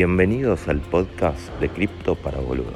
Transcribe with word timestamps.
Bienvenidos 0.00 0.68
al 0.68 0.80
podcast 0.80 1.40
de 1.58 1.68
Cripto 1.70 2.14
para 2.14 2.38
Boludos. 2.38 2.72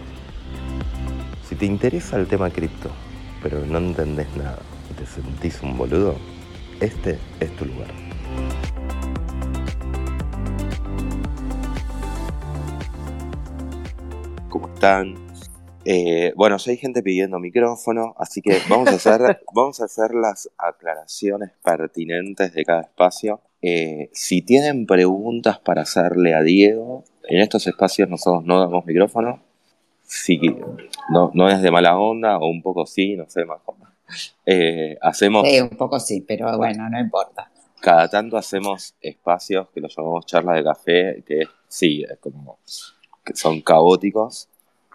Si 1.48 1.54
te 1.54 1.66
interesa 1.66 2.16
el 2.16 2.26
tema 2.26 2.50
cripto, 2.50 2.90
pero 3.40 3.64
no 3.64 3.78
entendés 3.78 4.26
nada 4.36 4.58
y 4.90 4.94
te 4.94 5.06
sentís 5.06 5.62
un 5.62 5.78
boludo, 5.78 6.16
este 6.80 7.20
es 7.38 7.54
tu 7.54 7.66
lugar. 7.66 7.86
¿Cómo 14.48 14.74
están? 14.74 15.14
Eh, 15.84 16.32
bueno, 16.34 16.56
ya 16.56 16.72
hay 16.72 16.76
gente 16.76 17.04
pidiendo 17.04 17.38
micrófono, 17.38 18.16
así 18.18 18.42
que 18.42 18.58
vamos 18.68 18.88
a 18.88 18.94
hacer, 18.96 19.20
vamos 19.54 19.80
a 19.80 19.84
hacer 19.84 20.12
las 20.12 20.50
aclaraciones 20.58 21.52
pertinentes 21.62 22.52
de 22.52 22.64
cada 22.64 22.80
espacio. 22.80 23.42
Eh, 23.64 24.10
si 24.12 24.42
tienen 24.42 24.86
preguntas 24.86 25.60
para 25.60 25.82
hacerle 25.82 26.34
a 26.34 26.42
Diego, 26.42 27.04
en 27.24 27.40
estos 27.40 27.66
espacios 27.66 28.08
nosotros 28.08 28.44
no 28.44 28.60
damos 28.60 28.84
micrófono. 28.86 29.40
Si 30.02 30.38
no, 31.10 31.30
no 31.32 31.48
es 31.48 31.62
de 31.62 31.70
mala 31.70 31.98
onda, 31.98 32.38
o 32.38 32.46
un 32.48 32.60
poco 32.60 32.84
sí, 32.86 33.16
no 33.16 33.28
sé, 33.28 33.44
más 33.44 33.60
eh, 34.44 34.98
hacemos. 35.00 35.48
Sí, 35.48 35.60
un 35.60 35.70
poco 35.70 35.98
sí, 35.98 36.24
pero 36.26 36.56
bueno, 36.58 36.88
no 36.90 37.00
importa. 37.00 37.50
Cada 37.80 38.08
tanto 38.08 38.36
hacemos 38.36 38.94
espacios 39.00 39.68
que 39.70 39.80
los 39.80 39.96
llamamos 39.96 40.26
charlas 40.26 40.56
de 40.56 40.64
café, 40.64 41.24
que 41.26 41.44
sí, 41.66 42.04
es 42.08 42.18
como 42.18 42.58
que 43.24 43.34
son 43.34 43.60
caóticos, 43.60 44.48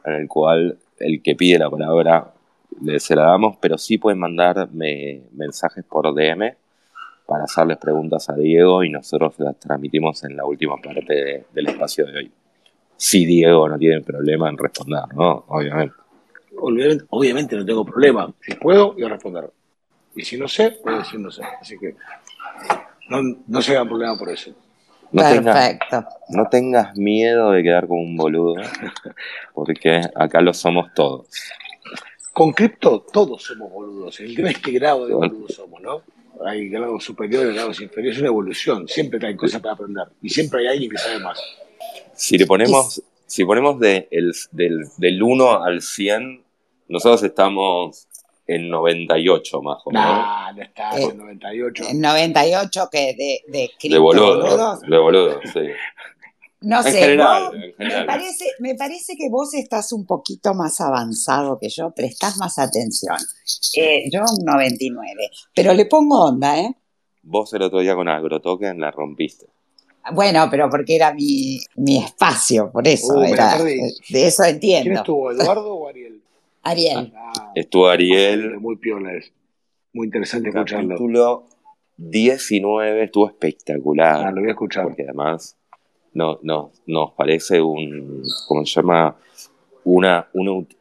en 0.05 0.13
el 0.13 0.27
cual 0.27 0.77
el 0.99 1.21
que 1.21 1.35
pide 1.35 1.59
la 1.59 1.69
palabra 1.69 2.33
le, 2.81 2.99
se 2.99 3.15
la 3.15 3.23
damos, 3.23 3.57
pero 3.59 3.77
sí 3.77 3.97
pueden 3.97 4.19
mandarme 4.19 5.23
mensajes 5.31 5.83
por 5.83 6.13
DM 6.13 6.55
para 7.27 7.43
hacerles 7.43 7.77
preguntas 7.77 8.29
a 8.29 8.35
Diego 8.35 8.83
y 8.83 8.89
nosotros 8.89 9.35
las 9.39 9.59
transmitimos 9.59 10.23
en 10.23 10.37
la 10.37 10.45
última 10.45 10.77
parte 10.77 11.45
del 11.51 11.67
espacio 11.67 12.05
de 12.05 12.17
hoy. 12.17 12.31
Si 12.95 13.25
Diego 13.25 13.67
no 13.67 13.77
tiene 13.77 14.01
problema 14.01 14.49
en 14.49 14.57
responder, 14.57 15.03
¿no? 15.13 15.43
Obviamente. 15.49 15.93
Obviamente, 17.09 17.55
no 17.57 17.65
tengo 17.65 17.85
problema. 17.85 18.33
Si 18.41 18.55
puedo, 18.55 18.93
voy 18.93 19.03
a 19.03 19.09
responder. 19.09 19.51
Y 20.15 20.23
si 20.23 20.37
no 20.37 20.47
sé, 20.47 20.79
voy 20.83 20.95
a 20.95 20.97
decir 20.99 21.19
no 21.19 21.29
sé. 21.29 21.43
Así 21.61 21.77
que 21.77 21.95
no, 23.09 23.21
no 23.45 23.61
se 23.61 23.73
hagan 23.73 23.89
problema 23.89 24.17
por 24.17 24.29
eso. 24.29 24.51
No 25.11 25.21
Perfecto. 25.21 26.05
no 26.29 26.47
tengas 26.49 26.97
miedo 26.97 27.51
de 27.51 27.63
quedar 27.63 27.87
como 27.87 28.01
un 28.01 28.17
boludo, 28.17 28.55
porque 29.53 30.01
acá 30.15 30.41
lo 30.41 30.53
somos 30.53 30.93
todos. 30.93 31.27
Con 32.33 32.51
cripto 32.51 33.01
todos 33.01 33.43
somos 33.43 33.71
boludos. 33.71 34.19
El 34.21 34.35
tema 34.35 34.49
es 34.49 34.59
qué 34.59 34.71
grado 34.71 35.07
de 35.07 35.13
boludos 35.13 35.53
somos, 35.53 35.81
¿no? 35.81 36.01
Hay 36.45 36.69
grados 36.69 37.03
superiores, 37.03 37.53
grados 37.53 37.81
inferiores, 37.81 38.17
es 38.17 38.21
una 38.21 38.29
evolución. 38.29 38.87
Siempre 38.87 39.25
hay 39.25 39.35
cosas 39.35 39.61
para 39.61 39.73
aprender 39.73 40.07
y 40.21 40.29
siempre 40.29 40.61
hay 40.61 40.67
alguien 40.67 40.91
que 40.91 40.97
sabe 40.97 41.19
más. 41.19 41.39
Si 42.13 42.37
le 42.37 42.45
ponemos, 42.45 43.01
si 43.25 43.45
ponemos 43.45 43.79
de 43.79 44.07
el, 44.11 44.33
del, 44.51 44.85
del 44.97 45.21
1 45.21 45.63
al 45.63 45.81
100, 45.81 46.43
nosotros 46.89 47.23
estamos 47.23 48.07
en 48.47 48.69
98 48.69 49.61
más 49.61 49.79
o 49.85 49.91
menos. 49.91 50.07
Nah, 50.07 50.51
no 50.53 50.61
está 50.61 50.99
en 50.99 51.17
98. 51.17 51.83
En 51.89 52.01
98 52.01 52.89
que 52.91 53.13
de, 53.13 53.41
de, 53.47 53.89
de 53.89 53.97
boludo, 53.97 54.79
de 54.79 54.97
boludo, 54.97 55.39
sí. 55.43 55.59
No 56.61 56.81
sé, 56.81 57.15
Me, 57.15 58.05
parece, 58.05 58.45
me 58.59 58.73
parece 58.73 59.15
que 59.15 59.29
vos 59.29 59.53
estás 59.53 59.91
un 59.91 60.07
poquito 60.07 60.55
más 60.55 60.81
avanzado 60.81 61.59
que 61.59 61.69
yo, 61.69 61.91
prestás 61.91 62.37
más 62.37 62.57
atención. 62.57 63.15
Eh, 63.75 64.09
yo 64.11 64.21
un 64.21 64.43
99, 64.43 65.29
pero 65.53 65.73
le 65.73 65.85
pongo 65.85 66.25
onda, 66.25 66.59
¿eh? 66.59 66.75
Vos 67.21 67.53
el 67.53 67.61
otro 67.61 67.79
día 67.79 67.93
con 67.93 68.07
AgroToken 68.07 68.79
la 68.79 68.89
rompiste. 68.89 69.45
Bueno, 70.13 70.47
pero 70.49 70.69
porque 70.69 70.95
era 70.95 71.13
mi, 71.13 71.59
mi 71.75 71.97
espacio, 71.97 72.71
por 72.71 72.87
eso. 72.87 73.19
Uh, 73.19 73.23
era, 73.23 73.57
de 73.57 74.27
eso 74.27 74.43
entiendo. 74.43 74.83
¿Quién 74.83 74.97
estuvo, 74.97 75.31
Eduardo 75.31 75.75
o 75.75 75.87
Ariel? 75.87 76.21
Ariel. 76.63 77.13
Ah, 77.15 77.51
estuvo 77.53 77.87
Ariel. 77.87 78.59
Muy 78.59 78.77
piola 78.77 79.11
Muy 79.93 80.07
interesante 80.07 80.49
escucharlo. 80.49 80.89
Capítulo 80.89 81.43
19 81.97 83.03
estuvo 83.03 83.27
espectacular. 83.27 84.27
Ah, 84.27 84.31
lo 84.31 84.41
voy 84.41 84.49
a 84.49 84.53
escuchar. 84.53 84.85
Porque 84.85 85.03
además 85.03 85.57
no, 86.13 86.39
no, 86.43 86.71
nos 86.85 87.11
parece 87.13 87.61
un, 87.61 88.23
¿cómo 88.47 88.65
se 88.65 88.81
llama? 88.81 89.15
Una, 89.83 90.27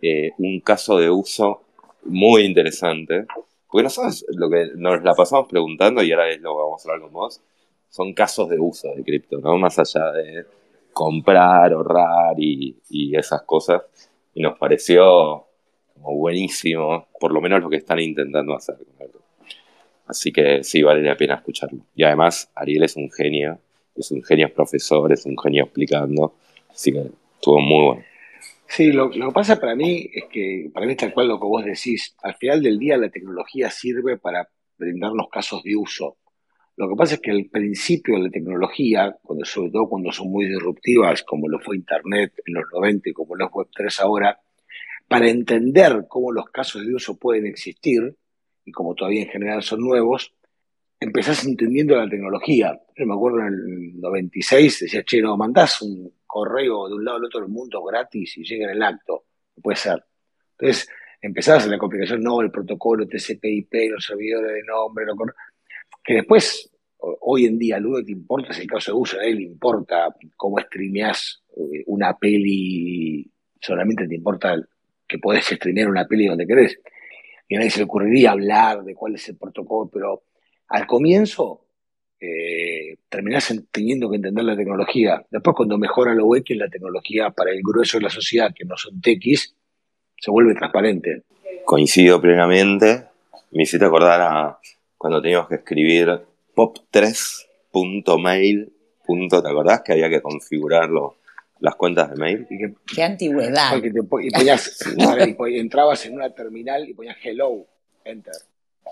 eh, 0.02 0.32
un 0.38 0.60
caso 0.60 0.98
de 0.98 1.10
uso 1.10 1.62
muy 2.04 2.42
interesante. 2.42 3.26
Porque 3.68 3.84
nosotros 3.84 4.24
lo 4.30 4.48
que 4.48 4.70
nos 4.76 5.02
la 5.02 5.14
pasamos 5.14 5.48
preguntando, 5.48 6.02
y 6.02 6.12
ahora 6.12 6.30
es 6.30 6.40
lo 6.40 6.52
que 6.52 6.62
vamos 6.62 6.84
a 6.84 6.88
hablar 6.88 7.02
con 7.02 7.12
vos, 7.12 7.42
son 7.88 8.12
casos 8.14 8.48
de 8.48 8.58
uso 8.58 8.88
de 8.94 9.02
cripto, 9.02 9.38
¿no? 9.38 9.56
Más 9.58 9.78
allá 9.78 10.12
de 10.12 10.46
comprar, 10.92 11.72
ahorrar 11.72 12.34
y, 12.38 12.76
y 12.90 13.16
esas 13.16 13.42
cosas. 13.42 13.82
Y 14.34 14.42
nos 14.42 14.58
pareció 14.58 15.46
como 15.94 16.16
buenísimo, 16.16 17.06
por 17.18 17.32
lo 17.32 17.40
menos 17.40 17.60
lo 17.60 17.70
que 17.70 17.76
están 17.76 17.98
intentando 18.00 18.54
hacer. 18.54 18.76
Así 20.06 20.32
que 20.32 20.62
sí, 20.62 20.82
vale 20.82 21.02
la 21.02 21.16
pena 21.16 21.34
escucharlo. 21.34 21.80
Y 21.94 22.04
además, 22.04 22.50
Ariel 22.54 22.84
es 22.84 22.96
un 22.96 23.10
genio 23.10 23.58
es 23.96 24.10
un 24.10 24.22
genio 24.22 24.52
profesor, 24.52 25.12
es 25.12 25.26
un 25.26 25.36
genio 25.38 25.64
explicando, 25.64 26.34
así 26.70 26.92
que 26.92 27.10
estuvo 27.34 27.60
muy 27.60 27.84
bueno. 27.86 28.04
Sí, 28.68 28.92
lo, 28.92 29.10
que 29.10 29.20
pasa 29.32 29.60
para 29.60 29.76
mí 29.76 30.10
es 30.12 30.24
que, 30.24 30.70
para 30.72 30.86
mí 30.86 30.92
es 30.92 30.98
tal 30.98 31.14
cual 31.14 31.28
lo 31.28 31.38
que 31.38 31.46
vos 31.46 31.64
decís, 31.64 32.16
al 32.22 32.34
final 32.34 32.62
del 32.62 32.78
día 32.78 32.96
la 32.96 33.08
tecnología 33.08 33.70
sirve 33.70 34.18
para 34.18 34.48
brindarnos 34.76 35.28
casos 35.30 35.62
de 35.62 35.76
uso. 35.76 36.18
Lo 36.76 36.88
que 36.88 36.96
pasa 36.96 37.14
es 37.14 37.20
que 37.20 37.30
el 37.30 37.48
principio 37.48 38.16
de 38.16 38.24
la 38.24 38.30
tecnología, 38.30 39.16
cuando, 39.22 39.44
sobre 39.46 39.70
todo 39.70 39.88
cuando 39.88 40.12
son 40.12 40.30
muy 40.30 40.46
disruptivas, 40.46 41.22
como 41.22 41.48
lo 41.48 41.58
fue 41.60 41.76
Internet 41.76 42.34
en 42.44 42.54
los 42.54 42.64
90 42.72 43.08
y 43.08 43.12
como 43.12 43.34
lo 43.34 43.46
es 43.46 43.50
Web3 43.50 44.00
ahora, 44.00 44.40
para 45.08 45.30
entender 45.30 46.04
cómo 46.08 46.32
los 46.32 46.46
casos 46.50 46.86
de 46.86 46.94
uso 46.94 47.16
pueden 47.16 47.46
existir, 47.46 48.16
y 48.64 48.72
como 48.72 48.94
todavía 48.94 49.22
en 49.22 49.28
general 49.28 49.62
son 49.62 49.80
nuevos, 49.80 50.34
empezás 51.00 51.44
entendiendo 51.44 51.96
la 51.96 52.08
tecnología. 52.08 52.78
Yo 52.96 53.06
me 53.06 53.14
acuerdo 53.14 53.40
en 53.40 53.46
el 53.46 54.00
96, 54.00 54.80
decía, 54.80 55.02
che, 55.04 55.20
no, 55.20 55.36
mandás 55.36 55.82
un 55.82 56.12
correo 56.26 56.88
de 56.88 56.94
un 56.94 57.04
lado 57.04 57.18
al 57.18 57.24
otro 57.24 57.40
del 57.40 57.48
mundo 57.48 57.82
gratis 57.82 58.36
y 58.38 58.44
llega 58.44 58.64
en 58.64 58.76
el 58.76 58.82
acto. 58.82 59.24
No 59.56 59.62
puede 59.62 59.76
ser. 59.76 60.04
Entonces, 60.58 60.88
empezás 61.20 61.64
en 61.64 61.72
la 61.72 61.78
complicación, 61.78 62.22
no, 62.22 62.40
el 62.40 62.50
protocolo, 62.50 63.06
TCP/IP, 63.06 63.90
los 63.90 64.04
servidores 64.04 64.52
de 64.52 64.62
nombre, 64.62 65.04
lo 65.04 65.14
que 66.02 66.14
después, 66.14 66.70
hoy 66.98 67.46
en 67.46 67.58
día, 67.58 67.78
lo 67.78 67.88
único 67.88 68.00
que 68.00 68.06
te 68.06 68.12
importa 68.12 68.52
es 68.52 68.58
el 68.60 68.66
caso 68.66 68.92
de 68.92 68.98
uso, 68.98 69.18
a 69.18 69.24
él 69.24 69.40
importa 69.40 70.14
cómo 70.36 70.58
streameás 70.60 71.42
eh, 71.56 71.82
una 71.86 72.16
peli, 72.16 73.30
solamente 73.60 74.06
te 74.06 74.14
importa 74.14 74.56
que 75.06 75.18
podés 75.18 75.44
streamear 75.46 75.88
una 75.88 76.06
peli 76.06 76.26
donde 76.26 76.46
querés. 76.46 76.78
Y 77.48 77.54
a 77.54 77.58
nadie 77.58 77.70
se 77.70 77.78
le 77.78 77.84
ocurriría 77.84 78.32
hablar 78.32 78.82
de 78.82 78.94
cuál 78.94 79.14
es 79.14 79.28
el 79.28 79.36
protocolo, 79.36 79.90
pero 79.92 80.22
al 80.68 80.86
comienzo 80.86 81.62
eh, 82.18 82.96
terminás 83.08 83.54
teniendo 83.70 84.10
que 84.10 84.16
entender 84.16 84.44
la 84.44 84.56
tecnología. 84.56 85.24
Después, 85.30 85.54
cuando 85.56 85.78
mejora 85.78 86.12
lo 86.14 86.26
que 86.44 86.54
la 86.54 86.68
tecnología 86.68 87.30
para 87.30 87.50
el 87.50 87.62
grueso 87.62 87.96
de 87.98 88.04
la 88.04 88.10
sociedad, 88.10 88.54
que 88.54 88.64
no 88.64 88.76
son 88.76 89.00
techis, 89.00 89.56
se 90.18 90.30
vuelve 90.30 90.54
transparente. 90.54 91.22
Coincido 91.64 92.20
plenamente. 92.20 93.06
Me 93.50 93.64
hiciste 93.64 93.84
acordar 93.84 94.20
a 94.20 94.58
cuando 94.96 95.20
teníamos 95.22 95.48
que 95.48 95.56
escribir 95.56 96.20
pop3.mail. 96.54 98.72
¿Te 99.30 99.36
acordás 99.36 99.82
que 99.82 99.92
había 99.92 100.10
que 100.10 100.20
configurar 100.20 100.90
las 101.60 101.76
cuentas 101.76 102.10
de 102.10 102.16
mail? 102.16 102.44
Qué 102.92 103.02
antigüedad. 103.02 103.80
y, 103.80 103.92
y 105.54 105.58
entrabas 105.58 106.04
en 106.06 106.14
una 106.14 106.30
terminal 106.30 106.88
y 106.88 106.94
ponías 106.94 107.16
hello, 107.22 107.66
enter. 108.04 108.34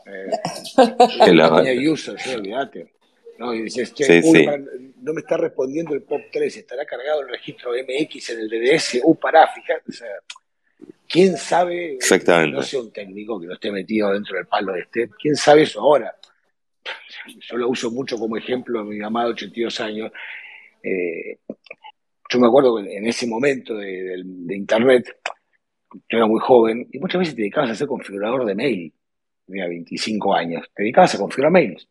Eh, 0.07 1.89
user, 1.91 2.19
sí, 2.19 2.35
olvídate. 2.35 2.95
¿no? 3.39 3.55
Y 3.55 3.63
dices, 3.63 3.93
che, 3.95 4.23
no 4.23 5.13
me 5.13 5.21
está 5.21 5.37
respondiendo 5.37 5.95
el 5.95 6.03
POP 6.03 6.23
3, 6.33 6.57
estará 6.57 6.85
cargado 6.85 7.23
el 7.23 7.29
registro 7.29 7.73
MX 7.73 8.31
en 8.31 8.41
el 8.41 8.49
DDS, 8.49 9.01
uh, 9.03 9.15
pará, 9.17 9.47
fíjate, 9.49 9.83
o 9.89 9.93
sea, 9.93 10.09
¿quién 11.09 11.37
sabe? 11.37 11.95
Exactamente. 11.95 12.57
No 12.57 12.63
sea 12.63 12.81
un 12.81 12.93
técnico 12.93 13.41
que 13.41 13.47
no 13.47 13.55
esté 13.55 13.71
metido 13.71 14.13
dentro 14.13 14.37
del 14.37 14.47
palo 14.47 14.73
de 14.73 14.81
este, 14.81 15.11
¿quién 15.21 15.37
sabe 15.37 15.63
eso 15.63 15.81
ahora? 15.81 16.15
Yo 17.41 17.57
lo 17.57 17.69
uso 17.69 17.91
mucho 17.91 18.19
como 18.19 18.37
ejemplo, 18.37 18.85
mi 18.85 18.99
mamá 18.99 19.25
de 19.25 19.31
82 19.31 19.81
años. 19.81 20.13
Eh, 20.83 21.39
yo 22.29 22.39
me 22.39 22.47
acuerdo 22.47 22.79
en 22.79 23.07
ese 23.07 23.27
momento 23.27 23.75
de, 23.77 24.23
de 24.25 24.57
Internet, 24.57 25.17
yo 25.93 26.19
era 26.19 26.27
muy 26.27 26.41
joven 26.41 26.87
y 26.93 26.99
muchas 26.99 27.21
veces 27.21 27.35
te 27.35 27.43
dedicabas 27.43 27.71
a 27.71 27.75
ser 27.75 27.87
configurador 27.87 28.45
de 28.45 28.55
mail 28.55 28.93
tenía 29.47 29.67
25 29.69 30.35
años, 30.35 30.67
te 30.75 30.83
dedicabas 30.83 31.15
a 31.15 31.19
configurar 31.19 31.53
mails. 31.53 31.89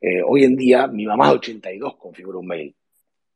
Eh, 0.00 0.22
hoy 0.24 0.44
en 0.44 0.56
día, 0.56 0.86
mi 0.86 1.06
mamá 1.06 1.28
de 1.28 1.34
82 1.34 1.96
configura 1.96 2.38
un 2.38 2.46
mail, 2.46 2.74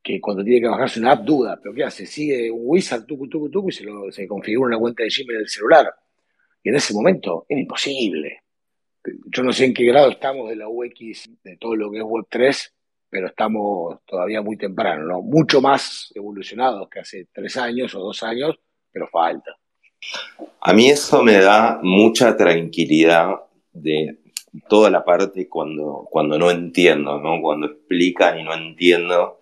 que 0.03 0.20
cuando 0.20 0.44
tiene 0.44 0.61
que 0.61 0.69
bajarse 0.69 1.00
una 1.00 1.12
app 1.12 1.25
duda, 1.25 1.59
pero 1.62 1.75
¿qué 1.75 1.85
hace? 1.85 2.06
Sigue 2.06 2.50
un 2.50 2.62
wizard, 2.64 3.05
tucu, 3.05 3.29
tucu, 3.29 3.50
tucu, 3.50 3.69
y 3.69 3.73
se, 3.73 3.85
lo, 3.85 4.11
se 4.11 4.26
configura 4.26 4.69
una 4.69 4.79
cuenta 4.79 5.03
de 5.03 5.11
Gmail 5.11 5.38
del 5.38 5.49
celular. 5.49 5.94
Y 6.62 6.69
en 6.69 6.76
ese 6.76 6.94
momento 6.94 7.47
era 7.49 7.61
imposible. 7.61 8.43
Yo 9.05 9.43
no 9.43 9.53
sé 9.53 9.64
en 9.64 9.75
qué 9.75 9.85
grado 9.85 10.11
estamos 10.11 10.49
de 10.49 10.56
la 10.56 10.69
UX, 10.69 11.29
de 11.43 11.56
todo 11.56 11.75
lo 11.75 11.91
que 11.91 11.99
es 11.99 12.05
Web3, 12.05 12.73
pero 13.11 13.26
estamos 13.26 13.99
todavía 14.06 14.41
muy 14.43 14.56
temprano, 14.56 15.05
¿no? 15.05 15.23
Mucho 15.23 15.61
más 15.61 16.11
evolucionados 16.14 16.88
que 16.88 17.00
hace 17.00 17.26
tres 17.32 17.56
años 17.56 17.94
o 17.94 18.00
dos 18.00 18.23
años, 18.23 18.56
pero 18.91 19.09
falta. 19.09 19.56
A 20.61 20.73
mí 20.73 20.88
eso 20.88 21.23
me 21.23 21.38
da 21.38 21.79
mucha 21.82 22.37
tranquilidad 22.37 23.35
de 23.72 24.19
toda 24.69 24.90
la 24.90 25.04
parte 25.04 25.48
cuando, 25.48 26.06
cuando 26.10 26.38
no 26.38 26.50
entiendo, 26.50 27.20
¿no? 27.20 27.40
Cuando 27.40 27.66
explican 27.66 28.38
y 28.38 28.44
no 28.44 28.54
entiendo, 28.54 29.40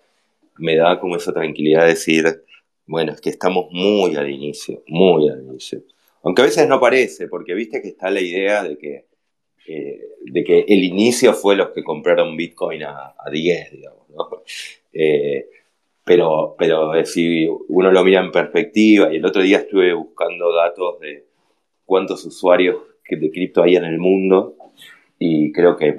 me 0.57 0.75
da 0.75 0.99
como 0.99 1.15
esa 1.15 1.33
tranquilidad 1.33 1.81
de 1.81 1.89
decir, 1.89 2.43
bueno, 2.85 3.11
es 3.11 3.21
que 3.21 3.29
estamos 3.29 3.67
muy 3.71 4.15
al 4.15 4.29
inicio, 4.29 4.83
muy 4.87 5.29
al 5.29 5.43
inicio. 5.43 5.83
Aunque 6.23 6.41
a 6.43 6.45
veces 6.45 6.67
no 6.67 6.79
parece, 6.79 7.27
porque 7.27 7.53
viste 7.53 7.81
que 7.81 7.89
está 7.89 8.09
la 8.11 8.21
idea 8.21 8.63
de 8.63 8.77
que, 8.77 9.05
eh, 9.67 10.01
de 10.23 10.43
que 10.43 10.65
el 10.67 10.83
inicio 10.83 11.33
fue 11.33 11.55
los 11.55 11.69
que 11.69 11.83
compraron 11.83 12.37
Bitcoin 12.37 12.83
a, 12.83 13.15
10, 13.31 13.71
digamos. 13.71 14.01
Eh, 14.93 15.47
pero, 16.03 16.55
pero 16.57 17.05
si 17.05 17.47
uno 17.47 17.91
lo 17.91 18.03
mira 18.03 18.21
en 18.21 18.31
perspectiva, 18.31 19.11
y 19.11 19.17
el 19.17 19.25
otro 19.25 19.41
día 19.41 19.59
estuve 19.59 19.93
buscando 19.93 20.53
datos 20.53 20.99
de 20.99 21.25
cuántos 21.85 22.25
usuarios 22.25 22.77
de 23.19 23.31
cripto 23.31 23.63
hay 23.63 23.75
en 23.75 23.85
el 23.85 23.97
mundo, 23.97 24.55
y 25.19 25.51
creo 25.51 25.75
que 25.77 25.97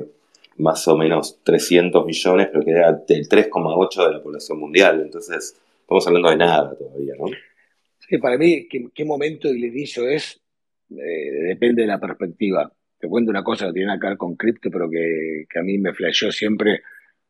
más 0.59 0.87
o 0.89 0.97
menos 0.97 1.41
300 1.45 2.05
millones, 2.05 2.49
pero 2.53 2.65
que 2.65 2.71
era 2.71 2.89
el 2.89 3.29
3,8 3.29 4.07
de 4.07 4.13
la 4.13 4.23
población 4.23 4.59
mundial. 4.59 5.01
Entonces, 5.01 5.61
estamos 5.81 6.07
hablando 6.07 6.31
de 6.31 6.37
nada 6.37 6.77
todavía, 6.77 7.15
¿no? 7.19 7.27
Sí, 7.99 8.19
para 8.19 8.37
mí, 8.37 8.69
¿qué, 8.69 9.05
momento 9.05 9.49
el 9.49 9.65
inicio 9.65 10.09
es? 10.09 10.41
Eh, 10.91 11.31
depende 11.49 11.83
de 11.83 11.89
la 11.89 11.99
perspectiva. 11.99 12.71
Te 12.99 13.09
cuento 13.09 13.31
una 13.31 13.43
cosa 13.43 13.67
que 13.67 13.73
tiene 13.73 13.99
que 13.99 14.09
ver 14.09 14.17
con 14.17 14.37
cripto, 14.37 14.71
pero 14.71 14.89
que, 14.91 15.47
a 15.59 15.63
mí 15.63 15.79
me 15.79 15.95
flasheó 15.95 16.31
siempre. 16.31 16.83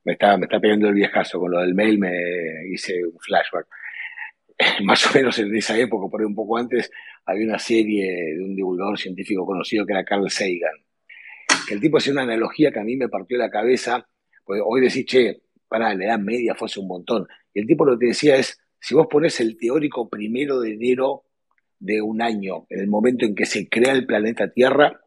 Me 0.05 0.15
está, 0.15 0.37
me 0.37 0.47
está 0.47 0.59
pegando 0.61 0.89
el 0.89 0.95
viejazo. 0.95 1.39
Con 1.39 1.53
lo 1.53 1.61
del 1.61 1.75
mail 1.75 1.99
me 1.99 2.13
hice 2.73 3.05
un 3.05 3.19
flashback. 3.19 3.67
Más 4.85 5.07
o 5.07 5.15
menos 5.15 5.39
en 5.39 5.55
esa 5.55 5.79
época, 5.79 6.11
por 6.11 6.21
ahí 6.21 6.27
un 6.27 6.35
poco 6.35 6.59
antes, 6.59 6.91
había 7.27 7.47
una 7.47 7.59
serie 7.59 8.35
de 8.37 8.45
un 8.45 8.55
divulgador 8.55 8.99
científico 8.99 9.47
conocido 9.47 9.87
que 9.87 9.93
era 9.93 10.05
Carl 10.05 10.31
Sagan 10.31 10.83
que 11.67 11.75
el 11.75 11.81
tipo 11.81 11.99
hacía 11.99 12.13
una 12.13 12.23
analogía 12.23 12.73
que 12.73 12.81
a 12.81 12.85
mí 12.85 12.97
me 12.97 13.09
partió 13.09 13.39
la 13.39 13.51
cabeza, 13.51 14.07
pues 14.45 14.61
hoy 14.65 14.81
decís, 14.81 15.07
che, 15.07 15.43
para 15.69 15.95
la 15.95 16.05
edad 16.05 16.19
media 16.19 16.55
fue 16.55 16.67
hace 16.67 16.81
un 16.81 16.89
montón. 16.89 17.27
Y 17.55 17.61
el 17.61 17.67
tipo 17.67 17.85
lo 17.85 17.99
que 17.99 18.07
decía 18.07 18.37
es, 18.37 18.59
si 18.81 18.95
vos 18.95 19.07
pones 19.09 19.41
el 19.41 19.57
teórico 19.57 20.09
primero 20.09 20.61
de 20.61 20.73
enero 20.75 21.25
de 21.79 22.03
un 22.03 22.23
año, 22.23 22.67
en 22.69 22.81
el 22.81 22.89
momento 22.89 23.25
en 23.25 23.35
que 23.35 23.47
se 23.47 23.69
crea 23.69 23.93
el 23.93 24.07
planeta 24.07 24.53
Tierra, 24.53 25.01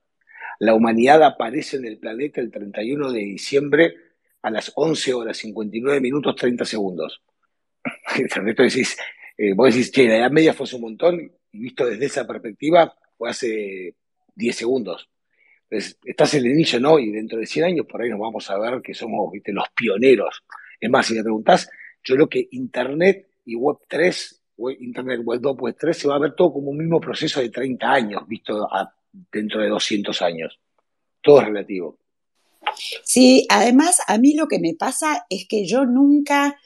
la 0.59 0.73
humanidad 0.73 1.21
aparece 1.23 1.77
en 1.77 1.85
el 1.85 1.97
planeta 1.97 2.39
el 2.39 2.51
31 2.51 3.11
de 3.11 3.19
diciembre 3.19 3.93
a 4.41 4.49
las 4.49 4.71
11 4.75 5.13
horas 5.13 5.37
59 5.37 5.99
minutos 5.99 6.35
30 6.35 6.65
segundos. 6.65 7.21
Entonces 8.17 8.55
decís, 8.55 8.97
eh, 9.37 9.53
vos 9.53 9.73
decís, 9.73 9.91
che, 9.91 10.07
la 10.07 10.17
edad 10.17 10.31
media 10.31 10.53
fue 10.53 10.65
hace 10.65 10.75
un 10.75 10.83
montón, 10.83 11.31
y 11.55 11.59
visto 11.59 11.85
desde 11.85 12.05
esa 12.05 12.27
perspectiva, 12.27 12.93
fue 13.17 13.29
hace 13.29 13.95
10 14.35 14.55
segundos 14.55 15.09
estás 15.69 16.33
en 16.35 16.45
el 16.45 16.51
inicio, 16.51 16.79
¿no? 16.79 16.99
Y 16.99 17.11
dentro 17.11 17.39
de 17.39 17.45
100 17.45 17.65
años 17.65 17.85
por 17.89 18.01
ahí 18.01 18.09
nos 18.09 18.19
vamos 18.19 18.49
a 18.49 18.57
ver 18.57 18.81
que 18.81 18.93
somos 18.93 19.31
¿viste? 19.31 19.51
los 19.51 19.65
pioneros. 19.75 20.43
Es 20.79 20.89
más, 20.89 21.05
si 21.05 21.13
me 21.13 21.23
preguntás, 21.23 21.69
yo 22.03 22.15
creo 22.15 22.29
que 22.29 22.47
Internet 22.51 23.27
y 23.45 23.55
Web 23.55 23.77
3, 23.87 24.41
Internet 24.79 25.21
Web 25.23 25.41
2, 25.41 25.57
Web 25.57 25.75
3, 25.79 25.97
se 25.97 26.07
va 26.07 26.15
a 26.15 26.19
ver 26.19 26.33
todo 26.35 26.53
como 26.53 26.71
un 26.71 26.77
mismo 26.77 26.99
proceso 26.99 27.41
de 27.41 27.49
30 27.49 27.91
años, 27.91 28.27
visto 28.27 28.67
dentro 29.31 29.61
de 29.61 29.69
200 29.69 30.21
años. 30.21 30.59
Todo 31.21 31.41
es 31.41 31.47
relativo. 31.47 31.97
Sí, 33.03 33.45
además 33.49 34.01
a 34.07 34.17
mí 34.17 34.33
lo 34.33 34.47
que 34.47 34.59
me 34.59 34.73
pasa 34.73 35.25
es 35.29 35.47
que 35.47 35.65
yo 35.65 35.85
nunca 35.85 36.59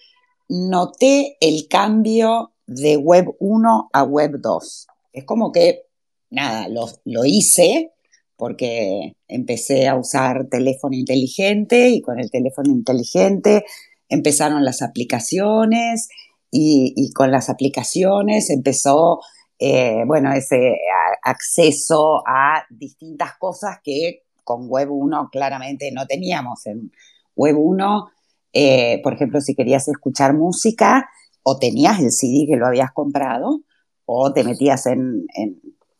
noté 0.47 1.37
el 1.39 1.67
cambio 1.69 2.53
de 2.69 2.97
Web 2.97 3.35
1 3.39 3.89
a 3.91 4.03
Web 4.03 4.39
2. 4.41 4.87
Es 5.13 5.23
como 5.25 5.51
que, 5.51 5.83
nada, 6.29 6.67
lo, 6.69 6.87
lo 7.05 7.25
hice, 7.25 7.91
porque 8.37 9.13
empecé 9.27 9.87
a 9.87 9.95
usar 9.95 10.47
teléfono 10.47 10.95
inteligente 10.95 11.89
y 11.89 12.01
con 12.01 12.19
el 12.19 12.31
teléfono 12.31 12.71
inteligente 12.71 13.65
empezaron 14.07 14.63
las 14.63 14.81
aplicaciones 14.81 16.07
y, 16.51 17.11
con 17.13 17.31
las 17.31 17.49
aplicaciones 17.49 18.49
empezó, 18.49 19.19
eh, 19.59 20.03
bueno, 20.07 20.33
ese 20.33 20.77
acceso 21.21 22.23
a 22.25 22.63
distintas 22.69 23.37
cosas 23.37 23.79
que 23.83 24.23
con 24.43 24.67
Web 24.67 24.89
1 24.91 25.29
claramente 25.31 25.91
no 25.91 26.07
teníamos. 26.07 26.65
En 26.65 26.91
Web 27.35 27.55
1, 27.59 28.09
eh, 28.53 28.99
por 29.03 29.13
ejemplo, 29.13 29.41
si 29.41 29.53
querías 29.53 29.87
escuchar 29.87 30.33
música, 30.33 31.09
o 31.43 31.57
tenías 31.57 31.99
el 31.99 32.11
CD 32.11 32.45
que 32.47 32.57
lo 32.57 32.67
habías 32.67 32.91
comprado, 32.91 33.61
o 34.05 34.33
te 34.33 34.43
metías 34.43 34.85
en 34.87 35.25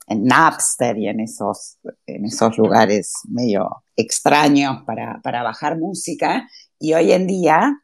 en 0.09 0.23
Napster 0.23 0.97
y 0.97 1.07
en 1.07 1.19
esos, 1.19 1.77
en 2.07 2.25
esos 2.25 2.57
lugares 2.57 3.13
medio 3.29 3.83
extraños 3.95 4.83
para, 4.85 5.21
bajar 5.23 5.77
música. 5.77 6.49
Y 6.79 6.93
hoy 6.93 7.11
en 7.11 7.27
día 7.27 7.83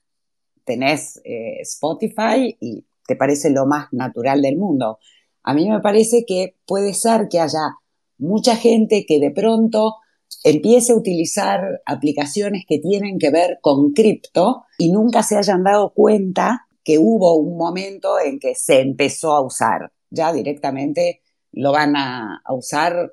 tenés 0.66 1.22
eh, 1.24 1.62
Spotify 1.62 2.58
y 2.60 2.86
te 3.08 3.16
parece 3.16 3.52
lo 3.52 3.68
más 3.68 3.90
natural 3.92 4.42
del 4.42 4.58
mundo. 4.58 4.98
A 5.44 5.54
mí 5.54 5.70
me 5.70 5.80
parece 5.82 6.26
que 6.28 6.56
puede 6.66 6.96
ser 6.96 7.28
que 7.30 7.40
haya 7.40 7.78
mucha 8.18 8.56
gente 8.56 9.06
que 9.08 9.20
de 9.20 9.30
pronto 9.30 9.98
empiece 10.44 10.94
a 10.94 10.96
utilizar 10.96 11.62
aplicaciones 11.86 12.64
que 12.68 12.80
tienen 12.80 13.20
que 13.20 13.30
ver 13.30 13.60
con 13.62 13.92
cripto 13.92 14.64
y 14.80 14.92
nunca 14.92 15.22
se 15.22 15.38
hayan 15.38 15.64
dado 15.64 15.94
cuenta 15.94 16.68
que 16.86 17.00
hubo 17.00 17.34
un 17.36 17.58
momento 17.58 18.20
en 18.20 18.40
que 18.40 18.54
se 18.54 18.80
empezó 18.80 19.34
a 19.34 19.42
usar. 19.42 19.92
Ya 20.12 20.32
directamente 20.32 21.22
lo 21.52 21.72
van 21.72 21.96
a, 21.96 22.42
usar 22.52 23.12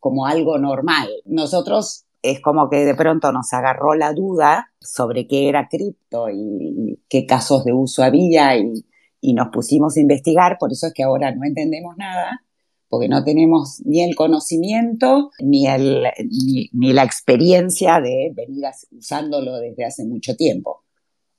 como 0.00 0.26
algo 0.26 0.58
normal. 0.58 1.08
Nosotros 1.26 2.06
es 2.22 2.40
como 2.40 2.70
que 2.70 2.84
de 2.86 2.94
pronto 2.94 3.30
nos 3.30 3.52
agarró 3.52 3.94
la 3.94 4.14
duda 4.14 4.72
sobre 4.80 5.26
qué 5.26 5.48
era 5.48 5.68
cripto 5.68 6.30
y, 6.30 6.98
qué 7.08 7.26
casos 7.26 7.64
de 7.64 7.74
uso 7.74 8.02
había 8.02 8.56
y, 8.56 8.84
nos 9.34 9.48
pusimos 9.48 9.98
a 9.98 10.00
investigar, 10.00 10.56
por 10.58 10.72
eso 10.72 10.86
es 10.86 10.94
que 10.94 11.02
ahora 11.02 11.34
no 11.34 11.44
entendemos 11.44 11.94
nada, 11.98 12.42
porque 12.88 13.06
no 13.06 13.22
tenemos 13.22 13.82
ni 13.84 14.02
el 14.02 14.16
conocimiento 14.16 15.30
ni, 15.40 15.66
el, 15.66 16.06
ni 16.72 16.92
la 16.94 17.04
experiencia 17.04 18.00
de 18.00 18.32
venir 18.34 18.64
usándolo 18.92 19.58
desde 19.58 19.84
hace 19.84 20.06
mucho 20.06 20.36
tiempo. 20.36 20.84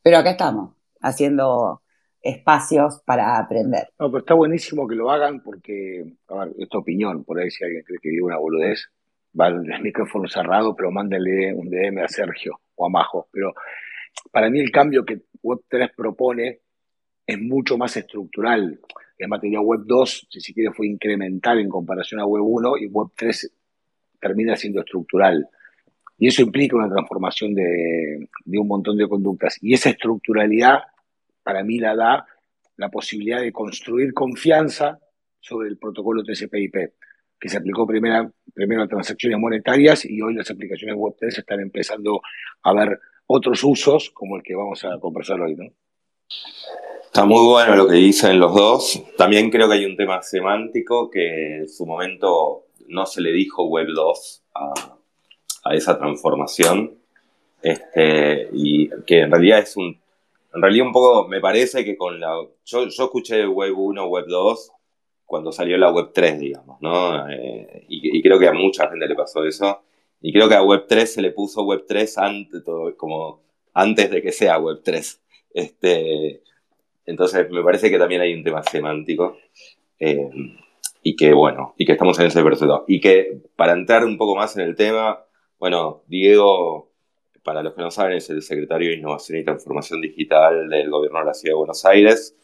Pero 0.03 0.19
acá 0.19 0.31
estamos, 0.31 0.75
haciendo 1.01 1.81
espacios 2.21 3.01
para 3.05 3.37
aprender. 3.37 3.89
No, 3.99 4.11
pero 4.11 4.19
está 4.19 4.33
buenísimo 4.33 4.87
que 4.87 4.95
lo 4.95 5.09
hagan 5.09 5.41
porque, 5.41 6.03
a 6.27 6.45
ver, 6.45 6.53
esta 6.59 6.77
opinión, 6.77 7.23
por 7.23 7.39
ahí 7.39 7.49
si 7.49 7.63
alguien 7.63 7.83
cree 7.83 7.99
que 8.01 8.09
digo 8.09 8.27
una 8.27 8.37
boludez, 8.37 8.89
va 9.39 9.47
el 9.47 9.61
micrófono 9.81 10.27
cerrado, 10.27 10.75
pero 10.75 10.91
mándenle 10.91 11.53
un 11.53 11.69
DM 11.69 12.03
a 12.03 12.07
Sergio 12.07 12.59
o 12.75 12.85
a 12.85 12.89
Majo. 12.89 13.27
Pero 13.31 13.53
para 14.31 14.49
mí 14.49 14.59
el 14.59 14.71
cambio 14.71 15.03
que 15.03 15.21
Web3 15.41 15.93
propone 15.95 16.59
es 17.25 17.39
mucho 17.39 17.77
más 17.77 17.95
estructural. 17.97 18.79
En 19.17 19.29
materia 19.29 19.61
Web 19.61 19.81
2, 19.85 20.27
si 20.29 20.41
se 20.41 20.53
quiere, 20.53 20.73
fue 20.73 20.87
incremental 20.87 21.59
en 21.59 21.69
comparación 21.69 22.21
a 22.21 22.25
Web 22.25 22.43
1 22.43 22.77
y 22.77 22.87
Web 22.87 23.09
3 23.15 23.51
termina 24.19 24.55
siendo 24.55 24.81
estructural. 24.81 25.47
Y 26.21 26.27
eso 26.27 26.43
implica 26.43 26.75
una 26.75 26.87
transformación 26.87 27.55
de, 27.55 28.27
un 28.45 28.67
montón 28.67 28.95
de 28.95 29.09
conductas. 29.09 29.57
Y 29.59 29.73
esa 29.73 29.89
estructuralidad 29.89 30.83
para 31.41 31.63
mí 31.63 31.79
la 31.79 31.95
da 31.95 32.27
la 32.77 32.89
posibilidad 32.89 33.41
de 33.41 33.51
construir 33.51 34.13
confianza 34.13 34.99
sobre 35.39 35.69
el 35.69 35.79
protocolo 35.79 36.21
TCP/IP, 36.23 36.93
que 37.39 37.49
se 37.49 37.57
aplicó 37.57 37.87
primero 37.87 38.83
a 38.83 38.87
transacciones 38.87 39.39
monetarias 39.39 40.05
y 40.05 40.21
hoy 40.21 40.35
las 40.35 40.51
aplicaciones 40.51 40.95
Web3 40.95 41.39
están 41.39 41.59
empezando 41.59 42.21
a 42.61 42.73
ver 42.75 42.99
otros 43.25 43.63
usos 43.63 44.11
como 44.11 44.37
el 44.37 44.43
que 44.43 44.53
vamos 44.53 44.85
a 44.85 44.99
conversar 44.99 45.41
hoy. 45.41 45.55
¿no? 45.55 45.73
Está 47.03 47.25
muy 47.25 47.43
bueno 47.47 47.75
lo 47.75 47.87
que 47.87 47.95
dicen 47.95 48.39
los 48.39 48.53
dos. 48.53 49.03
También 49.17 49.49
creo 49.49 49.67
que 49.67 49.73
hay 49.73 49.85
un 49.85 49.97
tema 49.97 50.21
semántico 50.21 51.09
que 51.09 51.61
en 51.61 51.67
su 51.67 51.87
momento 51.87 52.67
no 52.89 53.07
se 53.07 53.21
le 53.21 53.31
dijo 53.31 53.65
Web 53.65 53.87
2 53.95 54.43
a, 54.53 55.00
a 55.63 55.73
esa 55.75 55.97
transformación. 55.97 56.97
Este, 57.61 58.49
y 58.53 58.89
que 59.05 59.21
en 59.21 59.31
realidad 59.31 59.59
es 59.59 59.77
un 59.77 60.01
en 60.53 60.61
realidad 60.61 60.87
un 60.87 60.93
poco 60.93 61.27
me 61.27 61.39
parece 61.39 61.85
que 61.85 61.95
con 61.95 62.19
la... 62.19 62.33
Yo, 62.65 62.87
yo 62.87 63.03
escuché 63.03 63.47
Web 63.47 63.77
1, 63.77 64.05
Web 64.05 64.25
2 64.27 64.71
cuando 65.25 65.51
salió 65.51 65.77
la 65.77 65.91
Web 65.91 66.11
3, 66.13 66.39
digamos, 66.39 66.81
¿no? 66.81 67.29
Eh, 67.29 67.85
y, 67.87 68.21
creo 68.21 68.37
que 68.37 68.49
a 68.49 68.53
mucha 68.53 68.89
gente 68.89 69.07
le 69.07 69.15
pasó 69.15 69.45
eso. 69.45 69.81
Y 70.19 70.33
creo 70.33 70.49
que 70.49 70.55
a 70.55 70.61
Web 70.63 70.87
3 70.89 71.13
se 71.13 71.21
le 71.21 71.31
puso 71.31 71.63
Web 71.63 71.85
3 71.87 72.17
antes, 72.17 72.63
todo, 72.65 72.95
como 72.97 73.39
antes 73.73 74.11
de 74.11 74.21
que 74.21 74.33
sea 74.33 74.59
Web 74.59 74.81
3. 74.83 75.21
Este, 75.53 76.41
entonces 77.05 77.49
me 77.49 77.63
parece 77.63 77.89
que 77.89 77.97
también 77.97 78.19
hay 78.19 78.33
un 78.33 78.43
tema 78.43 78.61
semántico. 78.61 79.37
Eh, 79.99 80.29
y 81.01 81.15
que 81.15 81.33
bueno, 81.33 81.75
y 81.77 81.85
que 81.85 81.93
estamos 81.93 82.19
en 82.19 82.25
ese 82.25 82.43
proceso. 82.43 82.83
Y 82.89 82.99
que 82.99 83.39
para 83.55 83.71
entrar 83.71 84.03
un 84.03 84.17
poco 84.17 84.35
más 84.35 84.57
en 84.57 84.63
el 84.63 84.75
tema, 84.75 85.23
bueno, 85.61 86.01
Diego 86.07 86.91
para 87.43 87.61
los 87.61 87.75
que 87.75 87.81
no 87.81 87.91
saben, 87.91 88.17
es 88.17 88.29
el 88.31 88.41
secretario 88.41 88.89
de 88.89 88.95
Innovación 88.95 89.37
y 89.37 89.43
Transformación 89.43 90.01
Digital 90.01 90.67
del 90.67 90.89
Gobierno 90.89 91.19
de 91.19 91.25
la 91.25 91.33
Ciudad 91.35 91.51
de 91.51 91.57
Buenos 91.57 91.85
Aires. 91.85 92.35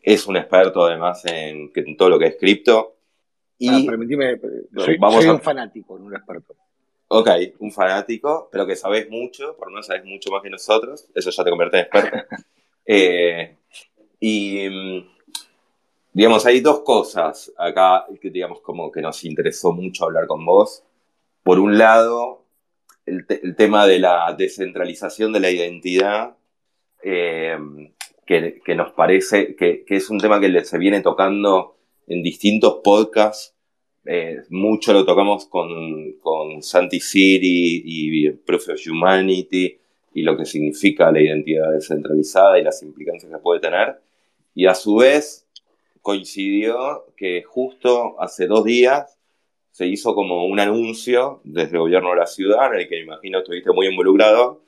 Es 0.00 0.26
un 0.28 0.36
experto 0.36 0.84
además 0.84 1.24
en, 1.26 1.72
todo 1.96 2.10
lo 2.10 2.18
que 2.18 2.26
es 2.26 2.36
cripto. 2.36 2.96
Y 3.58 3.68
ah, 3.68 3.80
permitime, 3.84 4.40
soy, 4.76 4.98
vamos 4.98 5.24
un 5.24 5.40
fanático, 5.40 5.98
no 5.98 6.06
un 6.06 6.14
experto. 6.14 6.54
Ok, 7.08 7.28
un 7.58 7.72
fanático, 7.72 8.48
pero 8.52 8.64
que 8.66 8.76
sabes 8.76 9.10
mucho, 9.10 9.56
por 9.56 9.66
lo 9.66 9.72
menos 9.72 9.86
sabes 9.86 10.04
mucho 10.04 10.30
más 10.30 10.40
que 10.40 10.50
nosotros. 10.50 11.08
Eso 11.12 11.30
ya 11.30 11.44
te 11.44 11.50
convierte 11.50 11.78
en 11.78 11.82
experto. 11.84 12.16
Eh, 12.92 13.56
y 14.18 14.68
mm, 14.68 15.06
digamos, 16.12 16.44
hay 16.44 16.60
dos 16.60 16.80
cosas 16.80 17.52
acá 17.56 18.04
que 18.20 18.30
digamos 18.30 18.60
como 18.62 18.90
que 18.90 19.00
nos 19.00 19.22
interesó 19.22 19.70
mucho 19.70 20.04
hablar 20.04 20.26
con 20.26 20.44
vos. 20.44 20.82
Por 21.44 21.60
un 21.60 21.78
lado, 21.78 22.39
el, 23.06 23.56
tema 23.56 23.86
de 23.86 23.98
la 23.98 24.34
descentralización 24.36 25.32
de 25.32 25.40
la 25.40 25.50
identidad, 25.50 26.36
eh, 27.02 27.56
que, 28.26 28.74
nos 28.76 28.92
parece 28.92 29.56
que, 29.56 29.84
es 29.88 30.10
un 30.10 30.18
tema 30.18 30.40
que 30.40 30.64
se 30.64 30.78
viene 30.78 31.00
tocando 31.00 31.76
en 32.06 32.22
distintos 32.22 32.80
podcasts. 32.84 33.54
Eh, 34.06 34.38
mucho 34.50 34.92
lo 34.92 35.04
tocamos 35.04 35.46
con, 35.46 36.12
con 36.20 36.62
Santi 36.62 37.00
Siri 37.00 37.82
y 37.84 38.28
of 38.28 38.38
Humanity 38.88 39.78
y 40.14 40.22
lo 40.22 40.36
que 40.36 40.44
significa 40.44 41.12
la 41.12 41.20
identidad 41.20 41.72
descentralizada 41.72 42.58
y 42.58 42.64
las 42.64 42.82
implicancias 42.82 43.30
que 43.30 43.38
puede 43.38 43.60
tener. 43.60 44.00
Y 44.54 44.66
a 44.66 44.74
su 44.74 44.96
vez 44.96 45.46
coincidió 46.02 47.06
que 47.16 47.42
justo 47.42 48.20
hace 48.20 48.46
dos 48.46 48.64
días 48.64 49.18
se 49.70 49.86
hizo 49.86 50.14
como 50.14 50.46
un 50.46 50.60
anuncio 50.60 51.40
desde 51.44 51.72
el 51.72 51.78
gobierno 51.78 52.10
de 52.10 52.16
la 52.16 52.26
ciudad, 52.26 52.74
en 52.74 52.80
el 52.80 52.88
que 52.88 52.96
me 52.96 53.02
imagino 53.02 53.38
estuviste 53.38 53.72
muy 53.72 53.86
involucrado, 53.86 54.62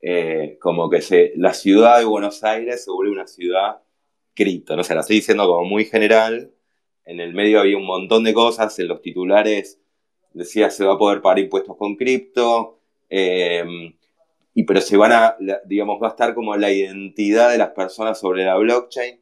eh, 0.00 0.58
como 0.60 0.90
que 0.90 1.32
la 1.36 1.54
ciudad 1.54 1.98
de 1.98 2.04
Buenos 2.04 2.44
Aires 2.44 2.84
se 2.84 2.90
vuelve 2.90 3.12
una 3.12 3.26
ciudad 3.26 3.82
cripto, 4.34 4.76
no 4.76 4.84
sé, 4.84 4.94
la 4.94 5.00
estoy 5.00 5.16
diciendo 5.16 5.46
como 5.46 5.64
muy 5.64 5.84
general, 5.84 6.52
en 7.04 7.20
el 7.20 7.34
medio 7.34 7.60
había 7.60 7.76
un 7.76 7.86
montón 7.86 8.24
de 8.24 8.34
cosas, 8.34 8.78
en 8.78 8.88
los 8.88 9.02
titulares 9.02 9.80
decía 10.32 10.68
se 10.70 10.84
va 10.84 10.94
a 10.94 10.98
poder 10.98 11.22
pagar 11.22 11.38
impuestos 11.38 11.76
con 11.76 11.96
cripto, 11.96 12.80
eh, 13.08 13.64
y 14.54 14.62
pero 14.62 14.80
se 14.80 14.96
van 14.96 15.12
a, 15.12 15.36
digamos, 15.66 16.00
va 16.00 16.08
a 16.08 16.10
estar 16.10 16.34
como 16.34 16.56
la 16.56 16.70
identidad 16.70 17.50
de 17.50 17.58
las 17.58 17.70
personas 17.70 18.20
sobre 18.20 18.44
la 18.44 18.56
blockchain. 18.56 19.20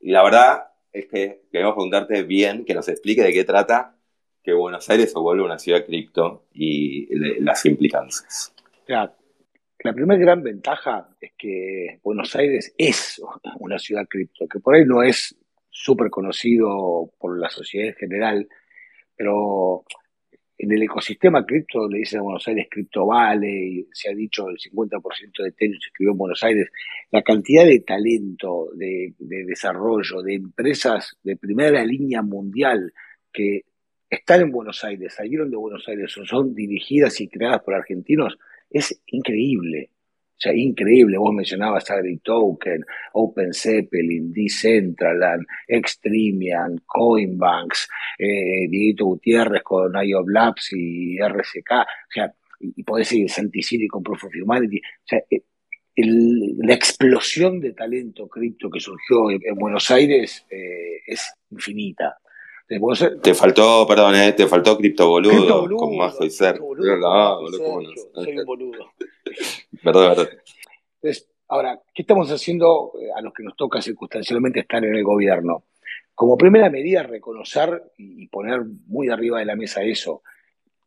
Y 0.00 0.10
la 0.10 0.22
verdad 0.24 0.64
es 0.92 1.06
que 1.06 1.42
queremos 1.50 1.74
preguntarte 1.74 2.24
bien, 2.24 2.64
que 2.64 2.74
nos 2.74 2.88
explique 2.88 3.22
de 3.22 3.32
qué 3.32 3.44
trata 3.44 3.93
que 4.44 4.52
Buenos 4.52 4.88
Aires 4.90 5.10
se 5.10 5.18
vuelve 5.18 5.42
una 5.42 5.58
ciudad 5.58 5.84
cripto 5.86 6.44
y 6.52 7.08
las 7.40 7.64
implicancias. 7.64 8.54
Claro. 8.86 9.14
La 9.80 9.92
primera 9.92 10.20
gran 10.20 10.42
ventaja 10.42 11.08
es 11.20 11.32
que 11.36 11.98
Buenos 12.02 12.34
Aires 12.36 12.74
es 12.78 13.20
una 13.58 13.78
ciudad 13.78 14.06
cripto, 14.08 14.46
que 14.46 14.60
por 14.60 14.74
ahí 14.74 14.84
no 14.84 15.02
es 15.02 15.34
súper 15.70 16.10
conocido 16.10 17.10
por 17.18 17.38
la 17.38 17.50
sociedad 17.50 17.88
en 17.88 17.94
general, 17.94 18.48
pero 19.16 19.84
en 20.56 20.72
el 20.72 20.82
ecosistema 20.82 21.44
cripto, 21.44 21.88
le 21.88 21.98
dicen 21.98 22.20
a 22.20 22.22
Buenos 22.22 22.46
Aires 22.46 22.68
Cripto 22.70 23.06
Vale, 23.06 23.86
se 23.92 24.10
ha 24.10 24.14
dicho 24.14 24.48
el 24.48 24.56
50% 24.56 25.42
de 25.42 25.48
Ethereum 25.48 25.80
se 25.80 25.88
escribió 25.88 26.12
en 26.12 26.18
Buenos 26.18 26.42
Aires. 26.44 26.70
La 27.10 27.22
cantidad 27.22 27.64
de 27.64 27.80
talento, 27.80 28.68
de, 28.74 29.14
desarrollo, 29.18 30.22
de 30.22 30.34
empresas 30.34 31.16
de 31.22 31.36
primera 31.36 31.84
línea 31.84 32.22
mundial 32.22 32.92
que 33.32 33.62
están 34.14 34.42
en 34.42 34.50
Buenos 34.50 34.84
Aires, 34.84 35.14
salieron 35.14 35.50
de 35.50 35.56
Buenos 35.56 35.86
Aires 35.88 36.12
son 36.12 36.54
dirigidas 36.54 37.20
y 37.20 37.28
creadas 37.28 37.62
por 37.62 37.74
argentinos, 37.74 38.38
es 38.70 39.00
increíble. 39.06 39.90
O 40.36 40.40
sea, 40.44 40.52
increíble. 40.52 41.16
Vos 41.16 41.32
mencionabas 41.32 41.88
AgriToken, 41.90 42.84
Open 43.12 43.54
Zeppelin, 43.54 44.32
Decentraland, 44.32 45.46
Extremian, 45.68 46.82
Coinbanks, 46.84 47.88
eh, 48.18 48.68
Gutiérrez 48.98 49.62
con 49.62 49.92
IOB 49.94 50.28
Labs 50.28 50.72
y 50.72 51.18
RSK. 51.18 51.70
O 51.72 52.12
sea, 52.12 52.34
y, 52.58 52.82
podés 52.82 53.08
seguir 53.08 53.30
Santicini 53.30 53.86
con 53.86 54.02
Proof 54.02 54.24
of 54.24 54.32
Humanity. 54.42 54.78
O 54.78 55.06
sea, 55.06 55.20
eh, 55.30 55.42
la 55.96 56.74
explosión 56.74 57.60
de 57.60 57.72
talento 57.72 58.26
cripto 58.28 58.68
que 58.68 58.80
surgió 58.80 59.30
en, 59.30 59.54
Buenos 59.54 59.90
Aires 59.92 60.44
eh, 60.50 61.00
es 61.06 61.32
infinita. 61.50 62.18
Te 63.22 63.34
faltó, 63.34 63.86
perdón, 63.86 64.14
eh, 64.14 64.32
te 64.32 64.46
faltó 64.46 64.76
cripto 64.78 65.08
boludo, 65.08 65.68
con 65.76 65.96
Majo 65.96 66.24
y 66.24 66.30
Ser. 66.30 66.58
Soy 68.14 68.38
un 68.38 68.46
boludo. 68.46 68.92
Entonces, 69.82 71.28
ahora, 71.48 71.80
¿qué 71.94 72.02
estamos 72.02 72.30
haciendo 72.30 72.92
eh, 72.98 73.10
a 73.14 73.20
los 73.20 73.34
que 73.34 73.42
nos 73.42 73.54
toca 73.56 73.82
circunstancialmente 73.82 74.60
estar 74.60 74.82
en 74.84 74.94
el 74.94 75.04
gobierno? 75.04 75.64
Como 76.14 76.38
primera 76.38 76.70
medida, 76.70 77.02
reconocer 77.02 77.82
y 77.98 78.28
poner 78.28 78.62
muy 78.86 79.08
arriba 79.08 79.40
de 79.40 79.44
la 79.44 79.56
mesa 79.56 79.82
eso. 79.82 80.22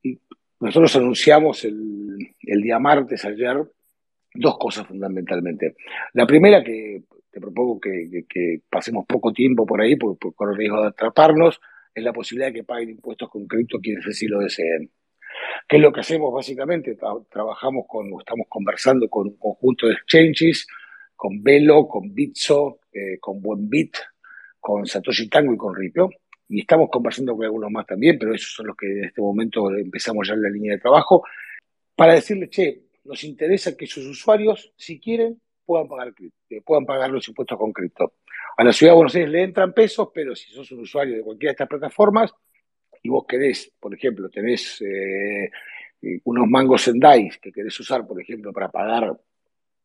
Y 0.01 0.19
nosotros 0.59 0.95
anunciamos 0.95 1.65
el, 1.65 2.33
día 2.41 2.79
martes, 2.79 3.23
ayer, 3.25 3.61
dos 4.33 4.57
cosas 4.57 4.87
fundamentalmente. 4.87 5.75
La 6.13 6.25
primera, 6.25 6.63
que 6.63 7.03
propongo 7.39 7.79
que, 7.79 8.61
pasemos 8.69 9.05
poco 9.07 9.33
tiempo 9.33 9.65
por 9.65 9.81
ahí, 9.81 9.95
por, 9.95 10.17
por, 10.17 10.51
el 10.51 10.57
riesgo 10.57 10.81
de 10.81 10.87
atraparnos, 10.87 11.59
es 11.93 12.03
la 12.03 12.13
posibilidad 12.13 12.47
de 12.47 12.53
que 12.53 12.63
paguen 12.63 12.91
impuestos 12.91 13.29
con 13.29 13.47
crédito 13.47 13.79
quienes 13.79 14.05
así 14.07 14.27
lo 14.27 14.39
deseen. 14.39 14.91
¿Qué 15.67 15.77
es 15.77 15.81
lo 15.81 15.91
que 15.91 16.01
hacemos 16.01 16.33
básicamente? 16.33 16.97
trabajamos 17.29 17.85
con, 17.87 18.07
estamos 18.19 18.47
conversando 18.49 19.07
con 19.09 19.27
un 19.27 19.37
conjunto 19.37 19.87
de 19.87 19.93
exchanges, 19.93 20.67
con 21.15 21.41
Velo, 21.41 21.87
con 21.87 22.13
Bitso, 22.13 22.79
eh, 22.91 23.17
con 23.19 23.41
Buenbit, 23.41 23.97
con 24.59 24.85
Satoshi 24.85 25.29
Tango 25.29 25.53
y 25.53 25.57
con 25.57 25.75
Ripio. 25.75 26.09
Y 26.49 26.61
estamos 26.61 26.89
conversando 26.91 27.35
con 27.35 27.45
algunos 27.45 27.71
más 27.71 27.85
también, 27.85 28.17
pero 28.17 28.33
esos 28.33 28.53
son 28.53 28.67
los 28.67 28.77
que 28.77 28.87
en 28.87 29.05
este 29.05 29.21
momento 29.21 29.69
empezamos 29.75 30.27
ya 30.27 30.35
en 30.35 30.43
la 30.43 30.49
línea 30.49 30.73
de 30.73 30.79
trabajo, 30.79 31.23
para 31.95 32.13
decirles, 32.13 32.49
che, 32.51 32.83
nos 33.03 33.23
interesa 33.23 33.75
que 33.75 33.87
sus 33.87 34.05
usuarios, 34.05 34.71
si 34.77 34.99
quieren, 34.99 35.41
puedan 35.67 35.87
pagar, 35.87 36.13
eh, 36.49 36.61
puedan 36.65 36.85
pagar 36.85 37.11
los 37.11 37.27
impuestos 37.27 37.57
con 37.57 37.73
cripto. 37.73 38.13
A 38.57 38.63
la 38.63 38.73
ciudad 38.73 38.93
de 38.93 38.95
Buenos 38.95 39.15
Aires 39.15 39.29
le 39.29 39.43
entran 39.43 39.73
pesos, 39.73 40.09
pero 40.11 40.35
si 40.35 40.51
sos 40.51 40.71
un 40.71 40.79
usuario 40.79 41.17
de 41.17 41.21
cualquiera 41.21 41.51
de 41.51 41.53
estas 41.53 41.67
plataformas, 41.67 42.33
y 43.03 43.09
vos 43.09 43.25
querés, 43.27 43.71
por 43.79 43.93
ejemplo, 43.93 44.29
tenés 44.29 44.81
eh, 44.81 45.51
unos 46.23 46.47
mangos 46.47 46.87
en 46.87 46.99
DAIS 46.99 47.37
que 47.37 47.51
querés 47.51 47.79
usar, 47.79 48.07
por 48.07 48.19
ejemplo, 48.21 48.51
para 48.51 48.69
pagar, 48.69 49.15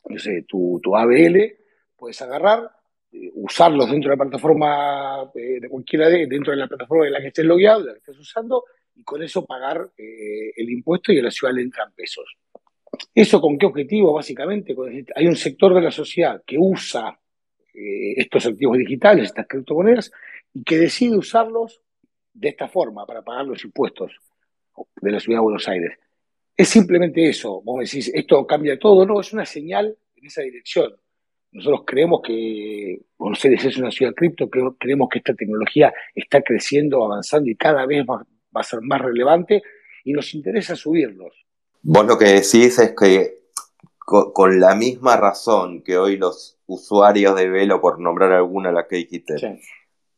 no 0.08 0.18
sé, 0.18 0.44
tu, 0.48 0.80
tu 0.82 0.96
ABL, 0.96 1.56
puedes 1.96 2.22
agarrar, 2.22 2.70
eh, 3.12 3.30
usarlos 3.34 3.90
dentro 3.90 4.10
de 4.10 4.16
la 4.16 4.24
plataforma 4.24 5.30
eh, 5.34 5.60
de 5.60 5.68
cualquiera 5.68 6.08
de, 6.08 6.26
dentro 6.26 6.52
de 6.52 6.58
la 6.58 6.68
plataforma 6.68 7.04
de 7.04 7.10
la 7.10 7.20
que 7.20 7.28
estés 7.28 7.44
logueado, 7.44 7.84
la 7.84 7.92
que 7.92 7.98
estés 7.98 8.18
usando, 8.18 8.64
y 8.94 9.04
con 9.04 9.22
eso 9.22 9.44
pagar 9.44 9.90
el 9.96 10.70
impuesto 10.70 11.12
y 11.12 11.18
a 11.18 11.22
la 11.22 11.30
ciudad 11.30 11.54
le 11.54 11.62
entran 11.62 11.92
pesos. 11.94 12.36
¿Eso 13.14 13.40
con 13.40 13.58
qué 13.58 13.66
objetivo, 13.66 14.12
básicamente? 14.12 14.74
Hay 15.14 15.26
un 15.26 15.36
sector 15.36 15.74
de 15.74 15.80
la 15.80 15.90
sociedad 15.90 16.42
que 16.46 16.56
usa 16.58 17.18
estos 17.74 18.46
activos 18.46 18.78
digitales, 18.78 19.26
estas 19.26 19.46
criptomonedas, 19.46 20.12
y 20.52 20.62
que 20.62 20.76
decide 20.76 21.16
usarlos 21.16 21.80
de 22.32 22.48
esta 22.48 22.68
forma 22.68 23.06
para 23.06 23.22
pagar 23.22 23.46
los 23.46 23.64
impuestos 23.64 24.12
de 25.00 25.10
la 25.10 25.20
ciudad 25.20 25.38
de 25.38 25.42
Buenos 25.42 25.68
Aires. 25.68 25.98
Es 26.56 26.68
simplemente 26.68 27.28
eso. 27.28 27.62
Vos 27.62 27.80
decís, 27.80 28.10
esto 28.14 28.46
cambia 28.46 28.78
todo. 28.78 29.06
No, 29.06 29.20
es 29.20 29.32
una 29.32 29.46
señal 29.46 29.96
en 30.16 30.26
esa 30.26 30.42
dirección. 30.42 30.94
Nosotros 31.52 31.82
creemos 31.86 32.22
que 32.22 33.00
Buenos 33.18 33.44
Aires 33.44 33.64
es 33.64 33.76
una 33.76 33.90
ciudad 33.90 34.14
cripto, 34.14 34.48
creemos 34.48 35.08
que 35.10 35.18
esta 35.18 35.34
tecnología 35.34 35.92
está 36.14 36.40
creciendo, 36.40 37.04
avanzando 37.04 37.50
y 37.50 37.56
cada 37.56 37.84
vez 37.84 38.04
va, 38.06 38.26
a 38.54 38.62
ser 38.62 38.80
más 38.80 39.00
relevante 39.00 39.62
y 40.04 40.12
nos 40.12 40.34
interesa 40.34 40.74
subirlos. 40.76 41.41
Vos 41.82 42.06
lo 42.06 42.16
que 42.16 42.26
decís 42.26 42.78
es 42.78 42.94
que 42.98 43.42
con, 43.98 44.60
la 44.60 44.74
misma 44.74 45.16
razón 45.16 45.82
que 45.82 45.96
hoy 45.96 46.16
los 46.16 46.58
usuarios 46.66 47.34
de 47.36 47.48
Velo, 47.48 47.80
por 47.80 47.98
nombrar 47.98 48.32
alguna 48.32 48.70
la 48.70 48.86
que 48.86 48.96
dijiste, 48.96 49.60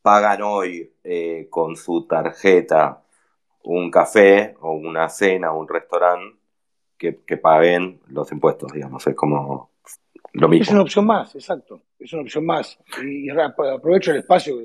pagan 0.02 0.42
hoy 0.42 0.92
eh, 1.02 1.46
con 1.50 1.76
su 1.76 2.06
tarjeta 2.06 3.02
un 3.64 3.90
café 3.90 4.54
o 4.60 4.72
una 4.72 5.08
cena 5.08 5.52
o 5.52 5.60
un 5.60 5.68
restaurante, 5.68 6.36
que, 6.98 7.36
paguen 7.36 8.00
los 8.08 8.30
impuestos, 8.32 8.72
digamos. 8.72 9.06
Es 9.06 9.14
como 9.14 9.70
lo 10.32 10.48
mismo. 10.48 10.62
Es 10.62 10.70
una 10.70 10.82
opción 10.82 11.06
más, 11.06 11.34
exacto. 11.34 11.82
Es 11.98 12.12
una 12.12 12.22
opción 12.22 12.46
más. 12.46 12.78
Y, 13.02 13.28
aprovecho 13.30 14.10
el 14.10 14.18
espacio 14.18 14.56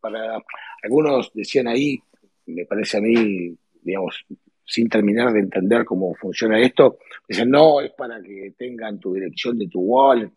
para. 0.00 0.40
Algunos 0.82 1.30
decían 1.34 1.68
ahí, 1.68 2.00
me 2.46 2.64
parece 2.64 2.98
a 2.98 3.00
mí, 3.00 3.56
digamos, 3.82 4.24
sin 4.70 4.88
terminar 4.88 5.32
de 5.32 5.40
entender 5.40 5.84
cómo 5.84 6.14
funciona 6.14 6.60
esto, 6.60 6.98
dicen, 7.28 7.50
no, 7.50 7.80
es 7.80 7.90
para 7.90 8.22
que 8.22 8.54
tengan 8.56 9.00
tu 9.00 9.14
dirección 9.14 9.58
de 9.58 9.66
tu 9.66 9.80
wallet. 9.80 10.30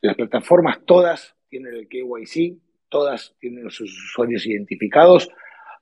Las 0.00 0.14
plataformas 0.14 0.78
todas 0.86 1.34
tienen 1.48 1.74
el 1.74 1.88
KYC, 1.88 2.56
todas 2.88 3.34
tienen 3.40 3.68
sus 3.70 3.90
usuarios 3.90 4.46
identificados, 4.46 5.28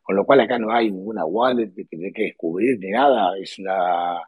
con 0.03 0.17
lo 0.17 0.25
cual 0.25 0.41
acá 0.41 0.59
no 0.59 0.73
hay 0.73 0.91
ninguna 0.91 1.27
wallet 1.27 1.75
que 1.75 1.85
tiene 1.85 2.11
que 2.11 2.23
descubrir 2.23 2.79
ni 2.79 2.89
nada, 2.89 3.37
es 3.39 3.59
una, 3.59 4.23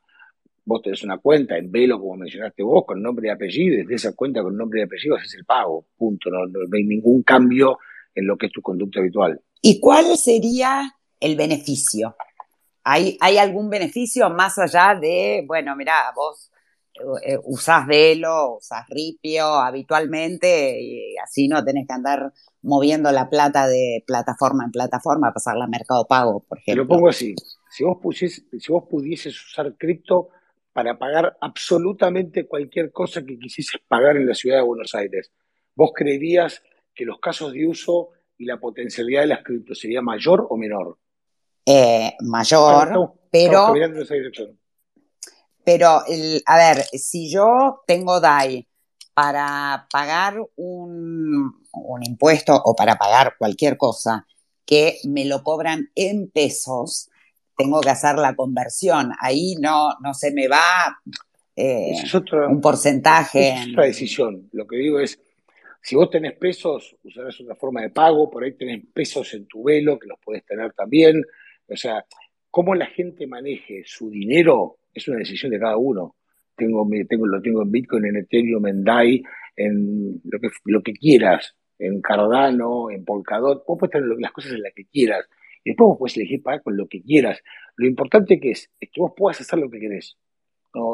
vos 0.66 0.82
tenés 0.82 1.02
una 1.02 1.16
cuenta 1.16 1.56
en 1.56 1.72
Velo, 1.72 1.98
como 1.98 2.16
mencionaste 2.16 2.62
vos, 2.62 2.84
con 2.86 3.02
nombre 3.02 3.28
y 3.28 3.30
apellido, 3.30 3.78
desde 3.78 3.94
esa 3.94 4.14
cuenta 4.14 4.42
con 4.42 4.54
nombre 4.54 4.80
y 4.80 4.82
apellido 4.82 5.16
haces 5.16 5.34
el 5.34 5.46
pago, 5.46 5.86
punto. 5.96 6.28
No, 6.28 6.40
hay 6.40 6.84
ningún 6.84 7.22
cambio 7.22 7.78
en 8.14 8.26
lo 8.26 8.36
que 8.36 8.46
es 8.46 8.52
tu 8.52 8.60
conducta 8.60 9.00
habitual. 9.00 9.40
¿Y 9.62 9.80
cuál 9.80 10.14
sería 10.18 10.92
el 11.18 11.36
beneficio? 11.36 12.14
¿Hay, 12.84 13.18
¿Hay 13.20 13.38
algún 13.38 13.68
beneficio 13.68 14.30
más 14.30 14.58
allá 14.58 14.98
de, 14.98 15.44
bueno, 15.46 15.76
mira, 15.76 16.12
vos 16.14 16.50
eh, 17.24 17.38
usás 17.44 17.86
velo, 17.86 18.56
usás 18.56 18.86
ripio 18.88 19.46
habitualmente 19.46 20.80
y 20.80 21.16
así 21.16 21.48
no 21.48 21.64
tenés 21.64 21.86
que 21.86 21.94
andar 21.94 22.32
moviendo 22.62 23.10
la 23.10 23.30
plata 23.30 23.66
de 23.68 24.04
plataforma 24.06 24.64
en 24.64 24.70
plataforma, 24.70 25.32
pasarla 25.32 25.64
a 25.64 25.68
Mercado 25.68 26.06
Pago, 26.06 26.44
por 26.46 26.58
ejemplo. 26.58 26.84
Lo 26.84 26.88
pongo 26.88 27.08
así, 27.08 27.34
si 27.70 27.84
vos, 27.84 27.98
si 28.14 28.72
vos 28.72 28.84
pudieses 28.88 29.34
usar 29.42 29.74
cripto 29.76 30.28
para 30.72 30.98
pagar 30.98 31.36
absolutamente 31.40 32.46
cualquier 32.46 32.92
cosa 32.92 33.24
que 33.24 33.38
quisieses 33.38 33.80
pagar 33.88 34.16
en 34.16 34.26
la 34.26 34.34
ciudad 34.34 34.58
de 34.58 34.64
Buenos 34.64 34.94
Aires, 34.94 35.32
¿vos 35.74 35.92
creerías 35.94 36.62
que 36.94 37.04
los 37.04 37.18
casos 37.18 37.52
de 37.52 37.66
uso 37.66 38.10
y 38.36 38.44
la 38.44 38.58
potencialidad 38.58 39.22
de 39.22 39.28
las 39.28 39.42
criptos 39.42 39.78
sería 39.78 40.02
mayor 40.02 40.46
o 40.50 40.56
menor? 40.56 40.98
Eh, 41.64 42.14
mayor, 42.20 43.14
pero... 43.30 43.72
Pero, 45.62 46.04
el, 46.06 46.42
a 46.46 46.56
ver, 46.56 46.84
si 46.92 47.30
yo 47.30 47.82
tengo 47.86 48.18
DAI 48.20 48.66
para 49.14 49.86
pagar 49.92 50.36
un, 50.56 51.64
un 51.72 52.02
impuesto 52.02 52.60
o 52.64 52.74
para 52.74 52.96
pagar 52.96 53.34
cualquier 53.38 53.76
cosa 53.76 54.26
que 54.64 54.98
me 55.04 55.24
lo 55.24 55.42
cobran 55.42 55.90
en 55.94 56.30
pesos, 56.30 57.10
tengo 57.56 57.80
que 57.80 57.90
hacer 57.90 58.16
la 58.16 58.34
conversión. 58.34 59.12
Ahí 59.20 59.56
no, 59.60 59.90
no 60.00 60.14
se 60.14 60.32
me 60.32 60.48
va 60.48 60.98
eh, 61.56 61.92
un 62.48 62.60
porcentaje. 62.60 63.50
Es 63.50 63.68
otra 63.68 63.84
decisión. 63.84 64.48
Lo 64.52 64.66
que 64.66 64.76
digo 64.76 64.98
es, 64.98 65.20
si 65.82 65.96
vos 65.96 66.08
tenés 66.08 66.36
pesos, 66.38 66.96
usarás 67.04 67.38
otra 67.40 67.54
forma 67.56 67.82
de 67.82 67.90
pago, 67.90 68.30
por 68.30 68.44
ahí 68.44 68.52
tenés 68.52 68.82
pesos 68.92 69.32
en 69.34 69.46
tu 69.46 69.64
velo, 69.64 69.98
que 69.98 70.08
los 70.08 70.18
podés 70.20 70.44
tener 70.44 70.72
también. 70.72 71.22
O 71.70 71.76
sea, 71.76 72.04
cómo 72.50 72.74
la 72.74 72.86
gente 72.86 73.26
maneje 73.26 73.82
su 73.84 74.10
dinero 74.10 74.78
es 74.92 75.06
una 75.08 75.18
decisión 75.18 75.52
de 75.52 75.60
cada 75.60 75.76
uno. 75.76 76.16
Tengo, 76.56 76.84
lo 76.84 77.40
tengo 77.40 77.62
en 77.62 77.70
Bitcoin, 77.70 78.04
en 78.06 78.16
Ethereum, 78.16 78.66
en 78.66 78.84
DAI, 78.84 79.22
en 79.56 80.20
lo 80.24 80.38
que, 80.40 80.48
lo 80.64 80.82
que 80.82 80.92
quieras, 80.92 81.54
en 81.78 82.02
Cardano, 82.02 82.90
en 82.90 83.04
Polkadot. 83.04 83.64
Vos 83.66 83.78
puedes 83.78 83.92
tener 83.92 84.08
las 84.18 84.32
cosas 84.32 84.52
en 84.52 84.62
las 84.62 84.74
que 84.74 84.84
quieras. 84.84 85.26
Y 85.64 85.70
después 85.70 85.88
vos 85.88 85.98
puedes 85.98 86.16
elegir 86.16 86.42
pagar 86.42 86.62
con 86.62 86.76
lo 86.76 86.86
que 86.86 87.02
quieras. 87.02 87.40
Lo 87.76 87.86
importante 87.86 88.38
que 88.38 88.50
es, 88.50 88.70
que 88.78 89.00
vos 89.00 89.12
puedas 89.16 89.40
hacer 89.40 89.58
lo 89.58 89.70
que 89.70 89.78
querés. 89.78 90.18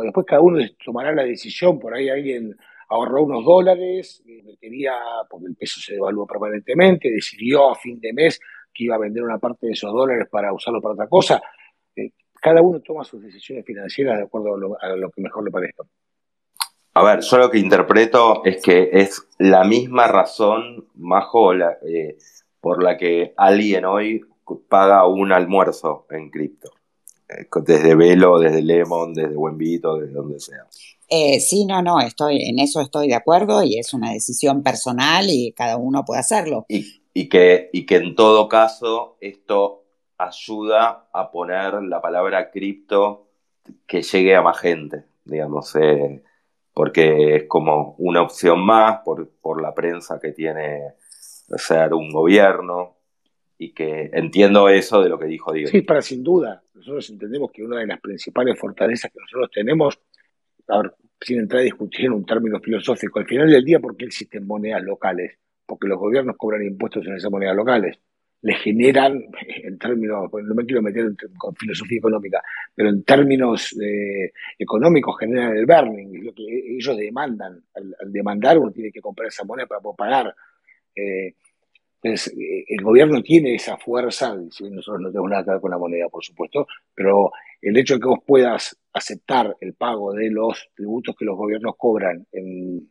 Después 0.05 0.27
cada 0.27 0.41
uno 0.41 0.65
tomará 0.85 1.13
la 1.13 1.25
decisión, 1.25 1.79
por 1.79 1.95
ahí 1.95 2.09
alguien 2.09 2.57
ahorró 2.89 3.25
unos 3.25 3.45
dólares, 3.45 4.23
quería, 4.61 4.93
porque 5.29 5.47
el 5.49 5.57
peso 5.57 5.81
se 5.81 5.95
devaluó 5.95 6.27
permanentemente, 6.27 7.11
decidió 7.11 7.71
a 7.71 7.75
fin 7.75 8.01
de 8.01 8.13
mes 8.13 8.41
que 8.77 8.85
iba 8.85 8.97
a 8.97 8.99
vender 8.99 9.23
una 9.23 9.39
parte 9.39 9.67
de 9.67 9.73
esos 9.73 9.93
dólares 9.93 10.29
para 10.31 10.53
usarlo 10.53 10.81
para 10.81 10.95
otra 10.95 11.09
cosa. 11.09 11.41
Eh, 11.95 12.11
cada 12.41 12.61
uno 12.63 12.81
toma 12.81 13.05
sus 13.05 13.23
decisiones 13.23 13.65
financieras 13.65 14.19
de 14.19 14.25
acuerdo 14.25 14.77
a 14.81 14.89
lo, 14.97 15.11
que 15.11 15.23
mejor 15.23 15.45
le 15.45 15.51
parezca. 15.51 15.85
A 16.95 17.03
ver, 17.03 17.21
yo 17.21 17.39
lo 17.39 17.51
que 17.51 17.59
interpreto 17.59 18.45
es 18.45 18.63
que 18.63 18.89
es 18.93 19.27
la 19.39 19.65
misma 19.65 20.07
razón, 20.07 20.89
Majo, 20.95 21.53
eh, 21.55 22.17
por 22.61 22.83
la 22.83 22.97
que 22.97 23.35
alguien 23.37 23.85
hoy 23.85 24.23
paga 24.69 25.07
un 25.07 25.33
almuerzo 25.33 26.07
en 26.11 26.31
cripto. 26.31 26.71
Eh, 27.29 27.47
desde 27.65 27.95
Velo, 27.95 28.39
desde 28.39 28.63
Lemon, 28.63 29.13
desde 29.13 29.35
Buenvito, 29.35 29.99
desde 29.99 30.15
donde 30.15 30.39
sea. 30.39 30.67
Eh, 31.09 31.41
sí, 31.41 31.65
no, 31.67 31.83
no, 31.83 32.01
estoy, 32.01 32.49
en 32.49 32.59
eso 32.59 32.81
estoy 32.81 33.09
de 33.09 33.15
acuerdo 33.15 33.63
y 33.63 33.79
es 33.79 33.95
una 33.95 34.13
decisión 34.13 34.63
personal 34.63 35.27
y 35.29 35.53
cada 35.53 35.77
uno 35.77 36.05
puede 36.05 36.21
hacerlo. 36.21 36.67
Y, 36.69 37.03
que, 37.29 37.71
y 37.73 37.87
que 37.87 37.97
en 37.97 38.15
todo 38.15 38.49
caso 38.49 39.17
esto 39.21 39.85
ayuda 40.19 41.09
a 41.13 41.31
poner 41.31 41.83
la 41.83 42.01
palabra 42.01 42.51
cripto 42.51 43.29
que 43.87 44.03
llegue 44.03 44.35
a 44.37 44.43
más 44.43 44.59
gente, 44.59 45.05
digamos, 45.25 45.75
eh, 45.77 46.23
porque 46.73 47.37
es 47.37 47.45
como 47.45 47.95
una 47.99 48.23
opción 48.23 48.65
más 48.65 49.01
por, 49.05 49.31
por 49.41 49.61
la 49.61 49.75
prensa 49.75 50.21
que 50.21 50.33
tiene 50.33 50.95
ser 51.57 51.95
un 51.95 52.13
gobierno, 52.13 52.97
y 53.59 53.73
que 53.73 54.11
entiendo 54.13 54.69
eso 54.69 55.03
de 55.03 55.09
lo 55.09 55.19
que 55.19 55.27
dijo 55.27 55.53
Diego. 55.53 55.71
Sí, 55.71 55.83
para 55.83 56.03
sin 56.03 56.23
duda. 56.23 56.63
Nosotros 56.75 57.09
entendemos 57.11 57.51
que 57.51 57.63
una 57.63 57.81
de 57.81 57.87
las 57.87 58.01
principales 58.01 58.59
fortalezas 58.59 59.11
que 59.11 59.21
nosotros 59.21 59.51
tenemos, 59.53 59.99
sin 61.21 61.39
entrar 61.39 61.61
a 61.61 61.65
discutir 61.65 62.07
en 62.07 62.13
un 62.13 62.27
término 62.27 62.61
filosófico, 62.61 63.19
al 63.19 63.27
final 63.27 63.51
del 63.51 63.65
día, 63.65 63.81
¿por 63.81 63.97
qué 63.97 64.07
existen 64.07 64.47
monedas 64.47 64.83
locales? 64.83 65.39
Porque 65.67 65.89
los 65.89 65.99
gobiernos 65.99 66.37
cobran 66.37 66.63
impuestos 66.63 67.07
en 67.07 67.17
esas 67.17 67.31
monedas 67.31 67.57
locales. 67.57 67.99
Le 68.43 68.55
generan, 68.55 69.25
en 69.65 69.79
términos, 69.79 70.31
no 70.33 70.55
me 70.55 70.65
quiero 70.65 70.83
meter 70.83 71.07
con 71.37 71.55
filosofía 71.57 71.99
económica, 71.99 72.41
pero 72.75 72.91
en 72.91 73.03
términos 73.03 73.75
eh, 73.81 74.33
económicos 74.59 75.17
generan 75.19 75.57
el 75.57 75.67
burning, 75.67 76.17
es 76.17 76.25
lo 76.25 76.35
que 76.35 76.45
ellos 76.77 76.97
demandan. 76.97 77.61
Al, 77.75 78.13
demandar 78.13 78.59
uno 78.59 78.71
tiene 78.71 78.93
que 78.93 79.01
comprar 79.01 79.29
esa 79.29 79.45
moneda 79.45 79.67
para 79.67 79.81
poder 79.81 79.97
pagar. 79.97 80.35
Eh, 80.95 81.35
entonces, 82.03 82.33
eh, 82.39 82.65
el 82.69 82.85
gobierno 82.85 83.23
tiene 83.23 83.55
esa 83.55 83.77
fuerza, 83.79 84.37
si 84.51 84.71
nosotros 84.71 85.01
no 85.01 85.09
tenemos 85.11 85.31
nada 85.31 85.45
que 85.45 85.51
ver 85.51 85.61
con 85.61 85.71
la 85.71 85.79
moneda, 85.79 86.09
por 86.09 86.23
supuesto, 86.23 86.67
pero 86.95 87.33
el 87.61 87.77
hecho 87.77 87.95
de 87.95 88.01
que 88.01 88.09
vos 88.09 88.21
puedas 88.25 88.79
aceptar 88.93 89.57
el 89.61 89.75
pago 89.75 90.13
de 90.13 90.31
los 90.31 90.69
tributos 90.75 91.17
que 91.17 91.25
los 91.25 91.37
gobiernos 91.37 91.75
cobran 91.77 92.27
en, 92.33 92.89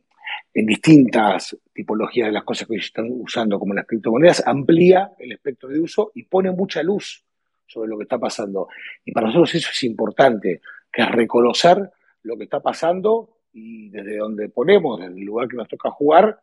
distintas 0.54 1.58
tipologías 1.74 2.28
de 2.28 2.34
las 2.34 2.44
cosas 2.44 2.68
que 2.68 2.76
están 2.76 3.08
usando, 3.10 3.60
como 3.60 3.74
las 3.74 3.86
criptomonedas, 3.86 4.46
amplía 4.48 5.12
el 5.20 5.34
espectro 5.34 5.70
de 5.70 5.80
uso 5.80 6.12
y 6.16 6.24
pone 6.24 6.52
mucha 6.52 6.82
luz 6.82 7.24
sobre 7.68 7.90
lo 7.90 7.98
que 7.98 8.04
está 8.04 8.18
pasando. 8.18 8.68
Y 9.04 9.12
para 9.12 9.28
nosotros 9.28 9.56
eso 9.56 9.70
es 9.72 9.84
importante, 9.84 10.62
que 10.92 11.02
es 11.02 11.12
reconocer 11.12 11.92
lo 12.24 12.38
que 12.38 12.46
está 12.46 12.60
pasando 12.62 13.38
y 13.52 13.90
desde 13.90 14.18
donde 14.18 14.50
ponemos, 14.50 15.00
desde 15.00 15.14
el 15.14 15.26
lugar 15.26 15.48
que 15.48 15.58
nos 15.58 15.68
toca 15.68 15.90
jugar, 15.92 16.40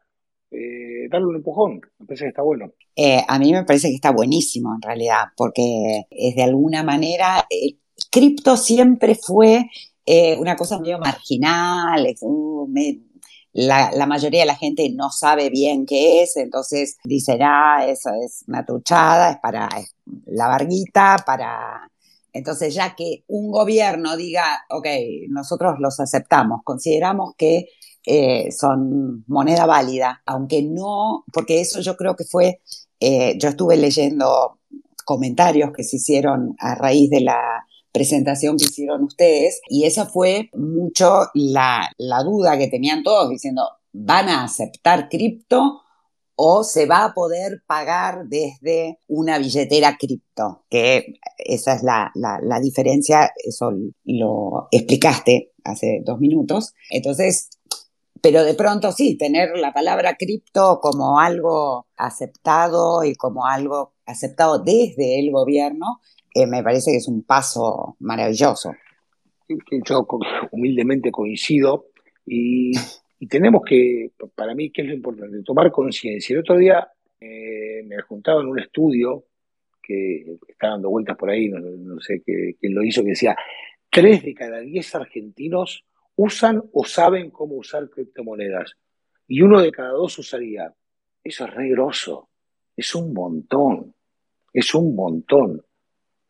eh, 0.50 1.08
darle 1.10 1.28
un 1.28 1.36
empujón. 1.36 1.80
Me 1.98 2.06
parece 2.06 2.24
que 2.24 2.28
está 2.28 2.42
bueno. 2.42 2.72
Eh, 2.94 3.22
a 3.26 3.38
mí 3.38 3.52
me 3.52 3.64
parece 3.64 3.88
que 3.88 3.94
está 3.94 4.10
buenísimo 4.10 4.74
en 4.74 4.82
realidad, 4.82 5.24
porque 5.36 6.04
es 6.10 6.36
de 6.36 6.42
alguna 6.42 6.82
manera, 6.82 7.46
eh, 7.48 7.76
cripto 8.10 8.56
siempre 8.56 9.14
fue 9.14 9.70
una 10.38 10.56
cosa 10.56 10.80
medio 10.80 10.98
marginal, 10.98 12.06
uh, 12.20 12.68
la, 13.52 14.06
mayoría 14.06 14.40
de 14.40 14.46
la 14.46 14.56
gente 14.56 14.90
no 14.94 15.10
sabe 15.10 15.50
bien 15.50 15.84
qué 15.86 16.22
es, 16.22 16.36
entonces 16.36 16.96
dice, 17.04 17.38
ah, 17.42 17.84
eso 17.86 18.10
es 18.24 18.44
una 18.48 18.64
truchada, 18.64 19.32
es 19.32 19.38
para 19.38 19.68
la 20.26 20.48
barguita, 20.48 21.22
para... 21.24 21.88
Entonces 22.34 22.74
ya 22.74 22.94
que 22.94 23.24
un 23.28 23.50
gobierno 23.50 24.16
diga, 24.16 24.64
ok, 24.70 24.86
nosotros 25.28 25.74
los 25.80 26.00
aceptamos, 26.00 26.62
consideramos 26.64 27.34
que 27.36 27.66
eh, 28.06 28.50
son 28.52 29.24
moneda 29.26 29.66
válida, 29.66 30.22
aunque 30.24 30.62
no, 30.62 31.24
porque 31.32 31.60
eso 31.60 31.80
yo 31.80 31.94
creo 31.96 32.16
que 32.16 32.24
fue, 32.24 32.62
eh, 33.00 33.36
yo 33.38 33.50
estuve 33.50 33.76
leyendo 33.76 34.60
comentarios 35.04 35.72
que 35.76 35.84
se 35.84 35.96
hicieron 35.96 36.54
a 36.58 36.74
raíz 36.74 37.10
de 37.10 37.20
la 37.20 37.66
presentación 37.92 38.56
que 38.56 38.64
hicieron 38.64 39.04
ustedes 39.04 39.60
y 39.68 39.84
esa 39.84 40.06
fue 40.06 40.50
mucho 40.54 41.26
la, 41.34 41.90
la 41.98 42.22
duda 42.22 42.58
que 42.58 42.68
tenían 42.68 43.02
todos 43.02 43.30
diciendo, 43.30 43.62
¿van 43.92 44.28
a 44.28 44.44
aceptar 44.44 45.08
cripto? 45.08 45.82
o 46.34 46.64
se 46.64 46.86
va 46.86 47.04
a 47.04 47.14
poder 47.14 47.62
pagar 47.66 48.26
desde 48.26 48.98
una 49.06 49.38
billetera 49.38 49.96
cripto, 49.96 50.64
que 50.68 51.14
esa 51.36 51.74
es 51.74 51.82
la, 51.82 52.10
la, 52.14 52.40
la, 52.42 52.58
diferencia, 52.58 53.30
eso 53.44 53.70
lo 54.04 54.68
explicaste 54.70 55.52
hace 55.62 56.02
dos 56.04 56.18
minutos. 56.18 56.74
Entonces, 56.90 57.50
pero 58.20 58.44
de 58.44 58.54
pronto 58.54 58.92
sí, 58.92 59.16
tener 59.16 59.56
la 59.58 59.72
palabra 59.72 60.16
cripto 60.16 60.80
como 60.80 61.18
algo 61.18 61.86
aceptado 61.96 63.04
y 63.04 63.14
como 63.14 63.46
algo 63.46 63.92
aceptado 64.06 64.58
desde 64.58 65.20
el 65.20 65.30
gobierno, 65.30 66.00
eh, 66.34 66.46
me 66.46 66.62
parece 66.62 66.92
que 66.92 66.98
es 66.98 67.08
un 67.08 67.22
paso 67.24 67.96
maravilloso. 68.00 68.74
Yo 69.84 70.06
humildemente 70.50 71.10
coincido 71.10 71.86
y, 72.26 72.72
tenemos 73.28 73.62
que, 73.64 74.10
para 74.34 74.54
mí, 74.54 74.70
¿qué 74.70 74.82
es 74.82 74.88
lo 74.88 74.94
importante? 74.94 75.42
Tomar 75.44 75.70
conciencia. 75.70 76.34
El 76.34 76.40
otro 76.40 76.56
día 76.56 76.88
eh, 77.20 77.82
me 77.84 78.00
juntaba 78.02 78.40
en 78.40 78.48
un 78.48 78.58
estudio 78.58 79.24
que 79.80 80.38
está 80.48 80.70
dando 80.70 80.90
vueltas 80.90 81.16
por 81.16 81.30
ahí, 81.30 81.48
no, 81.48 82.00
sé 82.00 82.22
quién 82.22 82.74
lo 82.74 82.82
hizo, 82.82 83.02
que 83.02 83.10
decía, 83.10 83.36
tres 83.90 84.22
de 84.22 84.34
cada 84.34 84.60
diez 84.60 84.94
argentinos 84.94 85.84
usan 86.16 86.62
o 86.72 86.84
saben 86.84 87.30
cómo 87.30 87.56
usar 87.56 87.88
criptomonedas. 87.90 88.76
Y 89.28 89.42
uno 89.42 89.60
de 89.60 89.72
cada 89.72 89.90
dos 89.90 90.18
usaría. 90.18 90.72
Eso 91.22 91.44
es 91.44 91.54
re 91.54 91.68
grosso. 91.70 92.28
Es 92.76 92.94
un 92.94 93.12
montón. 93.12 93.94
Es 94.52 94.74
un 94.74 94.94
montón. 94.94 95.64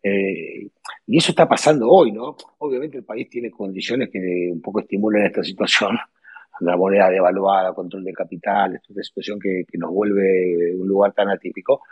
Eh, 0.03 0.69
Y 1.07 1.19
eso 1.19 1.33
está 1.33 1.49
pasando 1.49 1.89
hoy, 1.89 2.13
¿no? 2.13 2.37
Obviamente 2.59 2.99
el 2.99 3.05
país 3.05 3.29
tiene 3.29 3.51
condiciones 3.51 4.11
que 4.11 4.51
un 4.53 4.61
poco 4.61 4.81
estimulan 4.81 5.27
esta 5.27 5.43
situación, 5.45 5.97
la 6.61 6.77
moneda 6.77 7.11
devaluada, 7.11 7.75
control 7.75 8.05
de 8.05 8.13
capital, 8.13 8.77
esta 8.77 9.03
situación 9.03 9.39
que, 9.41 9.65
nos 9.75 9.91
vuelve 9.91 10.75
un 10.77 10.89
lugar 10.89 11.13
tan 11.13 11.29
atípico. 11.31 11.83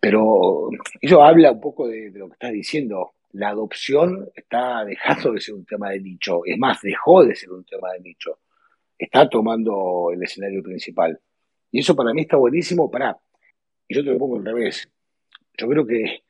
Pero 0.00 0.70
eso 1.00 1.22
habla 1.22 1.52
un 1.52 1.60
poco 1.60 1.88
de, 1.88 2.10
lo 2.14 2.28
que 2.28 2.34
estás 2.34 2.52
diciendo. 2.52 3.12
La 3.32 3.50
adopción 3.50 4.28
está 4.34 4.84
dejando 4.84 5.32
de 5.32 5.40
ser 5.40 5.54
un 5.54 5.64
tema 5.64 5.90
de 5.90 6.00
nicho, 6.00 6.40
es 6.44 6.58
más, 6.58 6.80
dejó 6.82 7.24
de 7.24 7.36
ser 7.36 7.50
un 7.52 7.64
tema 7.64 7.92
de 7.92 8.00
nicho. 8.00 8.38
Está 8.98 9.28
tomando 9.28 10.10
el 10.12 10.22
escenario 10.22 10.62
principal. 10.62 11.18
Y 11.70 11.80
eso 11.80 11.94
para 11.96 12.12
mí 12.12 12.22
está 12.22 12.36
buenísimo. 12.36 12.90
Para, 12.90 13.16
y 13.88 13.94
yo 13.94 14.04
te 14.04 14.10
lo 14.10 14.18
pongo 14.18 14.36
al 14.36 14.44
revés. 14.44 14.90
Yo 15.56 15.68
creo 15.68 15.86
que 15.86 16.22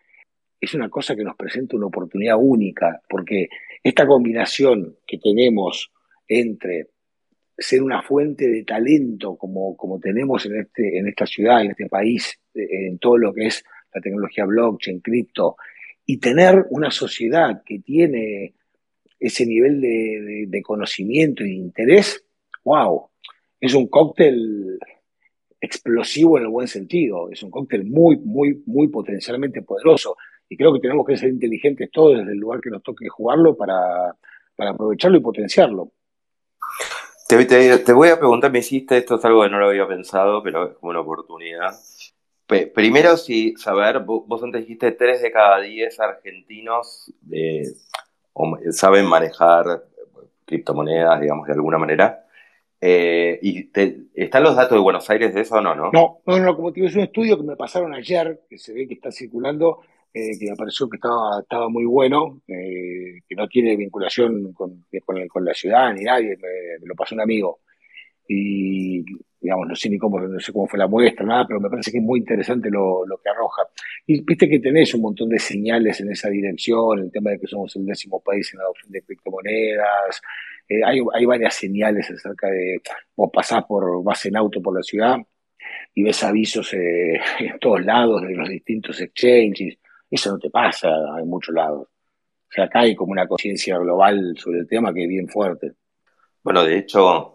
es 0.60 0.74
una 0.74 0.88
cosa 0.88 1.16
que 1.16 1.24
nos 1.24 1.36
presenta 1.36 1.76
una 1.76 1.86
oportunidad 1.86 2.36
única, 2.38 3.00
porque 3.08 3.48
esta 3.82 4.06
combinación 4.06 4.96
que 5.06 5.18
tenemos 5.18 5.90
entre 6.28 6.88
ser 7.56 7.82
una 7.82 8.02
fuente 8.02 8.48
de 8.48 8.64
talento 8.64 9.36
como, 9.36 9.76
como 9.76 9.98
tenemos 9.98 10.46
en, 10.46 10.60
este, 10.60 10.98
en 10.98 11.08
esta 11.08 11.26
ciudad, 11.26 11.62
en 11.62 11.70
este 11.70 11.86
país, 11.86 12.38
en 12.54 12.98
todo 12.98 13.18
lo 13.18 13.32
que 13.32 13.46
es 13.46 13.64
la 13.94 14.00
tecnología 14.00 14.44
blockchain, 14.44 15.00
cripto, 15.00 15.56
y 16.06 16.18
tener 16.18 16.66
una 16.70 16.90
sociedad 16.90 17.62
que 17.64 17.80
tiene 17.80 18.54
ese 19.18 19.44
nivel 19.46 19.80
de, 19.80 20.46
de 20.48 20.62
conocimiento 20.62 21.44
y 21.44 21.48
de 21.48 21.54
interés, 21.54 22.24
wow, 22.64 23.08
es 23.60 23.74
un 23.74 23.88
cóctel 23.88 24.78
explosivo 25.60 26.38
en 26.38 26.44
el 26.44 26.50
buen 26.50 26.68
sentido, 26.68 27.30
es 27.30 27.42
un 27.42 27.50
cóctel 27.50 27.84
muy, 27.84 28.16
muy, 28.16 28.62
muy 28.66 28.88
potencialmente 28.88 29.62
poderoso. 29.62 30.16
Y 30.50 30.56
creo 30.56 30.72
que 30.72 30.80
tenemos 30.80 31.06
que 31.06 31.16
ser 31.16 31.30
inteligentes 31.30 31.90
todos 31.92 32.18
desde 32.18 32.32
el 32.32 32.38
lugar 32.38 32.60
que 32.60 32.70
nos 32.70 32.82
toque 32.82 33.08
jugarlo 33.08 33.56
para, 33.56 34.16
aprovecharlo 34.58 35.16
y 35.16 35.20
potenciarlo. 35.20 35.92
Te, 37.28 37.92
voy 37.92 38.08
a 38.08 38.18
preguntar, 38.18 38.50
me 38.50 38.58
hiciste, 38.58 38.96
esto 38.96 39.14
es 39.14 39.24
algo 39.24 39.44
que 39.44 39.48
no 39.48 39.60
lo 39.60 39.68
había 39.68 39.86
pensado, 39.86 40.42
pero 40.42 40.70
es 40.70 40.76
como 40.76 40.90
una 40.90 41.00
oportunidad. 41.00 41.72
primero, 42.74 43.16
si 43.16 43.54
saber, 43.56 44.00
vos, 44.00 44.42
antes 44.42 44.62
dijiste 44.62 44.90
3 44.90 45.22
de 45.22 45.30
cada 45.30 45.60
10 45.60 46.00
argentinos 46.00 47.14
eh, 47.30 47.62
saben 48.72 49.06
manejar 49.06 49.84
criptomonedas, 50.44 51.20
digamos, 51.20 51.46
de 51.46 51.52
alguna 51.52 51.78
manera. 51.78 52.26
Eh, 52.80 53.38
¿Y 53.40 53.70
están 54.14 54.42
los 54.42 54.56
datos 54.56 54.72
de 54.72 54.82
Buenos 54.82 55.08
Aires 55.10 55.32
de 55.32 55.42
eso 55.42 55.54
o 55.54 55.60
no, 55.60 55.76
no? 55.76 55.90
No, 55.92 56.22
no, 56.26 56.38
no, 56.40 56.56
como 56.56 56.72
te 56.72 56.80
digo, 56.80 56.88
es 56.88 56.96
un 56.96 57.02
estudio 57.02 57.36
que 57.36 57.44
me 57.44 57.54
pasaron 57.54 57.94
ayer, 57.94 58.40
que 58.50 58.58
se 58.58 58.72
ve 58.72 58.88
que 58.88 58.94
está 58.94 59.12
circulando, 59.12 59.82
eh, 60.12 60.38
que 60.38 60.50
me 60.50 60.56
pareció 60.56 60.88
que 60.88 60.96
estaba, 60.96 61.68
muy 61.68 61.84
bueno, 61.84 62.42
eh, 62.48 63.20
que 63.28 63.34
no 63.36 63.46
tiene 63.46 63.76
vinculación 63.76 64.52
con, 64.52 64.84
con, 65.28 65.44
la 65.44 65.54
ciudad 65.54 65.94
ni 65.94 66.02
nadie, 66.02 66.36
me, 66.36 66.84
lo 66.86 66.94
pasó 66.96 67.14
un 67.14 67.20
amigo. 67.20 67.60
Y, 68.28 69.04
digamos, 69.40 69.68
no 69.68 69.74
sé 69.76 69.88
ni 69.88 69.98
cómo, 69.98 70.20
no 70.20 70.40
sé 70.40 70.52
cómo 70.52 70.66
fue 70.66 70.78
la 70.78 70.88
muestra, 70.88 71.24
nada, 71.24 71.46
pero 71.46 71.60
me 71.60 71.70
parece 71.70 71.92
que 71.92 71.98
es 71.98 72.04
muy 72.04 72.20
interesante 72.20 72.70
lo, 72.70 73.04
que 73.22 73.30
arroja. 73.30 73.62
Y 74.06 74.22
viste 74.22 74.48
que 74.48 74.58
tenés 74.58 74.94
un 74.94 75.02
montón 75.02 75.28
de 75.28 75.38
señales 75.38 76.00
en 76.00 76.10
esa 76.10 76.28
dirección, 76.28 76.98
el 77.00 77.10
tema 77.12 77.30
de 77.30 77.40
que 77.40 77.46
somos 77.46 77.74
el 77.76 77.86
décimo 77.86 78.20
país 78.20 78.52
en 78.52 78.58
la 78.58 78.64
adopción 78.64 78.92
de 78.92 79.02
criptomonedas, 79.02 80.22
eh, 80.68 80.80
hay, 80.84 81.24
varias 81.24 81.54
señales 81.54 82.10
acerca 82.10 82.48
de, 82.48 82.80
vos 83.16 83.30
pasás 83.32 83.64
por, 83.64 84.02
vas 84.04 84.24
en 84.26 84.36
auto 84.36 84.60
por 84.62 84.76
la 84.76 84.82
ciudad, 84.82 85.18
y 85.94 86.02
ves 86.02 86.22
avisos 86.24 86.72
en 86.74 87.58
todos 87.60 87.84
lados 87.84 88.22
de 88.22 88.34
los 88.34 88.48
distintos 88.48 89.00
exchanges, 89.00 89.78
eso 90.10 90.32
no 90.32 90.38
te 90.38 90.50
pasa 90.50 90.88
en 91.18 91.28
muchos 91.28 91.54
lados. 91.54 91.82
O 91.82 92.52
sea, 92.52 92.64
acá 92.64 92.80
hay 92.80 92.96
como 92.96 93.12
una 93.12 93.28
conciencia 93.28 93.78
global 93.78 94.34
sobre 94.36 94.60
el 94.60 94.68
tema 94.68 94.92
que 94.92 95.04
es 95.04 95.08
bien 95.08 95.28
fuerte. 95.28 95.72
Bueno, 96.42 96.64
de 96.64 96.78
hecho, 96.78 97.32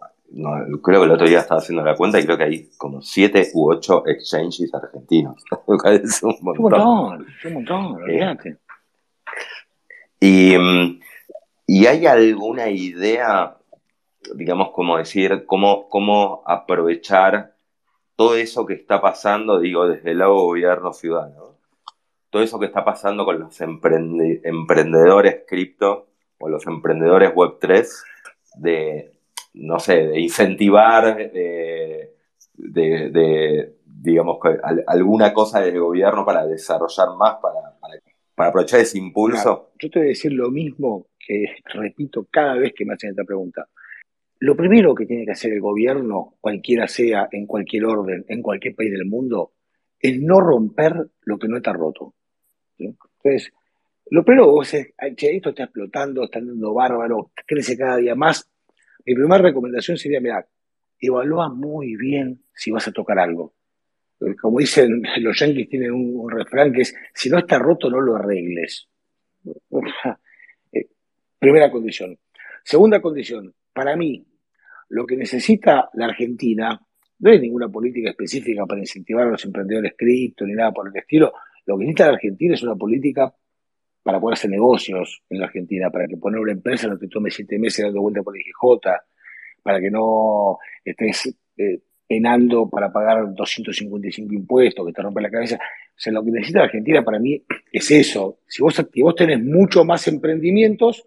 creo 0.82 1.00
que 1.00 1.06
el 1.06 1.10
otro 1.10 1.26
día 1.26 1.40
estaba 1.40 1.60
haciendo 1.60 1.82
la 1.82 1.96
cuenta 1.96 2.20
y 2.20 2.24
creo 2.24 2.36
que 2.36 2.44
hay 2.44 2.70
como 2.76 3.00
siete 3.00 3.50
u 3.54 3.70
ocho 3.70 4.06
exchanges 4.06 4.74
argentinos. 4.74 5.42
es 6.02 6.22
un 6.22 6.36
montón. 6.42 6.64
Un 6.64 6.70
montón, 6.70 7.26
un 7.44 7.54
montón, 7.54 7.86
olvídate. 8.02 8.58
Y, 10.20 10.54
y 11.66 11.86
hay 11.86 12.06
alguna 12.06 12.68
idea, 12.68 13.56
digamos, 14.34 14.70
como 14.72 14.98
decir, 14.98 15.46
cómo, 15.46 15.88
cómo 15.88 16.42
aprovechar 16.44 17.54
todo 18.16 18.36
eso 18.36 18.66
que 18.66 18.74
está 18.74 19.00
pasando, 19.00 19.60
digo, 19.60 19.88
desde 19.88 20.10
el 20.10 20.18
lado 20.18 20.34
gobierno 20.34 20.92
ciudadano 20.92 21.55
todo 22.36 22.44
eso 22.44 22.58
que 22.58 22.66
está 22.66 22.84
pasando 22.84 23.24
con 23.24 23.38
los 23.38 23.58
emprendedores 23.62 25.44
cripto 25.48 26.08
o 26.38 26.50
los 26.50 26.66
emprendedores 26.66 27.32
Web3, 27.32 27.88
de, 28.58 29.12
no 29.54 29.78
sé, 29.78 30.08
de 30.08 30.20
incentivar, 30.20 31.16
de, 31.32 32.12
digamos, 33.86 34.36
alguna 34.86 35.32
cosa 35.32 35.62
del 35.62 35.80
gobierno 35.80 36.26
para 36.26 36.44
desarrollar 36.46 37.16
más, 37.16 37.36
para, 37.40 37.74
para, 38.34 38.50
aprovechar 38.50 38.80
ese 38.80 38.98
impulso? 38.98 39.70
yo 39.80 39.88
te 39.88 39.98
voy 39.98 40.08
a 40.08 40.10
decir 40.10 40.34
lo 40.34 40.50
mismo 40.50 41.06
que 41.18 41.46
repito 41.72 42.26
cada 42.30 42.56
vez 42.56 42.74
que 42.76 42.84
me 42.84 42.92
hacen 42.92 43.12
esta 43.12 43.24
pregunta. 43.24 43.66
Lo 44.40 44.54
primero 44.54 44.94
que 44.94 45.06
tiene 45.06 45.24
que 45.24 45.32
hacer 45.32 45.54
el 45.54 45.62
gobierno, 45.62 46.34
cualquiera 46.42 46.86
sea, 46.86 47.30
en 47.32 47.46
cualquier 47.46 47.86
orden, 47.86 48.26
en 48.28 48.42
cualquier 48.42 48.74
país 48.74 48.92
del 48.92 49.06
mundo, 49.06 49.52
es 49.98 50.20
no 50.20 50.38
romper 50.40 51.08
lo 51.22 51.38
que 51.38 51.48
no 51.48 51.56
está 51.56 51.72
roto. 51.72 52.15
Entonces, 52.78 53.52
lo 54.10 54.24
primero 54.24 54.50
vos 54.50 54.72
es, 54.74 54.92
esto 54.98 55.50
está 55.50 55.64
explotando, 55.64 56.24
está 56.24 56.38
andando 56.38 56.72
bárbaro, 56.72 57.32
crece 57.46 57.76
cada 57.76 57.96
día 57.96 58.14
más. 58.14 58.48
Mi 59.04 59.14
primera 59.14 59.38
recomendación 59.38 59.96
sería, 59.96 60.20
mira, 60.20 60.46
evalúa 61.00 61.48
muy 61.48 61.96
bien 61.96 62.42
si 62.54 62.70
vas 62.70 62.86
a 62.88 62.92
tocar 62.92 63.18
algo. 63.18 63.54
Como 64.40 64.58
dicen 64.58 65.02
los 65.18 65.38
yankees, 65.38 65.68
tienen 65.68 65.92
un, 65.92 66.30
refrán 66.30 66.72
que 66.72 66.82
es, 66.82 66.94
si 67.14 67.28
no 67.28 67.38
está 67.38 67.58
roto, 67.58 67.90
no 67.90 68.00
lo 68.00 68.16
arregles. 68.16 68.88
Eh, 70.72 70.86
primera 71.38 71.70
condición. 71.70 72.18
Segunda 72.64 73.00
condición, 73.00 73.54
para 73.72 73.96
mí, 73.96 74.26
lo 74.88 75.06
que 75.06 75.16
necesita 75.16 75.90
la 75.94 76.06
Argentina 76.06 76.80
no 77.18 77.30
es 77.30 77.40
ninguna 77.40 77.68
política 77.68 78.10
específica 78.10 78.66
para 78.66 78.80
incentivar 78.80 79.26
a 79.26 79.30
los 79.30 79.44
emprendedores 79.44 79.94
cripto 79.96 80.44
ni 80.44 80.54
nada 80.54 80.72
por 80.72 80.88
el 80.88 80.96
estilo. 80.96 81.32
Lo 81.66 81.76
que 81.76 81.84
necesita 81.84 82.06
la 82.06 82.14
Argentina 82.14 82.54
es 82.54 82.62
una 82.62 82.76
política 82.76 83.34
para 84.02 84.20
poder 84.20 84.34
hacer 84.34 84.50
negocios 84.50 85.22
en 85.28 85.40
la 85.40 85.46
Argentina, 85.46 85.90
para 85.90 86.06
que 86.06 86.16
poner 86.16 86.40
una 86.40 86.52
empresa 86.52 86.86
no 86.86 86.96
te 86.96 87.08
tome 87.08 87.30
siete 87.30 87.58
meses 87.58 87.84
dando 87.84 88.00
vuelta 88.00 88.22
por 88.22 88.36
el 88.36 88.42
IGJ, 88.42 88.88
para 89.62 89.80
que 89.80 89.90
no 89.90 90.58
estés 90.84 91.34
eh, 91.56 91.80
penando 92.06 92.68
para 92.70 92.92
pagar 92.92 93.34
255 93.34 94.32
impuestos, 94.32 94.86
que 94.86 94.92
te 94.92 95.02
rompe 95.02 95.20
la 95.20 95.30
cabeza. 95.30 95.56
O 95.56 95.98
sea, 95.98 96.12
lo 96.12 96.24
que 96.24 96.30
necesita 96.30 96.60
la 96.60 96.66
Argentina 96.66 97.04
para 97.04 97.18
mí 97.18 97.42
es 97.72 97.90
eso. 97.90 98.38
Si 98.46 98.62
vos, 98.62 99.14
tenés 99.16 99.42
mucho 99.42 99.84
más 99.84 100.06
emprendimientos, 100.06 101.04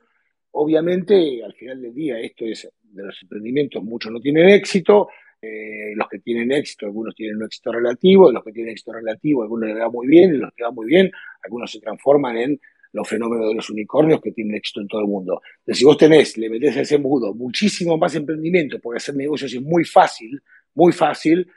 obviamente 0.52 1.42
al 1.44 1.54
final 1.54 1.82
del 1.82 1.94
día 1.94 2.20
esto 2.20 2.46
es, 2.46 2.70
de 2.84 3.04
los 3.04 3.22
emprendimientos 3.22 3.84
muchos 3.84 4.12
no 4.12 4.20
tienen 4.20 4.50
éxito, 4.50 5.08
eh, 5.42 5.94
los 5.96 6.08
que 6.10 6.20
tienen 6.20 6.52
éxito, 6.52 6.86
algunos 6.86 7.16
tienen 7.16 7.38
un 7.38 7.44
éxito 7.44 7.72
relativo, 7.72 8.32
los 8.32 8.44
que 8.44 8.52
tienen 8.52 8.72
éxito 8.74 8.94
relativo, 8.94 9.44
algunos 9.44 9.70
les 9.70 9.78
va 9.78 9.90
muy 9.90 10.08
bien, 10.08 10.40
los 10.40 10.52
que 10.54 10.64
van 10.64 10.76
muy 10.76 10.88
bien, 10.88 11.12
algunos 11.44 11.72
se 11.72 11.80
transforman 11.80 12.38
en 12.38 12.60
los 12.92 13.08
fenómenos 13.08 13.48
de 13.50 13.56
los 13.56 13.70
unicornios 13.70 14.20
que 14.20 14.32
tienen 14.32 14.56
éxito 14.56 14.82
en 14.82 14.88
todo 14.88 15.02
el 15.02 15.08
mundo. 15.08 15.42
Entonces, 15.60 15.78
si 15.80 15.86
vos 15.86 15.98
tenés, 15.98 16.38
le 16.38 16.50
metés 16.50 16.76
a 16.78 16.82
ese 16.82 16.98
mundo 16.98 17.34
muchísimo 17.34 17.98
más 17.98 18.16
emprendimiento, 18.16 18.80
porque 18.80 18.98
hacer 18.98 19.16
negocios 19.16 19.54
es 19.54 19.62
muy 19.62 19.86
fácil, 19.86 20.42
muy 20.74 20.92
fácil, 20.92 21.48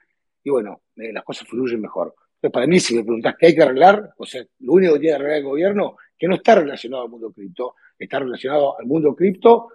y 0.44 0.50
bueno, 0.50 0.82
eh, 0.96 1.12
las 1.12 1.24
cosas 1.24 1.48
fluyen 1.48 1.80
mejor. 1.80 2.14
Entonces, 2.34 2.52
para 2.52 2.66
mí, 2.66 2.80
si 2.80 2.94
me 2.94 3.02
preguntás 3.02 3.34
qué 3.38 3.46
hay 3.46 3.54
que 3.54 3.62
arreglar, 3.62 4.12
o 4.16 4.26
sea, 4.26 4.44
lo 4.60 4.72
único 4.74 4.94
que 4.94 5.00
tiene 5.00 5.16
que 5.16 5.22
arreglar 5.22 5.38
el 5.38 5.44
gobierno, 5.44 5.96
que 6.18 6.28
no 6.28 6.34
está 6.34 6.56
relacionado 6.56 7.04
al 7.04 7.08
mundo 7.08 7.32
cripto, 7.32 7.74
está 7.98 8.18
relacionado 8.18 8.78
al 8.78 8.86
mundo 8.86 9.14
cripto 9.14 9.68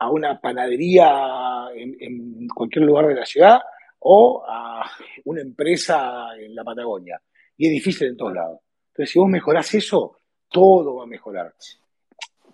a 0.00 0.10
una 0.10 0.40
panadería 0.40 1.68
en, 1.74 2.48
cualquier 2.48 2.86
lugar 2.86 3.06
de 3.08 3.14
la 3.14 3.26
ciudad 3.26 3.60
o 4.00 4.42
a 4.48 4.90
una 5.26 5.42
empresa 5.42 6.28
en 6.38 6.54
la 6.54 6.64
Patagonia. 6.64 7.20
Y 7.58 7.66
es 7.66 7.72
difícil 7.72 8.08
en 8.08 8.16
todos 8.16 8.32
lados. 8.32 8.60
Entonces, 8.88 9.12
si 9.12 9.18
vos 9.18 9.28
mejorás 9.28 9.74
eso, 9.74 10.16
todo 10.48 10.96
va 10.96 11.04
a 11.04 11.06
mejorar. 11.06 11.52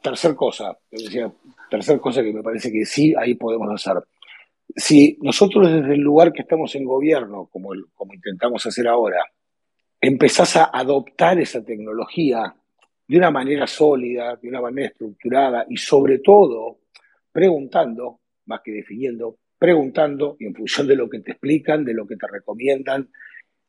Tercer 0.02 0.34
cosa, 0.34 0.76
decía, 0.90 1.32
tercer 1.70 2.00
cosa 2.00 2.22
que 2.22 2.32
me 2.32 2.42
parece 2.42 2.70
que 2.70 2.84
sí, 2.84 3.14
ahí 3.16 3.36
podemos 3.36 3.72
hacer. 3.72 4.02
Si 4.74 5.16
nosotros 5.20 5.72
desde 5.72 5.94
el 5.94 6.00
lugar 6.00 6.32
que 6.32 6.42
estamos 6.42 6.74
en 6.74 6.84
gobierno, 6.84 7.46
como, 7.46 7.70
como 7.94 8.12
intentamos 8.12 8.66
hacer 8.66 8.88
ahora, 8.88 9.24
empezás 10.00 10.56
a 10.56 10.64
adoptar 10.64 11.38
esa 11.38 11.64
tecnología 11.64 12.54
de 13.06 13.16
una 13.16 13.30
manera 13.30 13.68
sólida, 13.68 14.34
de 14.34 14.48
una 14.48 14.60
manera 14.60 14.88
estructurada 14.88 15.64
y 15.68 15.76
sobre 15.76 16.18
todo 16.18 16.78
preguntando, 17.36 18.20
más 18.46 18.62
que 18.64 18.72
definiendo, 18.72 19.36
preguntando 19.58 20.38
y 20.40 20.46
en 20.46 20.54
función 20.54 20.86
de 20.86 20.96
lo 20.96 21.10
que 21.10 21.20
te 21.20 21.32
explican, 21.32 21.84
de 21.84 21.92
lo 21.92 22.06
que 22.06 22.16
te 22.16 22.26
recomiendan, 22.26 23.10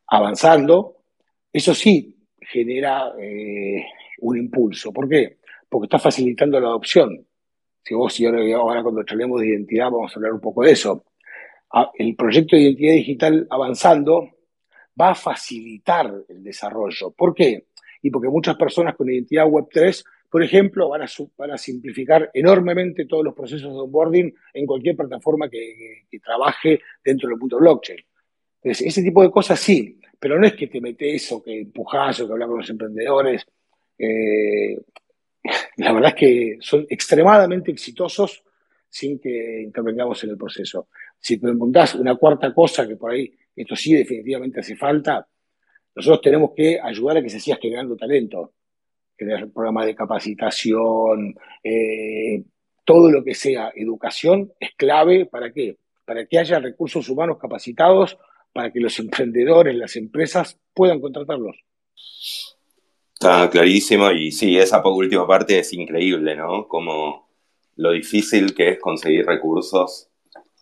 avanzando, 0.07 0.95
eso 1.51 1.73
sí 1.73 2.15
genera 2.39 3.11
eh, 3.19 3.83
un 4.19 4.37
impulso. 4.37 4.93
¿Por 4.93 5.09
qué? 5.09 5.37
porque 5.69 5.85
está 5.85 5.99
facilitando 5.99 6.59
la 6.59 6.67
adopción. 6.67 7.25
Si 7.83 7.93
vos 7.93 8.19
y 8.19 8.25
ahora, 8.25 8.39
ahora 8.55 8.83
cuando 8.83 9.03
charlemos 9.03 9.41
de 9.41 9.47
identidad 9.47 9.91
vamos 9.91 10.11
a 10.11 10.15
hablar 10.15 10.33
un 10.33 10.41
poco 10.41 10.63
de 10.63 10.71
eso. 10.71 11.03
Ah, 11.73 11.91
el 11.95 12.15
proyecto 12.15 12.55
de 12.55 12.63
identidad 12.63 12.93
digital 12.93 13.47
avanzando 13.49 14.29
va 14.99 15.11
a 15.11 15.15
facilitar 15.15 16.11
el 16.27 16.43
desarrollo. 16.43 17.11
¿Por 17.11 17.33
qué? 17.33 17.67
Y 18.01 18.09
porque 18.09 18.29
muchas 18.29 18.55
personas 18.55 18.95
con 18.95 19.09
identidad 19.09 19.45
Web3, 19.45 20.03
por 20.29 20.43
ejemplo, 20.43 20.89
van 20.89 21.01
a, 21.51 21.57
simplificar 21.57 22.29
enormemente 22.33 23.05
todos 23.05 23.23
los 23.23 23.33
procesos 23.33 23.71
de 23.73 23.79
onboarding 23.79 24.35
en 24.53 24.65
cualquier 24.65 24.95
plataforma 24.95 25.49
que, 25.49 26.05
trabaje 26.23 26.81
dentro 27.03 27.29
del 27.29 27.37
mundo 27.37 27.59
blockchain. 27.59 27.99
Entonces, 28.61 28.87
ese 28.87 29.03
tipo 29.03 29.23
de 29.23 29.31
cosas 29.31 29.59
sí, 29.59 29.99
pero 30.19 30.37
no 30.37 30.45
es 30.45 30.53
que 30.53 30.67
te 30.67 30.81
metes 30.81 31.31
o 31.31 31.41
que 31.41 31.61
empujas 31.61 32.19
o 32.19 32.27
que 32.27 32.33
hablas 32.33 32.47
con 32.49 32.57
los 32.57 32.69
emprendedores. 32.69 33.45
Eh, 33.97 34.77
la 35.77 35.93
verdad 35.93 36.09
es 36.09 36.15
que 36.15 36.57
son 36.59 36.85
extremadamente 36.89 37.71
exitosos 37.71 38.43
sin 38.89 39.19
que 39.19 39.61
intervengamos 39.61 40.21
en 40.23 40.31
el 40.31 40.37
proceso. 40.37 40.89
Si 41.19 41.37
preguntás 41.37 41.95
una 41.95 42.15
cuarta 42.15 42.53
cosa 42.53 42.87
que 42.87 42.95
por 42.95 43.11
ahí, 43.11 43.33
esto 43.55 43.75
sí 43.75 43.93
definitivamente 43.93 44.59
hace 44.59 44.75
falta, 44.75 45.25
nosotros 45.95 46.21
tenemos 46.21 46.51
que 46.55 46.79
ayudar 46.81 47.17
a 47.17 47.23
que 47.23 47.29
se 47.29 47.39
siga 47.39 47.57
generando 47.61 47.95
talento, 47.95 48.53
tener 49.17 49.51
programas 49.51 49.85
de 49.85 49.95
capacitación, 49.95 51.35
eh, 51.63 52.43
todo 52.85 53.11
lo 53.11 53.23
que 53.23 53.35
sea 53.35 53.71
educación 53.75 54.53
es 54.59 54.71
clave 54.77 55.25
para 55.25 55.51
qué? 55.51 55.77
Para 56.05 56.25
que 56.25 56.39
haya 56.39 56.59
recursos 56.59 57.09
humanos 57.09 57.37
capacitados, 57.39 58.17
para 58.53 58.71
que 58.71 58.79
los 58.79 58.97
emprendedores, 58.99 59.75
las 59.75 59.95
empresas 59.95 60.59
puedan 60.73 61.01
contratarlos. 61.01 61.57
Está 63.13 63.49
clarísimo 63.49 64.11
y 64.11 64.31
sí, 64.31 64.57
esa 64.57 64.81
última 64.87 65.25
parte 65.25 65.59
es 65.59 65.73
increíble, 65.73 66.35
¿no? 66.35 66.67
Como 66.67 67.27
lo 67.75 67.91
difícil 67.91 68.53
que 68.53 68.69
es 68.69 68.79
conseguir 68.79 69.25
recursos 69.25 70.09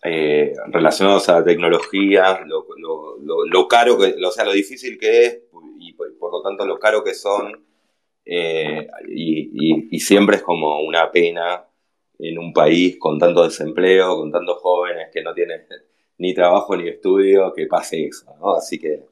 eh, 0.02 0.54
relacionados 0.68 1.28
a 1.28 1.40
la 1.40 1.44
tecnología, 1.44 2.40
lo, 2.46 3.68
caro 3.68 3.98
que, 3.98 4.14
o 4.24 4.30
sea, 4.30 4.44
lo 4.44 4.52
difícil 4.52 4.98
que 4.98 5.26
es 5.26 5.40
y 5.78 5.92
por, 5.94 6.32
lo 6.32 6.42
tanto 6.42 6.64
lo 6.64 6.78
caro 6.78 7.02
que 7.02 7.14
son. 7.14 7.65
Eh, 8.26 8.88
y, 9.08 9.98
siempre 10.00 10.36
es 10.36 10.42
como 10.42 10.80
una 10.80 11.10
pena 11.10 11.64
en 12.18 12.38
un 12.38 12.52
país 12.52 12.96
con 12.98 13.18
tanto 13.18 13.44
desempleo, 13.44 14.16
con 14.16 14.30
tantos 14.30 14.58
jóvenes 14.58 15.08
que 15.12 15.22
no 15.22 15.32
tienen 15.32 15.62
ni 16.18 16.34
trabajo 16.34 16.76
ni 16.76 16.88
estudio, 16.88 17.52
que 17.54 17.66
pase 17.66 18.06
eso, 18.06 18.26
¿no? 18.40 18.56
Así 18.56 18.78
que, 18.78 19.04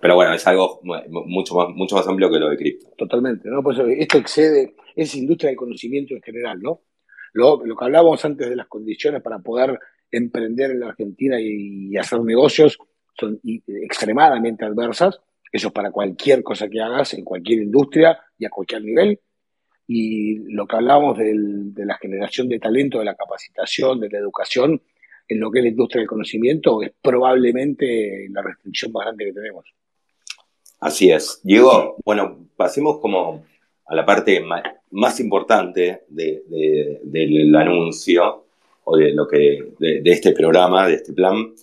pero 0.00 0.14
bueno, 0.14 0.32
es 0.34 0.46
algo 0.46 0.80
mucho 0.82 1.54
más, 1.54 1.68
mucho 1.70 1.96
más 1.96 2.06
amplio 2.06 2.30
que 2.30 2.38
lo 2.38 2.50
de 2.50 2.56
cripto. 2.56 2.88
Totalmente, 2.96 3.48
¿no? 3.48 3.62
Pues 3.62 3.78
esto 3.78 4.18
excede, 4.18 4.74
es 4.94 5.14
industria 5.14 5.48
del 5.48 5.56
conocimiento 5.56 6.14
en 6.14 6.22
general, 6.22 6.60
¿no? 6.60 6.80
Lo, 7.32 7.64
lo 7.64 7.76
que 7.76 7.84
hablábamos 7.84 8.24
antes 8.24 8.48
de 8.48 8.56
las 8.56 8.66
condiciones 8.66 9.22
para 9.22 9.38
poder 9.38 9.78
emprender 10.10 10.72
en 10.72 10.80
la 10.80 10.88
Argentina 10.88 11.40
y, 11.40 11.96
hacer 11.96 12.20
negocios 12.20 12.78
son 13.18 13.40
extremadamente 13.44 14.64
adversas. 14.64 15.20
Eso 15.52 15.68
es 15.68 15.72
para 15.72 15.90
cualquier 15.90 16.42
cosa 16.42 16.68
que 16.68 16.80
hagas, 16.80 17.14
en 17.14 17.24
cualquier 17.24 17.62
industria 17.62 18.18
y 18.38 18.44
a 18.44 18.50
cualquier 18.50 18.82
nivel. 18.82 19.20
Y 19.86 20.36
lo 20.52 20.66
que 20.66 20.76
hablábamos 20.76 21.18
de 21.18 21.84
la 21.84 21.96
generación 21.98 22.48
de 22.48 22.60
talento, 22.60 23.00
de 23.00 23.04
la 23.06 23.16
capacitación, 23.16 23.98
de 23.98 24.08
la 24.08 24.18
educación, 24.18 24.80
en 25.26 25.40
lo 25.40 25.50
que 25.50 25.58
es 25.58 25.64
la 25.64 25.70
industria 25.70 26.00
del 26.00 26.08
conocimiento, 26.08 26.82
es 26.82 26.92
probablemente 27.00 28.28
la 28.30 28.42
restricción 28.42 28.92
más 28.92 29.04
grande 29.04 29.26
que 29.26 29.32
tenemos. 29.32 29.64
Así 30.80 31.10
es. 31.10 31.40
Diego, 31.42 31.96
bueno, 32.04 32.48
pasemos 32.56 32.98
como 32.98 33.44
a 33.86 33.94
la 33.94 34.06
parte 34.06 34.42
más 34.90 35.20
importante 35.20 36.04
del 36.08 37.54
anuncio 37.54 38.46
o 38.84 38.96
de, 38.96 39.12
lo 39.12 39.26
que, 39.28 39.72
de, 39.78 40.02
este 40.04 40.32
programa, 40.32 40.88
de 40.88 40.94
este 40.94 41.12
plan, 41.12 41.54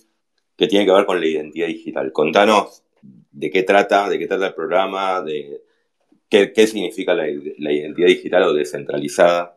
que 0.56 0.66
tiene 0.66 0.86
que 0.86 0.92
ver 0.92 1.04
con 1.04 1.20
la 1.20 1.26
identidad 1.26 1.66
digital. 1.66 2.12
Contanos 2.12 2.84
de 3.02 3.50
qué 3.50 3.62
trata, 3.62 4.08
de 4.08 4.18
qué 4.18 4.26
trata 4.26 4.48
el 4.48 4.54
programa, 4.54 5.22
de 5.22 5.62
qué, 6.28 6.66
significa 6.66 7.14
la, 7.14 7.28
identidad 7.28 8.08
digital 8.08 8.42
o 8.44 8.52
descentralizada. 8.52 9.56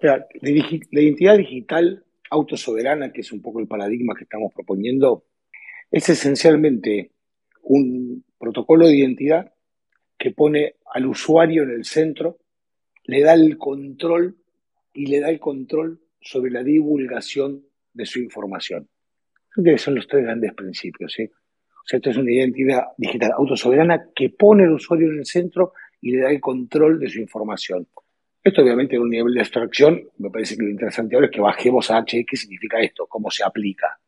la 0.00 1.00
identidad 1.00 1.38
digital 1.38 2.04
autosoberana, 2.30 3.12
que 3.12 3.20
es 3.20 3.32
un 3.32 3.42
poco 3.42 3.60
el 3.60 3.66
paradigma 3.66 4.14
que 4.14 4.24
estamos 4.24 4.52
proponiendo, 4.52 5.24
es 5.90 6.08
esencialmente 6.08 7.10
un 7.62 8.24
protocolo 8.38 8.86
de 8.86 8.96
identidad 8.96 9.52
que 10.18 10.30
pone 10.30 10.76
al 10.92 11.06
usuario 11.06 11.62
en 11.62 11.70
el 11.70 11.84
centro, 11.84 12.38
le 13.04 13.22
da 13.22 13.34
el 13.34 13.58
control 13.58 14.36
y 14.94 15.06
le 15.06 15.20
da 15.20 15.30
el 15.30 15.40
control 15.40 16.00
sobre 16.20 16.50
la 16.50 16.62
divulgación 16.62 17.64
de 17.92 18.06
su 18.06 18.20
información. 18.20 18.88
son 19.76 19.94
los 19.94 20.06
tres 20.06 20.24
grandes 20.24 20.54
principios. 20.54 21.12
¿sí? 21.12 21.28
O 21.82 21.86
sea, 21.86 21.96
esto 21.98 22.10
es 22.10 22.16
una 22.16 22.32
identidad 22.32 22.82
digital 22.96 23.32
autosoberana 23.36 24.08
que 24.14 24.30
pone 24.30 24.64
al 24.64 24.74
usuario 24.74 25.08
en 25.08 25.18
el 25.18 25.26
centro 25.26 25.72
y 26.00 26.12
le 26.12 26.20
da 26.22 26.30
el 26.30 26.40
control 26.40 27.00
de 27.00 27.08
su 27.08 27.20
información. 27.20 27.86
Esto 28.42 28.62
obviamente 28.62 28.96
en 28.96 29.02
un 29.02 29.10
nivel 29.10 29.34
de 29.34 29.40
abstracción, 29.40 30.02
me 30.18 30.30
parece 30.30 30.56
que 30.56 30.62
lo 30.62 30.70
interesante 30.70 31.14
ahora 31.14 31.26
es 31.26 31.32
que 31.32 31.40
bajemos 31.40 31.90
a 31.90 31.98
H, 31.98 32.24
qué 32.28 32.36
significa 32.36 32.80
esto, 32.80 33.06
cómo 33.06 33.30
se 33.30 33.44
aplica. 33.44 33.98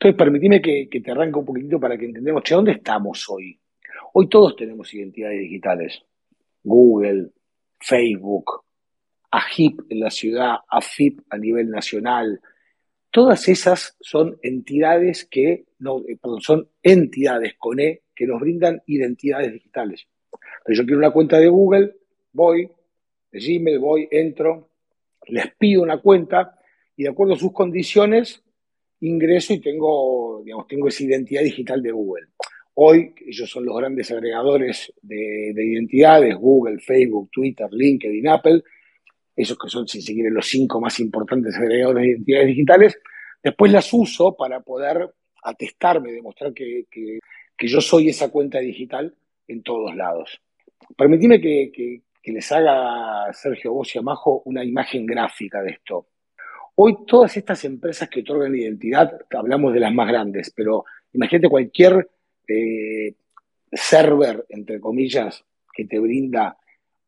Entonces, 0.00 0.16
permitime 0.16 0.62
que, 0.62 0.88
te 0.88 1.10
arranque 1.10 1.38
un 1.38 1.44
poquitito 1.44 1.78
para 1.78 1.98
que 1.98 2.06
entendamos, 2.06 2.42
che, 2.42 2.54
¿dónde 2.54 2.72
estamos 2.72 3.28
hoy? 3.28 3.58
Hoy 4.14 4.28
todos 4.28 4.56
tenemos 4.56 4.92
identidades 4.94 5.40
digitales. 5.40 6.02
Google, 6.62 7.30
Facebook, 7.78 8.64
AGIP 9.30 9.80
en 9.90 10.00
la 10.00 10.10
ciudad, 10.10 10.56
AFIP 10.68 11.20
a 11.30 11.36
nivel 11.36 11.70
nacional. 11.70 12.40
Todas 13.10 13.48
esas 13.48 13.96
son 14.00 14.38
entidades 14.42 15.24
que, 15.24 15.66
no, 15.78 15.98
eh, 16.08 16.16
perdón, 16.20 16.40
son 16.40 16.68
entidades 16.82 17.54
con 17.58 17.80
E 17.80 18.02
que 18.14 18.26
nos 18.26 18.40
brindan 18.40 18.82
identidades 18.86 19.52
digitales. 19.52 20.06
Entonces 20.32 20.78
yo 20.78 20.84
quiero 20.84 20.98
una 20.98 21.10
cuenta 21.10 21.38
de 21.38 21.48
Google, 21.48 21.96
voy, 22.32 22.70
de 23.32 23.38
Gmail, 23.40 23.78
voy, 23.78 24.08
entro, 24.10 24.70
les 25.26 25.52
pido 25.54 25.82
una 25.82 25.98
cuenta 25.98 26.58
y 26.96 27.04
de 27.04 27.08
acuerdo 27.08 27.34
a 27.34 27.38
sus 27.38 27.52
condiciones 27.52 28.42
ingreso 29.00 29.54
y 29.54 29.60
tengo, 29.60 30.42
digamos, 30.44 30.66
tengo 30.66 30.88
esa 30.88 31.04
identidad 31.04 31.42
digital 31.42 31.82
de 31.82 31.92
Google. 31.92 32.26
Hoy 32.74 33.14
ellos 33.26 33.50
son 33.50 33.64
los 33.64 33.76
grandes 33.76 34.10
agregadores 34.10 34.92
de, 35.02 35.52
identidades, 35.56 36.34
Google, 36.36 36.78
Facebook, 36.78 37.30
Twitter, 37.30 37.66
LinkedIn, 37.70 38.28
Apple, 38.28 38.62
esos 39.36 39.58
que 39.58 39.68
son, 39.68 39.86
si 39.86 40.02
se 40.02 40.12
quieren, 40.12 40.34
los 40.34 40.46
cinco 40.46 40.80
más 40.80 40.98
importantes 41.00 41.56
agregadores 41.56 42.02
de 42.02 42.10
identidades 42.10 42.46
digitales. 42.46 43.00
Después 43.42 43.72
las 43.72 43.92
uso 43.92 44.36
para 44.36 44.60
poder 44.60 45.10
atestarme, 45.42 46.12
demostrar 46.12 46.52
que, 46.52 46.86
yo 47.58 47.80
soy 47.80 48.08
esa 48.08 48.30
cuenta 48.30 48.58
digital 48.58 49.14
en 49.48 49.62
todos 49.62 49.94
lados. 49.94 50.40
Permitime 50.96 51.40
que, 51.40 52.02
les 52.24 52.52
haga, 52.52 53.32
Sergio, 53.32 53.72
vos 53.72 53.94
y 53.94 53.98
Amajo, 53.98 54.42
una 54.44 54.64
imagen 54.64 55.06
gráfica 55.06 55.62
de 55.62 55.72
esto. 55.72 56.06
Hoy 56.76 57.04
todas 57.06 57.36
estas 57.36 57.64
empresas 57.64 58.08
que 58.08 58.20
otorgan 58.20 58.54
identidad, 58.54 59.12
hablamos 59.36 59.74
de 59.74 59.80
las 59.80 59.92
más 59.92 60.08
grandes, 60.08 60.52
pero 60.54 60.84
imagínate 61.12 61.48
cualquier 61.48 62.08
eh, 62.46 63.14
server, 63.72 64.46
entre 64.48 64.80
comillas, 64.80 65.44
que 65.72 65.84
te 65.84 65.98
brinda 65.98 66.56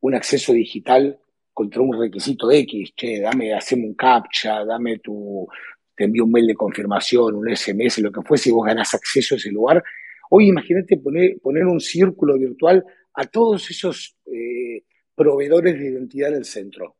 un 0.00 0.14
acceso 0.14 0.52
digital 0.52 1.18
contra 1.52 1.82
un 1.82 1.98
requisito 1.98 2.50
X, 2.50 2.92
che, 2.94 3.20
dame, 3.20 3.52
haceme 3.52 3.86
un 3.86 3.94
captcha, 3.94 4.64
dame 4.64 4.98
tu, 4.98 5.46
te 5.94 6.04
envío 6.04 6.24
un 6.24 6.32
mail 6.32 6.46
de 6.46 6.54
confirmación, 6.54 7.34
un 7.34 7.54
SMS, 7.54 7.98
lo 7.98 8.10
que 8.10 8.22
fuese, 8.22 8.48
y 8.48 8.52
vos 8.52 8.66
ganás 8.66 8.94
acceso 8.94 9.34
a 9.34 9.38
ese 9.38 9.50
lugar. 9.50 9.82
Hoy 10.30 10.48
imagínate 10.48 10.96
poner, 10.96 11.38
poner 11.40 11.66
un 11.66 11.80
círculo 11.80 12.38
virtual 12.38 12.84
a 13.14 13.26
todos 13.26 13.70
esos 13.70 14.16
eh, 14.26 14.84
proveedores 15.14 15.78
de 15.78 15.88
identidad 15.88 16.30
en 16.30 16.36
el 16.36 16.44
centro. 16.44 16.96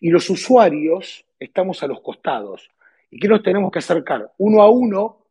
Y 0.00 0.10
los 0.10 0.28
usuarios 0.30 1.26
estamos 1.38 1.82
a 1.82 1.86
los 1.86 2.00
costados. 2.00 2.70
¿Y 3.10 3.18
qué 3.18 3.28
nos 3.28 3.42
tenemos 3.42 3.70
que 3.70 3.80
acercar? 3.80 4.32
Uno 4.38 4.62
a 4.62 4.70
uno 4.70 5.26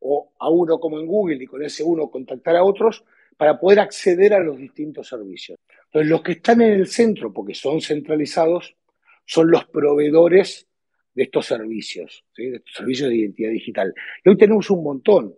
o 0.00 0.32
a 0.38 0.50
uno 0.50 0.80
como 0.80 0.98
en 0.98 1.06
Google 1.06 1.44
y 1.44 1.46
con 1.46 1.62
ese 1.62 1.84
uno 1.84 2.10
contactar 2.10 2.56
a 2.56 2.64
otros 2.64 3.04
para 3.40 3.58
poder 3.58 3.80
acceder 3.80 4.34
a 4.34 4.38
los 4.38 4.58
distintos 4.58 5.08
servicios. 5.08 5.58
Entonces, 5.86 6.10
los 6.10 6.20
que 6.20 6.32
están 6.32 6.60
en 6.60 6.72
el 6.74 6.86
centro, 6.86 7.32
porque 7.32 7.54
son 7.54 7.80
centralizados, 7.80 8.76
son 9.24 9.50
los 9.50 9.64
proveedores 9.64 10.68
de 11.14 11.22
estos 11.22 11.46
servicios, 11.46 12.22
de 12.36 12.56
estos 12.56 12.74
servicios 12.74 13.08
de 13.08 13.16
identidad 13.16 13.50
digital. 13.50 13.94
Y 14.22 14.28
hoy 14.28 14.36
tenemos 14.36 14.68
un 14.68 14.84
montón. 14.84 15.34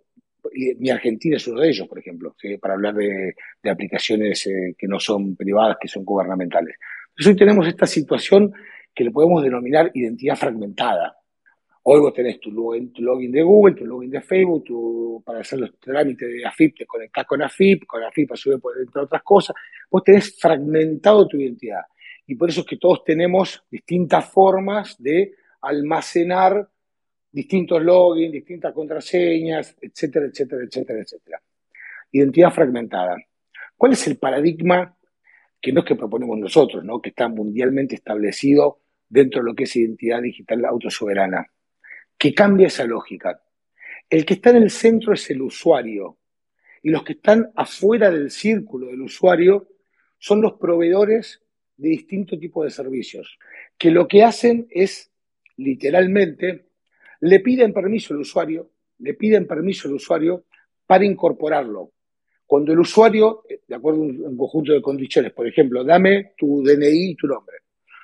Mi 0.79 0.89
Argentina 0.89 1.37
es 1.37 1.47
uno 1.47 1.61
de 1.61 1.69
ellos, 1.69 1.87
por 1.87 1.97
ejemplo, 1.97 2.35
para 2.59 2.73
hablar 2.73 2.93
de, 2.93 3.35
aplicaciones 3.71 4.47
eh, 4.47 4.75
que 4.77 4.87
no 4.89 4.99
son 4.99 5.37
privadas, 5.37 5.77
que 5.79 5.87
son 5.87 6.03
gubernamentales. 6.03 6.75
Entonces 7.11 7.27
hoy 7.27 7.37
tenemos 7.37 7.65
esta 7.69 7.87
situación 7.87 8.51
que 8.93 9.05
le 9.05 9.11
podemos 9.11 9.41
denominar 9.41 9.91
identidad 9.93 10.35
fragmentada. 10.35 11.15
Hoy 11.85 11.99
vos 11.99 12.13
tenés 12.13 12.39
tu 12.39 12.49
login, 12.49 12.93
de 13.29 13.43
Google, 13.43 13.75
tu 13.75 13.85
login 13.85 14.09
de 14.09 14.21
Facebook, 14.21 15.21
para 15.25 15.41
hacer 15.41 15.59
los 15.59 15.77
trámites 15.77 16.29
de 16.29 16.45
AFIP 16.45 16.77
te 16.77 16.85
conectás 16.85 17.25
con 17.25 17.41
AFIP, 17.41 17.85
con 17.85 18.01
AFIP 18.01 18.31
a 18.31 18.35
su 18.37 18.51
vez 18.51 18.59
entrar 18.79 19.03
otras 19.03 19.21
cosas. 19.21 19.53
Vos 19.91 20.01
tenés 20.01 20.39
fragmentado 20.39 21.27
tu 21.27 21.35
identidad. 21.35 21.81
Y 22.25 22.35
por 22.35 22.49
eso 22.49 22.61
es 22.61 22.67
que 22.67 22.77
todos 22.77 23.03
tenemos 23.03 23.65
distintas 23.69 24.29
formas 24.31 24.95
de 24.97 25.33
almacenar 25.59 26.69
distintos 27.29 27.81
logins, 27.83 28.31
distintas 28.31 28.73
contraseñas, 28.73 29.75
etcétera, 29.81 30.27
etcétera, 30.27 30.63
etcétera, 30.63 31.01
etcétera. 31.01 31.41
Identidad 32.13 32.51
fragmentada. 32.51 33.17
¿Cuál 33.75 33.91
es 33.91 34.07
el 34.07 34.17
paradigma 34.17 34.95
que 35.59 35.73
no 35.73 35.81
es 35.81 35.85
que 35.85 35.95
proponemos 35.95 36.37
nosotros, 36.37 36.81
¿no? 36.85 37.01
que 37.01 37.09
está 37.09 37.27
mundialmente 37.27 37.95
establecido 37.95 38.79
dentro 39.09 39.41
de 39.41 39.49
lo 39.49 39.53
que 39.53 39.63
es 39.63 39.75
identidad 39.75 40.21
digital 40.21 40.63
autosoberana? 40.63 41.45
Que 42.23 42.33
cambia 42.33 42.67
esa 42.67 42.85
lógica. 42.85 43.43
El 44.09 44.23
que 44.23 44.35
está 44.35 44.51
en 44.51 44.63
el 44.63 44.69
centro 44.69 45.11
es 45.11 45.29
el 45.29 45.41
usuario 45.41 46.19
y 46.81 46.89
los 46.89 47.03
que 47.03 47.13
están 47.19 47.51
afuera 47.53 48.09
del 48.09 48.31
círculo 48.31 48.87
del 48.87 49.01
usuario 49.01 49.67
son 50.19 50.41
los 50.41 50.53
proveedores 50.53 51.41
de 51.75 51.89
distintos 51.89 52.39
tipos 52.39 52.63
de 52.63 52.71
servicios, 52.71 53.37
que 53.77 53.91
lo 53.91 54.07
que 54.07 54.23
hacen 54.23 54.67
es 54.69 55.11
literalmente 55.57 56.69
le 57.19 57.41
piden 57.41 57.73
permiso 57.73 58.13
al 58.13 58.21
usuario, 58.21 58.71
le 58.99 59.15
piden 59.15 59.45
permiso 59.45 59.89
al 59.89 59.95
usuario 59.95 60.45
para 60.87 61.03
incorporarlo. 61.03 61.91
Cuando 62.45 62.71
el 62.71 62.79
usuario, 62.79 63.43
eh, 63.49 63.63
de 63.67 63.75
acuerdo 63.75 63.99
a 63.99 64.05
un 64.05 64.37
conjunto 64.37 64.71
de 64.71 64.81
condiciones, 64.81 65.33
por 65.33 65.45
ejemplo, 65.45 65.83
dame 65.83 66.31
tu 66.37 66.63
DNI 66.63 67.09
y 67.11 67.15
tu 67.15 67.27
nombre. 67.27 67.57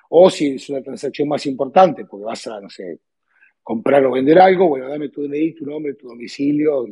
O 0.09 0.29
si 0.29 0.55
es 0.55 0.69
una 0.69 0.81
transacción 0.81 1.29
más 1.29 1.45
importante, 1.45 2.03
porque 2.03 2.25
vas 2.25 2.47
a, 2.47 2.59
no 2.59 2.69
sé, 2.69 2.99
comprar 3.63 4.05
o 4.05 4.11
vender 4.11 4.39
algo, 4.39 4.67
bueno, 4.67 4.87
dame 4.87 5.09
tu 5.09 5.23
DNI, 5.23 5.53
tu 5.53 5.65
nombre, 5.65 5.93
tu 5.93 6.07
domicilio. 6.07 6.85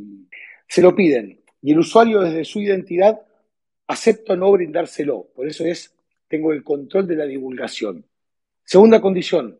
se 0.67 0.81
lo 0.81 0.95
piden. 0.95 1.41
Y 1.61 1.71
el 1.71 1.79
usuario 1.79 2.21
desde 2.21 2.45
su 2.45 2.61
identidad 2.61 3.19
acepta 3.87 4.35
no 4.35 4.51
brindárselo. 4.51 5.27
Por 5.35 5.47
eso 5.47 5.65
es, 5.65 5.95
tengo 6.27 6.53
el 6.53 6.63
control 6.63 7.07
de 7.07 7.15
la 7.15 7.25
divulgación. 7.25 8.05
Segunda 8.63 9.01
condición, 9.01 9.59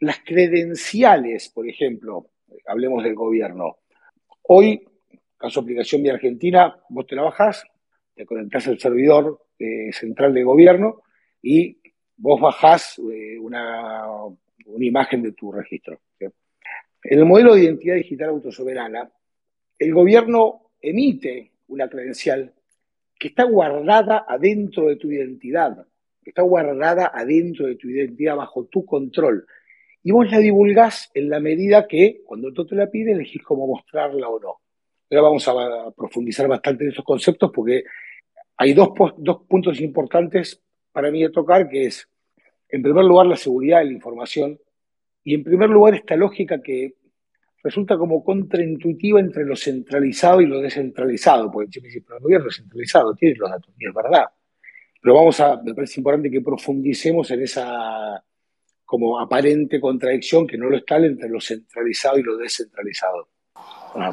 las 0.00 0.20
credenciales, 0.20 1.48
por 1.48 1.68
ejemplo, 1.68 2.30
hablemos 2.66 3.02
del 3.02 3.14
gobierno. 3.14 3.78
Hoy, 4.42 4.86
caso 5.36 5.60
aplicación 5.60 6.02
de 6.02 6.10
Argentina, 6.10 6.76
vos 6.90 7.06
te 7.06 7.16
la 7.16 7.22
bajás, 7.22 7.64
te 8.14 8.26
conectás 8.26 8.68
al 8.68 8.78
servidor 8.78 9.46
eh, 9.58 9.92
central 9.92 10.34
de 10.34 10.44
gobierno 10.44 11.02
y 11.42 11.78
vos 12.16 12.40
bajás 12.40 12.98
eh, 12.98 13.38
una, 13.38 14.04
imagen 14.78 15.22
de 15.22 15.32
tu 15.32 15.52
registro. 15.52 16.00
En 17.04 17.18
el 17.18 17.26
modelo 17.26 17.54
de 17.54 17.64
identidad 17.64 17.96
digital 17.96 18.30
autosoberana, 18.30 19.10
el 19.78 19.92
gobierno 19.92 20.70
emite 20.80 21.52
una 21.68 21.88
credencial 21.88 22.54
que 23.18 23.28
está 23.28 23.44
guardada 23.44 24.24
adentro 24.26 24.86
de 24.86 24.96
tu 24.96 25.10
identidad, 25.10 25.86
que 26.22 26.30
está 26.30 26.40
guardada 26.40 27.12
adentro 27.14 27.66
de 27.66 27.76
tu 27.76 27.90
identidad 27.90 28.36
bajo 28.36 28.64
tu 28.64 28.86
control 28.86 29.46
y 30.02 30.12
vos 30.12 30.30
la 30.30 30.38
divulgás 30.38 31.10
en 31.14 31.28
la 31.28 31.40
medida 31.40 31.86
que, 31.86 32.22
cuando 32.24 32.52
tú 32.52 32.66
te 32.66 32.74
la 32.74 32.90
pide, 32.90 33.12
elegís 33.12 33.42
cómo 33.42 33.66
mostrarla 33.66 34.28
o 34.28 34.40
no. 34.40 34.60
Ahora 35.10 35.22
vamos 35.22 35.46
a 35.48 35.90
profundizar 35.96 36.48
bastante 36.48 36.84
en 36.84 36.90
estos 36.90 37.04
conceptos 37.04 37.50
porque 37.54 37.84
hay 38.56 38.72
dos, 38.72 38.90
dos 39.18 39.42
puntos 39.48 39.80
importantes 39.80 40.62
para 40.92 41.10
mí 41.10 41.22
de 41.22 41.30
tocar, 41.30 41.68
que 41.68 41.86
es, 41.86 42.08
en 42.68 42.82
primer 42.82 43.04
lugar, 43.04 43.26
la 43.26 43.36
seguridad 43.36 43.78
de 43.78 43.86
la 43.86 43.92
información 43.92 44.58
y, 45.24 45.34
en 45.34 45.44
primer 45.44 45.70
lugar, 45.70 45.94
esta 45.94 46.16
lógica 46.16 46.60
que 46.62 46.94
resulta 47.62 47.96
como 47.96 48.22
contraintuitiva 48.22 49.18
entre 49.18 49.44
lo 49.44 49.56
centralizado 49.56 50.42
y 50.42 50.46
lo 50.46 50.60
descentralizado, 50.60 51.50
porque 51.50 51.80
me 51.80 51.88
dice, 51.88 52.02
pero 52.02 52.18
el 52.18 52.22
gobierno 52.22 52.48
es 52.48 52.56
centralizado, 52.56 53.14
tiene 53.14 53.36
los 53.36 53.50
datos, 53.50 53.74
y 53.78 53.86
es 53.86 53.94
verdad. 53.94 54.26
Pero 55.00 55.14
vamos 55.14 55.40
a, 55.40 55.60
me 55.62 55.74
parece 55.74 56.00
importante 56.00 56.30
que 56.30 56.40
profundicemos 56.40 57.30
en 57.30 57.42
esa 57.42 58.22
como 58.84 59.18
aparente 59.18 59.80
contradicción 59.80 60.46
que 60.46 60.58
no 60.58 60.68
lo 60.68 60.76
está 60.76 60.96
entre 60.98 61.28
lo 61.28 61.40
centralizado 61.40 62.18
y 62.18 62.22
lo 62.22 62.36
descentralizado. 62.36 63.28
Ah, 63.54 64.12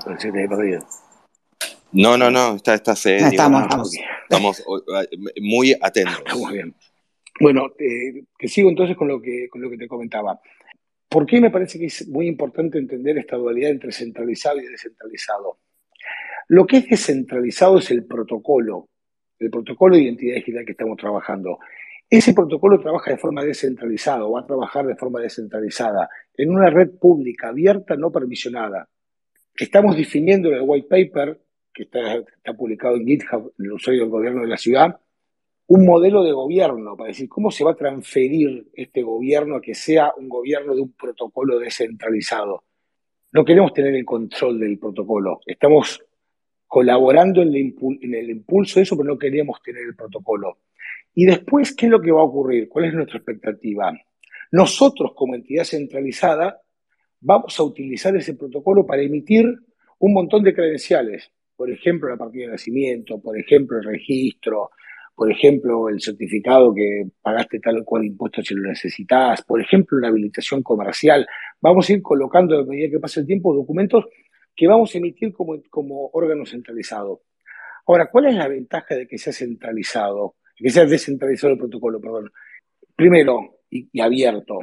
no, 1.92 2.18
no, 2.18 2.32
no, 2.32 2.56
está, 2.56 2.76
está 2.76 2.96
serio. 2.96 3.28
Estamos, 3.28 3.94
estamos, 4.24 4.64
muy 5.42 5.76
atentos. 5.82 6.24
Muy 6.40 6.54
bien. 6.54 6.76
Bueno, 7.40 7.68
eh, 7.80 8.24
que 8.38 8.48
sigo 8.48 8.70
entonces 8.70 8.96
con 8.96 9.08
lo 9.08 9.22
que, 9.22 9.50
con 9.50 9.62
lo 9.62 9.70
que 9.70 9.78
te 9.78 9.88
comentaba. 9.88 10.40
¿Por 11.12 11.26
qué 11.26 11.42
me 11.42 11.52
parece 11.52 11.78
que 11.78 11.88
es 11.88 12.08
muy 12.08 12.26
importante 12.26 12.78
entender 12.78 13.18
esta 13.18 13.36
dualidad 13.36 13.72
entre 13.72 13.92
centralizado 13.92 14.62
y 14.62 14.66
descentralizado? 14.66 15.58
Lo 16.48 16.66
que 16.66 16.78
es 16.78 16.88
descentralizado 16.88 17.80
es 17.80 17.92
el 17.92 18.06
protocolo, 18.06 18.88
el 19.38 19.50
protocolo 19.50 19.98
de 19.98 20.04
identidad 20.04 20.36
digital 20.36 20.64
que 20.64 20.72
estamos 20.72 20.98
trabajando. 20.98 21.60
Ese 22.10 22.34
protocolo 22.34 22.80
trabaja 22.80 23.12
de 23.12 23.18
forma 23.18 23.44
descentralizada 23.44 24.24
va 24.24 24.40
a 24.40 24.46
trabajar 24.46 24.88
de 24.88 24.96
forma 24.96 25.20
descentralizada 25.20 26.10
en 26.38 26.50
una 26.50 26.70
red 26.70 26.92
pública, 26.92 27.50
abierta, 27.50 27.98
no 27.98 28.10
permisionada. 28.10 28.88
Estamos 29.54 29.98
definiendo 29.98 30.48
en 30.48 30.56
el 30.56 30.64
white 30.64 30.88
paper, 30.88 31.42
que 31.74 31.84
está, 31.84 32.24
publicado 32.58 32.96
en 32.96 33.06
GitHub, 33.06 33.54
en 33.60 33.66
el 33.66 33.74
usuario 33.74 34.04
del 34.04 34.12
gobierno 34.12 34.44
de 34.44 34.48
la 34.48 34.58
ciudad, 34.58 34.98
un 35.74 35.86
modelo 35.86 36.22
de 36.22 36.34
gobierno 36.34 36.98
para 36.98 37.08
decir 37.08 37.30
cómo 37.30 37.50
se 37.50 37.64
va 37.64 37.72
a 37.72 37.76
transferir 37.76 38.68
este 38.74 39.04
gobierno 39.04 39.56
a 39.56 39.62
que 39.62 39.74
sea 39.74 40.12
un 40.18 40.28
gobierno 40.28 40.76
de 40.76 40.82
un 40.82 40.92
protocolo 40.92 41.60
descentralizado. 41.60 42.66
No 43.32 43.46
queremos 43.46 43.72
tener 43.72 43.96
el 43.96 44.04
control 44.04 44.60
del 44.60 44.78
protocolo, 44.78 45.40
estamos 45.46 46.04
colaborando 46.68 47.42
en 47.42 47.56
el 47.56 48.30
impulso 48.30 48.80
de 48.80 48.84
eso, 48.84 48.98
pero 48.98 49.08
no 49.08 49.18
queremos 49.18 49.62
tener 49.64 49.84
el 49.84 49.96
protocolo. 49.96 50.58
Y 51.16 51.26
después, 51.26 51.74
¿qué 51.74 51.86
es 51.86 51.92
lo 51.92 52.02
que 52.02 52.12
va 52.12 52.20
a 52.20 52.26
ocurrir? 52.26 52.68
¿Cuál 52.68 52.86
es 52.86 52.94
nuestra 52.94 53.20
expectativa? 53.20 53.94
Nosotros, 54.52 55.14
como 55.16 55.36
entidad 55.36 55.64
centralizada, 55.64 56.60
vamos 57.22 57.58
a 57.58 57.64
utilizar 57.64 58.14
ese 58.18 58.34
protocolo 58.34 58.86
para 58.86 59.04
emitir 59.04 59.46
un 60.00 60.14
montón 60.14 60.44
de 60.44 60.54
credenciales. 60.54 61.32
Por 61.56 61.72
ejemplo, 61.72 62.10
la 62.10 62.18
partida 62.18 62.48
de 62.48 62.52
nacimiento, 62.52 63.22
por 63.22 63.40
ejemplo, 63.40 63.78
el 63.78 63.86
registro, 63.86 64.72
por 65.22 65.32
ejemplo, 65.32 65.88
el 65.88 66.02
certificado 66.02 66.74
que 66.74 67.04
pagaste 67.22 67.60
tal 67.60 67.78
o 67.78 67.86
cual 67.86 68.06
impuesto 68.06 68.42
si 68.42 68.56
lo 68.56 68.68
necesitas, 68.68 69.44
por 69.44 69.62
ejemplo, 69.62 70.00
una 70.00 70.08
habilitación 70.08 70.64
comercial. 70.64 71.28
Vamos 71.62 71.88
a 71.88 71.94
ir 71.94 72.02
colocando 72.02 72.58
a 72.58 72.66
medida 72.66 72.90
que 72.90 73.00
pasa 73.00 73.20
el 73.20 73.28
tiempo 73.28 73.54
documentos 73.54 74.06
que 74.56 74.66
vamos 74.66 74.96
a 74.96 74.98
emitir 74.98 75.32
como, 75.32 75.62
como 75.70 76.10
órgano 76.14 76.44
centralizado. 76.44 77.22
Ahora, 77.86 78.10
¿cuál 78.10 78.30
es 78.30 78.36
la 78.36 78.48
ventaja 78.48 78.96
de 78.96 79.08
que 79.08 79.20
sea 79.20 79.32
centralizado? 79.32 80.38
que 80.56 80.72
sea 80.72 80.88
descentralizado 80.88 81.54
el 81.54 81.60
protocolo, 81.60 82.02
perdón. 82.02 82.32
Primero, 82.96 83.60
y, 83.70 84.02
abierto, 84.02 84.58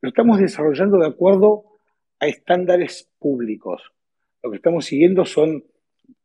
lo 0.00 0.08
estamos 0.08 0.38
desarrollando 0.38 0.96
de 0.96 1.08
acuerdo 1.08 1.62
a 2.20 2.26
estándares 2.26 3.10
públicos. 3.18 3.82
Lo 4.42 4.50
que 4.50 4.56
estamos 4.56 4.86
siguiendo 4.86 5.26
son, 5.26 5.62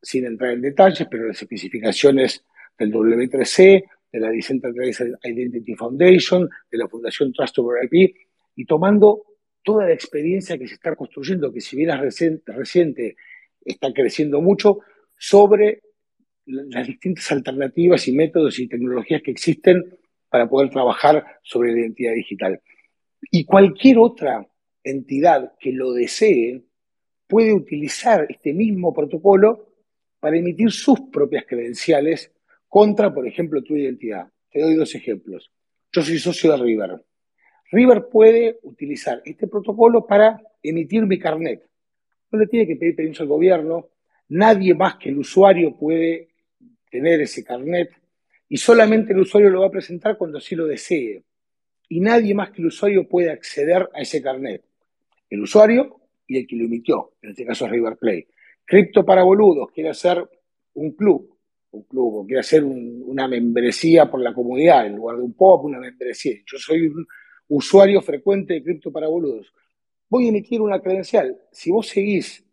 sin 0.02 0.26
entrar 0.26 0.54
en 0.54 0.62
detalles, 0.62 1.06
pero 1.12 1.28
las 1.28 1.42
especificaciones 1.42 2.46
del 2.80 2.92
W3C, 2.92 3.84
de 4.12 4.20
la 4.20 4.32
Decentralized 4.32 5.16
Identity 5.24 5.76
Foundation, 5.76 6.50
de 6.72 6.78
la 6.78 6.88
Fundación 6.88 7.32
Trust 7.34 7.60
over 7.60 7.84
IP, 7.84 8.16
y 8.56 8.66
tomando 8.66 9.24
toda 9.64 9.86
la 9.86 9.94
experiencia 9.94 10.58
que 10.58 10.68
se 10.68 10.76
está 10.76 10.96
construyendo, 10.96 11.52
que 11.52 11.62
si 11.62 11.76
bien 11.76 11.92
es 11.92 12.00
reciente, 12.00 12.52
reciente 12.54 13.16
está 13.64 13.94
creciendo 13.94 14.42
mucho, 14.42 14.80
sobre 15.18 15.82
las 16.46 16.88
distintas 16.88 17.32
alternativas 17.32 18.08
y 18.08 18.14
métodos 18.14 18.58
y 18.58 18.68
tecnologías 18.68 19.22
que 19.22 19.32
existen 19.32 19.98
para 20.30 20.50
poder 20.50 20.70
trabajar 20.70 21.26
sobre 21.44 21.74
la 21.74 21.82
identidad 21.82 22.14
digital. 22.14 22.62
Y 23.32 23.46
cualquier 23.46 24.00
otra 24.00 24.48
entidad 24.84 25.54
que 25.60 25.72
lo 25.72 25.92
desee 25.92 26.64
puede 27.28 27.54
utilizar 27.54 28.26
este 28.30 28.54
mismo 28.54 28.94
protocolo 28.94 29.70
para 30.20 30.38
emitir 30.38 30.72
sus 30.72 31.00
propias 31.12 31.46
credenciales 31.48 32.32
contra, 32.70 33.14
por 33.14 33.28
ejemplo, 33.28 33.62
tu 33.64 33.76
identidad. 33.76 34.28
Te 34.50 34.62
doy 34.62 34.76
dos 34.76 34.96
ejemplos. 34.96 35.52
Yo 35.92 36.02
soy 36.02 36.20
socio 36.20 36.52
de 36.52 36.64
River. 36.64 37.04
River 37.72 38.08
puede 38.10 38.60
utilizar 38.64 39.22
este 39.26 39.48
protocolo 39.48 40.06
para 40.06 40.42
emitir 40.64 41.06
mi 41.06 41.20
carnet. 41.20 41.68
No 42.32 42.40
le 42.40 42.48
tiene 42.48 42.68
que 42.68 42.76
pedir 42.76 42.96
permiso 42.96 43.24
al 43.24 43.30
gobierno. 43.30 43.90
Nadie 44.30 44.74
más 44.76 44.96
que 44.96 45.10
el 45.10 45.18
usuario 45.18 45.76
puede 45.76 46.30
tener 46.90 47.22
ese 47.22 47.44
carnet 47.44 47.90
y 48.48 48.58
solamente 48.58 49.14
el 49.14 49.20
usuario 49.20 49.50
lo 49.50 49.62
va 49.62 49.68
a 49.68 49.72
presentar 49.72 50.18
cuando 50.18 50.38
así 50.38 50.56
lo 50.56 50.66
desee. 50.66 51.24
Y 51.88 52.00
nadie 52.02 52.34
más 52.34 52.52
que 52.52 52.62
el 52.62 52.68
usuario 52.68 53.08
puede 53.08 53.32
acceder 53.32 53.90
a 53.94 54.02
ese 54.02 54.22
carnet. 54.22 54.64
El 55.30 55.42
usuario 55.42 56.02
y 56.28 56.38
el 56.38 56.48
que 56.48 56.56
lo 56.56 56.66
emitió, 56.66 57.14
en 57.22 57.32
este 57.32 57.46
caso 57.46 57.66
es 57.66 57.72
River 57.72 57.98
Play. 57.98 58.28
Cripto 58.66 59.04
para 59.04 59.24
boludos 59.24 59.72
quiere 59.72 59.90
hacer 59.90 60.28
un 60.74 60.92
club, 60.92 61.39
un 61.72 61.84
club, 61.84 62.16
o 62.16 62.26
quiere 62.26 62.40
hacer 62.40 62.64
una 62.64 63.28
membresía 63.28 64.10
por 64.10 64.22
la 64.22 64.34
comunidad, 64.34 64.88
en 64.88 64.96
lugar 64.96 65.18
de 65.18 65.24
un 65.24 65.34
pop, 65.34 65.66
una 65.66 65.80
membresía. 65.80 66.36
Yo 66.46 66.58
soy 66.58 66.88
un 66.88 67.08
usuario 67.50 68.02
frecuente 68.02 68.56
de 68.56 68.64
Cripto 68.64 68.92
para 68.92 69.08
boludos. 69.08 69.54
voy 70.10 70.26
a 70.26 70.30
emitir 70.30 70.62
una 70.62 70.80
credencial. 70.80 71.38
Si 71.52 71.72
vos 71.72 71.88
seguís 71.88 72.44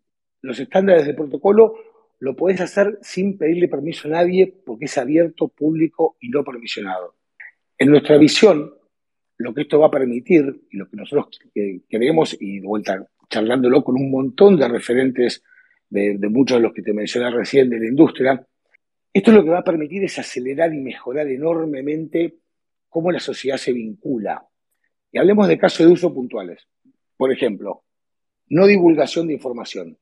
los 0.41 0.59
estándares 0.59 1.05
del 1.05 1.15
protocolo, 1.15 1.75
lo 2.19 2.35
podés 2.35 2.61
hacer 2.61 2.97
sin 3.01 3.37
pedirle 3.37 3.67
permiso 3.67 4.07
a 4.07 4.11
nadie 4.11 4.47
porque 4.65 4.85
es 4.85 4.97
abierto, 4.97 5.47
público 5.47 6.17
y 6.19 6.29
no 6.29 6.43
permisionado. 6.43 7.15
En 7.77 7.91
nuestra 7.91 8.17
visión, 8.17 8.73
lo 9.37 9.53
que 9.53 9.61
esto 9.61 9.79
va 9.79 9.87
a 9.87 9.91
permitir 9.91 10.67
y 10.71 10.77
lo 10.77 10.89
que 10.89 10.97
nosotros 10.97 11.39
queremos, 11.87 12.35
y 12.39 12.59
de 12.59 12.67
vuelta 12.67 13.07
charlándolo 13.29 13.83
con 13.83 13.95
un 13.95 14.09
montón 14.09 14.57
de 14.57 14.67
referentes 14.67 15.43
de, 15.89 16.17
muchos 16.29 16.57
de 16.57 16.63
los 16.63 16.73
que 16.73 16.81
te 16.81 16.93
mencioné 16.93 17.29
recién 17.29 17.69
de 17.69 17.79
la 17.79 17.87
industria, 17.87 18.45
esto 19.13 19.31
lo 19.31 19.43
que 19.43 19.49
va 19.49 19.59
a 19.59 19.63
permitir 19.63 20.03
es 20.03 20.19
acelerar 20.19 20.73
y 20.73 20.79
mejorar 20.79 21.27
enormemente 21.27 22.35
cómo 22.89 23.11
la 23.11 23.19
sociedad 23.19 23.57
se 23.57 23.73
vincula. 23.73 24.47
Y 25.11 25.17
hablemos 25.17 25.47
de 25.47 25.57
casos 25.57 25.85
de 25.85 25.93
uso 25.93 26.13
puntuales. 26.13 26.67
Por 27.15 27.31
ejemplo, 27.31 27.83
no 28.49 28.65
divulgación 28.65 29.27
de 29.27 29.33
información. 29.33 29.97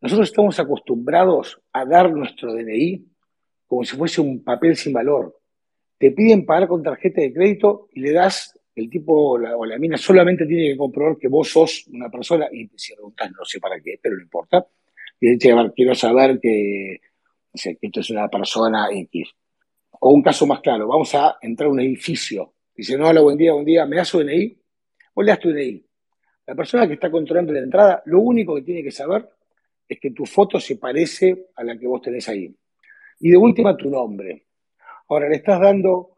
Nosotros 0.00 0.28
estamos 0.28 0.58
acostumbrados 0.58 1.60
a 1.72 1.84
dar 1.84 2.12
nuestro 2.12 2.52
DNI 2.54 3.06
como 3.66 3.84
si 3.84 3.96
fuese 3.96 4.20
un 4.20 4.42
papel 4.42 4.76
sin 4.76 4.92
valor. 4.92 5.38
Te 5.98 6.10
piden 6.10 6.44
pagar 6.44 6.68
con 6.68 6.82
tarjeta 6.82 7.20
de 7.20 7.32
crédito 7.32 7.88
y 7.92 8.00
le 8.00 8.12
das, 8.12 8.58
el 8.74 8.88
tipo 8.88 9.32
o 9.32 9.38
la, 9.38 9.78
mina 9.78 9.96
solamente 9.96 10.46
tiene 10.46 10.72
que 10.72 10.76
comprobar 10.76 11.16
que 11.18 11.28
vos 11.28 11.48
sos 11.48 11.86
una 11.88 12.10
persona, 12.10 12.48
y 12.50 12.68
si 12.76 12.94
preguntas 12.94 13.30
no 13.30 13.44
sé 13.44 13.60
para 13.60 13.80
qué, 13.80 14.00
pero 14.02 14.16
no 14.16 14.22
importa. 14.22 14.66
Y 15.20 15.34
dice, 15.34 15.54
quiero 15.76 15.94
saber 15.94 16.40
que, 16.40 17.00
que 17.52 17.78
esto 17.80 18.00
es 18.00 18.10
una 18.10 18.28
persona 18.28 18.88
X. 18.90 19.30
O 20.00 20.10
un 20.10 20.22
caso 20.22 20.46
más 20.46 20.60
claro, 20.60 20.88
vamos 20.88 21.14
a 21.14 21.38
entrar 21.42 21.68
a 21.68 21.72
un 21.72 21.80
edificio. 21.80 22.54
Dice, 22.74 22.96
no, 22.96 23.08
hola, 23.08 23.20
buen 23.20 23.36
día, 23.36 23.52
buen 23.52 23.64
día, 23.64 23.84
¿me 23.86 23.96
das 23.96 24.08
su 24.08 24.20
DNI? 24.20 24.58
O 25.14 25.22
le 25.22 25.30
das 25.30 25.40
tu 25.40 25.50
DNI. 25.50 25.84
La 26.46 26.54
persona 26.54 26.86
que 26.86 26.94
está 26.94 27.10
controlando 27.10 27.52
la 27.52 27.60
entrada, 27.60 28.02
lo 28.06 28.20
único 28.20 28.54
que 28.54 28.62
tiene 28.62 28.82
que 28.82 28.90
saber 28.90 29.28
es 29.88 29.98
que 30.00 30.12
tu 30.12 30.24
foto 30.24 30.58
se 30.58 30.76
parece 30.76 31.48
a 31.56 31.64
la 31.64 31.76
que 31.78 31.86
vos 31.86 32.00
tenés 32.00 32.28
ahí. 32.28 32.54
Y 33.20 33.30
de 33.30 33.36
última, 33.36 33.76
tu 33.76 33.90
nombre. 33.90 34.46
Ahora, 35.08 35.28
le 35.28 35.36
estás 35.36 35.60
dando 35.60 36.16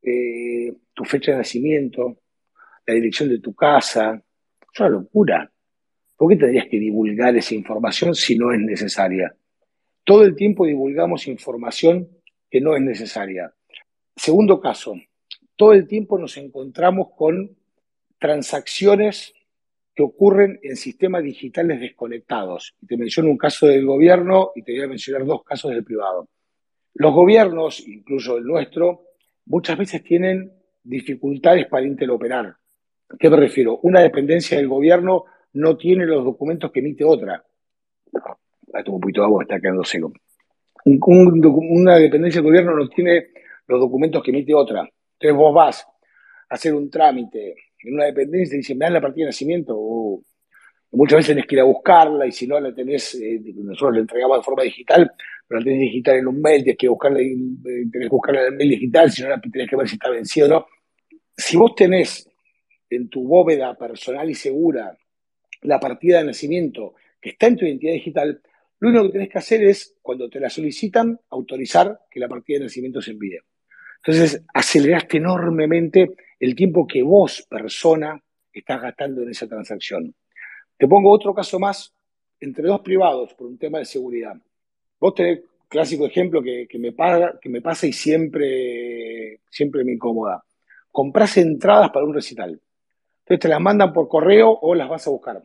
eh, 0.00 0.72
tu 0.94 1.04
fecha 1.04 1.32
de 1.32 1.38
nacimiento, 1.38 2.22
la 2.86 2.94
dirección 2.94 3.28
de 3.28 3.40
tu 3.40 3.54
casa. 3.54 4.22
Es 4.72 4.80
una 4.80 4.88
locura. 4.88 5.52
¿Por 6.16 6.30
qué 6.30 6.36
tendrías 6.36 6.66
que 6.68 6.78
divulgar 6.78 7.36
esa 7.36 7.54
información 7.54 8.14
si 8.14 8.36
no 8.38 8.52
es 8.52 8.60
necesaria? 8.60 9.34
Todo 10.08 10.24
el 10.24 10.34
tiempo 10.34 10.64
divulgamos 10.64 11.26
información 11.26 12.08
que 12.50 12.62
no 12.62 12.74
es 12.74 12.80
necesaria. 12.80 13.52
Segundo 14.16 14.58
caso, 14.58 14.94
todo 15.54 15.74
el 15.74 15.86
tiempo 15.86 16.18
nos 16.18 16.38
encontramos 16.38 17.08
con 17.14 17.54
transacciones 18.18 19.34
que 19.94 20.02
ocurren 20.02 20.60
en 20.62 20.76
sistemas 20.76 21.22
digitales 21.22 21.78
desconectados. 21.78 22.74
Te 22.86 22.96
menciono 22.96 23.28
un 23.28 23.36
caso 23.36 23.66
del 23.66 23.84
gobierno 23.84 24.52
y 24.54 24.62
te 24.62 24.72
voy 24.72 24.80
a 24.80 24.88
mencionar 24.88 25.26
dos 25.26 25.44
casos 25.44 25.72
del 25.72 25.84
privado. 25.84 26.30
Los 26.94 27.12
gobiernos, 27.12 27.86
incluso 27.86 28.38
el 28.38 28.44
nuestro, 28.44 29.08
muchas 29.44 29.76
veces 29.76 30.02
tienen 30.02 30.50
dificultades 30.84 31.66
para 31.66 31.86
interoperar. 31.86 32.56
qué 33.18 33.28
me 33.28 33.36
refiero? 33.36 33.78
Una 33.82 34.00
dependencia 34.00 34.56
del 34.56 34.68
gobierno 34.68 35.26
no 35.52 35.76
tiene 35.76 36.06
los 36.06 36.24
documentos 36.24 36.72
que 36.72 36.80
emite 36.80 37.04
otra. 37.04 37.44
Ah, 38.74 38.82
un 38.86 39.00
poquito 39.00 39.20
de 39.20 39.26
agua, 39.26 39.42
está 39.42 39.60
quedando 39.60 39.84
seco. 39.84 40.12
una 40.84 41.96
dependencia 41.96 42.40
del 42.40 42.50
gobierno 42.50 42.76
no 42.76 42.88
tiene 42.88 43.28
los 43.66 43.80
documentos 43.80 44.22
que 44.22 44.30
emite 44.30 44.54
otra. 44.54 44.88
Entonces 45.20 45.36
vos 45.36 45.54
vas 45.54 45.86
a 46.48 46.54
hacer 46.54 46.74
un 46.74 46.90
trámite 46.90 47.54
en 47.82 47.94
una 47.94 48.06
dependencia 48.06 48.54
y 48.54 48.58
dice, 48.58 48.74
me 48.74 48.86
dan 48.86 48.94
la 48.94 49.00
partida 49.00 49.24
de 49.24 49.28
nacimiento, 49.28 49.74
o 49.76 50.22
muchas 50.92 51.18
veces 51.18 51.28
tenés 51.34 51.46
que 51.46 51.56
ir 51.56 51.60
a 51.60 51.64
buscarla 51.64 52.26
y 52.26 52.32
si 52.32 52.46
no 52.46 52.58
la 52.58 52.74
tenés, 52.74 53.14
eh, 53.16 53.40
nosotros 53.56 53.94
la 53.94 54.00
entregamos 54.00 54.38
de 54.38 54.42
forma 54.42 54.62
digital, 54.62 55.12
pero 55.46 55.60
la 55.60 55.64
tenés 55.64 55.80
digital 55.80 56.16
en 56.16 56.26
un 56.28 56.40
mail, 56.40 56.62
tenés 56.62 56.78
que 56.78 56.88
buscarla, 56.88 57.20
eh, 57.20 57.36
tenés 57.92 58.08
que 58.08 58.14
buscarla 58.14 58.40
en 58.42 58.46
el 58.52 58.56
mail 58.56 58.70
digital, 58.70 59.10
si 59.10 59.22
no 59.22 59.28
la 59.28 59.40
tenés 59.40 59.68
que 59.68 59.76
ver 59.76 59.88
si 59.88 59.94
está 59.94 60.10
vencido 60.10 60.46
o 60.46 60.50
no. 60.50 60.66
Si 61.36 61.56
vos 61.56 61.74
tenés 61.74 62.28
en 62.90 63.08
tu 63.08 63.26
bóveda 63.26 63.76
personal 63.76 64.28
y 64.30 64.34
segura 64.34 64.96
la 65.62 65.78
partida 65.78 66.18
de 66.18 66.24
nacimiento 66.24 66.94
que 67.20 67.30
está 67.30 67.48
en 67.48 67.56
tu 67.56 67.64
identidad 67.64 67.92
digital, 67.92 68.40
lo 68.80 68.90
único 68.90 69.06
que 69.06 69.12
tenés 69.12 69.28
que 69.28 69.38
hacer 69.38 69.62
es, 69.64 69.96
cuando 70.00 70.28
te 70.28 70.40
la 70.40 70.48
solicitan, 70.50 71.18
autorizar 71.30 72.00
que 72.10 72.20
la 72.20 72.28
partida 72.28 72.58
de 72.58 72.64
nacimiento 72.64 73.00
se 73.00 73.12
envíe. 73.12 73.38
Entonces, 73.96 74.44
aceleraste 74.54 75.16
enormemente 75.16 76.14
el 76.38 76.54
tiempo 76.54 76.86
que 76.86 77.02
vos, 77.02 77.44
persona, 77.48 78.22
estás 78.52 78.80
gastando 78.80 79.22
en 79.22 79.30
esa 79.30 79.48
transacción. 79.48 80.14
Te 80.76 80.86
pongo 80.86 81.10
otro 81.10 81.34
caso 81.34 81.58
más 81.58 81.92
entre 82.40 82.68
dos 82.68 82.80
privados 82.80 83.34
por 83.34 83.48
un 83.48 83.58
tema 83.58 83.78
de 83.78 83.84
seguridad. 83.84 84.36
Vos 85.00 85.14
tenés 85.14 85.40
clásico 85.68 86.06
ejemplo 86.06 86.42
que, 86.42 86.68
me, 86.78 86.92
pasa 86.92 87.86
y 87.86 87.92
siempre, 87.92 89.40
siempre 89.50 89.84
me 89.84 89.92
incomoda. 89.92 90.44
Comprás 90.90 91.36
entradas 91.36 91.90
para 91.90 92.06
un 92.06 92.14
recital. 92.14 92.60
Entonces 93.20 93.40
te 93.40 93.48
las 93.48 93.60
mandan 93.60 93.92
por 93.92 94.08
correo 94.08 94.50
o 94.50 94.74
las 94.74 94.88
vas 94.88 95.06
a 95.06 95.10
buscar. 95.10 95.42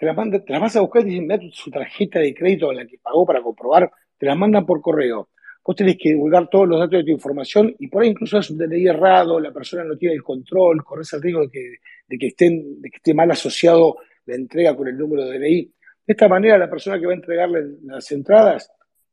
Te 0.00 0.06
las, 0.06 0.16
te 0.16 0.52
las 0.52 0.60
vas 0.60 0.76
a 0.76 0.80
buscar 0.80 1.02
y 1.02 1.10
dicen, 1.10 1.26
mira 1.26 1.38
su 1.52 1.70
tarjeta 1.70 2.18
de 2.18 2.34
crédito 2.34 2.72
la 2.72 2.86
que 2.86 2.98
pagó 2.98 3.24
para 3.26 3.42
comprobar, 3.42 3.90
te 4.18 4.26
las 4.26 4.36
mandan 4.36 4.66
por 4.66 4.80
correo 4.80 5.28
vos 5.70 5.76
tenés 5.76 5.96
que 5.98 6.08
divulgar 6.08 6.48
todos 6.48 6.66
los 6.66 6.80
datos 6.80 6.98
de 6.98 7.04
tu 7.04 7.10
información 7.12 7.76
y 7.78 7.86
por 7.86 8.02
ahí 8.02 8.08
incluso 8.08 8.38
es 8.38 8.50
un 8.50 8.58
DNI 8.58 8.88
errado, 8.88 9.38
la 9.38 9.52
persona 9.52 9.84
no 9.84 9.96
tiene 9.96 10.16
el 10.16 10.22
control, 10.24 10.82
corres 10.82 11.12
el 11.12 11.22
riesgo 11.22 11.42
de 11.42 11.48
que, 11.48 11.76
de 12.08 12.18
que, 12.18 12.26
estén, 12.26 12.82
de 12.82 12.90
que 12.90 12.96
esté 12.96 13.14
mal 13.14 13.30
asociado 13.30 13.98
la 14.26 14.34
entrega 14.34 14.76
con 14.76 14.88
el 14.88 14.98
número 14.98 15.26
de 15.26 15.38
DNI. 15.38 15.62
De 16.06 16.12
esta 16.12 16.26
manera, 16.26 16.58
la 16.58 16.68
persona 16.68 16.98
que 16.98 17.06
va 17.06 17.12
a 17.12 17.14
entregarle 17.14 17.62
las 17.84 18.10
entradas, 18.10 18.68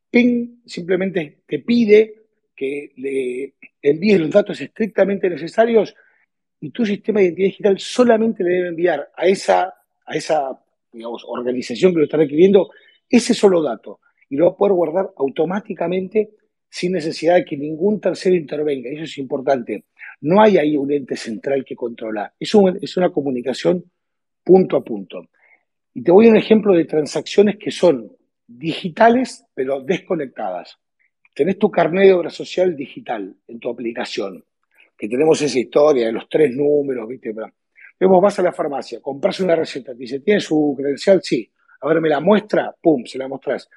ping, 0.09 0.61
simplemente 0.65 1.41
te 1.45 1.59
pide 1.59 2.23
que 2.55 2.91
le 2.97 3.53
envíes 3.79 4.19
los 4.19 4.31
datos 4.31 4.59
estrictamente 4.59 5.29
necesarios 5.29 5.93
y 6.59 6.71
tu 6.71 6.87
sistema 6.87 7.19
de 7.19 7.25
identidad 7.25 7.47
digital 7.49 7.79
solamente 7.79 8.43
le 8.43 8.49
debe 8.49 8.67
enviar 8.69 9.11
a 9.15 9.27
esa, 9.27 9.75
a 10.07 10.15
esa 10.15 10.59
organización 11.27 11.93
que 11.93 11.99
lo 11.99 12.03
está 12.05 12.17
requiriendo 12.17 12.69
ese 13.09 13.33
solo 13.33 13.61
dato 13.61 13.99
y 14.29 14.35
lo 14.35 14.45
va 14.45 14.51
a 14.51 14.55
poder 14.55 14.73
guardar 14.73 15.09
automáticamente 15.17 16.31
sin 16.69 16.91
necesidad 16.91 17.35
de 17.35 17.45
que 17.45 17.57
ningún 17.57 17.99
tercero 17.99 18.35
intervenga. 18.35 18.89
Eso 18.89 19.03
es 19.03 19.17
importante. 19.17 19.85
No 20.21 20.41
hay 20.41 20.57
ahí 20.57 20.75
un 20.75 20.91
ente 20.91 21.15
central 21.15 21.63
que 21.65 21.75
controla. 21.75 22.33
Es, 22.39 22.51
es 22.81 22.97
una 22.97 23.09
comunicación 23.09 23.85
punto 24.43 24.77
a 24.77 24.83
punto. 24.83 25.29
Y 25.93 26.03
te 26.03 26.11
voy 26.11 26.27
a 26.27 26.31
un 26.31 26.37
ejemplo 26.37 26.73
de 26.73 26.85
transacciones 26.85 27.57
que 27.57 27.71
son 27.71 28.11
digitales 28.47 29.45
pero 29.53 29.81
desconectadas. 29.81 30.77
Tenés 31.33 31.59
tu 31.59 31.69
carnet 31.69 32.05
de 32.05 32.13
obra 32.13 32.29
social 32.29 32.75
digital 32.75 33.35
en 33.47 33.59
tu 33.59 33.69
aplicación, 33.69 34.43
que 34.97 35.07
tenemos 35.07 35.41
esa 35.41 35.59
historia 35.59 36.07
de 36.07 36.11
los 36.11 36.27
tres 36.29 36.55
números, 36.55 37.07
¿viste? 37.07 37.33
Vemos, 37.99 38.21
vas 38.21 38.37
a 38.39 38.43
la 38.43 38.51
farmacia, 38.51 39.01
compras 39.01 39.39
una 39.39 39.55
receta, 39.55 39.93
te 39.93 39.99
dice, 39.99 40.19
¿tiene 40.19 40.39
su 40.39 40.75
credencial? 40.77 41.21
Sí. 41.23 41.49
A 41.81 41.87
ver, 41.87 42.01
me 42.01 42.09
la 42.09 42.19
muestra, 42.19 42.75
pum, 42.81 43.03
se 43.05 43.17
la 43.17 43.27
mostrás. 43.27 43.69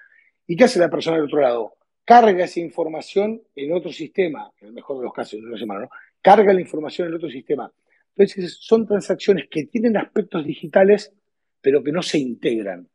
¿Y 0.47 0.57
qué 0.57 0.65
hace 0.65 0.79
la 0.79 0.91
persona 0.91 1.17
del 1.17 1.27
otro 1.27 1.41
lado? 1.41 1.75
Carga 2.05 2.45
esa 2.45 2.61
información 2.61 3.41
en 3.55 3.73
otro 3.73 3.93
sistema, 3.93 4.51
en 4.61 4.69
el 4.69 4.73
mejor 4.75 4.99
de 4.99 5.05
los 5.05 5.13
casos, 5.13 5.35
en 5.41 5.59
semana, 5.59 5.83
¿no? 5.83 5.89
Carga 6.21 6.53
la 6.53 6.61
información 6.61 7.09
en 7.09 7.15
otro 7.15 7.31
sistema. 7.31 7.73
Entonces, 8.17 8.59
son 8.61 8.87
transacciones 8.87 9.47
que 9.51 9.65
tienen 9.65 9.97
aspectos 9.97 10.45
digitales, 10.45 11.13
pero 11.61 11.83
que 11.83 11.93
no 11.93 12.03
se 12.03 12.19
integran. 12.19 12.89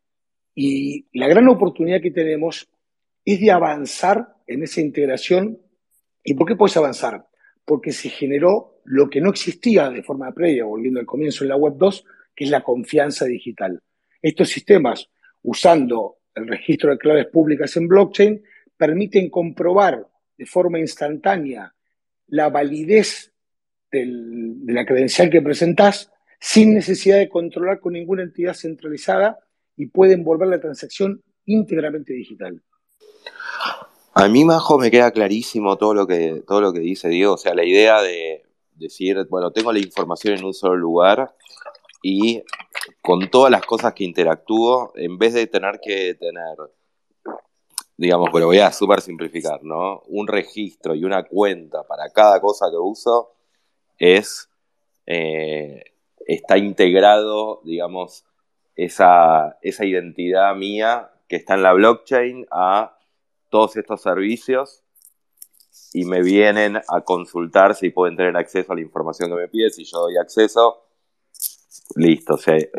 Y 0.54 1.08
la 1.18 1.28
gran 1.28 1.48
oportunidad 1.48 2.02
que 2.02 2.12
tenemos 2.12 2.70
es 3.24 3.40
de 3.40 3.52
avanzar 3.52 4.36
en 4.48 4.64
esa 4.64 4.82
integración. 4.82 5.60
¿Y 6.24 6.34
por 6.36 6.48
qué 6.48 6.56
puedes 6.56 6.78
avanzar? 6.78 7.26
Porque 7.66 7.92
se 7.92 8.10
generó 8.10 8.75
lo 8.86 9.10
que 9.10 9.22
no 9.22 9.30
existía 9.30 9.90
de 9.90 10.04
forma 10.04 10.32
previa, 10.32 10.66
volviendo 10.66 11.00
al 11.00 11.06
comienzo 11.06 11.44
en 11.44 11.50
la 11.50 11.58
Web 11.58 11.76
2, 11.78 12.06
que 12.36 12.44
es 12.46 12.50
la 12.50 12.64
confianza 12.64 13.26
digital. 13.26 13.82
Estos 14.22 14.50
sistemas, 14.50 15.10
usando 15.42 16.18
el 16.34 16.48
registro 16.48 16.92
de 16.92 16.98
claves 16.98 17.28
públicas 17.28 17.76
en 17.78 17.88
blockchain, 17.88 18.44
permiten 18.78 19.30
comprobar 19.30 20.06
de 20.38 20.46
forma 20.46 20.80
instantánea 20.80 21.74
la 22.28 22.50
validez 22.50 23.32
de 23.92 24.74
la 24.74 24.86
credencial 24.86 25.30
que 25.30 25.42
presentás 25.42 26.12
sin 26.40 26.74
necesidad 26.74 27.18
de 27.18 27.30
controlar 27.30 27.80
con 27.80 27.94
ninguna 27.94 28.24
entidad 28.24 28.54
centralizada 28.54 29.40
y 29.78 29.88
pueden 29.88 30.24
volver 30.24 30.50
la 30.50 30.60
transacción 30.60 31.24
íntegramente 31.46 32.14
digital. 32.14 32.62
A 34.14 34.28
mí, 34.28 34.46
Majo, 34.46 34.78
me 34.78 34.92
queda 34.92 35.12
clarísimo 35.12 35.78
todo 35.78 35.94
lo 35.94 36.08
que, 36.08 36.44
todo 36.48 36.62
lo 36.62 36.74
que 36.74 36.80
dice 36.80 37.10
Diego. 37.10 37.34
O 37.34 37.38
sea, 37.38 37.54
la 37.54 37.66
idea 37.66 38.02
de 38.02 38.45
decir, 38.76 39.26
bueno, 39.30 39.52
tengo 39.52 39.72
la 39.72 39.80
información 39.80 40.38
en 40.38 40.46
un 40.46 40.54
solo 40.54 40.76
lugar 40.76 41.36
y 42.02 42.44
con 43.02 43.30
todas 43.30 43.52
las 43.52 43.66
cosas 43.66 43.94
que 43.94 44.04
interactúo, 44.04 44.92
en 44.96 45.18
vez 45.18 45.34
de 45.34 45.48
tener 45.48 45.80
que 45.82 46.14
tener, 46.16 46.56
digamos, 47.98 48.30
pero 48.32 48.48
voy 48.48 48.60
a 48.60 48.72
súper 48.72 49.02
simplificar, 49.02 49.64
¿no? 49.64 50.02
Un 50.08 50.28
registro 50.28 50.94
y 50.94 51.04
una 51.04 51.24
cuenta 51.24 51.84
para 51.84 52.10
cada 52.10 52.40
cosa 52.40 52.68
que 52.70 52.78
uso 52.78 53.32
es 53.98 54.50
eh, 55.06 55.84
está 56.28 56.58
integrado, 56.58 57.62
digamos, 57.64 58.26
esa, 58.76 59.58
esa 59.62 59.86
identidad 59.86 60.54
mía 60.56 61.12
que 61.28 61.38
está 61.38 61.56
en 61.56 61.64
la 61.64 61.74
blockchain 61.74 62.46
a 62.52 62.98
todos 63.50 63.78
estos 63.78 64.02
servicios 64.02 64.85
y 65.94 66.06
me 66.06 66.22
vienen 66.22 66.78
a 66.78 67.02
consultar 67.02 67.76
si 67.76 67.90
pueden 67.90 68.18
tener 68.18 68.36
acceso 68.36 68.74
a 68.74 68.76
la 68.76 68.82
información 68.82 69.30
que 69.30 69.36
me 69.36 69.48
pide, 69.48 69.70
si 69.70 69.86
yo 69.86 70.00
doy 70.00 70.18
acceso, 70.18 70.84
listo, 71.96 72.38
se 72.38 72.72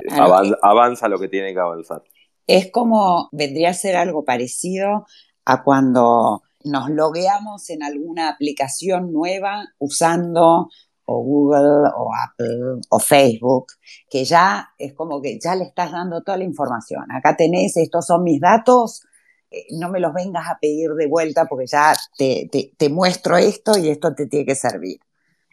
avanza, 0.62 1.08
lo 1.08 1.18
que 1.18 1.28
tiene 1.28 1.52
que 1.54 1.60
avanzar. 1.60 2.02
Es 2.46 2.70
como, 2.70 3.28
vendría 3.32 3.70
a 3.70 3.74
ser 3.74 3.96
algo 3.96 4.24
parecido 4.24 5.06
a 5.44 5.62
cuando 5.64 6.42
nos 6.64 6.90
logueamos 6.90 7.70
en 7.70 7.82
alguna 7.82 8.28
aplicación 8.28 9.12
nueva 9.12 9.64
usando 9.78 10.68
o 11.06 11.22
Google 11.22 11.90
o 11.96 12.10
Apple 12.14 12.80
o 12.90 12.98
Facebook, 12.98 13.66
que 14.10 14.24
ya 14.24 14.70
es 14.76 14.92
como 14.92 15.22
que 15.22 15.38
ya 15.42 15.54
le 15.54 15.64
estás 15.64 15.92
dando 15.92 16.22
toda 16.22 16.38
la 16.38 16.44
información. 16.44 17.04
Acá 17.12 17.36
tenés, 17.36 17.76
estos 17.76 18.06
son 18.06 18.24
mis 18.24 18.40
datos, 18.40 19.02
no 19.70 19.90
me 19.90 20.00
los 20.00 20.12
vengas 20.12 20.48
a 20.48 20.58
pedir 20.60 20.90
de 20.90 21.06
vuelta 21.06 21.46
porque 21.46 21.66
ya 21.66 21.92
te, 22.16 22.48
te, 22.76 22.88
muestro 22.88 23.36
esto 23.36 23.78
y 23.78 23.88
esto 23.88 24.14
te 24.14 24.26
tiene 24.26 24.46
que 24.46 24.54
servir. 24.54 24.98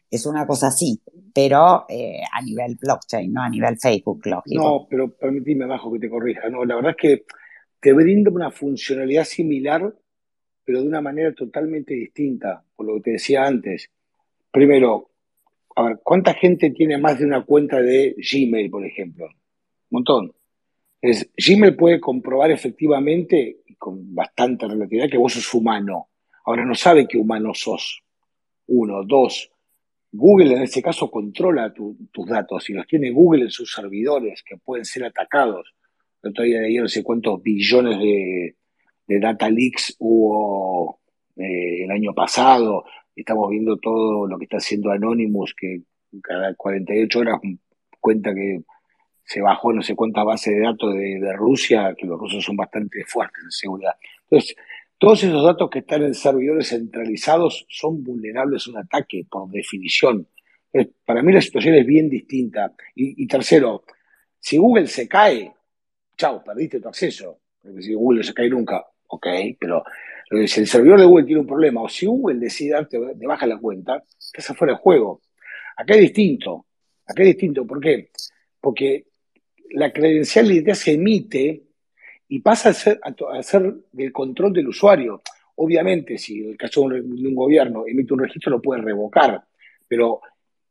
Es 0.10 0.26
una 0.26 0.46
cosa 0.46 0.68
así, 0.68 1.02
pero 1.34 1.86
eh, 1.90 2.22
a 2.32 2.42
nivel 2.42 2.78
blockchain, 2.80 3.34
no 3.34 3.42
a 3.42 3.50
nivel 3.50 3.78
Facebook, 3.80 4.22
lógico. 4.26 4.64
No, 4.64 4.88
pero 4.90 5.10
permíteme 5.12 5.66
abajo 5.66 5.92
que 5.92 6.00
te 6.00 6.10
corrija. 6.10 6.50
No, 6.50 6.66
la 6.66 6.76
verdad 6.76 6.92
es 6.92 6.98
que 6.98 7.26
te 7.80 7.94
brinda 7.94 8.30
una 8.30 8.52
funcionalidad 8.52 9.26
similar, 9.26 9.94
pero 10.64 10.82
de 10.82 10.88
una 10.88 11.02
manera 11.02 11.34
totalmente 11.34 11.94
distinta, 11.96 12.64
por 12.76 12.86
lo 12.86 12.96
que 12.96 13.02
te 13.02 13.12
decía 13.12 13.44
antes. 13.44 13.90
Primero, 14.52 15.10
a 15.76 15.84
ver, 15.84 16.00
¿cuánta 16.04 16.34
gente 16.36 16.70
tiene 16.70 16.98
más 17.00 17.20
de 17.20 17.26
una 17.26 17.44
cuenta 17.44 17.82
de 17.82 18.16
Gmail, 18.18 18.70
por 18.70 18.86
ejemplo? 18.86 19.26
Un 19.26 19.34
montón. 19.90 20.34
Gmail 21.04 21.76
puede 21.76 22.00
comprobar 22.00 22.52
efectivamente, 22.52 23.58
con 23.78 24.16
bastante 24.16 24.68
relatividad, 24.68 25.10
que 25.10 25.18
vos 25.18 25.34
sos 25.34 25.54
humano. 25.54 26.08
Ahora 26.46 26.66
no 26.66 26.76
sabe 26.76 27.08
qué 27.08 27.18
humano 27.18 27.54
sos. 27.54 28.04
Uno, 28.68 29.04
dos. 29.04 29.52
Google 30.14 30.56
en 30.56 30.62
este 30.62 30.82
caso 30.82 31.10
controla 31.10 31.74
tus 31.74 32.28
datos 32.28 32.70
y 32.70 32.74
los 32.74 32.88
tiene 32.88 33.12
Google 33.12 33.44
en 33.44 33.50
sus 33.50 33.74
servidores 33.74 34.44
que 34.44 34.58
pueden 34.58 34.86
ser 34.86 35.04
atacados. 35.04 35.74
Todavía 36.22 36.62
de 36.62 36.74
no 36.76 36.88
sé 36.88 37.04
cuántos 37.04 37.42
billones 37.42 38.00
de, 38.00 39.20
data 39.20 39.50
leaks 39.50 39.96
hubo 40.00 41.02
eh, 41.36 41.84
el 41.84 41.92
año 41.92 42.14
pasado. 42.14 42.86
Estamos 43.14 43.50
viendo 43.50 43.78
todo 43.78 44.26
lo 44.28 44.38
que 44.38 44.46
está 44.46 44.58
haciendo 44.58 44.92
Anonymous, 44.92 45.54
que 45.54 45.82
cada 46.22 46.54
48 46.56 47.20
horas 47.20 47.40
cuenta 48.00 48.34
que 48.34 48.62
se 49.26 49.42
bajó 49.42 49.74
no 49.74 49.82
sé 49.82 49.96
cuántas 49.96 50.26
bases 50.26 50.54
de 50.54 50.62
datos 50.62 50.94
de, 50.94 51.34
Rusia, 51.34 51.94
que 51.98 52.06
los 52.06 52.20
rusos 52.20 52.44
son 52.44 52.56
bastante 52.56 53.04
fuertes 53.06 53.44
en 53.44 53.52
seguridad. 53.52 53.96
Entonces, 54.30 54.56
todos 54.98 55.24
esos 55.24 55.44
datos 55.44 55.70
que 55.70 55.80
están 55.80 56.04
en 56.04 56.14
servidores 56.14 56.70
centralizados 56.70 57.66
son 57.70 58.04
vulnerables 58.04 58.68
a 58.68 58.72
un 58.72 58.78
ataque, 58.78 59.26
por 59.30 59.50
definición. 59.50 60.28
para 61.06 61.22
mí 61.22 61.34
la 61.34 61.42
situación 61.42 61.76
es 61.76 61.86
bien 61.86 62.10
distinta. 62.10 62.74
Y, 62.96 63.26
tercero, 63.28 63.84
si 64.40 64.58
Google 64.58 64.88
se 64.88 65.08
cae, 65.08 65.54
chao, 66.18 66.44
perdiste 66.44 66.80
tu 66.80 66.90
acceso. 66.90 67.40
Si 67.80 67.94
Google 67.94 68.24
se 68.24 68.34
cae 68.34 68.50
nunca, 68.50 68.86
ok, 69.08 69.28
pero 69.60 69.84
si 70.46 70.62
el 70.62 70.68
servidor 70.68 71.00
de 71.00 71.06
Google 71.06 71.26
tiene 71.26 71.42
un 71.42 71.48
problema 71.48 71.82
o 71.82 71.90
si 71.90 72.06
Google 72.06 72.40
decide 72.40 72.72
darte 72.74 73.00
de 73.00 73.28
baja 73.28 73.46
la 73.46 73.58
cuenta, 73.58 74.04
estás 74.18 74.58
fuera 74.58 74.74
de 74.74 74.80
juego. 74.80 75.22
Acá 75.78 75.96
es 75.96 76.02
distinto. 76.02 76.66
Acá 77.06 77.24
es 77.24 77.30
distinto. 77.30 77.66
¿Por 77.66 77.80
qué? 77.80 78.10
Porque 78.60 79.06
la 79.74 79.92
credencial 79.92 80.64
de 80.64 80.76
se 80.76 80.94
emite 80.94 81.64
y 82.28 82.40
pasa 82.40 82.70
a 82.70 83.44
ser, 83.44 83.76
del 83.92 84.12
control 84.12 84.54
del 84.54 84.68
usuario. 84.68 85.22
Obviamente, 85.56 86.18
si 86.18 86.42
en 86.42 86.52
el 86.52 86.58
caso 86.58 86.88
de 86.90 87.02
un, 87.02 87.36
gobierno 87.36 87.86
emite 87.88 88.14
un 88.14 88.20
registro, 88.20 88.52
lo 88.52 88.62
puede 88.62 88.82
revocar, 88.82 89.44
pero 89.88 90.22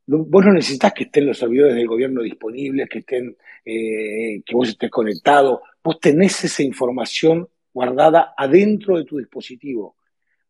vos 0.05 0.45
no 0.45 0.51
necesitas 0.51 0.93
que 0.93 1.05
estén 1.05 1.27
los 1.27 1.37
servidores 1.37 1.75
del 1.75 1.87
gobierno 1.87 2.21
disponibles, 2.21 2.89
que 2.89 2.99
estén, 2.99 3.35
eh, 3.63 4.41
que 4.45 4.55
vos 4.55 4.69
estés 4.69 4.89
conectado. 4.89 5.61
Vos 5.83 5.99
tenés 5.99 6.43
esa 6.43 6.63
información 6.63 7.47
guardada 7.73 8.33
adentro 8.37 8.97
de 8.97 9.05
tu 9.05 9.17
dispositivo. 9.17 9.95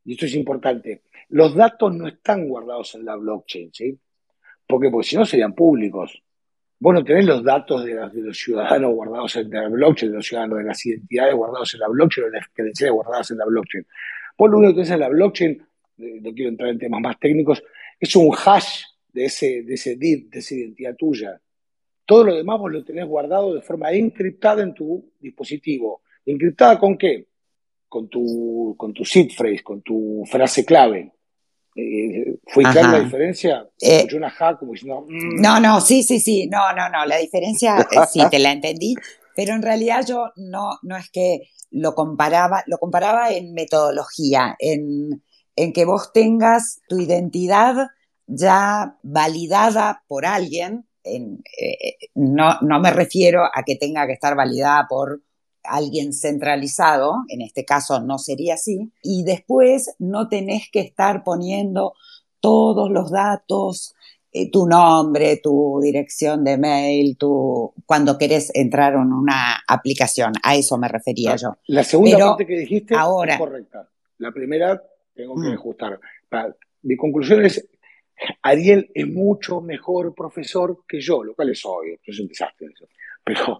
Y 0.05 0.13
esto 0.13 0.25
es 0.25 0.35
importante. 0.35 1.03
Los 1.29 1.55
datos 1.55 1.93
no 1.93 2.07
están 2.07 2.47
guardados 2.47 2.95
en 2.95 3.05
la 3.05 3.15
blockchain, 3.15 3.71
¿sí? 3.73 3.97
Porque, 4.67 4.89
porque 4.89 5.07
si 5.07 5.15
no 5.15 5.25
serían 5.25 5.53
públicos. 5.53 6.21
Vos 6.79 6.93
no 6.93 7.03
tenés 7.03 7.25
los 7.25 7.43
datos 7.43 7.85
de, 7.85 7.95
los 8.13 8.37
ciudadanos 8.37 8.93
guardados 8.93 9.35
en 9.37 9.49
la 9.49 9.69
blockchain, 9.69 10.11
de 10.11 10.17
los 10.17 10.27
ciudadanos, 10.27 10.57
de 10.57 10.63
las 10.65 10.85
identidades 10.85 11.35
guardados 11.35 11.73
en 11.73 11.79
la 11.79 11.87
blockchain, 11.87 12.27
de 12.27 12.37
las 12.37 12.47
credenciales 12.49 12.93
guardadas 12.93 13.31
en 13.31 13.37
la 13.37 13.45
blockchain. 13.45 13.87
Vos 14.37 14.51
lo 14.51 14.57
único 14.57 14.71
que 14.71 14.75
tenés 14.75 14.91
en 14.91 14.99
la 14.99 15.09
blockchain, 15.09 15.51
eh, 15.99 16.19
no 16.21 16.33
quiero 16.33 16.49
entrar 16.49 16.69
en 16.69 16.79
temas 16.79 17.01
más 17.01 17.19
técnicos, 17.19 17.63
es 17.99 18.15
un 18.15 18.35
hash 18.35 18.83
de 19.13 19.25
ese, 19.25 19.63
de 19.63 19.73
ese 19.75 19.95
DID, 19.95 20.29
de 20.29 20.39
esa 20.39 20.55
identidad 20.55 20.95
tuya. 20.95 21.39
Todo 22.05 22.25
lo 22.25 22.35
demás 22.35 22.59
vos 22.59 22.71
lo 22.71 22.83
tenés 22.83 23.05
guardado 23.05 23.53
de 23.53 23.61
forma 23.61 23.91
encriptada 23.91 24.63
en 24.63 24.73
tu 24.73 25.13
dispositivo. 25.19 26.01
¿Encriptada 26.25 26.77
con 26.77 26.97
qué? 26.97 27.27
Con 27.87 28.09
tu, 28.09 28.75
con 28.77 28.93
tu 28.93 29.05
seed 29.05 29.29
phrase, 29.31 29.63
con 29.63 29.81
tu 29.81 30.23
frase 30.29 30.65
clave. 30.65 31.13
Eh, 31.75 32.35
¿Fue 32.47 32.63
clara 32.63 32.91
la 32.91 32.99
diferencia? 32.99 33.67
Eh, 33.81 34.07
una 34.15 34.33
como 34.59 34.73
diciendo, 34.73 35.05
mm". 35.07 35.41
No, 35.41 35.59
no, 35.59 35.81
sí, 35.81 36.03
sí, 36.03 36.19
sí, 36.19 36.47
no, 36.47 36.73
no, 36.73 36.89
no, 36.89 37.05
la 37.05 37.17
diferencia 37.17 37.79
eh, 37.79 37.97
sí 38.11 38.21
te 38.29 38.39
la 38.39 38.51
entendí, 38.51 38.95
pero 39.35 39.53
en 39.53 39.61
realidad 39.61 40.05
yo 40.07 40.31
no, 40.35 40.77
no 40.83 40.97
es 40.97 41.09
que 41.09 41.49
lo 41.71 41.95
comparaba, 41.95 42.63
lo 42.67 42.77
comparaba 42.77 43.31
en 43.31 43.53
metodología, 43.53 44.55
en, 44.59 45.23
en 45.55 45.73
que 45.73 45.85
vos 45.85 46.11
tengas 46.13 46.81
tu 46.87 46.99
identidad 46.99 47.87
ya 48.27 48.97
validada 49.01 50.03
por 50.07 50.25
alguien, 50.25 50.87
en, 51.03 51.43
no, 52.13 52.59
no 52.61 52.79
me 52.79 52.91
refiero 52.91 53.43
a 53.43 53.63
que 53.65 53.75
tenga 53.75 54.05
que 54.05 54.13
estar 54.13 54.35
validada 54.35 54.85
por 54.87 55.21
alguien 55.63 56.13
centralizado, 56.13 57.23
en 57.29 57.41
este 57.41 57.65
caso 57.65 57.99
no 58.01 58.17
sería 58.17 58.55
así, 58.55 58.91
y 59.01 59.23
después 59.23 59.95
no 59.99 60.29
tenés 60.29 60.69
que 60.71 60.79
estar 60.79 61.23
poniendo 61.23 61.93
todos 62.39 62.91
los 62.91 63.11
datos, 63.11 63.95
eh, 64.35 64.49
tu 64.49 64.65
nombre, 64.65 65.37
tu 65.37 65.79
dirección 65.81 66.43
de 66.43 66.57
mail, 66.57 67.17
tu, 67.17 67.71
cuando 67.85 68.17
querés 68.17 68.51
entrar 68.55 68.93
en 68.93 69.13
una 69.13 69.61
aplicación. 69.67 70.33
A 70.41 70.55
eso 70.55 70.77
me 70.79 70.87
refería 70.87 71.35
yo. 71.35 71.55
La 71.67 71.83
segunda 71.83 72.17
parte 72.17 72.47
que 72.47 72.57
dijiste 72.57 72.95
es 72.95 73.37
correcta. 73.37 73.87
La 74.17 74.31
primera 74.31 74.81
tengo 75.13 75.35
que 75.35 75.49
mm. 75.49 75.53
ajustar. 75.53 75.99
mi 76.81 76.97
conclusión 76.97 77.45
es, 77.45 77.63
Ariel 78.41 78.89
es 78.93 79.07
mucho 79.07 79.61
mejor 79.61 80.15
profesor 80.15 80.79
que 80.87 80.99
yo, 80.99 81.23
lo 81.23 81.35
cual 81.35 81.51
es 81.51 81.63
obvio, 81.63 81.99
es 82.03 82.19
un 82.19 82.27
desastre 82.27 82.67
eso. 82.73 82.87
Pero 83.23 83.59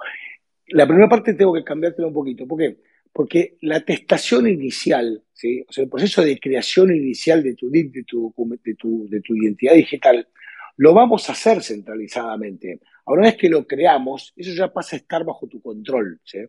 la 0.68 0.86
primera 0.86 1.10
parte 1.10 1.34
tengo 1.34 1.54
que 1.54 1.64
cambiártela 1.64 2.08
un 2.08 2.14
poquito. 2.14 2.48
¿Por 2.48 2.60
qué? 2.60 2.78
Porque 3.12 3.58
la 3.62 3.78
atestación 3.78 4.48
inicial, 4.48 5.24
o 5.24 5.72
sea, 5.72 5.84
el 5.84 5.90
proceso 5.90 6.24
de 6.24 6.40
creación 6.40 6.96
inicial 6.96 7.44
de 7.44 7.56
tu, 7.56 7.70
de 7.70 8.04
tu, 8.08 8.34
de 8.64 8.76
tu, 8.76 9.08
de 9.08 9.22
tu 9.22 9.36
identidad 9.36 9.76
digital, 9.76 10.28
lo 10.78 10.94
vamos 10.94 11.30
a 11.30 11.34
hacer 11.34 11.62
centralizadamente. 11.62 12.80
Ahora, 13.06 13.22
una 13.22 13.30
vez 13.30 13.38
que 13.38 13.50
lo 13.50 13.68
creamos, 13.68 14.34
eso 14.36 14.54
ya 14.54 14.74
pasa 14.74 14.96
a 14.96 15.00
estar 15.00 15.24
bajo 15.24 15.48
tu 15.48 15.62
control. 15.62 16.20
¿sí? 16.24 16.40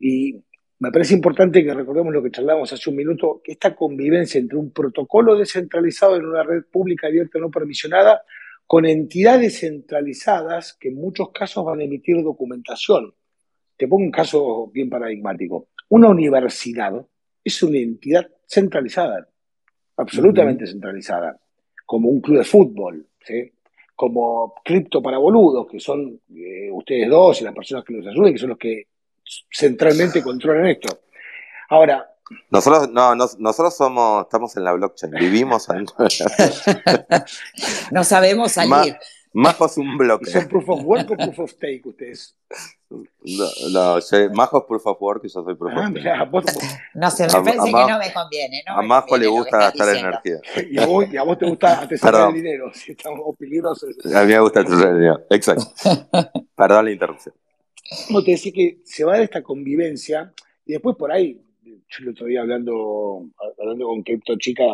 Y 0.00 0.42
me 0.80 0.90
parece 0.90 1.14
importante 1.14 1.62
que 1.62 1.72
recordemos 1.72 2.12
lo 2.12 2.22
que 2.22 2.32
charlamos 2.32 2.72
hace 2.72 2.90
un 2.90 2.96
minuto, 2.96 3.40
que 3.44 3.52
esta 3.52 3.76
convivencia 3.76 4.40
entre 4.40 4.58
un 4.58 4.72
protocolo 4.72 5.36
descentralizado 5.36 6.16
en 6.16 6.26
una 6.26 6.42
red 6.42 6.64
pública 6.64 7.06
abierta 7.06 7.38
no 7.38 7.50
permisionada 7.50 8.22
con 8.66 8.86
entidades 8.86 9.60
centralizadas 9.60 10.76
que 10.80 10.88
en 10.88 10.96
muchos 10.96 11.30
casos 11.30 11.64
van 11.64 11.80
a 11.80 11.84
emitir 11.84 12.20
documentación. 12.22 13.14
Te 13.82 13.88
pongo 13.88 14.04
un 14.04 14.12
caso 14.12 14.68
bien 14.68 14.88
paradigmático. 14.88 15.70
Una 15.88 16.08
universidad 16.08 17.04
es 17.42 17.62
una 17.64 17.78
entidad 17.78 18.24
centralizada, 18.46 19.28
absolutamente 19.96 20.68
centralizada, 20.68 21.36
como 21.84 22.08
un 22.08 22.20
club 22.20 22.38
de 22.38 22.44
fútbol, 22.44 23.08
como 23.96 24.54
cripto 24.64 25.02
para 25.02 25.18
boludos, 25.18 25.66
que 25.66 25.80
son 25.80 26.20
eh, 26.32 26.70
ustedes 26.70 27.10
dos 27.10 27.40
y 27.40 27.44
las 27.44 27.56
personas 27.56 27.84
que 27.84 27.94
nos 27.94 28.06
ayuden, 28.06 28.32
que 28.32 28.38
son 28.38 28.50
los 28.50 28.58
que 28.58 28.86
centralmente 29.52 30.22
controlan 30.22 30.66
esto. 30.66 31.00
Ahora, 31.68 32.08
nosotros, 32.50 32.88
no, 32.88 33.16
nosotros 33.16 33.76
somos, 33.76 34.26
estamos 34.26 34.56
en 34.56 34.62
la 34.62 34.74
blockchain, 34.74 35.12
vivimos 35.14 35.68
adentro 35.68 35.96
No 37.90 38.04
sabemos 38.04 38.52
salir. 38.52 38.96
Más, 39.32 39.58
más 39.58 39.76
un 39.76 39.98
bloque. 39.98 40.30
¿Son 40.30 40.46
proof 40.46 40.68
of 40.68 40.84
work 40.84 41.10
o 41.10 41.16
proof 41.16 41.38
of 41.40 41.50
stake 41.50 41.84
ustedes? 41.84 42.36
No, 42.92 43.98
no 43.98 44.34
Majos, 44.34 44.64
por 44.64 44.80
favor, 44.80 45.20
que 45.20 45.28
yo 45.28 45.42
soy 45.42 45.54
profesor. 45.54 45.84
Ah, 46.06 46.30
no 46.94 47.10
sé, 47.10 47.26
me 47.26 47.32
parece 47.32 47.64
que 47.64 47.70
no 47.70 47.98
me 47.98 48.12
conviene. 48.12 48.62
No 48.66 48.78
a 48.78 48.82
Majo 48.82 49.16
le 49.16 49.26
gusta 49.26 49.58
gastar 49.58 49.96
energía. 49.96 50.40
Y 50.70 50.78
a, 50.78 50.86
vos, 50.86 51.06
y 51.12 51.16
a 51.16 51.22
vos 51.22 51.38
te 51.38 51.46
gusta 51.48 51.80
atesorar 51.82 52.28
el 52.28 52.34
dinero, 52.34 52.70
si 52.74 52.92
estamos 52.92 53.36
peligrosos. 53.38 53.94
A 54.14 54.24
mí 54.24 54.32
me 54.32 54.40
gusta 54.40 54.60
atesorar 54.60 54.88
el 54.88 54.96
dinero, 54.96 55.26
exacto. 55.30 55.66
Perdón 56.56 56.84
la 56.84 56.90
interrupción. 56.90 57.34
Como 58.06 58.22
te 58.22 58.32
decía 58.32 58.52
que 58.52 58.80
se 58.84 59.04
va 59.04 59.18
de 59.18 59.24
esta 59.24 59.42
convivencia 59.42 60.32
y 60.64 60.72
después 60.72 60.96
por 60.96 61.12
ahí, 61.12 61.40
yo 61.62 61.98
el 62.00 62.08
otro 62.10 62.26
día 62.26 62.40
hablando, 62.40 63.26
hablando 63.58 63.86
con 63.86 64.02
Crypto 64.02 64.36
Chica, 64.36 64.64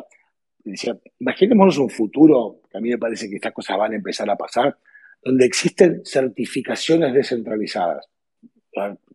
decía, 0.65 0.97
imaginémonos 1.19 1.79
un 1.79 1.91
futuro, 1.91 2.61
que 2.71 2.79
a 2.79 2.81
mí 2.81 2.91
me 2.91 2.99
parece 2.99 3.29
que 3.29 3.37
estas 3.37 3.53
cosas 3.53 3.77
van 3.79 3.93
a 3.93 3.97
empezar 3.97 4.29
a 4.31 4.37
pasar, 4.37 4.77
donde 5.23 5.47
existen 5.47 6.03
certificaciones 6.05 7.13
descentralizadas. 7.13 8.07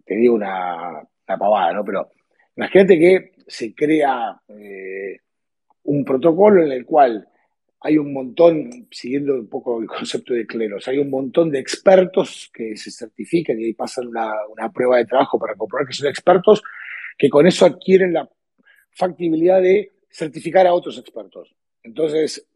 Te 0.05 0.15
digo 0.15 0.35
una, 0.35 1.01
pavada, 1.25 1.73
¿no? 1.73 1.85
Pero 1.85 2.11
imagínate 2.55 2.99
que 2.99 3.31
se 3.47 3.73
crea 3.73 4.39
eh, 4.47 5.17
un 5.83 6.03
protocolo 6.05 6.63
en 6.63 6.71
el 6.71 6.85
cual 6.85 7.27
hay 7.85 7.97
un 7.97 8.13
montón, 8.13 8.87
siguiendo 8.91 9.35
un 9.35 9.49
poco 9.49 9.81
el 9.81 9.87
concepto 9.87 10.33
de 10.33 10.47
cleros, 10.47 10.87
hay 10.87 10.99
un 10.99 11.09
montón 11.09 11.51
de 11.51 11.59
expertos 11.59 12.49
que 12.53 12.77
se 12.77 12.91
certifican 12.91 13.59
y 13.59 13.65
ahí 13.65 13.73
pasan 13.73 14.07
una, 14.07 14.31
una 14.49 14.71
prueba 14.71 14.97
de 14.97 15.05
trabajo 15.05 15.37
para 15.37 15.55
comprobar 15.55 15.87
que 15.87 15.93
son 15.93 16.07
expertos, 16.07 16.61
que 17.17 17.29
con 17.29 17.45
eso 17.45 17.65
adquieren 17.65 18.13
la 18.13 18.29
factibilidad 18.91 19.61
de 19.61 19.91
certificar 20.09 20.65
a 20.65 20.73
otros 20.73 20.97
expertos. 20.97 21.53
Entonces, 21.83 22.47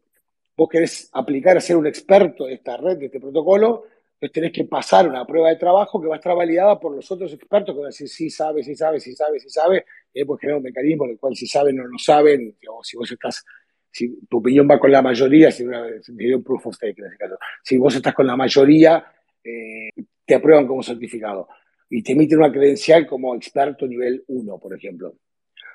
vos 0.58 0.68
querés 0.68 1.08
aplicar 1.12 1.56
a 1.56 1.60
ser 1.60 1.76
un 1.76 1.86
experto 1.86 2.46
de 2.46 2.54
esta 2.54 2.76
red, 2.76 2.98
de 2.98 3.06
este 3.06 3.20
protocolo, 3.20 3.84
entonces 4.14 4.32
tenés 4.32 4.52
que 4.52 4.64
pasar 4.64 5.08
una 5.08 5.24
prueba 5.24 5.50
de 5.50 5.56
trabajo 5.56 6.00
que 6.00 6.08
va 6.08 6.16
a 6.16 6.18
estar 6.18 6.34
validada 6.34 6.80
por 6.80 6.96
los 6.96 7.08
otros 7.12 7.32
expertos 7.32 7.72
que 7.72 7.78
van 7.78 7.86
a 7.86 7.94
decir 7.94 8.08
sí 8.08 8.28
sabe, 8.28 8.64
sí 8.64 8.74
sabe, 8.74 8.98
sí 8.98 9.14
sabe, 9.14 9.38
sí 9.38 9.48
sabe, 9.48 9.84
y 10.12 10.18
después 10.18 10.40
crear 10.40 10.56
un 10.56 10.64
mecanismo 10.64 11.04
en 11.04 11.12
el 11.12 11.18
cual 11.20 11.36
si 11.36 11.46
saben 11.46 11.78
o 11.78 11.86
no 11.86 11.96
saben, 11.96 12.56
si 12.82 12.96
vos 12.96 13.12
estás, 13.12 13.44
si 13.88 14.18
tu 14.28 14.38
opinión 14.38 14.66
va 14.68 14.80
con 14.80 14.90
la 14.90 15.00
mayoría, 15.00 15.52
si 15.52 15.62
un 15.62 16.42
proof 16.42 16.66
of 16.66 16.74
stake 16.74 16.98
en 16.98 17.06
ese 17.06 17.16
caso, 17.16 17.38
si 17.62 17.78
vos 17.78 17.94
estás 17.94 18.12
con 18.12 18.26
la 18.26 18.34
mayoría, 18.34 19.04
eh, 19.44 19.90
te 20.26 20.34
aprueban 20.34 20.66
como 20.66 20.82
certificado 20.82 21.46
y 21.88 22.02
te 22.02 22.14
emiten 22.14 22.38
una 22.38 22.50
credencial 22.50 23.06
como 23.06 23.36
experto 23.36 23.86
nivel 23.86 24.24
1, 24.26 24.58
por 24.58 24.74
ejemplo. 24.74 25.14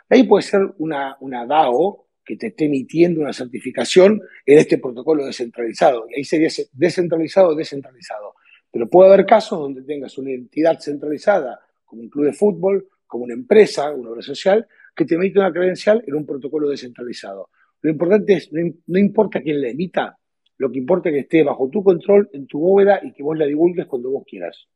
Ahí 0.10 0.24
puede 0.24 0.44
ser 0.44 0.62
una, 0.80 1.16
una 1.22 1.46
DAO 1.46 2.04
que 2.26 2.38
te 2.38 2.48
esté 2.48 2.66
emitiendo 2.66 3.22
una 3.22 3.34
certificación 3.34 4.22
en 4.46 4.58
este 4.58 4.78
protocolo 4.78 5.26
descentralizado. 5.26 6.06
Y 6.10 6.20
ahí 6.20 6.24
sería 6.24 6.50
descentralizado 6.72 7.50
o 7.50 7.56
descentralizado. 7.56 8.36
Pero 8.72 8.90
puede 8.90 9.14
haber 9.14 9.26
casos 9.26 9.60
donde 9.60 9.84
tengas 9.84 10.18
una 10.18 10.32
entidad 10.32 10.80
centralizada, 10.80 11.60
como 11.86 12.02
un 12.02 12.10
club 12.10 12.26
de 12.26 12.34
fútbol, 12.34 12.88
como 13.06 13.26
una 13.26 13.34
empresa, 13.34 13.92
una 13.92 14.10
obra 14.10 14.22
social, 14.22 14.68
que 14.96 15.06
te 15.06 15.16
emite 15.16 15.40
una 15.40 15.52
credencial 15.52 16.04
en 16.08 16.16
un 16.16 16.26
protocolo 16.26 16.70
descentralizado. 16.70 17.50
Lo 17.82 17.92
importante 17.92 18.34
es, 18.34 18.50
no, 18.52 19.00
importa 19.00 19.42
quién 19.42 19.62
la 19.62 19.70
emita, 19.70 20.18
lo 20.58 20.72
que 20.72 20.80
importa 20.80 21.10
es 21.10 21.14
que 21.14 21.20
esté 21.20 21.44
bajo 21.44 21.70
tu 21.70 21.84
control, 21.84 22.30
en 22.34 22.48
tu 22.48 22.60
bóveda 22.60 23.00
y 23.04 23.12
que 23.12 23.22
vos 23.22 23.38
la 23.38 23.46
divulgues 23.46 23.86
cuando 23.86 24.10
vos 24.10 24.24
quieras. 24.26 24.68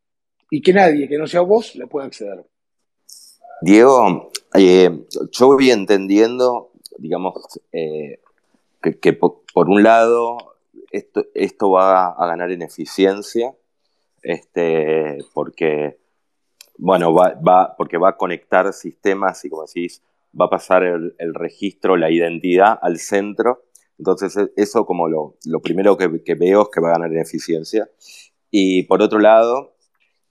Y 0.50 0.62
que 0.62 0.74
nadie 0.74 1.08
que 1.08 1.18
no 1.18 1.26
sea 1.26 1.42
vos 1.42 1.76
la 1.76 1.88
pueda 1.88 2.08
acceder. 2.08 2.44
Diego, 3.62 4.32
eh, 4.54 4.90
yo 5.32 5.48
voy 5.48 5.72
entendiendo 5.72 6.72
digamos, 6.98 7.60
eh, 7.72 8.20
que, 8.82 9.14
por, 9.14 9.44
un 9.56 9.84
lado 9.84 10.38
esto, 10.92 11.26
esto 11.34 11.72
va 11.72 12.08
a 12.10 12.28
ganar 12.28 12.52
en 12.52 12.62
eficiencia, 12.62 13.54
este, 14.22 15.18
porque, 15.34 15.98
bueno, 16.78 17.14
va, 17.14 17.76
porque 17.78 17.98
va 17.98 18.10
a 18.10 18.18
conectar 18.18 18.72
sistemas 18.74 19.44
y 19.46 19.50
como 19.50 19.66
decís, 19.66 20.02
va 20.40 20.46
a 20.46 20.50
pasar 20.50 20.84
el, 20.84 21.34
registro, 21.34 21.98
la 21.98 22.12
identidad 22.12 22.78
al 22.82 23.00
centro. 23.00 23.64
Entonces, 23.98 24.38
e, 24.38 24.52
eso 24.56 24.86
como 24.86 25.08
lo, 25.08 25.36
primero 25.62 25.98
que, 25.98 26.08
veo 26.36 26.64
es 26.64 26.70
que 26.70 26.82
va 26.82 26.90
a 26.90 26.94
ganar 26.94 27.12
en 27.12 27.20
eficiencia. 27.20 27.90
Y 28.52 28.84
por 28.84 29.02
otro 29.02 29.20
lado, 29.20 29.76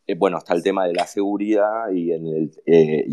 eh, 0.07 0.15
bueno, 0.15 0.39
está 0.39 0.55
el 0.55 0.63
tema 0.63 0.87
de 0.87 0.95
la 0.95 1.07
seguridad 1.07 1.91
y, 1.91 2.13
el, 2.13 2.53
eh, 2.65 3.07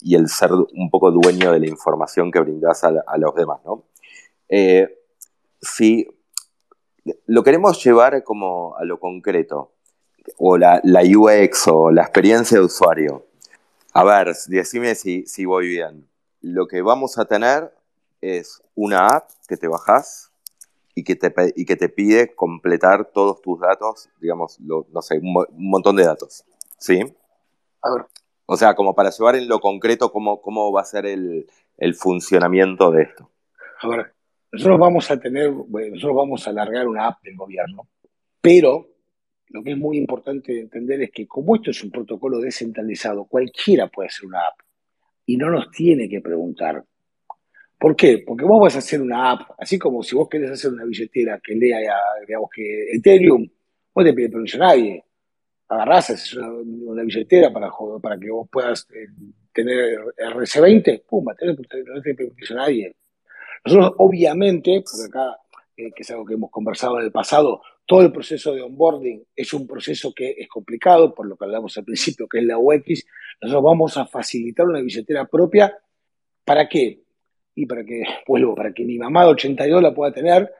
y, 0.00 0.14
el, 0.16 0.28
ser 0.28 0.50
un 0.52 0.90
poco 0.90 1.12
dueño 1.12 1.52
de 1.52 1.60
la 1.60 1.68
información 1.68 2.32
que 2.32 2.40
brindas 2.40 2.82
a, 2.82 3.18
los 3.18 3.34
demás, 3.36 3.60
¿no? 3.64 3.84
Eh, 4.48 4.88
si 5.60 6.08
lo 7.26 7.44
queremos 7.44 7.82
llevar 7.84 8.24
como 8.24 8.76
a 8.76 8.84
lo 8.84 8.98
concreto, 8.98 9.72
o 10.38 10.58
la, 10.58 10.82
UX 10.84 11.68
o 11.68 11.90
la 11.90 12.02
experiencia 12.02 12.58
de 12.58 12.64
usuario, 12.64 13.26
a 13.92 14.04
ver, 14.04 14.34
decime 14.48 14.94
si, 14.96 15.26
si 15.26 15.44
voy 15.44 15.68
bien. 15.68 16.08
Lo 16.40 16.66
que 16.66 16.82
vamos 16.82 17.18
a 17.18 17.26
tener 17.26 17.72
es 18.20 18.60
una 18.74 19.06
app 19.06 19.30
que 19.48 19.56
te 19.56 19.68
bajas 19.68 20.29
y 21.00 21.04
que 21.04 21.16
te, 21.16 21.32
y 21.56 21.64
que 21.64 21.76
te 21.76 21.88
pide 21.88 22.34
completar 22.34 23.10
todos 23.10 23.40
tus 23.40 23.58
datos, 23.58 24.10
digamos, 24.20 24.60
no 24.60 25.00
sé, 25.00 25.18
un, 25.18 25.46
montón 25.56 25.96
de 25.96 26.04
datos. 26.04 26.44
¿Sí? 26.78 27.00
A 27.80 27.94
ver. 27.94 28.06
O 28.44 28.56
sea, 28.56 28.74
como 28.74 28.94
para 28.94 29.10
llevar 29.10 29.36
en 29.36 29.48
lo 29.48 29.60
concreto 29.60 30.12
cómo, 30.12 30.42
cómo 30.42 30.70
va 30.72 30.82
a 30.82 30.84
ser 30.84 31.06
el, 31.06 31.46
funcionamiento 31.94 32.90
de 32.90 33.04
esto. 33.04 33.30
A 33.80 33.88
ver, 33.88 34.12
nosotros 34.52 34.78
vamos 34.78 35.10
a 35.10 35.18
tener, 35.18 35.50
nosotros 35.50 36.14
vamos 36.14 36.46
a 36.46 36.50
alargar 36.50 36.86
una 36.86 37.06
app 37.06 37.22
del 37.22 37.36
gobierno, 37.36 37.88
pero 38.42 38.88
lo 39.48 39.62
que 39.62 39.70
es 39.70 39.78
muy 39.78 39.96
importante 39.96 40.60
entender 40.60 41.00
es 41.00 41.12
que 41.12 41.26
como 41.26 41.56
esto 41.56 41.70
es 41.70 41.82
un 41.82 41.90
protocolo 41.90 42.40
descentralizado, 42.40 43.24
cualquiera 43.24 43.88
puede 43.88 44.08
hacer 44.08 44.26
una 44.26 44.48
app 44.48 44.60
y 45.24 45.38
no 45.38 45.48
nos 45.50 45.70
tiene 45.70 46.10
que 46.10 46.20
preguntar 46.20 46.84
¿Por 47.80 47.96
qué? 47.96 48.22
Porque 48.26 48.44
vos 48.44 48.60
vas 48.60 48.76
a 48.76 48.80
hacer 48.80 49.00
una 49.00 49.30
app, 49.30 49.52
así 49.56 49.78
como 49.78 50.02
si 50.02 50.14
vos 50.14 50.28
querés 50.28 50.50
hacer 50.50 50.70
una 50.70 50.84
billetera 50.84 51.40
que 51.42 51.54
lea, 51.54 51.78
digamos 52.26 52.50
que 52.54 52.90
Ethereum, 52.92 53.48
vos 53.94 54.04
te 54.04 54.12
pide 54.12 54.28
permiso 54.28 54.58
a 54.58 54.66
nadie. 54.66 55.02
Agarrás, 55.66 56.10
haces 56.10 56.34
una, 56.34 57.02
billetera 57.02 57.50
para, 57.50 57.70
que 58.18 58.30
vos 58.30 58.46
puedas 58.52 58.86
eh, 58.90 59.06
tener 59.50 59.98
RC20, 59.98 61.04
pum, 61.08 61.24
no 61.24 62.02
te 62.02 62.14
permiso 62.14 62.52
a 62.52 62.56
nadie. 62.58 62.94
Nosotros, 63.64 63.94
obviamente, 63.96 64.84
porque 64.84 65.06
acá, 65.08 65.38
eh, 65.74 65.90
que 65.96 66.02
es 66.02 66.10
algo 66.10 66.26
que 66.26 66.34
hemos 66.34 66.50
conversado 66.50 66.98
en 66.98 67.06
el 67.06 67.12
pasado, 67.12 67.62
todo 67.86 68.02
el 68.02 68.12
proceso 68.12 68.52
de 68.52 68.60
onboarding 68.60 69.24
es 69.34 69.54
un 69.54 69.66
proceso 69.66 70.12
que 70.14 70.34
es 70.36 70.48
complicado, 70.48 71.14
por 71.14 71.26
lo 71.26 71.34
que 71.34 71.46
hablamos 71.46 71.78
al 71.78 71.84
principio, 71.84 72.28
que 72.28 72.40
es 72.40 72.44
la 72.44 72.58
UX. 72.58 73.06
Nosotros 73.40 73.64
vamos 73.64 73.96
a 73.96 74.04
facilitar 74.04 74.66
una 74.66 74.82
billetera 74.82 75.24
propia. 75.24 75.74
¿Para 76.44 76.68
qué? 76.68 77.04
Y 77.54 77.66
para 77.66 77.84
que, 77.84 78.02
vuelvo, 78.26 78.54
para 78.54 78.72
que 78.72 78.84
mi 78.84 78.98
mamá 78.98 79.24
de 79.24 79.30
82 79.30 79.82
la 79.82 79.94
pueda 79.94 80.12
tener, 80.12 80.50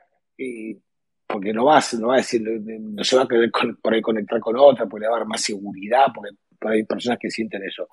porque 1.26 1.52
no 1.52 1.64
va, 1.64 1.80
no 1.98 2.08
va 2.08 2.14
a 2.14 2.18
decir, 2.18 2.42
no 2.42 3.04
se 3.04 3.16
va 3.16 3.22
a 3.22 3.28
querer 3.28 3.50
por 3.80 3.94
ahí 3.94 4.00
conectar 4.00 4.40
con 4.40 4.56
otra, 4.56 4.86
porque 4.86 5.04
le 5.04 5.10
va 5.10 5.16
a 5.16 5.18
dar 5.20 5.28
más 5.28 5.42
seguridad, 5.42 6.06
porque, 6.14 6.30
hay 6.62 6.84
personas 6.84 7.18
que 7.18 7.30
sienten 7.30 7.62
eso. 7.62 7.88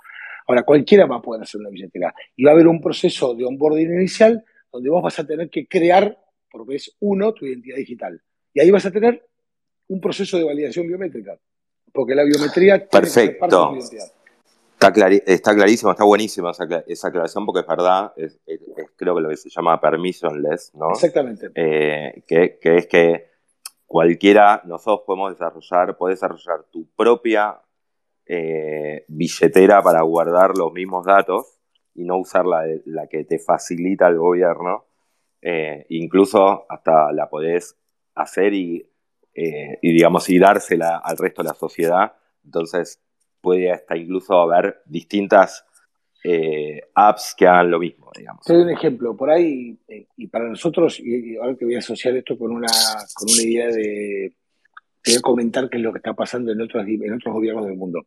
Ahora, 0.45 0.63
cualquiera 0.63 1.05
va 1.05 1.17
a 1.17 1.21
poder 1.21 1.43
hacer 1.43 1.61
una 1.61 1.69
billetera. 1.69 2.13
Y 2.35 2.43
va 2.43 2.51
a 2.51 2.53
haber 2.53 2.67
un 2.67 2.81
proceso 2.81 3.33
de 3.33 3.45
onboarding 3.45 3.93
inicial 3.93 4.43
donde 4.69 4.89
vos 4.89 5.01
vas 5.01 5.17
a 5.19 5.25
tener 5.25 5.49
que 5.49 5.67
crear, 5.67 6.17
por 6.51 6.65
vez 6.65 6.93
uno, 6.99 7.33
tu 7.33 7.45
identidad 7.45 7.77
digital. 7.77 8.21
Y 8.53 8.59
ahí 8.59 8.69
vas 8.69 8.85
a 8.85 8.91
tener 8.91 9.23
un 9.87 10.01
proceso 10.01 10.37
de 10.37 10.43
validación 10.43 10.85
biométrica. 10.85 11.37
Porque 11.93 12.13
la 12.13 12.25
biometría 12.25 12.87
Perfecto. 12.87 13.21
Tiene 13.21 13.39
parte 13.39 13.55
de 13.55 13.61
tu 13.61 13.75
identidad. 13.75 14.16
Está, 14.79 15.07
está 15.25 15.55
clarísimo, 15.55 15.89
está 15.89 16.03
buenísima 16.03 16.51
esa, 16.51 17.07
aclaración 17.07 17.47
porque 17.47 17.61
es 17.61 17.67
verdad, 17.67 18.13
es, 18.15 18.39
creo 18.95 19.15
que 19.15 19.21
lo 19.21 19.29
que 19.29 19.37
se 19.37 19.49
llama 19.49 19.81
permissionless, 19.81 20.75
¿no? 20.75 20.91
Exactamente. 20.91 21.49
Eh, 21.55 22.23
que, 22.27 22.59
es 22.61 22.85
que 22.85 23.25
cualquiera, 23.87 24.61
nosotros 24.65 25.01
podemos 25.07 25.31
desarrollar, 25.31 25.97
puedes 25.97 26.19
desarrollar 26.19 26.65
tu 26.71 26.87
propia 26.95 27.59
eh, 28.27 29.03
billetera 29.07 29.81
para 29.81 30.03
guardar 30.03 30.55
los 30.55 30.71
mismos 30.71 31.07
datos 31.07 31.57
y 31.95 32.03
no 32.03 32.19
usar 32.19 32.45
la, 32.45 32.63
la 32.85 33.07
que 33.07 33.23
te 33.23 33.39
facilita 33.39 34.07
el 34.07 34.19
gobierno. 34.19 34.85
Eh, 35.41 35.87
incluso 35.89 36.67
hasta 36.69 37.11
la 37.13 37.27
podés 37.29 37.75
hacer 38.13 38.53
y, 38.53 38.87
y, 39.33 39.91
digamos, 39.91 40.29
y 40.29 40.37
dársela 40.37 40.97
al 40.97 41.17
resto 41.17 41.41
de 41.41 41.49
la 41.49 41.55
sociedad. 41.55 42.13
Entonces, 42.45 43.01
puede 43.47 43.71
hasta 43.71 43.95
incluso 43.95 44.33
haber 44.33 44.81
distintas 44.85 45.65
eh, 46.21 46.81
apps 46.93 47.33
que 47.37 47.47
hagan 47.47 47.71
lo 47.71 47.79
mismo, 47.79 48.11
digamos. 48.13 48.43
Te 48.45 48.51
doy 48.51 48.63
un 48.63 48.71
ejemplo, 48.71 49.15
por 49.15 49.29
ahí, 49.29 49.79
eh, 49.87 50.05
y 50.17 50.27
para 50.27 50.49
nosotros, 50.49 50.99
y 50.99 51.37
ahora 51.37 51.55
que 51.55 51.63
voy 51.63 51.75
a 51.75 51.79
asociar 51.79 52.13
esto 52.17 52.37
con 52.37 52.51
una, 52.51 52.67
con 53.15 53.29
una 53.31 53.41
idea 53.41 53.67
de, 53.67 54.33
te 55.01 55.11
voy 55.11 55.17
a 55.19 55.21
comentar 55.21 55.69
qué 55.69 55.77
es 55.77 55.83
lo 55.83 55.93
que 55.93 55.99
está 55.99 56.13
pasando 56.13 56.51
en 56.51 56.59
otros, 56.59 56.85
en 56.85 57.13
otros 57.13 57.33
gobiernos 57.33 57.65
del 57.67 57.77
mundo. 57.77 58.05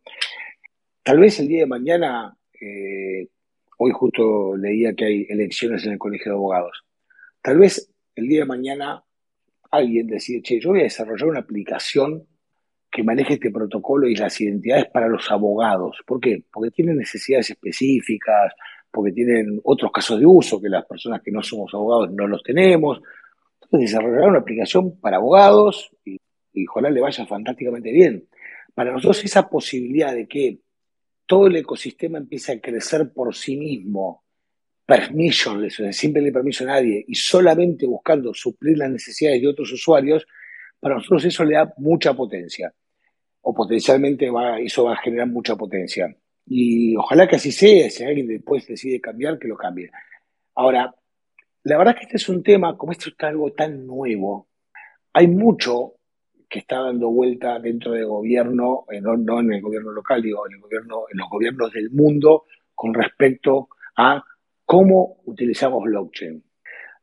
Tal 1.01 1.17
vez 1.17 1.39
el 1.39 1.47
día 1.47 1.61
de 1.61 1.65
mañana, 1.65 2.37
eh, 2.61 3.27
hoy 3.79 3.91
justo 3.93 4.55
leía 4.55 4.93
que 4.93 5.05
hay 5.05 5.25
elecciones 5.27 5.83
en 5.87 5.93
el 5.93 5.97
Colegio 5.97 6.33
de 6.33 6.37
Abogados, 6.37 6.85
tal 7.41 7.57
vez 7.57 7.91
el 8.13 8.27
día 8.27 8.41
de 8.41 8.45
mañana 8.45 9.03
alguien 9.71 10.05
decide, 10.05 10.43
che, 10.43 10.59
yo 10.59 10.69
voy 10.69 10.81
a 10.81 10.83
desarrollar 10.83 11.29
una 11.29 11.39
aplicación 11.39 12.27
que 12.91 13.03
maneje 13.03 13.35
este 13.35 13.51
protocolo 13.51 14.07
y 14.07 14.15
las 14.15 14.39
identidades 14.41 14.85
para 14.87 15.07
los 15.07 15.31
abogados. 15.31 15.97
¿Por 16.05 16.19
qué? 16.19 16.43
Porque 16.51 16.71
tienen 16.71 16.97
necesidades 16.97 17.49
específicas, 17.49 18.53
porque 18.91 19.13
tienen 19.13 19.61
otros 19.63 19.91
casos 19.91 20.19
de 20.19 20.25
uso 20.25 20.61
que 20.61 20.67
las 20.67 20.85
personas 20.85 21.21
que 21.21 21.31
no 21.31 21.41
somos 21.41 21.73
abogados 21.73 22.11
no 22.11 22.27
los 22.27 22.43
tenemos. 22.43 23.01
Entonces 23.61 23.91
desarrollar 23.91 24.29
una 24.29 24.39
aplicación 24.39 24.99
para 24.99 25.17
abogados 25.17 25.89
y, 26.03 26.17
y 26.53 26.67
ojalá 26.67 26.89
le 26.89 26.99
vaya 26.99 27.25
fantásticamente 27.25 27.91
bien. 27.91 28.27
Para 28.73 28.91
nosotros 28.91 29.23
esa 29.23 29.49
posibilidad 29.49 30.13
de 30.13 30.27
que 30.27 30.59
todo 31.25 31.47
el 31.47 31.55
ecosistema 31.55 32.17
empiece 32.17 32.51
a 32.51 32.59
crecer 32.59 33.13
por 33.13 33.33
sí 33.33 33.55
mismo, 33.55 34.25
permissionless, 34.85 35.81
sin 35.91 36.11
pedirle 36.11 36.33
permiso 36.33 36.65
a 36.65 36.67
nadie 36.67 37.05
y 37.07 37.15
solamente 37.15 37.85
buscando 37.85 38.33
suplir 38.33 38.77
las 38.77 38.91
necesidades 38.91 39.41
de 39.41 39.47
otros 39.47 39.71
usuarios, 39.71 40.27
para 40.77 40.95
nosotros 40.95 41.23
eso 41.23 41.45
le 41.45 41.55
da 41.55 41.73
mucha 41.77 42.13
potencia. 42.13 42.73
O 43.41 43.53
potencialmente 43.53 44.29
va, 44.29 44.59
eso 44.59 44.85
va 44.85 44.93
a 44.93 45.01
generar 45.01 45.27
mucha 45.27 45.55
potencia. 45.55 46.15
Y 46.45 46.95
ojalá 46.95 47.27
que 47.27 47.37
así 47.37 47.51
sea, 47.51 47.89
si 47.89 48.03
alguien 48.03 48.27
después 48.27 48.67
decide 48.67 48.99
cambiar, 48.99 49.39
que 49.39 49.47
lo 49.47 49.57
cambie. 49.57 49.91
Ahora, 50.55 50.93
la 51.63 51.77
verdad 51.77 51.93
es 51.93 51.99
que 51.99 52.05
este 52.05 52.17
es 52.17 52.29
un 52.29 52.43
tema, 52.43 52.77
como 52.77 52.91
esto 52.91 53.09
está 53.09 53.27
algo 53.27 53.51
tan 53.53 53.85
nuevo, 53.85 54.47
hay 55.13 55.27
mucho 55.27 55.95
que 56.49 56.59
está 56.59 56.81
dando 56.81 57.09
vuelta 57.09 57.59
dentro 57.59 57.93
del 57.93 58.07
gobierno, 58.07 58.85
eh, 58.91 58.99
no, 58.99 59.15
no 59.15 59.39
en 59.39 59.53
el 59.53 59.61
gobierno 59.61 59.91
local, 59.91 60.21
digo, 60.21 60.45
en, 60.47 60.55
el 60.55 60.61
gobierno, 60.61 61.05
en 61.11 61.17
los 61.17 61.29
gobiernos 61.29 61.71
del 61.71 61.89
mundo 61.91 62.45
con 62.75 62.93
respecto 62.93 63.69
a 63.95 64.23
cómo 64.65 65.21
utilizamos 65.25 65.83
blockchain. 65.83 66.43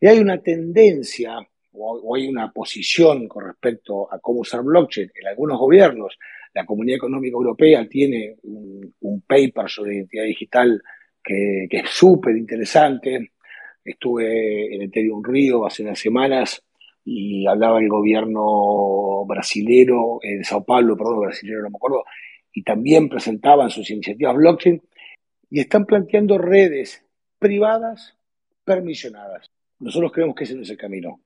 Y 0.01 0.07
hay 0.07 0.19
una 0.19 0.43
tendencia 0.43 1.39
o, 1.79 2.15
hay 2.15 2.27
una 2.27 2.53
posición 2.53 3.29
con 3.29 3.47
respecto 3.47 4.13
a 4.13 4.19
cómo 4.19 4.41
usar 4.41 4.63
blockchain 4.63 5.11
en 5.15 5.29
algunos 5.29 5.59
gobiernos. 5.59 6.19
La 6.55 6.67
Comunidad 6.67 6.97
Económica 6.97 7.35
Europea 7.35 7.87
tiene 7.89 8.37
un, 8.43 9.23
paper 9.27 9.69
sobre 9.69 9.97
identidad 9.97 10.25
digital 10.25 10.83
que, 11.23 11.69
es 11.71 11.91
súper 11.91 12.37
interesante. 12.37 13.33
Estuve 13.85 14.75
en 14.75 14.83
Ethereum 14.83 15.23
Río 15.23 15.67
hace 15.67 15.83
unas 15.83 15.99
semanas 15.99 16.63
y 17.05 17.47
hablaba 17.47 17.79
el 17.79 17.89
gobierno 17.89 19.25
brasilero, 19.27 20.19
eh, 20.23 20.39
de 20.39 20.45
Sao 20.45 20.65
Paulo, 20.65 20.97
perdón, 20.97 21.21
brasilero 21.21 21.63
no 21.63 21.71
me 21.71 21.77
acuerdo, 21.77 22.05
y 22.53 22.63
también 22.63 23.09
presentaban 23.09 23.71
sus 23.71 23.91
iniciativas 23.91 24.37
blockchain 24.37 24.83
y 25.51 25.61
están 25.61 25.87
planteando 25.87 26.39
redes 26.39 27.05
privadas 27.39 28.17
permisionadas. 28.65 29.51
Nosotros 29.79 30.13
creemos 30.13 30.35
que 30.35 30.45
ese 30.45 30.55
no 30.55 30.63
es 30.63 30.71
el 30.71 30.77
camino. 30.77 31.21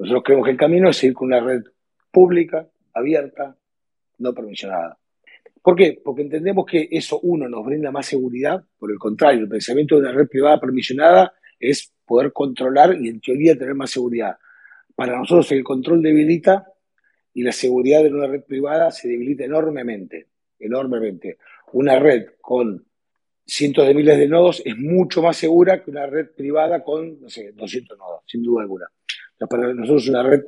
Nosotros 0.00 0.22
creemos 0.24 0.46
que 0.46 0.52
el 0.52 0.56
camino 0.56 0.88
es 0.88 1.04
ir 1.04 1.12
con 1.12 1.26
una 1.26 1.40
red 1.40 1.62
pública, 2.10 2.66
abierta, 2.94 3.54
no 4.16 4.32
permisionada. 4.32 4.98
¿Por 5.60 5.76
qué? 5.76 6.00
Porque 6.02 6.22
entendemos 6.22 6.64
que 6.64 6.88
eso, 6.90 7.20
uno, 7.20 7.46
nos 7.50 7.66
brinda 7.66 7.90
más 7.90 8.06
seguridad. 8.06 8.64
Por 8.78 8.90
el 8.90 8.98
contrario, 8.98 9.42
el 9.42 9.48
pensamiento 9.48 9.96
de 9.96 10.00
una 10.00 10.12
red 10.12 10.26
privada 10.26 10.58
permisionada 10.58 11.34
es 11.58 11.92
poder 12.06 12.32
controlar 12.32 12.96
y, 12.98 13.08
en 13.10 13.20
teoría, 13.20 13.58
tener 13.58 13.74
más 13.74 13.90
seguridad. 13.90 14.38
Para 14.94 15.18
nosotros 15.18 15.52
el 15.52 15.62
control 15.62 16.00
debilita 16.00 16.66
y 17.34 17.42
la 17.42 17.52
seguridad 17.52 18.02
de 18.02 18.08
una 18.08 18.26
red 18.26 18.44
privada 18.44 18.90
se 18.90 19.06
debilita 19.06 19.44
enormemente, 19.44 20.28
enormemente. 20.58 21.36
Una 21.74 21.98
red 21.98 22.24
con 22.40 22.86
cientos 23.44 23.86
de 23.86 23.92
miles 23.92 24.16
de 24.16 24.28
nodos 24.28 24.62
es 24.64 24.78
mucho 24.78 25.20
más 25.20 25.36
segura 25.36 25.84
que 25.84 25.90
una 25.90 26.06
red 26.06 26.30
privada 26.30 26.82
con, 26.82 27.20
no 27.20 27.28
sé, 27.28 27.52
200 27.52 27.98
nodos, 27.98 28.22
sin 28.26 28.42
duda 28.42 28.62
alguna. 28.62 28.86
Para 29.48 29.72
nosotros 29.74 30.08
una 30.08 30.22
red 30.22 30.44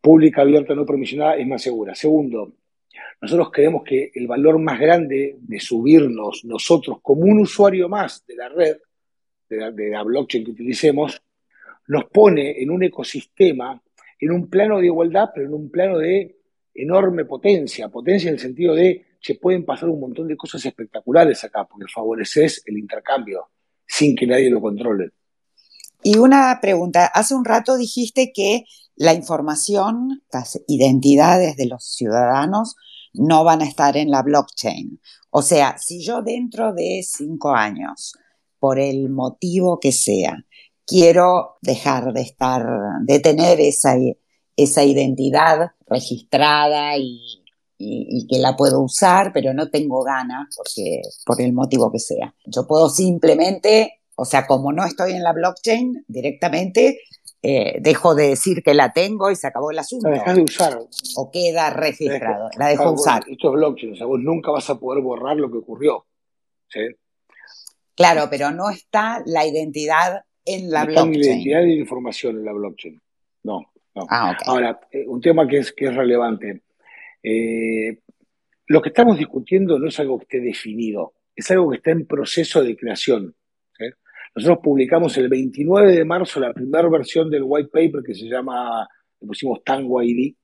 pública, 0.00 0.42
abierta, 0.42 0.74
no 0.74 0.86
permisionada 0.86 1.36
es 1.36 1.46
más 1.46 1.62
segura. 1.62 1.94
Segundo, 1.94 2.52
nosotros 3.20 3.50
creemos 3.52 3.82
que 3.84 4.10
el 4.14 4.26
valor 4.26 4.58
más 4.58 4.78
grande 4.78 5.36
de 5.38 5.60
subirnos 5.60 6.44
nosotros 6.44 6.98
como 7.02 7.22
un 7.22 7.40
usuario 7.40 7.88
más 7.88 8.24
de 8.26 8.36
la 8.36 8.48
red, 8.48 8.76
de 9.48 9.90
la 9.90 10.02
blockchain 10.02 10.44
que 10.44 10.50
utilicemos, 10.50 11.22
nos 11.88 12.04
pone 12.06 12.60
en 12.60 12.70
un 12.70 12.82
ecosistema, 12.82 13.80
en 14.18 14.30
un 14.32 14.48
plano 14.48 14.78
de 14.78 14.86
igualdad, 14.86 15.30
pero 15.34 15.46
en 15.46 15.54
un 15.54 15.70
plano 15.70 15.98
de 15.98 16.36
enorme 16.74 17.24
potencia, 17.24 17.88
potencia 17.88 18.28
en 18.28 18.34
el 18.34 18.40
sentido 18.40 18.74
de 18.74 19.06
se 19.20 19.36
pueden 19.36 19.64
pasar 19.64 19.88
un 19.88 20.00
montón 20.00 20.28
de 20.28 20.36
cosas 20.36 20.64
espectaculares 20.64 21.42
acá, 21.44 21.64
porque 21.64 21.86
favoreces 21.92 22.62
el 22.66 22.78
intercambio 22.78 23.48
sin 23.86 24.14
que 24.14 24.26
nadie 24.26 24.50
lo 24.50 24.60
controle. 24.60 25.10
Y 26.08 26.18
una 26.18 26.60
pregunta, 26.62 27.06
hace 27.06 27.34
un 27.34 27.44
rato 27.44 27.76
dijiste 27.76 28.30
que 28.32 28.62
la 28.94 29.12
información, 29.12 30.22
las 30.32 30.56
identidades 30.68 31.56
de 31.56 31.66
los 31.66 31.84
ciudadanos 31.84 32.76
no 33.12 33.42
van 33.42 33.60
a 33.60 33.64
estar 33.64 33.96
en 33.96 34.12
la 34.12 34.22
blockchain. 34.22 35.00
O 35.30 35.42
sea, 35.42 35.78
si 35.78 36.04
yo 36.04 36.22
dentro 36.22 36.72
de 36.72 37.04
cinco 37.04 37.50
años, 37.50 38.12
por 38.60 38.78
el 38.78 39.10
motivo 39.10 39.80
que 39.80 39.90
sea, 39.90 40.44
quiero 40.86 41.56
dejar 41.60 42.12
de 42.12 42.22
estar, 42.22 42.64
de 43.02 43.18
tener 43.18 43.58
esa, 43.60 43.96
esa 44.54 44.84
identidad 44.84 45.72
registrada 45.88 46.96
y, 46.98 47.42
que 47.78 48.38
la 48.38 48.56
puedo 48.56 48.80
usar, 48.80 49.32
pero 49.34 49.52
no 49.54 49.70
tengo 49.70 50.04
ganas 50.04 50.54
porque, 50.56 51.02
por 51.26 51.42
el 51.42 51.52
motivo 51.52 51.90
que 51.90 51.98
sea. 51.98 52.32
Yo 52.44 52.64
puedo 52.64 52.88
simplemente, 52.90 54.02
o 54.16 54.24
sea, 54.24 54.46
como 54.46 54.72
no 54.72 54.84
estoy 54.84 55.12
en 55.12 55.22
la 55.22 55.32
blockchain 55.32 56.04
directamente, 56.08 57.00
eh, 57.42 57.76
dejo 57.80 58.14
de 58.14 58.30
decir 58.30 58.62
que 58.62 58.74
la 58.74 58.92
tengo 58.92 59.30
y 59.30 59.36
se 59.36 59.46
acabó 59.46 59.70
el 59.70 59.78
asunto. 59.78 60.08
La 60.08 60.16
dejas 60.16 60.36
de 60.36 60.42
usar. 60.42 60.78
O 61.16 61.30
queda 61.30 61.70
registrado, 61.70 62.48
la 62.58 62.68
dejo 62.68 62.92
usar. 62.92 63.22
Esto 63.28 63.48
es 63.48 63.54
blockchain, 63.54 63.92
o 63.92 63.96
sea, 63.96 64.06
vos 64.06 64.20
nunca 64.20 64.50
vas 64.50 64.68
a 64.70 64.78
poder 64.78 65.02
borrar 65.02 65.36
lo 65.36 65.50
que 65.50 65.58
ocurrió. 65.58 66.06
¿sí? 66.68 66.80
Claro, 67.94 68.28
pero 68.30 68.50
no 68.50 68.70
está 68.70 69.22
la 69.26 69.46
identidad 69.46 70.24
en 70.44 70.70
la 70.70 70.86
blockchain. 70.86 71.10
Ni 71.10 71.18
la 71.18 71.26
identidad 71.26 71.62
ni 71.62 71.74
información 71.74 72.36
en 72.36 72.44
la 72.44 72.52
blockchain. 72.52 73.00
No, 73.44 73.72
no. 73.94 74.06
Ah, 74.10 74.36
Ahora, 74.46 74.80
eh, 74.90 75.04
un 75.06 75.20
tema 75.20 75.46
que 75.46 75.58
es, 75.58 75.72
que 75.72 75.86
es 75.86 75.94
relevante. 75.94 76.62
Eh, 77.22 78.00
lo 78.66 78.82
que 78.82 78.88
estamos 78.88 79.18
discutiendo 79.18 79.78
no 79.78 79.88
es 79.88 80.00
algo 80.00 80.18
que 80.18 80.24
esté 80.24 80.40
definido, 80.40 81.14
es 81.34 81.50
algo 81.50 81.70
que 81.70 81.76
está 81.76 81.90
en 81.90 82.06
proceso 82.06 82.62
de 82.62 82.76
creación. 82.76 83.34
Nosotros 84.36 84.58
publicamos 84.62 85.16
el 85.16 85.30
29 85.30 85.92
de 85.92 86.04
marzo 86.04 86.40
la 86.40 86.52
primera 86.52 86.86
versión 86.90 87.30
del 87.30 87.42
white 87.42 87.70
paper 87.72 88.02
que 88.04 88.14
se 88.14 88.26
llama, 88.26 88.86
le 89.18 89.26
pusimos 89.26 89.64
Tango 89.64 90.02
ID. 90.02 90.34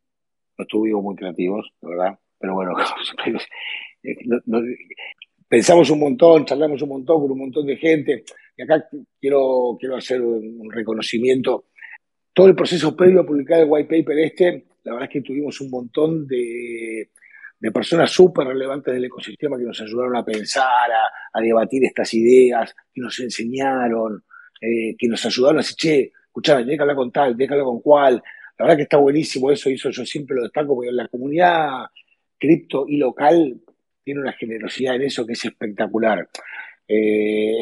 No 0.57 0.63
estuvimos 0.63 1.03
muy 1.03 1.15
creativos, 1.15 1.71
¿verdad? 1.83 2.19
Pero 2.39 2.55
bueno, 2.55 2.73
pensamos 5.47 5.91
un 5.91 6.01
montón, 6.01 6.47
charlamos 6.47 6.81
un 6.81 6.89
montón 6.89 7.21
con 7.21 7.33
un 7.33 7.39
montón 7.39 7.67
de 7.67 7.77
gente. 7.77 8.25
Y 8.57 8.63
acá 8.63 8.89
quiero, 9.21 9.77
quiero 9.79 9.97
hacer 9.97 10.23
un, 10.23 10.71
reconocimiento. 10.71 11.67
Todo 12.33 12.47
el 12.47 12.55
proceso 12.55 12.97
previo 12.97 13.21
a 13.21 13.27
publicar 13.27 13.61
el 13.61 13.69
white 13.69 13.99
paper 13.99 14.19
este, 14.21 14.65
la 14.85 14.93
verdad 14.93 15.09
es 15.11 15.13
que 15.13 15.21
tuvimos 15.21 15.61
un 15.61 15.69
montón 15.69 16.27
de, 16.27 17.11
personas 17.71 18.11
súper 18.11 18.47
relevantes 18.47 18.93
del 18.93 19.05
ecosistema 19.05 19.57
que 19.57 19.65
nos 19.65 19.81
ayudaron 19.81 20.17
a 20.17 20.25
pensar, 20.25 20.91
a, 21.33 21.41
debatir 21.41 21.85
estas 21.85 22.13
ideas, 22.15 22.75
que 22.93 23.01
nos 23.01 23.19
enseñaron, 23.21 24.25
eh, 24.61 24.97
que 24.99 25.09
nos 25.09 25.25
ayudaron 25.25 25.59
a 25.59 25.61
decir, 25.61 25.77
che, 25.77 26.13
escuchá, 26.27 26.63
déjala 26.63 26.95
con 26.95 27.13
tal, 27.13 27.37
déjala 27.37 27.63
con 27.63 27.81
cual. 27.81 28.23
La 28.59 28.65
verdad 28.65 28.77
que 28.77 28.83
está 28.83 28.97
buenísimo 28.97 29.51
eso, 29.51 29.71
eso 29.71 29.91
yo 29.91 30.05
siempre 30.05 30.37
lo 30.37 30.43
destaco, 30.43 30.75
porque 30.75 30.91
la 30.91 31.09
comunidad 31.09 31.87
cripto 32.39 32.87
y 32.89 32.97
local 32.97 33.61
tiene 34.03 34.21
una 34.21 34.33
generosidad 34.33 34.97
en 34.97 35.03
eso 35.03 35.25
que 35.25 35.35
es 35.35 35.45
espectacular. 35.45 36.29
Eh, 36.89 37.59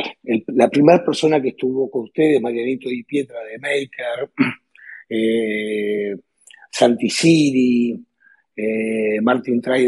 la 0.48 0.68
primera 0.68 1.04
persona 1.04 1.40
que 1.40 1.50
estuvo 1.50 1.90
con 1.90 2.04
ustedes, 2.04 2.40
Marianito 2.40 2.90
y 2.90 3.04
Pietra 3.04 3.38
de 3.44 3.58
Maker, 3.58 4.30
eh, 5.08 6.16
Santi 6.70 7.10
eh, 8.56 9.20
Martin 9.22 9.60
Tray 9.60 9.86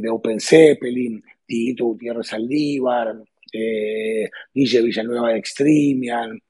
de, 0.00 0.08
Open 0.08 0.40
Zeppelin, 0.40 1.22
Tito 1.46 1.86
Gutiérrez 1.86 2.28
Saldívar, 2.28 3.16
eh, 3.52 4.28
Guille 4.54 4.82
Villanueva 4.82 5.30
de 5.30 5.38
Extremian, 5.38 6.40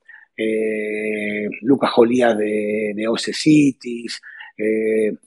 Lucas 1.62 1.90
Jolías 1.90 2.36
de, 2.38 2.92
de 2.94 3.08
OC 3.08 3.32
Cities, 3.32 4.20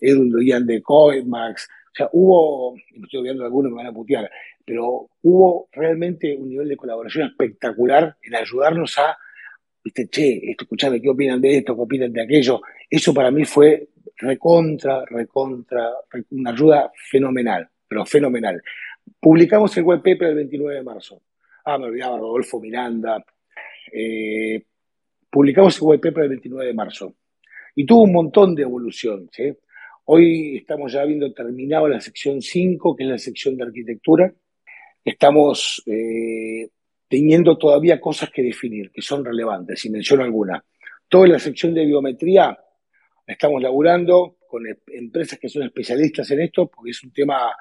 Doyan 0.02 0.66
de 0.66 0.82
Coinmax, 0.82 1.70
o 1.94 1.96
sea, 1.96 2.10
hubo, 2.12 2.76
estoy 3.04 3.24
de 3.24 3.44
algunos 3.44 3.72
me 3.72 3.78
van 3.78 3.88
a 3.88 3.94
putear, 3.94 4.30
pero 4.66 5.12
hubo 5.22 5.70
realmente 5.72 6.36
un 6.36 6.50
nivel 6.50 6.68
de 6.68 6.76
colaboración 6.76 7.28
espectacular 7.28 8.18
en 8.24 8.36
ayudarnos 8.36 8.98
a, 8.98 9.16
viste, 9.84 10.08
che, 10.08 10.42
escuchame, 10.60 11.00
¿qué 11.00 11.10
opinan 11.10 11.40
de 11.40 11.58
esto? 11.58 11.76
¿Qué 11.76 11.82
opinan 11.82 12.12
de 12.12 12.24
aquello? 12.24 12.62
Eso 12.90 13.14
para 13.14 13.30
mí 13.30 13.46
fue 13.46 13.90
recontra, 14.18 15.04
recontra, 15.06 15.92
una 16.32 16.52
ayuda 16.52 16.92
fenomenal, 17.10 17.68
pero 17.88 18.06
fenomenal. 18.06 18.62
Publicamos 19.20 19.76
el 19.78 19.84
web 19.84 20.00
paper 20.00 20.30
el 20.30 20.36
29 20.36 20.76
de 20.76 20.84
marzo. 20.84 21.22
Ah, 21.66 21.78
me 21.78 21.86
olvidaba, 21.86 22.18
Rodolfo 22.18 22.60
Miranda. 22.60 23.24
Eh, 23.92 24.64
publicamos 25.30 25.76
el 25.78 25.84
web 25.84 26.02
paper 26.02 26.24
el 26.24 26.30
29 26.30 26.68
de 26.68 26.74
marzo. 26.74 27.16
Y 27.76 27.86
tuvo 27.86 28.04
un 28.04 28.14
montón 28.14 28.54
de 28.56 28.64
evolución. 28.64 29.30
Hoy 30.06 30.58
estamos 30.58 30.92
ya 30.92 31.02
habiendo 31.02 31.32
terminado 31.34 31.88
la 31.88 32.00
sección 32.00 32.42
5, 32.42 32.96
que 32.96 33.04
es 33.04 33.10
la 33.10 33.18
sección 33.18 33.58
de 33.58 33.64
arquitectura. 33.64 34.34
Estamos 35.04 35.82
eh, 35.86 36.70
teniendo 37.08 37.58
todavía 37.58 38.00
cosas 38.00 38.30
que 38.30 38.44
definir, 38.44 38.92
que 38.92 39.02
son 39.02 39.26
relevantes, 39.26 39.84
y 39.86 39.90
menciono 39.90 40.24
alguna. 40.24 40.64
Toda 41.08 41.28
la 41.28 41.40
sección 41.40 41.74
de 41.74 41.86
biometría 41.86 42.58
estamos 43.26 43.62
laburando 43.62 44.38
con 44.48 44.68
em, 44.68 44.78
empresas 44.88 45.40
que 45.40 45.50
son 45.50 45.64
especialistas 45.64 46.30
en 46.32 46.42
esto, 46.42 46.68
porque 46.68 46.92
es 46.92 47.04
un 47.04 47.12
tema, 47.12 47.56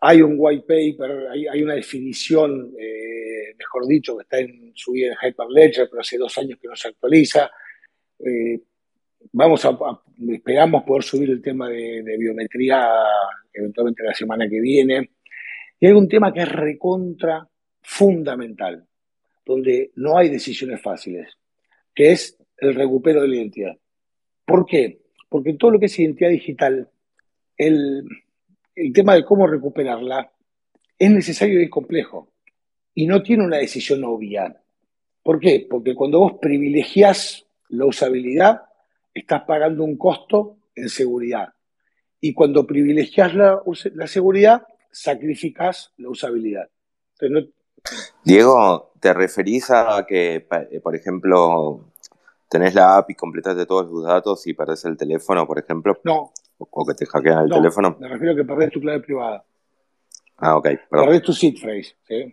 hay 0.00 0.22
un 0.22 0.34
white 0.38 0.64
paper, 0.66 1.28
hay, 1.30 1.62
una 1.62 1.74
definición, 1.74 2.74
eh, 2.78 3.54
mejor 3.58 3.86
dicho, 3.86 4.16
que 4.16 4.22
está 4.22 4.38
en, 4.38 4.72
subida 4.74 5.08
en 5.12 5.28
Hyperledger, 5.28 5.88
pero 5.90 6.00
hace 6.00 6.18
dos 6.18 6.36
años 6.38 6.58
que 6.60 6.68
no 6.68 6.76
se 6.76 6.88
actualiza. 6.88 7.50
Eh, 8.18 8.60
vamos 9.32 9.64
a, 9.64 9.78
esperamos 10.28 10.84
poder 10.84 11.02
subir 11.02 11.30
el 11.30 11.42
tema 11.42 11.68
de, 11.68 12.02
de, 12.02 12.16
biometría 12.16 12.88
eventualmente 13.52 14.02
la 14.02 14.14
semana 14.14 14.48
que 14.48 14.60
viene. 14.60 15.10
Y 15.80 15.86
hay 15.86 15.92
un 15.92 16.08
tema 16.08 16.32
que 16.32 16.40
es 16.40 16.48
recontra 16.48 17.46
fundamental, 17.82 18.86
donde 19.44 19.92
no 19.96 20.16
hay 20.16 20.30
decisiones 20.30 20.80
fáciles, 20.80 21.36
que 21.94 22.12
es 22.12 22.38
el 22.56 22.74
recupero 22.74 23.22
de 23.22 23.28
la 23.28 23.36
identidad. 23.36 23.76
¿Por 24.44 24.66
qué? 24.66 25.02
Porque 25.28 25.54
todo 25.54 25.72
lo 25.72 25.80
que 25.80 25.86
es 25.86 25.98
identidad 25.98 26.30
digital, 26.30 26.88
el, 27.56 28.06
tema 28.92 29.14
de 29.14 29.24
cómo 29.24 29.46
recuperarla 29.46 30.30
es 30.98 31.10
necesario 31.10 31.60
y 31.60 31.68
complejo 31.68 32.28
y 32.94 33.06
no 33.06 33.22
tiene 33.22 33.44
una 33.44 33.58
decisión 33.58 34.04
obvia. 34.04 34.60
¿Por 35.22 35.40
qué? 35.40 35.66
Porque 35.68 35.94
cuando 35.94 36.20
vos 36.20 36.34
privilegias 36.40 37.46
la 37.68 37.86
usabilidad, 37.86 38.62
estás 39.12 39.42
pagando 39.42 39.84
un 39.84 39.96
costo 39.96 40.58
en 40.74 40.88
seguridad. 40.88 41.54
Y 42.20 42.34
cuando 42.34 42.66
privilegias 42.66 43.34
la, 43.34 44.06
seguridad, 44.06 44.66
sacrificas 44.90 45.92
la 45.96 46.10
usabilidad. 46.10 46.68
Diego, 48.24 48.92
¿te 49.00 49.12
referís 49.12 49.70
a 49.70 50.04
que, 50.06 50.46
por 50.82 50.94
ejemplo, 50.94 51.93
tenés 52.54 52.72
la 52.72 52.98
app 52.98 53.10
y 53.10 53.16
completaste 53.16 53.66
todos 53.66 53.90
tus 53.90 54.04
datos 54.04 54.46
y 54.46 54.54
perdés 54.54 54.84
el 54.84 54.96
teléfono, 54.96 55.44
por 55.44 55.58
ejemplo. 55.58 55.98
No. 56.04 56.30
O, 56.58 56.86
que 56.86 56.94
te 56.94 57.04
hackean 57.04 57.46
el 57.46 57.50
teléfono. 57.50 57.96
Me 57.98 58.06
refiero 58.06 58.32
a 58.32 58.36
que 58.36 58.44
perdés 58.44 58.70
tu 58.70 58.80
clave 58.80 59.00
privada. 59.00 59.44
Ah, 60.36 60.56
ok. 60.56 60.68
Perdés 60.88 61.22
tu 61.22 61.32
seed 61.32 61.56
phrase. 61.56 61.96
¿sí? 62.06 62.32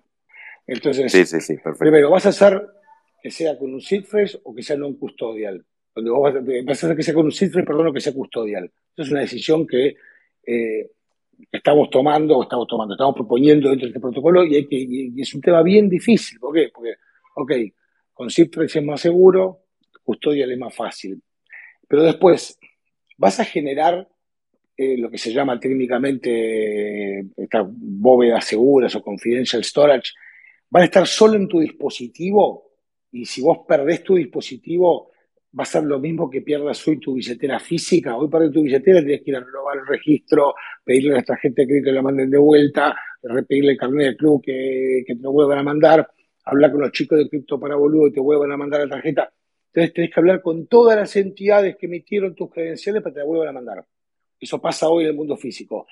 Entonces, 0.68 1.12
sí, 1.12 1.26
sí, 1.26 1.42
sí, 1.42 1.56
perfecto. 1.56 1.80
Primero, 1.80 2.12
vas 2.12 2.28
a 2.28 2.30
hacer 2.30 2.62
que 3.24 3.32
sea 3.32 3.58
con 3.58 3.74
un 3.74 3.82
seed 3.82 4.06
phrase 4.06 4.40
o 4.44 4.54
que 4.54 4.62
sea 4.62 4.78
non 4.78 4.94
custodial. 4.94 5.66
Cuando 5.92 6.14
vos 6.14 6.32
vas 6.32 6.38
a, 6.38 6.72
hacer 6.72 6.96
que 6.96 7.02
sea 7.02 7.16
con 7.16 7.26
un 7.26 7.32
seed 7.32 7.50
phrase, 7.50 7.66
perdón, 7.66 7.88
o 7.88 7.94
que 7.94 8.00
sea 8.00 8.14
custodial. 8.14 8.66
Esa 8.94 9.02
es 9.02 9.10
una 9.10 9.22
decisión 9.22 9.66
que 9.66 9.98
eh, 10.46 10.92
estamos 11.52 11.90
tomando, 11.90 12.38
o 12.38 12.44
estamos 12.44 12.68
tomando, 12.68 12.94
estamos 12.94 13.16
proponiendo 13.16 13.70
dentro 13.70 13.88
de 13.88 13.90
este 13.90 14.00
protocolo 14.00 14.46
y, 14.46 14.54
hay 14.54 14.68
que, 14.68 14.78
y 14.78 15.20
es 15.20 15.34
un 15.34 15.42
tema 15.42 15.64
bien 15.64 15.90
difícil. 15.90 16.38
¿Por 16.38 16.54
qué? 16.54 16.70
Porque, 16.72 16.94
ok, 17.36 17.52
con 18.14 18.30
seed 18.30 18.52
phrase 18.54 18.78
es 18.78 18.86
más 18.86 19.02
seguro, 19.02 19.61
custodia 20.12 20.46
es 20.46 20.58
más 20.58 20.76
fácil. 20.76 21.22
Pero 21.88 22.04
después, 22.04 22.58
vas 23.18 23.40
a 23.40 23.46
generar 23.46 24.08
eh, 24.78 24.98
lo 24.98 25.10
que 25.10 25.18
se 25.18 25.32
llama 25.32 25.60
técnicamente 25.60 27.20
estas 27.38 27.68
bóvedas 27.70 28.46
seguras 28.46 28.96
o 28.96 29.02
confidential 29.02 29.64
storage, 29.64 30.14
van 30.70 30.84
a 30.84 30.86
estar 30.86 31.06
solo 31.06 31.36
en 31.36 31.48
tu 31.48 31.60
dispositivo 31.60 32.72
y 33.12 33.26
si 33.26 33.42
vos 33.42 33.60
perdés 33.68 34.04
tu 34.04 34.16
dispositivo 34.16 35.12
va 35.58 35.64
a 35.64 35.66
ser 35.66 35.84
lo 35.84 36.00
mismo 36.00 36.30
que 36.30 36.42
pierdas 36.42 36.88
hoy 36.88 36.98
tu 36.98 37.14
billetera 37.14 37.60
física. 37.60 38.16
Hoy 38.16 38.30
perdés 38.30 38.52
tu 38.54 38.64
billetera, 38.64 39.02
tienes 39.02 39.22
que 39.22 39.32
ir 39.32 39.38
a 39.38 39.42
renovar 39.42 39.78
el 39.78 39.86
registro, 39.86 40.56
pedirle 40.84 41.12
a 41.12 41.14
nuestra 41.16 41.38
gente 41.38 41.68
que 41.68 41.92
la 41.92 42.02
manden 42.02 42.30
de 42.30 42.38
vuelta, 42.38 42.96
pedirle 43.48 43.74
el 43.74 43.78
carnet 43.78 44.06
del 44.08 44.18
club 44.18 44.42
que, 44.44 45.04
que 45.06 45.16
te 45.16 45.22
lo 45.22 45.32
vuelvan 45.32 45.60
a 45.60 45.64
mandar, 45.64 46.10
hablar 46.46 46.72
con 46.72 46.82
los 46.82 46.92
chicos 46.92 47.20
de 47.20 47.30
Cripto 47.30 47.60
para 47.60 47.76
Boludo 47.76 48.08
y 48.08 48.14
te 48.14 48.20
vuelvan 48.20 48.52
a 48.52 48.58
mandar 48.58 48.82
la 48.82 48.96
tarjeta. 48.96 49.32
Entonces 49.74 49.94
tenés 49.94 50.14
que 50.14 50.20
hablar 50.20 50.42
con 50.42 50.68
todas 50.68 50.98
las 50.98 51.16
entidades 51.16 51.78
que 51.78 51.86
emitieron 51.86 52.36
tus 52.36 52.52
credenciales 52.52 53.02
para 53.02 53.14
que 53.14 53.22
te 53.22 53.26
vuelvan 53.26 53.48
a 53.50 53.54
mandar. 53.54 53.86
Eso 54.38 54.60
pasa 54.60 54.90
hoy 54.90 55.04
en 55.04 55.12
el 55.12 55.16
mundo 55.16 55.38
físico. 55.38 55.88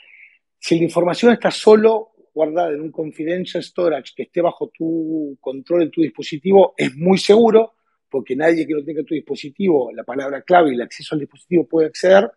Si 0.60 0.78
la 0.78 0.84
información 0.84 1.32
está 1.32 1.50
solo 1.50 2.12
guardada 2.34 2.74
en 2.74 2.82
un 2.82 2.92
confidential 2.92 3.64
storage 3.64 4.14
que 4.14 4.24
esté 4.24 4.42
bajo 4.42 4.70
tu 4.70 5.38
control 5.40 5.84
en 5.84 5.92
tu 5.92 6.02
dispositivo, 6.02 6.74
es 6.76 6.94
muy 6.96 7.18
seguro, 7.18 7.76
porque 8.10 8.36
nadie 8.36 8.68
que 8.68 8.74
no 8.74 8.84
tenga 8.84 9.04
tu 9.04 9.14
dispositivo, 9.14 9.92
la 9.94 10.04
palabra 10.04 10.42
clave 10.42 10.72
y 10.72 10.74
el 10.74 10.82
acceso 10.82 11.16
al 11.16 11.22
dispositivo 11.22 11.66
puede 11.66 11.88
acceder. 11.88 12.30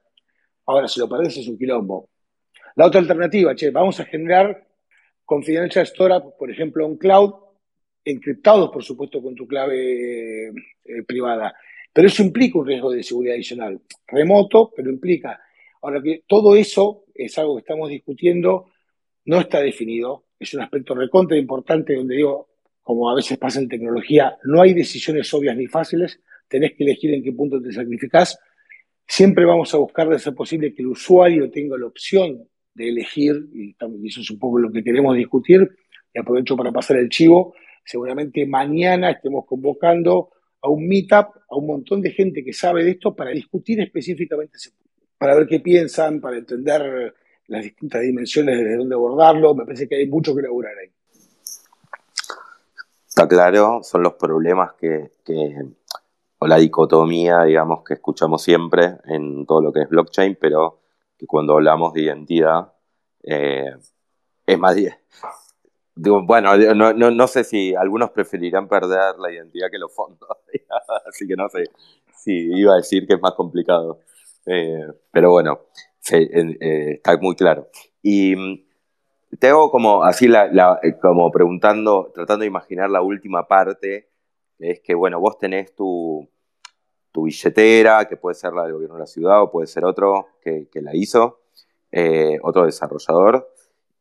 Ahora, 0.66 0.86
si 0.86 1.00
lo 1.00 1.08
perdés 1.08 1.36
es 1.38 1.48
un 1.48 1.58
quilombo. 1.58 2.10
La 2.76 2.86
otra 2.86 3.00
alternativa, 3.00 3.54
che, 3.56 3.70
vamos 3.70 3.98
a 3.98 4.04
generar 4.04 4.64
confidential 5.24 5.86
storage, 5.86 6.28
por 6.38 6.50
ejemplo, 6.50 6.86
en 6.86 6.96
cloud, 6.96 7.34
encriptados, 8.04 8.70
por 8.70 8.82
supuesto, 8.82 9.22
con 9.22 9.34
tu 9.34 9.46
clave 9.46 10.48
eh, 10.48 11.02
privada. 11.06 11.54
Pero 11.92 12.08
eso 12.08 12.22
implica 12.22 12.58
un 12.58 12.66
riesgo 12.66 12.90
de 12.90 13.02
seguridad 13.02 13.34
adicional, 13.34 13.80
remoto, 14.06 14.72
pero 14.74 14.90
implica. 14.90 15.40
Ahora 15.82 16.02
que 16.02 16.24
todo 16.26 16.56
eso 16.56 17.04
es 17.14 17.36
algo 17.38 17.56
que 17.56 17.60
estamos 17.60 17.90
discutiendo, 17.90 18.70
no 19.26 19.40
está 19.40 19.60
definido, 19.60 20.24
es 20.38 20.54
un 20.54 20.62
aspecto 20.62 20.94
recontra 20.94 21.36
importante 21.36 21.94
donde 21.94 22.16
digo, 22.16 22.48
como 22.82 23.10
a 23.10 23.14
veces 23.14 23.38
pasa 23.38 23.60
en 23.60 23.68
tecnología, 23.68 24.36
no 24.44 24.62
hay 24.62 24.74
decisiones 24.74 25.32
obvias 25.34 25.56
ni 25.56 25.66
fáciles, 25.66 26.20
tenés 26.48 26.72
que 26.74 26.84
elegir 26.84 27.14
en 27.14 27.22
qué 27.22 27.32
punto 27.32 27.60
te 27.60 27.72
sacrificás. 27.72 28.38
Siempre 29.06 29.44
vamos 29.44 29.72
a 29.74 29.78
buscar 29.78 30.08
de 30.08 30.18
ser 30.18 30.34
posible 30.34 30.74
que 30.74 30.82
el 30.82 30.88
usuario 30.88 31.50
tenga 31.50 31.76
la 31.76 31.86
opción 31.86 32.48
de 32.74 32.88
elegir, 32.88 33.48
y 33.52 33.74
eso 34.06 34.20
es 34.20 34.30
un 34.30 34.38
poco 34.38 34.58
lo 34.58 34.72
que 34.72 34.82
queremos 34.82 35.16
discutir, 35.16 35.68
y 36.12 36.18
aprovecho 36.18 36.56
para 36.56 36.72
pasar 36.72 36.96
el 36.96 37.08
chivo, 37.08 37.54
seguramente 37.84 38.46
mañana 38.46 39.10
estemos 39.10 39.44
convocando 39.46 40.30
a 40.60 40.68
un 40.68 40.86
meetup 40.86 41.36
a 41.50 41.56
un 41.56 41.66
montón 41.66 42.00
de 42.00 42.10
gente 42.10 42.44
que 42.44 42.52
sabe 42.52 42.84
de 42.84 42.92
esto 42.92 43.14
para 43.14 43.30
discutir 43.30 43.80
específicamente 43.80 44.56
ese 44.56 44.70
punto, 44.70 45.06
para 45.18 45.34
ver 45.34 45.46
qué 45.46 45.60
piensan, 45.60 46.20
para 46.20 46.38
entender 46.38 47.14
las 47.48 47.64
distintas 47.64 48.02
dimensiones 48.02 48.58
desde 48.58 48.76
dónde 48.76 48.94
abordarlo. 48.94 49.54
Me 49.54 49.64
parece 49.64 49.88
que 49.88 49.96
hay 49.96 50.06
mucho 50.06 50.34
que 50.34 50.40
elaborar 50.40 50.72
ahí. 50.78 50.90
Está 53.06 53.28
claro, 53.28 53.80
son 53.82 54.02
los 54.02 54.14
problemas 54.14 54.72
que, 54.72 55.10
o 56.38 56.46
la 56.46 56.56
dicotomía, 56.56 57.44
digamos, 57.44 57.84
que 57.84 57.94
escuchamos 57.94 58.42
siempre 58.42 58.96
en 59.04 59.44
todo 59.44 59.60
lo 59.60 59.72
que 59.72 59.82
es 59.82 59.88
blockchain, 59.88 60.38
pero 60.40 60.80
que 61.18 61.26
cuando 61.26 61.54
hablamos 61.54 61.92
de 61.92 62.02
identidad 62.02 62.72
eh, 63.22 63.74
es 64.46 64.58
más, 64.58 64.76
bueno, 65.94 66.56
no, 66.74 66.92
no, 66.92 67.10
no, 67.10 67.26
sé 67.26 67.44
si 67.44 67.74
algunos 67.74 68.10
preferirán 68.10 68.68
perder 68.68 69.18
la 69.18 69.30
identidad 69.30 69.68
que 69.70 69.78
los 69.78 69.94
fondos, 69.94 70.28
así 71.06 71.26
que 71.26 71.36
no 71.36 71.48
sé 71.48 71.64
si 72.22 72.32
iba 72.32 72.74
a 72.74 72.76
decir 72.76 73.06
que 73.06 73.14
es 73.14 73.20
más 73.20 73.34
complicado. 73.34 74.00
Eh, 74.46 74.86
pero 75.10 75.30
bueno, 75.30 75.66
eh, 76.10 76.94
está 76.94 77.16
muy 77.18 77.36
claro. 77.36 77.68
Y 78.02 78.34
mm, 78.36 79.38
te 79.38 79.48
hago 79.48 79.70
como 79.70 80.04
así, 80.04 80.26
eh, 80.26 80.98
como 81.00 81.30
preguntando, 81.30 82.10
tratando 82.14 82.42
de 82.42 82.48
imaginar 82.48 82.90
la 82.90 83.02
última 83.02 83.46
parte, 83.46 84.08
es 84.58 84.80
que, 84.80 84.94
bueno, 84.94 85.20
vos 85.20 85.38
tenés 85.38 85.74
tu, 85.74 86.28
tu 87.12 87.24
billetera, 87.24 88.06
que 88.06 88.16
puede 88.16 88.34
ser 88.34 88.52
la 88.52 88.64
del 88.64 88.74
gobierno 88.74 88.96
de 88.96 89.00
la 89.00 89.06
ciudad 89.06 89.42
o 89.42 89.50
puede 89.50 89.66
ser 89.66 89.84
otro 89.84 90.28
que, 90.42 90.68
que 90.70 90.80
la 90.82 90.94
hizo, 90.94 91.40
otro 92.42 92.64
desarrollador, 92.64 93.52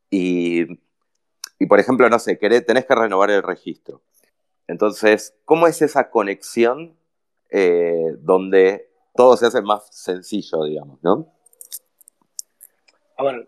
y 0.09 0.65
y 1.61 1.67
por 1.67 1.79
ejemplo, 1.79 2.09
no 2.09 2.17
sé, 2.17 2.39
querés, 2.39 2.65
tenés 2.65 2.87
que 2.87 2.95
renovar 2.95 3.29
el 3.29 3.43
registro. 3.43 4.01
Entonces, 4.65 5.37
¿cómo 5.45 5.67
es 5.67 5.83
esa 5.83 6.09
conexión 6.09 6.97
eh, 7.51 8.15
donde 8.17 8.89
todo 9.13 9.37
se 9.37 9.45
hace 9.45 9.61
más 9.61 9.87
sencillo, 9.91 10.63
digamos, 10.63 10.97
¿no? 11.03 11.31
A 13.15 13.23
ver, 13.23 13.47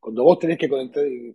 cuando 0.00 0.24
vos 0.24 0.38
tenés 0.38 0.56
que, 0.56 0.66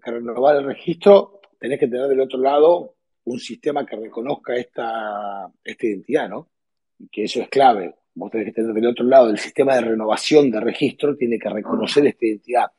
renovar 0.02 0.56
el 0.56 0.66
registro, 0.66 1.40
tenés 1.60 1.80
que 1.80 1.88
tener 1.88 2.08
del 2.08 2.22
otro 2.22 2.40
lado 2.40 2.96
un 3.26 3.40
sistema 3.40 3.86
que 3.86 3.96
reconozca 3.96 4.56
esta, 4.56 5.52
esta 5.64 5.86
identidad, 5.86 6.30
¿no? 6.30 6.50
Que 7.12 7.26
eso 7.26 7.42
es 7.42 7.50
clave. 7.50 7.94
Vos 8.16 8.32
tenés 8.32 8.48
que 8.48 8.54
tener 8.54 8.74
del 8.74 8.88
otro 8.88 9.06
lado 9.06 9.30
el 9.30 9.38
sistema 9.38 9.76
de 9.76 9.82
renovación 9.82 10.50
de 10.50 10.62
registro, 10.62 11.16
tiene 11.16 11.38
que 11.38 11.50
reconocer 11.50 12.08
esta 12.08 12.26
identidad. 12.26 12.72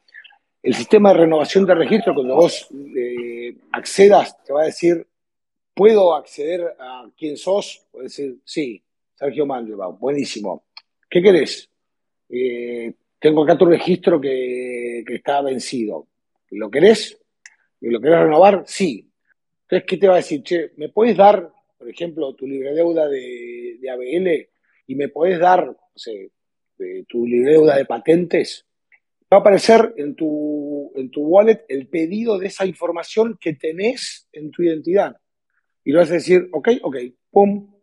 El 0.63 0.75
sistema 0.75 1.13
de 1.13 1.21
renovación 1.21 1.65
de 1.67 1.75
registro, 1.75 2.15
cuando 2.15 2.35
vos 2.35 2.69
eh, 2.97 3.57
accedas, 3.73 4.43
te 4.43 4.53
va 4.53 4.63
a 4.63 4.67
decir, 4.67 5.07
¿puedo 5.73 6.15
acceder 6.15 6.75
a 6.79 7.09
quién 7.17 7.37
sos? 7.37 7.87
Puedes 7.93 8.17
decir, 8.17 8.39
sí, 8.45 8.83
Sergio 9.15 9.47
Mandelbaum, 9.47 9.99
buenísimo. 9.99 10.65
¿Qué 11.09 11.23
querés? 11.23 11.71
Eh, 12.29 12.93
tengo 13.21 13.45
acá 13.45 13.57
tu 13.57 13.67
registro 13.67 14.21
que, 14.21 15.05
está 15.09 15.41
vencido. 15.43 16.09
¿Lo 16.51 16.71
querés? 16.71 17.19
¿Lo 17.81 18.01
querés 18.01 18.19
renovar? 18.19 18.65
Sí. 18.67 19.09
Entonces, 19.63 19.87
¿qué 19.89 19.97
te 19.97 20.09
va 20.09 20.15
a 20.15 20.19
decir? 20.19 20.43
Che, 20.43 20.73
¿me 20.77 20.89
puedes 20.89 21.17
dar, 21.17 21.53
por 21.79 21.89
ejemplo, 21.89 22.35
tu 22.35 22.47
libre 22.47 22.75
deuda 22.75 23.09
de, 23.09 23.79
ABL 23.91 24.49
y 24.89 24.95
me 24.97 25.09
puedes 25.09 25.39
dar, 25.39 25.67
no 25.67 25.77
sé, 25.95 26.33
tu 27.09 27.25
libre 27.27 27.53
deuda 27.53 27.77
de 27.77 27.85
patentes? 27.85 28.68
Va 29.33 29.39
a 29.39 29.41
aparecer 29.41 29.95
en 29.97 30.15
tu, 30.15 30.91
en 30.95 31.11
tu 31.11 31.23
wallet 31.23 31.65
el 31.69 31.89
pedido 31.89 32.39
de 32.39 32.47
esa 32.47 32.65
información 32.65 33.39
que 33.41 33.55
tenés 33.55 34.29
en 34.33 34.51
tu 34.51 34.63
identidad. 34.63 35.17
Y 35.85 35.93
lo 35.93 36.01
vas 36.01 36.11
a 36.11 36.15
decir, 36.15 36.49
ok, 36.53 36.69
ok, 36.83 36.97
pum, 37.31 37.75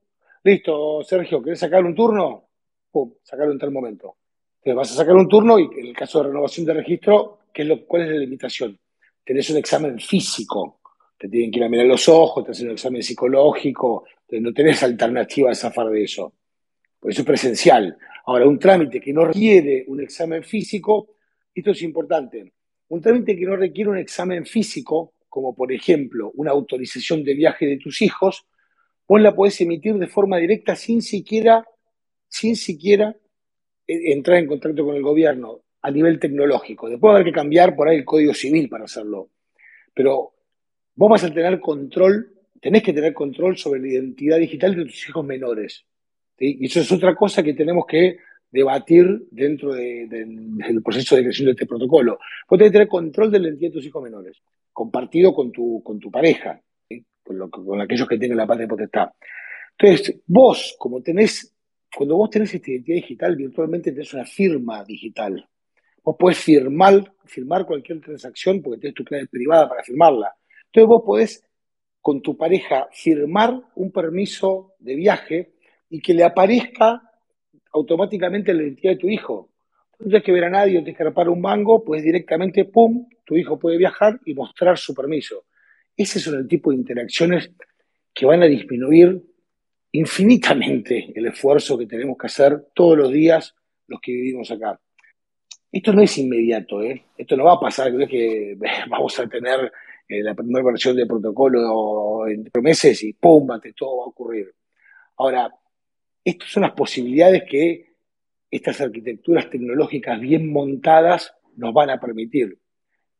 listo, 0.43 1.03
Sergio, 1.03 1.41
¿querés 1.41 1.59
sacar 1.59 1.83
un 1.83 1.95
turno? 1.95 2.49
Pum, 2.91 3.13
sacarlo 3.23 3.53
en 3.53 3.59
tal 3.59 3.71
momento. 3.71 4.17
Entonces 4.57 4.75
vas 4.75 4.91
a 4.91 4.95
sacar 4.95 5.15
un 5.15 5.27
turno 5.27 5.59
y 5.59 5.65
en 5.65 5.87
el 5.87 5.95
caso 5.95 6.19
de 6.21 6.29
renovación 6.29 6.65
de 6.65 6.73
registro, 6.73 7.39
¿qué 7.53 7.61
es 7.61 7.67
lo, 7.67 7.85
¿cuál 7.85 8.03
es 8.03 8.09
la 8.09 8.17
limitación? 8.17 8.79
Tenés 9.23 9.49
un 9.51 9.57
examen 9.57 9.99
físico, 9.99 10.79
te 11.17 11.29
tienen 11.29 11.51
que 11.51 11.59
ir 11.59 11.65
a 11.65 11.69
mirar 11.69 11.85
los 11.85 12.09
ojos, 12.09 12.43
te 12.43 12.51
hacen 12.51 12.67
un 12.67 12.73
examen 12.73 13.03
psicológico, 13.03 14.05
no 14.31 14.53
tenés 14.53 14.81
alternativa 14.83 15.51
a 15.51 15.55
zafar 15.55 15.89
de 15.89 16.03
eso. 16.03 16.33
Por 16.99 17.11
eso 17.11 17.21
es 17.21 17.27
presencial. 17.27 17.97
Ahora, 18.25 18.47
un 18.47 18.57
trámite 18.57 18.99
que 18.99 19.13
no 19.13 19.25
requiere 19.25 19.85
un 19.87 20.01
examen 20.01 20.43
físico, 20.43 21.15
esto 21.55 21.71
es 21.71 21.81
importante. 21.81 22.53
Un 22.89 23.01
trámite 23.01 23.35
que 23.35 23.45
no 23.45 23.55
requiere 23.55 23.89
un 23.89 23.97
examen 23.97 24.45
físico, 24.45 25.13
como 25.29 25.55
por 25.55 25.71
ejemplo 25.71 26.31
una 26.35 26.51
autorización 26.51 27.23
de 27.23 27.33
viaje 27.33 27.65
de 27.65 27.77
tus 27.77 28.01
hijos, 28.01 28.45
vos 29.07 29.21
la 29.21 29.33
podés 29.33 29.59
emitir 29.61 29.95
de 29.95 30.07
forma 30.07 30.37
directa 30.37 30.75
sin 30.75 31.01
siquiera, 31.01 31.65
sin 32.27 32.55
siquiera 32.55 33.15
eh, 33.87 34.13
entrar 34.13 34.37
en 34.37 34.47
contacto 34.47 34.85
con 34.85 34.95
el 34.95 35.01
gobierno 35.01 35.61
a 35.81 35.91
nivel 35.91 36.19
tecnológico. 36.19 36.89
Después 36.89 37.09
va 37.09 37.13
a 37.13 37.15
haber 37.19 37.31
que 37.31 37.39
cambiar 37.39 37.75
por 37.75 37.87
ahí 37.87 37.97
el 37.97 38.05
código 38.05 38.33
civil 38.33 38.69
para 38.69 38.85
hacerlo. 38.85 39.29
Pero 39.93 40.33
vos 40.95 41.09
vas 41.09 41.23
a 41.23 41.33
tener 41.33 41.59
control, 41.59 42.33
tenés 42.59 42.83
que 42.83 42.93
tener 42.93 43.13
control 43.13 43.57
sobre 43.57 43.79
la 43.81 43.87
identidad 43.87 44.37
digital 44.37 44.75
de 44.75 44.85
tus 44.85 45.07
hijos 45.09 45.25
menores. 45.25 45.85
Y 46.37 46.65
eso 46.65 46.81
es 46.81 46.91
otra 46.91 47.15
cosa 47.15 47.43
que 47.43 47.53
tenemos 47.53 47.85
que 47.87 48.17
debatir 48.55 49.27
dentro 49.31 49.73
del 49.73 50.81
proceso 50.81 51.17
de 51.17 51.23
creación 51.23 51.47
de 51.47 51.51
este 51.51 51.65
protocolo. 51.65 52.17
Vos 52.49 52.57
tenés 52.57 52.71
que 52.71 52.77
tener 52.77 52.87
control 52.87 53.29
de 53.29 53.39
la 53.39 53.47
identidad 53.49 53.71
de 53.71 53.73
tus 53.73 53.85
hijos 53.85 54.01
menores, 54.01 54.41
compartido 54.71 55.33
con 55.33 55.51
tu, 55.51 55.83
con 55.83 55.99
tu 55.99 56.09
pareja, 56.09 56.61
con, 57.21 57.81
aquellos 57.81 58.07
que 58.07 58.17
tienen 58.17 58.37
la 58.37 58.47
patria 58.47 58.65
potestad. 58.65 59.09
Entonces, 59.77 60.21
vos, 60.25 60.73
como 60.79 61.01
tenés, 61.01 61.53
cuando 61.93 62.15
vos 62.15 62.29
tenés 62.29 62.53
esta 62.53 62.71
identidad 62.71 62.95
digital, 62.95 63.35
virtualmente 63.35 63.91
tenés 63.91 64.13
una 64.13 64.25
firma 64.25 64.85
digital. 64.85 65.45
Vos 66.01 66.15
podés 66.17 66.37
firmar, 66.37 67.13
firmar 67.25 67.65
cualquier 67.65 67.99
transacción 67.99 68.61
porque 68.61 68.79
tenés 68.79 68.95
tu 68.95 69.03
clave 69.03 69.27
privada 69.27 69.67
para 69.67 69.83
firmarla. 69.83 70.33
Entonces 70.67 70.87
vos 70.87 71.03
podés 71.05 71.43
con 71.99 72.21
tu 72.21 72.37
pareja 72.37 72.87
firmar 72.93 73.59
un 73.75 73.91
permiso 73.91 74.75
de 74.79 74.95
viaje 74.95 75.55
y 75.89 75.99
que 75.99 76.13
le 76.13 76.23
aparezca 76.23 77.01
automáticamente 77.75 78.53
la 78.53 78.63
identidad 78.63 78.93
de 78.93 78.99
tu 78.99 79.09
hijo. 79.09 79.51
No 79.99 80.05
tienes 80.07 80.23
que 80.23 80.31
ver 80.31 80.45
a 80.45 80.49
nadie, 80.49 80.75
no 80.75 80.83
tienes 80.83 80.97
que 80.97 81.29
un 81.29 81.41
mango, 81.41 81.83
pues 81.83 82.03
directamente, 82.03 82.65
¡pum!, 82.65 83.07
tu 83.25 83.35
hijo 83.35 83.59
puede 83.59 83.77
viajar 83.77 84.19
y 84.25 84.33
mostrar 84.33 84.77
su 84.77 84.95
permiso. 84.95 85.45
Ese 85.95 86.19
son 86.19 86.35
el 86.35 86.47
tipo 86.47 86.71
de 86.71 86.77
interacciones 86.77 87.51
que 88.13 88.25
van 88.25 88.43
a 88.43 88.45
disminuir 88.45 89.21
infinitamente 89.91 91.11
el 91.15 91.27
esfuerzo 91.27 91.77
que 91.77 91.85
tenemos 91.85 92.17
que 92.17 92.27
hacer 92.27 92.67
todos 92.73 92.97
los 92.97 93.11
días 93.11 93.55
los 93.87 93.99
que 94.01 94.11
vivimos 94.11 94.49
acá. 94.51 94.79
Esto 95.71 95.93
no 95.93 96.01
es 96.01 96.17
inmediato, 96.17 96.81
¿eh? 96.81 97.05
esto 97.17 97.35
no 97.35 97.45
va 97.45 97.53
a 97.53 97.59
pasar, 97.59 97.93
creo 97.93 98.07
que 98.07 98.57
vamos 98.89 99.19
a 99.19 99.27
tener 99.27 99.71
eh, 100.07 100.23
la 100.23 100.33
primera 100.33 100.63
versión 100.63 100.95
del 100.95 101.07
protocolo 101.07 102.27
en 102.27 102.49
meses 102.61 103.03
y 103.03 103.13
¡pum! 103.13 103.47
todo 103.75 103.97
va 103.97 104.03
a 104.05 104.07
ocurrir. 104.07 104.53
Ahora, 105.17 105.53
estas 106.25 106.49
son 106.49 106.63
las 106.63 106.73
posibilidades 106.73 107.43
que 107.47 107.93
estas 108.49 108.81
arquitecturas 108.81 109.49
tecnológicas 109.49 110.19
bien 110.19 110.51
montadas 110.51 111.33
nos 111.55 111.73
van 111.73 111.91
a 111.91 111.99
permitir. 111.99 112.57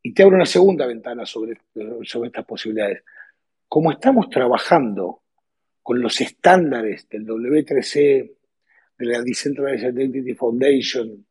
Y 0.02 0.14
te 0.14 0.24
abro 0.24 0.36
una 0.36 0.46
segunda 0.46 0.88
ventana 0.88 1.26
sobre, 1.26 1.60
sobre 2.04 2.28
estas 2.28 2.46
posibilidades. 2.46 3.04
Como 3.68 3.92
estamos 3.92 4.30
trabajando 4.30 5.22
con 5.84 6.02
los 6.02 6.20
estándares 6.20 7.08
del 7.08 7.26
W3C, 7.28 8.32
de 8.98 9.06
la 9.06 9.22
Decentralized 9.22 9.94
Identity 9.94 10.34
Foundation, 10.34 11.26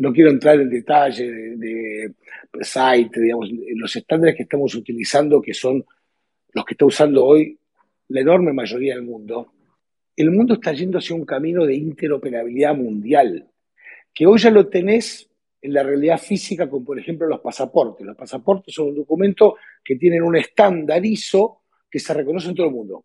no 0.00 0.12
quiero 0.12 0.30
entrar 0.30 0.60
en 0.60 0.70
detalle 0.70 1.30
de, 1.30 1.56
de, 1.56 2.14
site, 2.64 3.20
digamos, 3.20 3.50
los 3.74 3.96
estándares 3.96 4.36
que 4.36 4.44
estamos 4.44 4.74
utilizando, 4.74 5.42
que 5.42 5.54
son 5.54 5.84
los 6.52 6.64
que 6.64 6.74
está 6.74 6.84
usando 6.84 7.24
hoy 7.24 7.58
la 8.08 8.20
enorme 8.20 8.52
mayoría 8.52 8.94
del 8.94 9.04
mundo, 9.04 9.52
el 10.20 10.30
mundo 10.30 10.54
está 10.54 10.72
yendo 10.72 10.98
hacia 10.98 11.16
un 11.16 11.24
camino 11.24 11.64
de 11.64 11.74
interoperabilidad 11.74 12.74
mundial, 12.74 13.48
que 14.12 14.26
hoy 14.26 14.38
ya 14.38 14.50
lo 14.50 14.68
tenés 14.68 15.30
en 15.62 15.72
la 15.72 15.82
realidad 15.82 16.18
física 16.18 16.68
con, 16.68 16.84
por 16.84 16.98
ejemplo, 16.98 17.26
los 17.26 17.40
pasaportes. 17.40 18.06
Los 18.06 18.16
pasaportes 18.16 18.74
son 18.74 18.88
un 18.88 18.96
documento 18.96 19.56
que 19.84 19.96
tienen 19.96 20.22
un 20.22 20.36
estándar 20.36 21.04
ISO 21.04 21.62
que 21.90 21.98
se 21.98 22.14
reconoce 22.14 22.48
en 22.48 22.54
todo 22.54 22.66
el 22.66 22.72
mundo. 22.72 23.04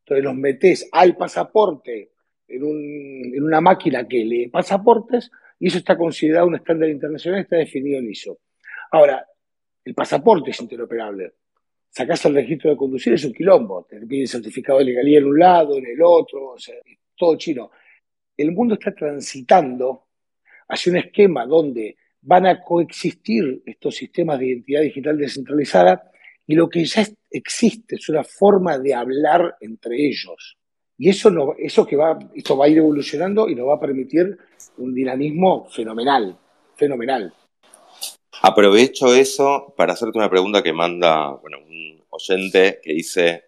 Entonces 0.00 0.24
los 0.24 0.34
metés 0.34 0.88
al 0.92 1.16
pasaporte 1.16 2.12
en, 2.46 3.34
en 3.34 3.42
una 3.42 3.60
máquina 3.60 4.06
que 4.06 4.24
lee 4.24 4.48
pasaportes 4.48 5.30
y 5.58 5.68
eso 5.68 5.78
está 5.78 5.96
considerado 5.96 6.46
un 6.46 6.54
estándar 6.54 6.88
internacional, 6.88 7.40
está 7.40 7.56
definido 7.56 7.98
en 7.98 8.10
ISO. 8.10 8.38
Ahora, 8.90 9.26
el 9.84 9.94
pasaporte 9.94 10.50
es 10.50 10.60
interoperable 10.60 11.32
sacás 11.90 12.24
el 12.26 12.34
registro 12.34 12.70
de 12.70 12.76
conducir, 12.76 13.12
es 13.14 13.24
un 13.24 13.32
quilombo. 13.32 13.86
Te 13.88 13.98
piden 14.06 14.26
certificado 14.26 14.78
de 14.78 14.86
legalidad 14.86 15.22
en 15.22 15.28
un 15.28 15.38
lado, 15.38 15.76
en 15.76 15.86
el 15.86 16.02
otro, 16.02 16.52
o 16.52 16.58
sea, 16.58 16.74
todo 17.16 17.36
chino. 17.36 17.70
El 18.36 18.52
mundo 18.52 18.74
está 18.74 18.94
transitando 18.94 20.06
hacia 20.68 20.92
un 20.92 20.98
esquema 20.98 21.46
donde 21.46 21.96
van 22.20 22.46
a 22.46 22.62
coexistir 22.62 23.62
estos 23.64 23.96
sistemas 23.96 24.38
de 24.38 24.48
identidad 24.48 24.82
digital 24.82 25.16
descentralizada 25.16 26.10
y 26.46 26.54
lo 26.54 26.68
que 26.68 26.84
ya 26.84 27.04
existe 27.30 27.96
es 27.96 28.08
una 28.08 28.24
forma 28.24 28.78
de 28.78 28.94
hablar 28.94 29.56
entre 29.60 29.96
ellos. 29.96 30.56
Y 30.96 31.10
eso, 31.10 31.30
eso 31.58 31.86
que 31.86 31.96
va, 31.96 32.18
esto 32.34 32.56
va 32.56 32.66
a 32.66 32.68
ir 32.68 32.78
evolucionando 32.78 33.48
y 33.48 33.54
nos 33.54 33.68
va 33.68 33.74
a 33.76 33.80
permitir 33.80 34.36
un 34.78 34.94
dinamismo 34.94 35.68
fenomenal, 35.70 36.36
fenomenal. 36.74 37.32
Aprovecho 38.40 39.14
eso 39.14 39.74
para 39.76 39.94
hacerte 39.94 40.16
una 40.16 40.30
pregunta 40.30 40.62
que 40.62 40.72
manda 40.72 41.30
bueno, 41.30 41.58
un 41.58 42.04
oyente 42.10 42.80
que 42.82 42.92
dice, 42.92 43.44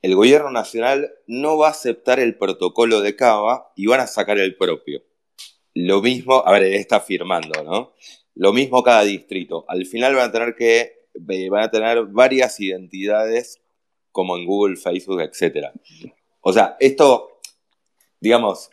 el 0.00 0.14
gobierno 0.14 0.50
nacional 0.50 1.12
no 1.26 1.58
va 1.58 1.68
a 1.68 1.72
aceptar 1.72 2.18
el 2.18 2.38
protocolo 2.38 3.00
de 3.02 3.16
Cava 3.16 3.72
y 3.76 3.86
van 3.86 4.00
a 4.00 4.06
sacar 4.06 4.38
el 4.38 4.56
propio. 4.56 5.02
Lo 5.74 6.00
mismo, 6.00 6.42
a 6.46 6.52
ver, 6.52 6.62
está 6.62 7.00
firmando, 7.00 7.62
¿no? 7.64 7.92
Lo 8.34 8.54
mismo 8.54 8.82
cada 8.82 9.02
distrito. 9.02 9.66
Al 9.68 9.84
final 9.84 10.14
van 10.14 10.30
a 10.30 10.32
tener 10.32 10.54
que, 10.54 11.08
eh, 11.28 11.48
van 11.50 11.64
a 11.64 11.70
tener 11.70 12.04
varias 12.06 12.58
identidades 12.60 13.60
como 14.10 14.38
en 14.38 14.46
Google, 14.46 14.76
Facebook, 14.76 15.20
etc. 15.20 15.66
O 16.40 16.50
sea, 16.50 16.78
esto, 16.80 17.40
digamos, 18.20 18.70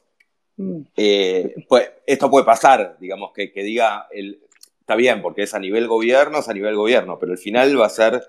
mm. 0.55 0.81
eh, 0.95 1.55
pues, 1.67 1.91
esto 2.05 2.29
puede 2.29 2.45
pasar, 2.45 2.97
digamos, 3.01 3.33
que, 3.33 3.51
que 3.51 3.63
diga 3.63 4.07
el, 4.11 4.39
está 4.83 4.97
bien, 4.97 5.21
porque 5.21 5.43
es 5.43 5.53
a 5.53 5.59
nivel 5.59 5.87
gobierno, 5.87 6.39
es 6.39 6.49
a 6.49 6.53
nivel 6.53 6.75
gobierno, 6.75 7.17
pero 7.17 7.31
al 7.31 7.37
final 7.37 7.79
va 7.79 7.85
a 7.85 7.89
ser 7.89 8.21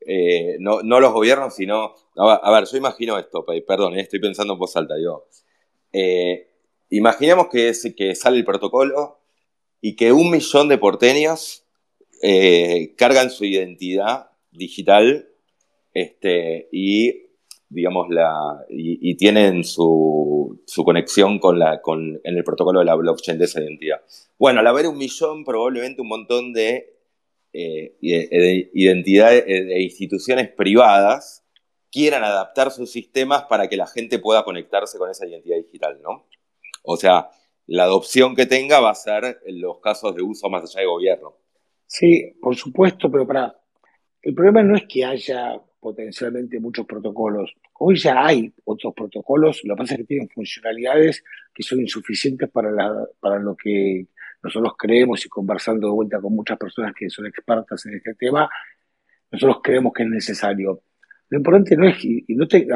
eh, 0.00 0.56
no, 0.58 0.82
los 0.82 1.12
gobiernos, 1.12 1.54
sino. 1.54 1.94
A 2.16 2.50
ver, 2.50 2.64
yo 2.64 2.76
imagino 2.76 3.16
esto, 3.16 3.46
perdón, 3.66 3.96
eh, 3.96 4.00
estoy 4.00 4.18
pensando 4.18 4.54
en 4.54 4.58
voz 4.58 4.76
alta. 4.76 4.96
Digo, 4.96 5.28
eh, 5.92 6.48
imaginemos 6.90 7.46
que, 7.48 7.72
sale 8.16 8.38
el 8.38 8.44
protocolo 8.44 9.20
y 9.80 9.94
que 9.94 10.12
un 10.12 10.30
millón 10.30 10.68
de 10.68 10.78
porteños 10.78 11.64
cargan 12.96 13.30
su 13.30 13.44
identidad 13.44 14.30
digital 14.50 15.30
este, 15.94 16.68
y 16.70 17.29
digamos, 17.70 18.08
la, 18.10 18.66
y, 18.68 19.14
tienen 19.16 19.64
su, 19.64 20.60
conexión 20.84 21.38
con 21.38 21.58
la, 21.58 21.80
con, 21.80 22.20
en 22.24 22.36
el 22.36 22.44
protocolo 22.44 22.80
de 22.80 22.84
la 22.84 22.96
blockchain 22.96 23.38
de 23.38 23.44
esa 23.44 23.60
identidad. 23.60 24.02
Bueno, 24.38 24.60
al 24.60 24.66
haber 24.66 24.88
un 24.88 24.98
millón, 24.98 25.44
probablemente 25.44 26.02
un 26.02 26.08
montón 26.08 26.52
de 26.52 26.98
eh, 27.52 27.96
identidades, 28.00 29.46
de 29.46 29.82
instituciones 29.82 30.48
privadas 30.50 31.44
quieran 31.90 32.24
adaptar 32.24 32.70
sus 32.70 32.90
sistemas 32.90 33.44
para 33.44 33.68
que 33.68 33.76
la 33.76 33.86
gente 33.86 34.18
pueda 34.18 34.44
conectarse 34.44 34.98
con 34.98 35.10
esa 35.10 35.26
identidad 35.26 35.56
digital, 35.56 36.00
¿no? 36.02 36.26
O 36.82 36.96
sea, 36.96 37.30
la 37.66 37.84
adopción 37.84 38.34
que 38.34 38.46
tenga 38.46 38.80
va 38.80 38.90
a 38.90 38.94
ser 38.94 39.40
en 39.46 39.60
los 39.60 39.78
casos 39.78 40.14
de 40.14 40.22
uso 40.22 40.48
más 40.50 40.64
allá 40.64 40.80
de 40.80 40.86
gobierno. 40.86 41.36
Sí, 41.86 42.32
por 42.40 42.56
supuesto, 42.56 43.10
pero 43.10 43.26
para... 43.26 43.56
El 44.22 44.34
problema 44.34 44.62
no 44.62 44.76
es 44.76 44.84
que 44.88 45.04
haya 45.04 45.60
potencialmente 45.80 46.60
muchos 46.60 46.86
protocolos. 46.86 47.52
Hoy 47.78 47.96
ya 47.96 48.26
hay 48.26 48.52
otros 48.64 48.92
protocolos, 48.94 49.62
lo 49.64 49.74
que 49.74 49.78
pasa 49.78 49.94
es 49.94 50.00
que 50.00 50.04
tienen 50.04 50.28
funcionalidades 50.28 51.24
que 51.54 51.62
son 51.62 51.80
insuficientes 51.80 52.50
para, 52.50 52.70
para 53.18 53.38
lo 53.38 53.56
que 53.56 54.06
nosotros 54.42 54.74
creemos 54.78 55.24
y 55.24 55.28
conversando 55.28 55.88
de 55.88 55.92
vuelta 55.94 56.20
con 56.20 56.34
muchas 56.34 56.58
personas 56.58 56.92
que 56.94 57.08
son 57.10 57.26
expertas 57.26 57.84
en 57.86 57.94
este 57.94 58.14
tema, 58.14 58.48
nosotros 59.30 59.58
creemos 59.62 59.92
que 59.92 60.02
es 60.02 60.08
necesario. 60.10 60.82
Lo 61.28 61.38
importante 61.38 61.76
no 61.76 61.88
es, 61.88 62.04
y 62.04 62.24
no, 62.34 62.46
te, 62.46 62.66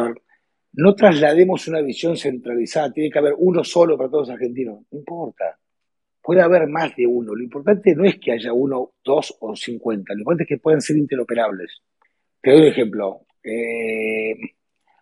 no 0.72 0.94
traslademos 0.94 1.68
una 1.68 1.80
visión 1.80 2.16
centralizada, 2.16 2.92
tiene 2.92 3.10
que 3.10 3.18
haber 3.18 3.34
uno 3.36 3.64
solo 3.64 3.96
para 3.96 4.08
todos 4.10 4.28
los 4.28 4.34
argentinos, 4.34 4.80
no 4.90 4.98
importa. 4.98 5.58
puede 6.24 6.40
haber 6.40 6.66
más 6.68 6.96
de 6.96 7.06
uno. 7.06 7.34
Lo 7.34 7.42
importante 7.42 7.94
no 7.94 8.04
es 8.06 8.18
que 8.18 8.32
haya 8.32 8.50
uno, 8.54 8.94
dos 9.04 9.36
o 9.40 9.54
cincuenta. 9.54 10.14
Lo 10.14 10.20
importante 10.20 10.44
es 10.44 10.48
que 10.48 10.58
puedan 10.58 10.80
ser 10.80 10.96
interoperables. 10.96 11.82
Te 12.44 12.50
doy 12.50 12.60
un 12.60 12.66
ejemplo. 12.66 13.20
Eh, 13.42 14.34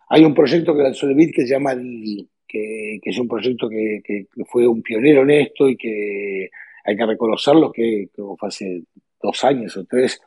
hay 0.07 0.23
un 0.23 0.33
proyecto 0.33 0.73
que 0.73 0.83
lanzó 0.83 1.07
el 1.07 1.15
BID 1.15 1.31
que 1.35 1.41
se 1.41 1.49
llama 1.49 1.75
Didi, 1.75 2.29
que, 2.47 3.01
es 3.03 3.19
un 3.19 3.27
proyecto 3.27 3.67
que, 3.67 4.27
fue 4.45 4.65
un 4.65 4.81
pionero 4.81 5.23
en 5.23 5.31
esto 5.31 5.67
y 5.67 5.75
que 5.75 6.49
hay 6.85 6.95
que 6.95 7.05
reconocerlo, 7.05 7.69
que, 7.69 8.07
que 8.15 8.21
hace 8.39 8.83
dos 9.21 9.43
años 9.43 9.75
o 9.75 9.83
tres, 9.83 10.21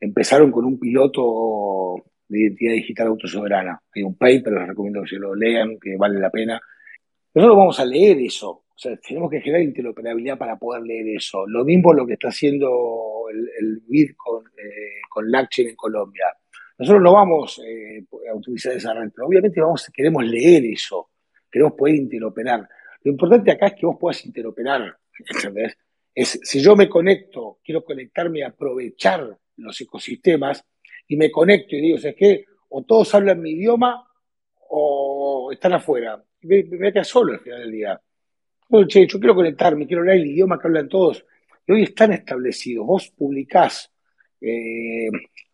empezaron 0.00 0.50
con 0.50 0.64
un 0.64 0.78
piloto 0.78 1.96
de 2.26 2.40
identidad 2.40 2.72
digital 2.72 3.08
autosoberana. 3.08 3.78
Hay 3.94 4.02
un 4.02 4.16
paper, 4.16 4.54
les 4.54 4.68
recomiendo 4.68 5.02
que 5.02 5.08
se 5.08 5.16
lo 5.16 5.34
lean, 5.34 5.78
que 5.78 5.94
vale 5.98 6.18
la 6.18 6.30
pena. 6.30 6.58
Nosotros 7.34 7.58
vamos 7.58 7.80
a 7.80 7.84
leer 7.84 8.18
eso. 8.18 8.48
O 8.50 8.78
sea, 8.78 8.96
tenemos 8.96 9.30
que 9.30 9.42
generar 9.42 9.62
interoperabilidad 9.62 10.38
para 10.38 10.56
poder 10.56 10.84
leer 10.84 11.16
eso. 11.16 11.46
Lo 11.46 11.66
mismo 11.66 11.92
lo 11.92 12.06
que 12.06 12.14
está 12.14 12.28
haciendo 12.28 13.26
el, 13.30 13.50
el 13.60 13.82
BID 13.86 14.12
con, 14.16 14.42
eh, 14.56 15.02
con 15.10 15.26
en 15.34 15.76
Colombia. 15.76 16.24
Nosotros 16.78 17.02
no 17.02 17.12
vamos 17.12 17.60
eh, 17.64 18.04
a 18.30 18.34
utilizar 18.34 18.72
esa 18.72 18.94
red, 18.94 19.10
pero 19.14 19.26
obviamente 19.26 19.60
vamos, 19.60 19.90
queremos 19.92 20.24
leer 20.24 20.64
eso, 20.64 21.10
queremos 21.50 21.74
poder 21.74 21.96
interoperar. 21.96 22.68
Lo 23.02 23.12
importante 23.12 23.50
acá 23.50 23.66
es 23.68 23.74
que 23.74 23.86
vos 23.86 23.96
puedas 24.00 24.24
interoperar, 24.24 24.96
¿entendés? 25.18 25.76
Es, 26.14 26.40
si 26.42 26.60
yo 26.60 26.76
me 26.76 26.88
conecto, 26.88 27.58
quiero 27.64 27.84
conectarme 27.84 28.40
y 28.40 28.42
aprovechar 28.42 29.36
los 29.56 29.80
ecosistemas, 29.80 30.64
y 31.08 31.16
me 31.16 31.30
conecto 31.30 31.76
y 31.76 31.80
digo, 31.80 31.98
¿sabes 31.98 32.16
qué? 32.16 32.44
O 32.70 32.84
todos 32.84 33.14
hablan 33.14 33.40
mi 33.40 33.50
idioma 33.50 34.08
o 34.70 35.50
están 35.52 35.74
afuera. 35.74 36.22
Y 36.40 36.46
me, 36.46 36.64
me 36.64 36.92
queda 36.92 37.04
solo 37.04 37.34
al 37.34 37.40
final 37.40 37.60
del 37.60 37.70
día. 37.70 38.00
che, 38.88 39.06
yo 39.06 39.18
quiero 39.18 39.34
conectarme, 39.34 39.86
quiero 39.86 40.00
hablar 40.00 40.16
el 40.16 40.26
idioma 40.26 40.58
que 40.58 40.68
hablan 40.68 40.88
todos. 40.88 41.24
Y 41.66 41.72
hoy 41.72 41.82
están 41.82 42.12
establecidos. 42.12 42.86
Vos 42.86 43.10
publicás 43.10 43.92
eh, 44.40 45.10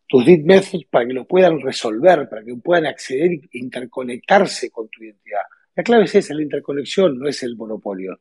tus 0.08 0.24
deep 0.24 0.44
methods 0.44 0.86
para 0.90 1.06
que 1.06 1.12
lo 1.12 1.26
puedan 1.26 1.60
resolver, 1.60 2.28
para 2.28 2.42
que 2.42 2.56
puedan 2.56 2.86
acceder 2.86 3.32
e 3.32 3.58
interconectarse 3.58 4.70
con 4.70 4.88
tu 4.88 5.04
identidad. 5.04 5.42
La 5.76 5.82
clave 5.84 6.04
es 6.04 6.14
esa, 6.14 6.34
la 6.34 6.42
interconexión, 6.42 7.18
no 7.18 7.28
es 7.28 7.42
el 7.42 7.56
monopolio. 7.56 8.18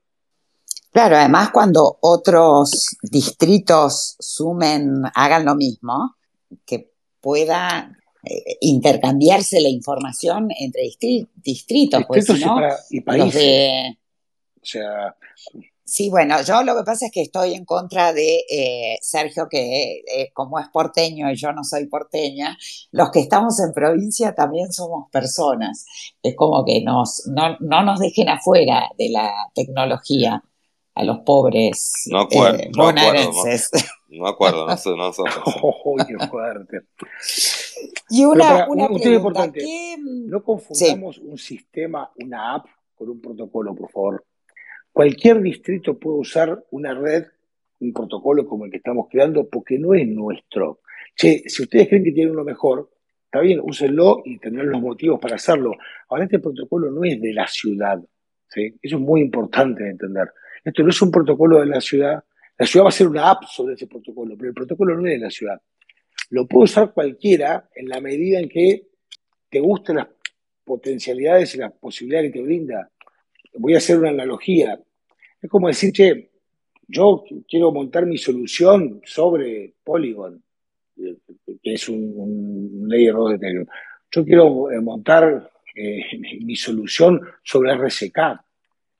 Claro, 0.91 1.15
además 1.15 1.49
cuando 1.51 1.97
otros 2.01 2.97
distritos 3.01 4.15
sumen, 4.19 5.03
hagan 5.15 5.45
lo 5.45 5.55
mismo, 5.55 6.17
que 6.65 6.91
pueda 7.21 7.97
eh, 8.23 8.57
intercambiarse 8.61 9.61
la 9.61 9.69
información 9.69 10.49
entre 10.59 10.83
distritos, 11.35 12.03
pues, 12.07 12.27
y, 12.89 13.01
países. 13.01 13.97
O 14.61 14.65
sea, 14.65 15.15
Sí, 15.89 16.09
bueno, 16.09 16.35
yo 16.41 16.63
lo 16.63 16.75
que 16.75 16.83
pasa 16.83 17.05
es 17.05 17.13
que 17.13 17.21
estoy 17.21 17.53
en 17.53 17.63
contra 17.63 18.11
de 18.11 18.43
eh, 18.49 18.97
Sergio, 19.01 19.47
que 19.49 20.03
eh, 20.05 20.31
como 20.33 20.59
es 20.59 20.67
porteño 20.67 21.31
y 21.31 21.37
yo 21.37 21.53
no 21.53 21.63
soy 21.63 21.87
porteña, 21.87 22.57
los 22.91 23.09
que 23.09 23.21
estamos 23.21 23.57
en 23.61 23.71
provincia 23.71 24.35
también 24.35 24.73
somos 24.73 25.09
personas. 25.09 25.85
Es 26.21 26.35
como 26.35 26.65
que 26.65 26.81
nos, 26.81 27.23
no, 27.27 27.55
no 27.61 27.83
nos 27.83 28.01
dejen 28.01 28.27
afuera 28.27 28.89
de 28.97 29.11
la 29.11 29.31
tecnología 29.55 30.43
a 30.93 31.03
los 31.05 31.19
pobres 31.19 31.93
no 32.07 32.19
acuerdo, 32.19 32.59
eh, 32.59 32.71
no 32.75 32.89
acuerdo, 32.89 33.31
no, 34.09 34.27
acuerdo, 34.27 34.67
no, 34.67 34.77
sé, 34.77 34.89
no 34.89 35.11
oh, 35.63 35.95
qué 36.05 36.27
fuerte. 36.27 36.81
Y 38.09 38.25
una, 38.25 38.67
una 38.67 38.87
pregunta, 38.89 39.09
importante, 39.09 39.95
no 39.99 40.43
confundamos 40.43 41.17
un 41.19 41.37
sistema, 41.37 42.11
una 42.17 42.55
app, 42.55 42.65
con 42.93 43.09
un 43.09 43.21
protocolo, 43.21 43.73
por 43.73 43.89
favor. 43.89 44.25
Cualquier 44.97 45.43
distrito 45.43 45.99
puede 45.99 46.17
usar 46.17 46.65
una 46.71 46.91
red, 46.95 47.25
un 47.81 47.93
protocolo 47.93 48.47
como 48.47 48.65
el 48.65 48.71
que 48.71 48.77
estamos 48.77 49.05
creando, 49.11 49.47
porque 49.47 49.77
no 49.77 49.93
es 49.93 50.07
nuestro. 50.07 50.79
Che, 51.15 51.43
si 51.45 51.61
ustedes 51.61 51.87
creen 51.87 52.03
que 52.03 52.11
tienen 52.13 52.33
uno 52.33 52.43
mejor, 52.43 52.89
está 53.25 53.41
bien, 53.41 53.59
úsenlo 53.61 54.23
y 54.25 54.39
tendrán 54.39 54.71
los 54.71 54.81
motivos 54.81 55.19
para 55.19 55.35
hacerlo. 55.35 55.73
Ahora, 56.09 56.23
este 56.23 56.39
protocolo 56.39 56.89
no 56.89 57.03
es 57.03 57.21
de 57.21 57.31
la 57.31 57.45
ciudad. 57.47 57.99
¿sí? 58.49 58.73
Eso 58.81 58.95
es 58.95 59.01
muy 59.03 59.21
importante 59.21 59.83
de 59.83 59.91
entender. 59.91 60.29
Esto 60.65 60.81
no 60.81 60.89
es 60.89 60.99
un 60.99 61.11
protocolo 61.11 61.59
de 61.59 61.67
la 61.67 61.79
ciudad. 61.79 62.23
La 62.57 62.65
ciudad 62.65 62.85
va 62.85 62.89
a 62.89 62.91
ser 62.91 63.07
una 63.07 63.29
app 63.29 63.43
sobre 63.43 63.75
ese 63.75 63.85
protocolo, 63.85 64.35
pero 64.35 64.49
el 64.49 64.55
protocolo 64.55 64.97
no 64.97 65.05
es 65.05 65.13
de 65.13 65.19
la 65.19 65.29
ciudad. 65.29 65.61
Lo 66.31 66.47
puede 66.47 66.63
usar 66.63 66.91
cualquiera 66.91 67.69
en 67.75 67.87
la 67.87 68.01
medida 68.01 68.39
en 68.39 68.49
que 68.49 68.87
te 69.47 69.59
gusten 69.59 69.97
las 69.97 70.07
potencialidades 70.63 71.53
y 71.53 71.59
las 71.59 71.71
posibilidades 71.73 72.31
que 72.31 72.39
te 72.39 72.43
brinda. 72.43 72.89
Voy 73.59 73.75
a 73.75 73.77
hacer 73.77 73.99
una 73.99 74.09
analogía. 74.09 74.79
Es 75.47 75.51
como 75.51 75.69
decir, 75.69 75.93
che, 75.93 76.29
yo 76.89 77.23
quiero 77.47 77.71
montar 77.71 78.05
mi 78.05 78.17
solución 78.17 78.99
sobre 79.05 79.75
Polygon, 79.81 80.43
que 80.93 81.73
es 81.73 81.87
un, 81.87 82.83
layer 82.85 83.13
2 83.13 83.29
de 83.29 83.35
Ethereum. 83.37 83.65
Yo 84.11 84.25
quiero 84.25 84.69
eh, 84.69 84.81
montar 84.81 85.49
eh, 85.73 86.01
mi 86.43 86.57
solución 86.57 87.21
sobre 87.41 87.73
RSK. 87.75 88.17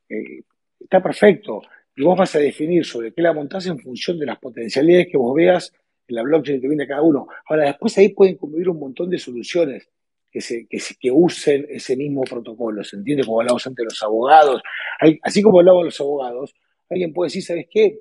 Eh, 0.08 0.44
está 0.80 1.04
perfecto. 1.04 1.64
Y 1.98 2.04
vos 2.04 2.18
vas 2.18 2.34
a 2.36 2.40
definir 2.40 2.86
sobre 2.86 3.12
qué 3.12 3.22
la 3.22 3.34
montás 3.34 3.66
en 3.66 3.78
función 3.78 4.18
de 4.18 4.28
las 4.28 4.40
potencialidades 4.40 5.08
que 5.12 5.18
vos 5.18 5.36
veas 5.36 5.74
en 6.08 6.16
la 6.16 6.22
blockchain 6.22 6.62
que 6.62 6.70
viene 6.70 6.88
cada 6.88 7.02
uno. 7.02 7.28
Ahora, 7.50 7.66
después 7.66 7.98
ahí 7.98 8.14
pueden 8.14 8.38
convivir 8.38 8.70
un 8.70 8.80
montón 8.80 9.10
de 9.10 9.20
soluciones 9.20 9.90
que, 10.38 10.42
se, 10.42 10.68
que, 10.68 10.80
que 11.00 11.12
usen 11.12 11.66
ese 11.70 11.96
mismo 11.96 12.22
protocolo. 12.22 12.84
¿Se 12.84 12.96
entiende? 12.96 13.26
Como 13.26 13.42
hablamos 13.42 13.66
antes 13.66 13.84
de 13.84 13.86
los 13.86 14.04
abogados. 14.04 14.62
así 15.24 15.42
como 15.42 15.60
hablaban 15.60 15.86
los 15.86 16.00
abogados, 16.00 16.54
alguien 16.90 17.12
puede 17.12 17.28
decir, 17.28 17.44
¿sabes 17.44 17.66
qué? 17.72 17.98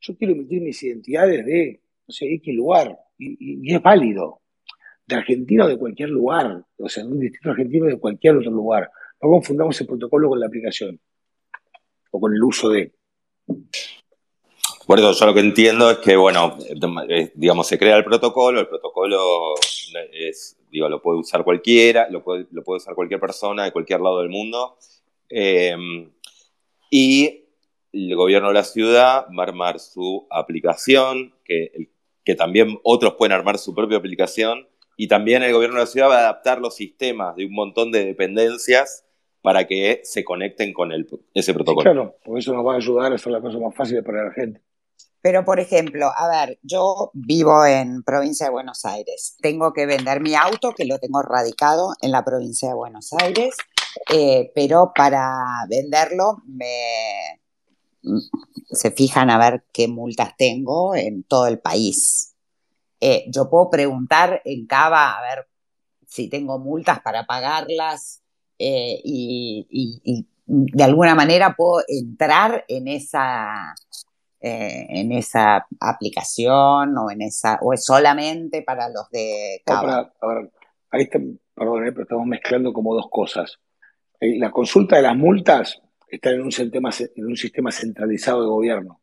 Yo 0.00 0.16
quiero 0.16 0.34
emitir 0.34 0.62
mis 0.62 0.82
identidades 0.82 1.46
de, 1.46 1.80
no 2.08 2.12
sé, 2.12 2.26
X 2.34 2.54
lugar. 2.54 2.98
Y, 3.18 3.72
es 3.72 3.80
válido. 3.80 4.40
De 5.06 5.14
Argentina 5.14 5.64
o 5.64 5.68
de 5.68 5.78
cualquier 5.78 6.08
lugar. 6.08 6.64
O 6.78 6.88
sea, 6.88 7.04
en 7.04 7.12
un 7.12 7.20
distrito 7.20 7.50
argentino 7.50 7.86
de 7.86 7.98
cualquier 7.98 8.36
otro 8.36 8.50
lugar. 8.50 8.90
No 9.22 9.30
confundamos 9.30 9.80
el 9.80 9.86
protocolo 9.86 10.28
con 10.28 10.40
la 10.40 10.46
aplicación. 10.46 11.00
O 12.10 12.20
con 12.20 12.34
el 12.34 12.42
uso 12.42 12.68
de. 12.68 12.92
Por 14.86 14.98
eso 14.98 15.12
yo 15.12 15.26
lo 15.26 15.34
que 15.34 15.40
entiendo 15.40 15.90
es 15.90 15.98
que, 15.98 16.16
bueno, 16.16 16.58
eh, 17.08 17.32
digamos, 17.34 17.68
se 17.68 17.78
crea 17.78 17.96
el 17.96 18.04
protocolo, 18.04 18.60
el 18.60 18.68
protocolo 18.68 19.54
es, 20.12 20.56
lo 20.78 21.02
puede 21.02 21.18
usar 21.18 21.44
cualquiera, 21.44 22.08
lo 22.10 22.22
puede, 22.22 22.46
lo 22.50 22.62
puede 22.62 22.78
usar 22.78 22.94
cualquier 22.94 23.20
persona 23.20 23.64
de 23.64 23.72
cualquier 23.72 24.00
lado 24.00 24.20
del 24.20 24.30
mundo. 24.30 24.76
Em, 25.28 26.10
y 26.90 27.44
el 27.92 28.14
gobierno 28.14 28.48
de 28.48 28.54
la 28.54 28.64
ciudad 28.64 29.26
va 29.36 29.42
a 29.42 29.46
armar 29.46 29.78
su 29.80 30.26
aplicación, 30.30 31.34
que, 31.44 31.90
que 32.24 32.34
también 32.34 32.78
otros 32.82 33.14
pueden 33.14 33.32
armar 33.32 33.58
su 33.58 33.74
propia 33.74 33.98
aplicación, 33.98 34.66
y 34.96 35.08
también 35.08 35.42
el 35.42 35.52
gobierno 35.52 35.76
de 35.76 35.82
la 35.82 35.86
ciudad 35.86 36.08
va 36.08 36.16
a 36.16 36.20
adaptar 36.20 36.60
los 36.60 36.74
sistemas 36.74 37.36
de 37.36 37.46
un 37.46 37.52
montón 37.52 37.92
de 37.92 38.04
dependencias 38.04 39.04
para 39.42 39.66
que 39.66 40.00
se 40.02 40.24
conecten 40.24 40.72
con 40.72 40.90
el, 40.90 41.06
ese 41.34 41.54
protocolo. 41.54 41.82
claro, 41.82 42.16
porque 42.24 42.40
eso 42.40 42.52
nos 42.52 42.66
va 42.66 42.74
a 42.74 42.76
ayudar 42.78 43.12
a 43.12 43.14
hacer 43.14 43.32
la 43.32 43.40
cosa 43.40 43.58
más 43.58 43.74
fácil 43.74 44.02
para 44.02 44.24
la 44.24 44.32
gente. 44.32 44.60
Pero, 45.26 45.44
por 45.44 45.58
ejemplo, 45.58 46.12
a 46.16 46.28
ver, 46.28 46.60
yo 46.62 47.10
vivo 47.12 47.66
en 47.66 48.04
provincia 48.04 48.46
de 48.46 48.52
Buenos 48.52 48.84
Aires. 48.84 49.36
Tengo 49.40 49.72
que 49.72 49.84
vender 49.84 50.20
mi 50.20 50.36
auto, 50.36 50.70
que 50.70 50.84
lo 50.84 51.00
tengo 51.00 51.20
radicado 51.20 51.94
en 52.00 52.12
la 52.12 52.24
provincia 52.24 52.68
de 52.68 52.76
Buenos 52.76 53.12
Aires, 53.12 53.56
eh, 54.14 54.52
pero 54.54 54.92
para 54.94 55.66
venderlo 55.68 56.44
se 58.70 58.92
fijan 58.92 59.28
a 59.30 59.38
ver 59.38 59.64
qué 59.72 59.88
multas 59.88 60.36
tengo 60.36 60.94
en 60.94 61.24
todo 61.24 61.48
el 61.48 61.58
país. 61.58 62.36
Eh, 63.00 63.24
yo 63.26 63.50
puedo 63.50 63.68
preguntar 63.68 64.42
en 64.44 64.64
Cava 64.68 65.18
a 65.18 65.22
ver 65.22 65.48
si 66.06 66.28
tengo 66.28 66.60
multas 66.60 67.00
para 67.00 67.26
pagarlas 67.26 68.22
eh, 68.60 69.00
y, 69.02 70.24
de 70.46 70.84
alguna 70.84 71.16
manera 71.16 71.56
puedo 71.56 71.82
entrar 71.88 72.64
en 72.68 72.86
esa 72.86 73.74
eh, 74.46 74.86
en 74.88 75.10
esa 75.10 75.66
aplicación 75.80 76.96
o 76.96 77.10
en 77.10 77.22
esa 77.22 77.58
o 77.62 77.72
es 77.72 77.84
solamente 77.84 78.62
para 78.62 78.88
los 78.88 79.10
de 79.10 79.60
Cava? 79.64 80.12
ahí 80.90 81.02
está, 81.02 81.18
perdón, 81.52 81.86
eh, 81.86 81.90
pero 81.90 82.02
estamos 82.02 82.26
mezclando 82.26 82.72
como 82.72 82.94
dos 82.94 83.08
cosas. 83.10 83.58
Eh, 84.20 84.38
la 84.38 84.52
consulta 84.52 84.96
de 84.96 85.02
las 85.02 85.16
multas 85.16 85.82
está 86.08 86.30
en 86.30 86.42
un 86.42 86.52
sistema, 86.52 86.90
en 87.16 87.26
un 87.26 87.36
sistema 87.36 87.72
centralizado 87.72 88.42
de 88.42 88.46
gobierno. 88.46 89.00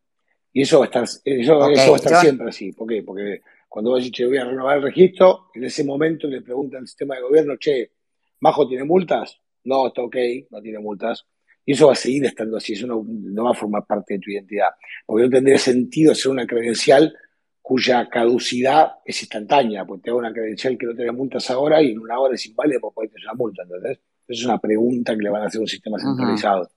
Y 0.53 0.61
eso 0.61 0.79
va 0.79 0.85
a 0.85 0.87
estar, 0.87 1.03
eso, 1.03 1.57
va 1.57 1.67
a 1.67 1.73
estar 1.73 2.21
siempre 2.21 2.47
así. 2.47 2.71
¿Por 2.71 2.87
qué? 2.87 3.03
Porque 3.03 3.41
cuando 3.67 3.91
vos 3.91 3.99
decís, 3.99 4.13
che, 4.13 4.25
voy 4.25 4.37
a 4.37 4.45
renovar 4.45 4.77
el 4.77 4.83
registro, 4.83 5.49
en 5.53 5.65
ese 5.65 5.83
momento 5.83 6.27
le 6.27 6.41
preguntan 6.41 6.81
al 6.81 6.87
sistema 6.87 7.15
de 7.15 7.21
gobierno, 7.23 7.57
che, 7.57 7.91
¿Majo 8.39 8.65
tiene 8.65 8.85
multas? 8.85 9.41
No, 9.65 9.87
está 9.87 10.03
ok, 10.03 10.15
no 10.51 10.61
tiene 10.61 10.79
multas. 10.79 11.25
Y 11.65 11.73
eso 11.73 11.87
va 11.87 11.93
a 11.93 11.95
seguir 11.95 12.25
estando 12.25 12.57
así, 12.57 12.73
eso 12.73 12.87
no, 12.87 13.03
va 13.43 13.51
a 13.51 13.55
formar 13.55 13.85
parte 13.85 14.15
de 14.15 14.19
tu 14.19 14.31
identidad. 14.31 14.69
Porque 15.05 15.23
no 15.23 15.29
tendría 15.29 15.57
sentido 15.57 16.11
hacer 16.11 16.31
una 16.31 16.45
credencial 16.45 17.15
cuya 17.61 18.09
caducidad 18.09 18.95
es 19.05 19.21
instantánea, 19.21 19.85
porque 19.85 20.03
te 20.03 20.09
hago 20.09 20.19
una 20.19 20.33
credencial 20.33 20.77
que 20.77 20.85
no 20.85 20.93
tiene 20.93 21.13
multas 21.13 21.49
ahora 21.49 21.81
y 21.81 21.91
en 21.91 21.99
una 21.99 22.19
hora 22.19 22.35
es 22.35 22.45
inválida 22.45 22.79
porque 22.81 22.95
puede 22.95 23.09
tener 23.09 23.25
una 23.27 23.35
multa, 23.35 23.63
¿entendés? 23.63 23.99
Esa 24.27 24.39
es 24.39 24.45
una 24.45 24.59
pregunta 24.59 25.15
que 25.15 25.21
le 25.21 25.29
van 25.29 25.43
a 25.43 25.45
hacer 25.45 25.61
un 25.61 25.67
sistema 25.67 25.97
centralizado. 25.97 26.69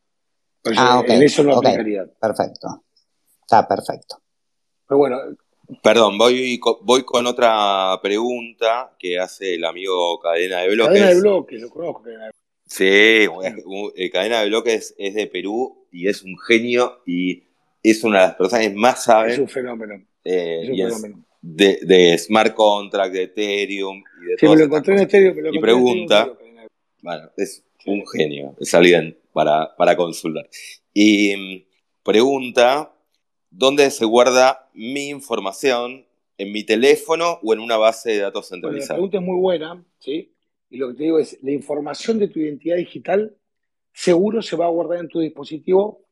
ah, 0.77 1.03
en 1.07 1.23
eso 1.23 1.43
no 1.43 1.57
aplicaría. 1.57 2.07
Perfecto. 2.21 2.85
Está 3.41 3.67
perfecto. 3.67 4.23
Pero 4.89 4.99
bueno. 4.99 5.19
Perdón, 5.83 6.17
voy, 6.17 6.61
voy 6.83 7.03
con 7.05 7.27
otra 7.27 7.99
pregunta 8.01 8.95
que 8.97 9.19
hace 9.19 9.55
el 9.55 9.65
amigo 9.65 10.21
Cadena 10.21 10.61
de 10.61 10.69
Bloques. 10.69 10.93
Cadena 10.93 11.15
de 11.15 11.21
Bloques, 11.21 11.61
lo 11.61 11.71
conozco. 11.71 12.05
Sí, 12.67 12.85
eh, 12.85 14.11
Cadena 14.13 14.43
de 14.43 14.49
Bloques 14.49 14.95
es 14.99 15.15
de 15.15 15.27
Perú 15.29 15.87
y 15.93 16.09
es 16.09 16.23
un 16.23 16.37
genio 16.39 17.01
y 17.07 17.45
es 17.83 18.03
una 18.03 18.21
de 18.21 18.27
las 18.27 18.37
personas 18.37 18.67
que 18.67 18.75
más 18.75 19.05
saben. 19.05 19.31
Es 19.31 19.39
un 19.39 19.49
fenómeno. 19.49 19.95
Eh, 20.25 20.63
es 20.63 20.69
un 20.71 21.01
fenómeno. 21.01 21.25
de, 21.41 22.19
smart 22.19 22.55
contract, 22.55 23.13
de 23.13 23.23
Ethereum 23.23 24.03
y 24.21 24.27
de 24.27 24.39
sí, 24.39 24.49
me 24.49 24.57
lo 24.57 24.65
encontré 24.65 24.95
en 24.95 25.01
Ethereum. 25.01 25.55
y 25.55 25.61
pregunta, 25.61 26.33
bueno, 27.03 27.31
es 27.37 27.65
un 27.87 28.05
genio, 28.09 28.57
es 28.59 28.75
alguien 28.75 29.17
para, 29.33 29.77
para 29.77 29.97
consultar. 29.97 30.49
Y 30.93 31.37
mm, 31.37 32.03
pregunta, 32.03 32.93
¿dónde 33.51 33.91
se 33.93 34.05
guarda 34.05 34.69
mi 34.75 35.09
información? 35.09 36.05
¿En 36.39 36.53
mi 36.53 36.65
teléfono 36.65 37.39
o 37.43 37.55
en 37.55 37.61
una 37.61 37.79
base 37.79 38.11
de 38.11 38.19
datos 38.19 38.49
centralizada? 38.49 38.95
la 38.95 38.97
pregunta 38.97 39.19
es 39.19 39.23
muy 39.23 39.41
buena, 39.41 39.83
¿sí? 40.01 40.36
Y 40.69 40.79
lo 40.79 40.89
que 40.89 40.95
te 40.95 41.03
digo 41.05 41.19
es, 41.19 41.39
la 41.43 41.53
información 41.53 42.19
de 42.19 42.29
tu 42.29 42.41
identidad 42.41 42.77
digital 42.77 43.37
seguro 43.93 44.43
se 44.43 44.57
va 44.57 44.67
a 44.67 44.71
guardar 44.71 44.99
en 45.01 45.09
tu 45.09 45.21
dispositivo 45.21 46.07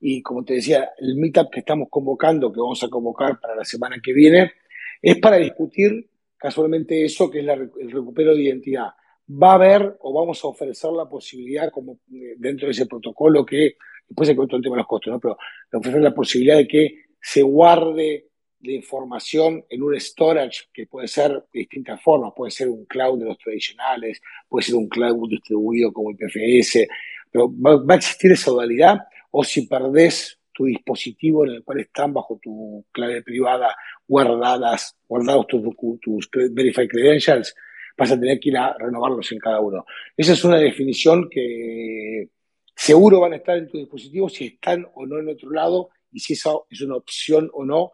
y 0.00 0.22
como 0.22 0.44
te 0.44 0.54
decía, 0.54 0.90
el 0.98 1.16
meetup 1.16 1.50
que 1.50 1.60
estamos 1.60 1.88
convocando, 1.90 2.52
que 2.52 2.60
vamos 2.60 2.82
a 2.82 2.88
convocar 2.88 3.40
para 3.40 3.56
la 3.56 3.64
semana 3.64 3.96
que 4.02 4.12
viene, 4.12 4.52
es 5.00 5.18
para 5.18 5.36
discutir 5.36 6.10
casualmente 6.36 7.04
eso, 7.04 7.30
que 7.30 7.40
es 7.40 7.48
el 7.48 7.90
recupero 7.90 8.34
de 8.34 8.42
identidad. 8.42 8.88
Va 9.30 9.52
a 9.52 9.54
haber 9.54 9.96
o 10.00 10.12
vamos 10.12 10.44
a 10.44 10.48
ofrecer 10.48 10.90
la 10.92 11.08
posibilidad, 11.08 11.70
como 11.70 12.00
eh, 12.12 12.34
dentro 12.36 12.66
de 12.66 12.72
ese 12.72 12.84
protocolo, 12.84 13.46
que 13.46 13.76
después 14.06 14.28
se 14.28 14.36
cuento 14.36 14.56
el 14.56 14.62
tema 14.62 14.76
de 14.76 14.80
los 14.80 14.86
costos, 14.86 15.14
¿no? 15.14 15.20
pero 15.20 15.38
ofrecer 15.72 16.02
la 16.02 16.14
posibilidad 16.14 16.58
de 16.58 16.68
que 16.68 17.04
se 17.18 17.42
guarde 17.42 18.28
la 18.64 18.72
información 18.72 19.64
en 19.68 19.82
un 19.82 19.98
storage 20.00 20.64
que 20.72 20.86
puede 20.86 21.06
ser 21.06 21.30
de 21.30 21.60
distintas 21.60 22.00
formas, 22.02 22.32
puede 22.34 22.50
ser 22.50 22.68
un 22.68 22.84
cloud 22.86 23.18
de 23.18 23.26
los 23.26 23.38
tradicionales, 23.38 24.20
puede 24.48 24.64
ser 24.64 24.74
un 24.76 24.88
cloud 24.88 25.28
distribuido 25.28 25.92
como 25.92 26.10
IPFS, 26.10 26.88
pero 27.30 27.52
va, 27.54 27.76
va 27.76 27.94
a 27.94 27.96
existir 27.98 28.32
esa 28.32 28.50
dualidad 28.50 28.98
o 29.30 29.44
si 29.44 29.66
perdés 29.66 30.38
tu 30.54 30.64
dispositivo 30.64 31.44
en 31.44 31.50
el 31.52 31.64
cual 31.64 31.80
están 31.80 32.14
bajo 32.14 32.38
tu 32.40 32.86
clave 32.92 33.22
privada 33.22 33.76
guardadas, 34.06 34.96
guardados 35.06 35.46
tus, 35.48 35.62
tus 36.00 36.30
Verified 36.52 36.88
Credentials, 36.88 37.54
vas 37.98 38.12
a 38.12 38.18
tener 38.18 38.38
que 38.40 38.50
ir 38.50 38.56
a 38.56 38.74
renovarlos 38.78 39.30
en 39.32 39.38
cada 39.38 39.60
uno. 39.60 39.84
Esa 40.16 40.32
es 40.32 40.44
una 40.44 40.58
definición 40.58 41.28
que 41.28 42.28
seguro 42.74 43.20
van 43.20 43.32
a 43.32 43.36
estar 43.36 43.56
en 43.56 43.68
tu 43.68 43.78
dispositivo 43.78 44.28
si 44.28 44.46
están 44.46 44.86
o 44.94 45.06
no 45.06 45.18
en 45.18 45.28
otro 45.28 45.50
lado 45.50 45.90
y 46.12 46.20
si 46.20 46.34
eso 46.34 46.66
es 46.70 46.80
una 46.80 46.96
opción 46.96 47.50
o 47.52 47.64
no, 47.64 47.92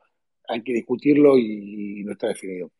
hay 0.51 0.62
que 0.62 0.72
discutirlo 0.72 1.39
y 1.39 2.02
no 2.05 2.12
está 2.12 2.28
definido. 2.28 2.70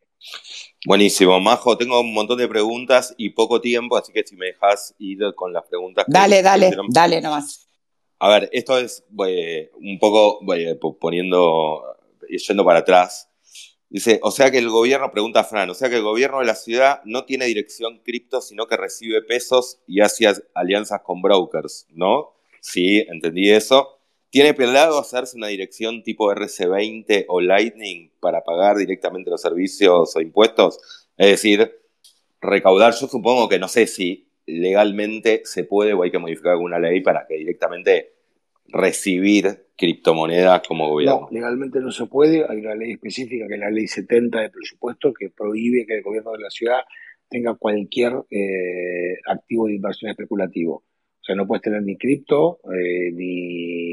Buenísimo, 0.85 1.39
Majo, 1.39 1.77
tengo 1.77 1.99
un 1.99 2.13
montón 2.13 2.37
de 2.37 2.47
preguntas 2.47 3.15
y 3.17 3.29
poco 3.31 3.59
tiempo, 3.59 3.97
así 3.97 4.13
que 4.13 4.23
si 4.23 4.35
me 4.35 4.47
dejas 4.47 4.93
ir 4.99 5.19
con 5.35 5.51
las 5.51 5.67
preguntas. 5.67 6.05
Dale, 6.07 6.43
dale, 6.43 6.71
dale 6.89 7.21
nomás. 7.21 7.67
A 8.19 8.29
ver, 8.29 8.49
esto 8.51 8.77
es 8.77 9.03
un 9.09 9.97
poco 9.99 10.39
poniendo, 10.99 11.83
yendo 12.29 12.63
para 12.63 12.79
atrás. 12.79 13.29
Dice, 13.89 14.19
o 14.21 14.31
sea 14.31 14.51
que 14.51 14.59
el 14.59 14.69
gobierno, 14.69 15.11
pregunta 15.11 15.43
Fran, 15.43 15.69
o 15.69 15.73
sea 15.73 15.89
que 15.89 15.97
el 15.97 16.03
gobierno 16.03 16.39
de 16.39 16.45
la 16.45 16.55
ciudad 16.55 17.01
no 17.03 17.25
tiene 17.25 17.45
dirección 17.45 17.99
cripto, 18.05 18.39
sino 18.39 18.67
que 18.67 18.77
recibe 18.77 19.21
pesos 19.21 19.79
y 19.87 20.01
hace 20.01 20.31
alianzas 20.53 21.01
con 21.01 21.21
brokers, 21.21 21.87
¿no? 21.89 22.35
Sí, 22.61 22.99
entendí 23.09 23.49
eso. 23.49 24.00
¿Tiene 24.31 24.53
planeado 24.53 24.97
hacerse 24.97 25.35
una 25.35 25.47
dirección 25.47 26.03
tipo 26.03 26.31
RC20 26.31 27.25
o 27.27 27.41
Lightning 27.41 28.11
para 28.21 28.45
pagar 28.45 28.77
directamente 28.77 29.29
los 29.29 29.41
servicios 29.41 30.15
o 30.15 30.21
impuestos? 30.21 30.79
Es 31.17 31.31
decir, 31.31 31.69
recaudar, 32.39 32.93
yo 32.93 33.07
supongo 33.07 33.49
que 33.49 33.59
no 33.59 33.67
sé 33.67 33.87
si 33.87 34.29
legalmente 34.45 35.41
se 35.43 35.65
puede 35.65 35.91
o 35.91 36.03
hay 36.03 36.11
que 36.11 36.17
modificar 36.17 36.53
alguna 36.53 36.79
ley 36.79 37.01
para 37.01 37.27
que 37.27 37.35
directamente 37.35 38.13
recibir 38.67 39.65
criptomonedas 39.75 40.65
como 40.65 40.87
gobierno. 40.87 41.27
No, 41.29 41.29
legalmente 41.29 41.81
no 41.81 41.91
se 41.91 42.05
puede. 42.05 42.45
Hay 42.47 42.59
una 42.59 42.75
ley 42.75 42.93
específica 42.93 43.47
que 43.49 43.55
es 43.55 43.59
la 43.59 43.69
ley 43.69 43.87
70 43.87 44.39
de 44.39 44.49
presupuesto 44.49 45.11
que 45.13 45.29
prohíbe 45.29 45.85
que 45.85 45.97
el 45.97 46.03
gobierno 46.03 46.31
de 46.31 46.39
la 46.39 46.49
ciudad 46.49 46.79
tenga 47.29 47.55
cualquier 47.55 48.13
eh, 48.29 49.17
activo 49.27 49.67
de 49.67 49.75
inversión 49.75 50.11
especulativo. 50.11 50.75
O 51.21 51.23
sea, 51.23 51.35
no 51.35 51.45
puedes 51.45 51.61
tener 51.61 51.83
ni 51.83 51.97
cripto, 51.97 52.59
eh, 52.73 53.11
ni 53.11 53.90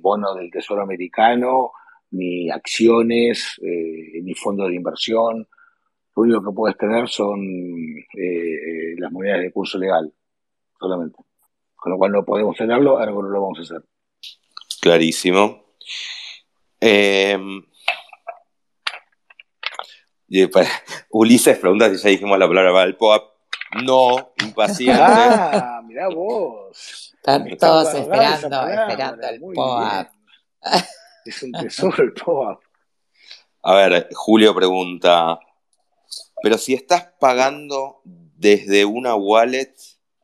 bonos 0.00 0.36
del 0.36 0.50
Tesoro 0.50 0.82
Americano, 0.82 1.72
ni 2.10 2.50
acciones, 2.50 3.58
eh, 3.62 4.20
ni 4.22 4.34
fondos 4.34 4.68
de 4.68 4.76
inversión 4.76 5.46
lo 6.18 6.22
único 6.22 6.50
que 6.50 6.56
puedes 6.56 6.76
tener 6.76 7.08
son 7.08 7.40
eh, 7.40 8.94
las 8.98 9.12
monedas 9.12 9.40
de 9.40 9.52
curso 9.52 9.78
legal, 9.78 10.12
solamente. 10.78 11.16
Con 11.76 11.92
lo 11.92 11.98
cual 11.98 12.10
no 12.10 12.24
podemos 12.24 12.56
tenerlo, 12.56 12.98
algo 12.98 13.22
no 13.22 13.28
lo 13.28 13.40
vamos 13.40 13.58
a 13.60 13.62
hacer. 13.62 13.84
Clarísimo. 14.80 15.74
Em, 16.80 17.62
Ulises 21.10 21.58
pregunta 21.58 21.88
si 21.90 22.02
ya 22.02 22.10
dijimos 22.10 22.38
la 22.38 22.48
palabra 22.48 22.72
Valpoa. 22.72 23.34
No, 23.84 24.32
impaciente. 24.44 25.00
Ah, 25.00 25.82
mirá 25.86 26.08
vos. 26.08 27.07
Están 27.28 27.58
todos 27.58 27.94
esperando, 27.94 28.68
esperando 28.68 29.28
el 29.28 29.40
POAP. 29.40 30.08
Es 31.26 31.42
un 31.42 31.52
tesoro 31.52 32.02
el 32.02 32.12
POAP. 32.14 32.60
A 33.62 33.74
ver, 33.74 34.08
Julio 34.14 34.54
pregunta, 34.54 35.38
pero 36.42 36.56
si 36.56 36.72
estás 36.72 37.08
pagando 37.20 38.00
desde 38.04 38.86
una 38.86 39.14
wallet 39.14 39.74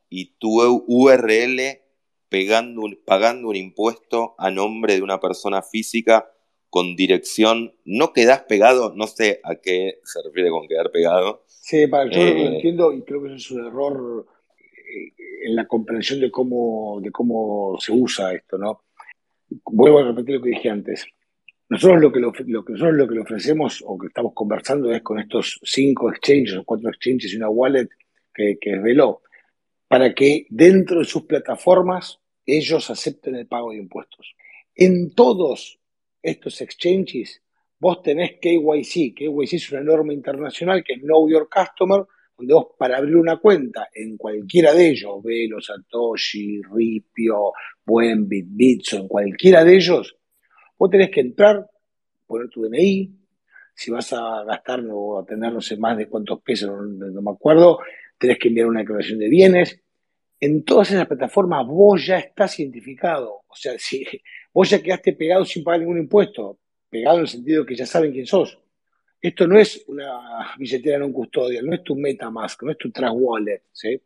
y 0.08 0.36
tu 0.38 0.62
URL 0.86 1.60
pegando 2.30 2.82
pagando 3.04 3.48
un 3.48 3.56
impuesto 3.56 4.34
a 4.38 4.50
nombre 4.50 4.94
de 4.94 5.02
una 5.02 5.20
persona 5.20 5.60
física 5.60 6.30
con 6.70 6.96
dirección, 6.96 7.74
¿no 7.84 8.14
quedas 8.14 8.44
pegado? 8.44 8.94
No 8.94 9.06
sé 9.08 9.40
a 9.44 9.56
qué 9.56 10.00
se 10.04 10.22
refiere 10.22 10.48
con 10.48 10.66
quedar 10.66 10.90
pegado. 10.90 11.44
Sí, 11.46 11.86
para, 11.86 12.10
yo 12.10 12.18
lo 12.18 12.26
eh, 12.26 12.46
entiendo 12.56 12.92
y 12.92 13.02
creo 13.02 13.22
que 13.22 13.28
eso 13.28 13.36
es 13.36 13.50
un 13.50 13.66
error 13.66 14.26
en 14.96 15.56
la 15.56 15.66
comprensión 15.66 16.20
de 16.20 16.30
cómo, 16.30 17.00
de 17.00 17.10
cómo 17.10 17.76
se 17.78 17.92
usa 17.92 18.32
esto, 18.32 18.58
¿no? 18.58 18.84
Vuelvo 19.66 20.00
a 20.00 20.04
repetir 20.04 20.36
lo 20.36 20.42
que 20.42 20.50
dije 20.50 20.70
antes. 20.70 21.06
Nosotros 21.68 22.00
lo 22.00 22.12
que, 22.12 22.20
lo, 22.20 22.32
que 22.32 22.44
nosotros 22.44 22.94
lo 22.94 23.08
que 23.08 23.14
le 23.14 23.20
ofrecemos 23.20 23.82
o 23.86 23.98
que 23.98 24.08
estamos 24.08 24.32
conversando 24.34 24.92
es 24.92 25.02
con 25.02 25.18
estos 25.18 25.60
cinco 25.62 26.10
exchanges 26.10 26.56
o 26.56 26.64
cuatro 26.64 26.90
exchanges 26.90 27.32
y 27.32 27.36
una 27.36 27.48
wallet 27.48 27.88
que, 28.32 28.58
que 28.60 28.78
Velo, 28.78 29.22
para 29.88 30.14
que 30.14 30.46
dentro 30.50 30.98
de 30.98 31.04
sus 31.04 31.22
plataformas 31.22 32.20
ellos 32.46 32.90
acepten 32.90 33.36
el 33.36 33.46
pago 33.46 33.70
de 33.70 33.78
impuestos. 33.78 34.34
En 34.74 35.14
todos 35.14 35.78
estos 36.22 36.60
exchanges 36.60 37.42
vos 37.78 38.02
tenés 38.02 38.32
KYC. 38.40 39.14
KYC 39.14 39.52
es 39.54 39.72
una 39.72 39.82
norma 39.82 40.12
internacional 40.12 40.82
que 40.82 40.94
es 40.94 41.00
Know 41.00 41.28
Your 41.28 41.48
Customer, 41.48 42.04
donde 42.36 42.54
vos 42.54 42.66
para 42.78 42.98
abrir 42.98 43.16
una 43.16 43.36
cuenta 43.36 43.88
en 43.94 44.16
cualquiera 44.16 44.72
de 44.72 44.88
ellos, 44.90 45.22
Velo, 45.22 45.60
Satoshi, 45.60 46.60
Ripio, 46.62 47.52
Buenbit, 47.84 48.46
Bitso, 48.48 48.96
en 48.96 49.08
cualquiera 49.08 49.64
de 49.64 49.76
ellos, 49.76 50.16
Vos 50.78 50.90
tenés 50.90 51.10
que 51.10 51.20
entrar, 51.20 51.66
poner 52.26 52.48
tu 52.48 52.62
DNI, 52.62 53.10
si 53.74 53.90
vas 53.90 54.12
a 54.12 54.44
gastar 54.44 54.84
o 54.90 55.18
a 55.18 55.24
tener 55.24 55.52
no 55.52 55.60
sé 55.60 55.76
más 55.76 55.96
de 55.96 56.08
cuántos 56.08 56.40
pesos, 56.42 56.70
no, 56.70 57.22
me 57.22 57.30
acuerdo, 57.30 57.78
tenés 58.18 58.38
que 58.38 58.48
enviar 58.48 58.66
una 58.66 58.80
declaración 58.80 59.18
de 59.18 59.28
bienes. 59.28 59.80
En 60.40 60.64
todas 60.64 60.90
esas 60.90 61.06
plataformas 61.06 61.66
vos 61.66 62.04
ya 62.04 62.18
estás 62.18 62.58
identificado. 62.60 63.42
O 63.48 63.54
sea, 63.54 63.78
si 63.78 64.04
vos 64.52 64.68
ya 64.68 64.82
quedaste 64.82 65.12
pegado 65.12 65.44
sin 65.44 65.64
pagar 65.64 65.80
ningún 65.80 65.98
impuesto, 65.98 66.58
pegado 66.90 67.16
en 67.16 67.22
el 67.22 67.28
sentido 67.28 67.64
que 67.64 67.76
ya 67.76 67.86
saben 67.86 68.12
quién 68.12 68.26
sos. 68.26 68.58
Esto 69.24 69.46
no 69.46 69.58
es 69.58 69.82
una 69.88 70.54
billetera 70.58 70.98
no 70.98 71.10
custodia, 71.10 71.62
no 71.62 71.74
es 71.74 71.82
tu 71.82 71.96
MetaMask, 71.96 72.62
no 72.62 72.72
es 72.72 72.76
tu 72.76 72.90
Trust 72.90 73.16
Wallet. 73.18 73.62
¿sí? 73.72 73.98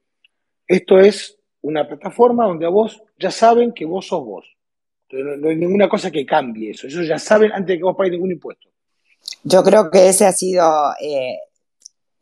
Esto 0.65 1.01
es 1.01 1.37
una 1.61 1.89
plataforma 1.89 2.47
donde 2.47 2.67
a 2.67 2.69
vos 2.69 3.03
ya 3.19 3.33
saben 3.33 3.73
que 3.73 3.85
vos 3.85 4.07
sos 4.07 4.25
vos. 4.25 4.47
No, 5.11 5.49
hay 5.49 5.57
ninguna 5.57 5.89
cosa 5.89 6.13
que 6.13 6.25
cambie 6.25 6.71
eso. 6.71 6.87
Eso 6.87 7.03
ya 7.03 7.19
saben 7.19 7.51
antes 7.51 7.67
de 7.67 7.79
que 7.79 7.83
vos 7.83 7.97
pagues 7.97 8.13
ningún 8.13 8.31
impuesto. 8.31 8.69
Yo 9.43 9.65
creo 9.65 9.91
que 9.91 10.09
ese 10.09 10.25
ha 10.25 10.31
sido, 10.31 10.93
eh, 11.01 11.39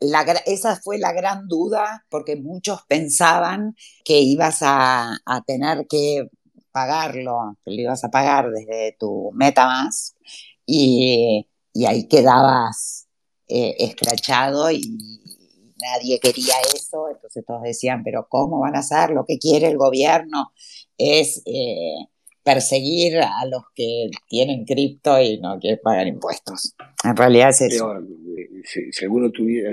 la, 0.01 0.23
esa 0.47 0.77
fue 0.77 0.97
la 0.97 1.13
gran 1.13 1.47
duda, 1.49 2.07
porque 2.09 2.37
muchos 2.37 2.81
pensaban 2.89 3.77
que 4.07 4.21
ibas 4.21 4.61
a, 4.63 5.19
tener 5.47 5.87
que 5.87 6.31
pagarlo, 6.73 7.59
que 7.63 7.73
lo 7.73 7.83
ibas 7.83 8.03
a 8.05 8.11
pagar 8.11 8.51
desde 8.51 8.97
tu 8.99 9.33
MetaMask 9.35 10.17
y, 10.65 11.47
y 11.77 11.87
ahí 11.87 12.09
quedabas 12.09 13.09
eh, 13.49 13.77
escrachado 13.79 14.71
y 14.71 14.81
nadie 15.81 16.19
quería 16.21 16.55
eso, 16.75 17.09
entonces 17.11 17.45
todos 17.47 17.63
decían, 17.63 18.03
pero 18.03 18.27
¿cómo 18.29 18.61
van 18.61 18.77
a 18.77 18.81
hacer? 18.81 19.11
Lo 19.11 19.25
que 19.27 19.39
quiere 19.39 19.69
el 19.69 19.77
gobierno 19.77 20.53
es... 20.97 21.43
Eh, 21.47 22.07
perseguir 22.47 23.19
a 23.19 23.45
los 23.51 23.65
que 23.75 24.09
tienen 24.29 24.65
cripto 24.65 25.21
y 25.21 25.41
no 25.41 25.59
quieren 25.59 25.81
pagar 25.83 26.07
impuestos. 26.07 26.77
En 27.03 27.17
realidad 27.17 27.49
es 27.49 27.61
eso. 27.63 27.93
si, 28.63 29.05
alguno 29.05 29.33
tuviera, 29.33 29.73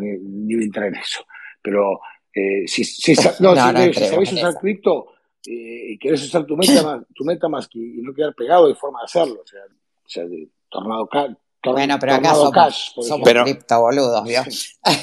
ni, 0.00 0.18
ni, 0.18 0.54
entrar 0.64 0.88
en 0.88 0.96
eso, 0.96 1.20
pero 1.62 2.00
eh, 2.34 2.66
si, 2.66 2.82
si, 2.82 3.12
no, 3.40 3.54
si, 3.54 3.94
sabes 3.94 4.32
usar 4.32 4.54
cripto 4.56 5.06
eh, 5.46 5.92
y 5.92 5.98
querés 5.98 6.24
usar 6.24 6.44
tu 6.46 6.56
meta, 6.56 7.00
tu 7.14 7.24
MetaMask 7.24 7.76
y, 7.76 8.02
no 8.02 8.12
quedar 8.12 8.34
pegado, 8.34 8.66
hay 8.66 8.74
forma 8.74 8.98
de 9.00 9.04
hacerlo. 9.04 9.42
O 9.44 9.46
sea, 9.46 9.60
o 9.64 10.08
sea 10.08 10.24
de 10.24 10.48
Tornado, 10.70 11.06
Cash 11.08 11.34
bueno, 11.62 11.98
pero 12.00 12.14
acá 12.14 12.34
somos, 12.34 12.92
somos 13.00 13.20
pero, 13.24 13.44
criptoboludos, 13.44 14.24
¿vio? 14.24 14.40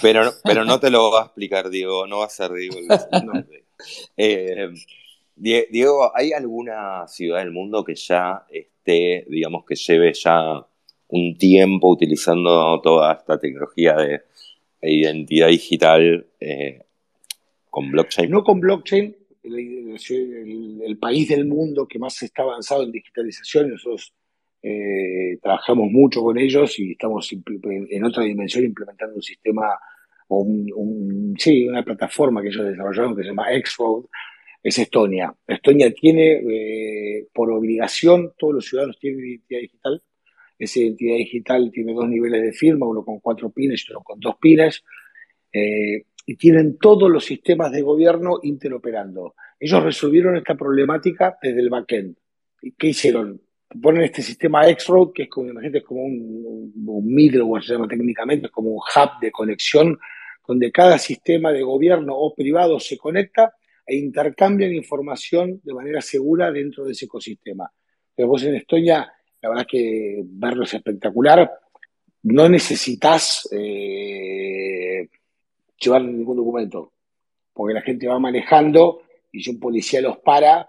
Pero, 0.01 0.31
pero 0.43 0.65
no 0.65 0.79
te 0.79 0.89
lo 0.89 1.11
va 1.11 1.21
a 1.21 1.25
explicar, 1.25 1.69
Diego, 1.69 2.07
no 2.07 2.19
va 2.19 2.25
a 2.25 2.29
ser 2.29 2.51
Diego. 2.51 2.77
Eh, 4.17 4.69
Diego, 5.35 6.11
¿hay 6.15 6.33
alguna 6.33 7.07
ciudad 7.07 7.37
del 7.37 7.51
mundo 7.51 7.83
que 7.83 7.93
ya 7.93 8.43
esté, 8.49 9.23
digamos, 9.29 9.65
que 9.67 9.75
lleve 9.75 10.11
ya 10.15 10.65
un 11.09 11.37
tiempo 11.37 11.91
utilizando 11.91 12.81
toda 12.81 13.13
esta 13.13 13.39
tecnología 13.39 13.93
de 13.93 14.23
identidad 14.81 15.49
digital 15.49 16.25
eh, 16.39 16.81
con 17.69 17.91
blockchain? 17.91 18.31
No 18.31 18.43
con 18.43 18.59
blockchain, 18.59 19.15
el, 19.43 20.97
país 20.99 21.29
del 21.29 21.45
mundo 21.45 21.87
que 21.87 21.99
más 21.99 22.19
está 22.23 22.41
avanzado 22.41 22.81
en 22.81 22.91
digitalización, 22.91 23.69
nosotros 23.69 24.11
eh, 24.61 25.37
trabajamos 25.41 25.91
mucho 25.91 26.21
con 26.21 26.37
ellos 26.37 26.77
y 26.79 26.91
estamos 26.91 27.31
en 27.31 28.03
otra 28.03 28.23
dimensión 28.23 28.65
implementando 28.65 29.15
un 29.15 29.21
sistema 29.21 29.79
o 30.29 30.41
un, 30.41 31.35
sí, 31.37 31.67
una 31.67 31.83
plataforma 31.83 32.41
que 32.41 32.49
ellos 32.49 32.65
desarrollaron 32.65 33.15
que 33.15 33.23
se 33.23 33.29
llama 33.29 33.53
X-Road, 33.53 34.05
es 34.61 34.79
Estonia. 34.79 35.33
Estonia 35.47 35.93
tiene 35.93 36.41
eh, 36.47 37.27
por 37.33 37.51
obligación, 37.51 38.33
todos 38.37 38.55
los 38.55 38.65
ciudadanos 38.65 38.99
tienen 38.99 39.25
identidad 39.25 39.61
digital. 39.61 40.03
Esa 40.59 40.79
identidad 40.79 41.17
digital 41.17 41.71
tiene 41.71 41.93
dos 41.93 42.09
niveles 42.09 42.41
de 42.41 42.51
firma, 42.51 42.87
uno 42.87 43.05
con 43.05 43.19
cuatro 43.19 43.49
pines 43.51 43.85
y 43.87 43.91
otro 43.91 44.03
con 44.03 44.19
dos 44.19 44.35
pines. 44.41 44.83
Eh, 45.53 46.03
y 46.25 46.35
tienen 46.35 46.77
todos 46.77 47.09
los 47.09 47.23
sistemas 47.23 47.71
de 47.71 47.81
gobierno 47.81 48.39
interoperando. 48.43 49.35
Ellos 49.59 49.81
resolvieron 49.81 50.35
esta 50.35 50.55
problemática 50.55 51.37
desde 51.41 51.61
el 51.61 51.69
backend. 51.69 52.17
¿Qué 52.77 52.87
hicieron? 52.87 53.39
Ponen 53.81 54.03
este 54.03 54.21
sistema 54.21 54.67
X-Road, 54.69 55.11
que 55.13 55.23
es 55.23 55.29
como, 55.29 55.59
es 55.59 55.83
como 55.83 56.03
un, 56.03 56.73
un 56.75 57.05
middleware, 57.05 57.63
se 57.63 57.73
llama 57.73 57.87
técnicamente, 57.87 58.47
es 58.47 58.51
como 58.51 58.69
un 58.69 58.77
hub 58.77 59.19
de 59.21 59.31
conexión, 59.31 59.97
donde 60.47 60.71
cada 60.71 60.97
sistema 60.97 61.51
de 61.51 61.61
gobierno 61.61 62.15
o 62.15 62.33
privado 62.33 62.79
se 62.79 62.97
conecta 62.97 63.53
e 63.85 63.95
intercambian 63.97 64.73
información 64.73 65.61
de 65.63 65.73
manera 65.73 66.01
segura 66.01 66.51
dentro 66.51 66.85
de 66.85 66.93
ese 66.93 67.05
ecosistema. 67.05 67.69
Pero 68.15 68.29
vos 68.29 68.43
en 68.43 68.55
Estonia, 68.55 69.11
la 69.41 69.49
verdad 69.49 69.67
que 69.69 70.21
verlo 70.25 70.63
es 70.63 70.73
espectacular. 70.73 71.51
No 72.23 72.49
necesitas 72.49 73.47
eh, 73.51 75.07
llevar 75.79 76.03
ningún 76.03 76.37
documento, 76.37 76.93
porque 77.53 77.73
la 77.73 77.81
gente 77.81 78.07
va 78.07 78.19
manejando 78.19 79.03
y 79.31 79.43
si 79.43 79.51
un 79.51 79.59
policía 79.59 80.01
los 80.01 80.17
para, 80.19 80.67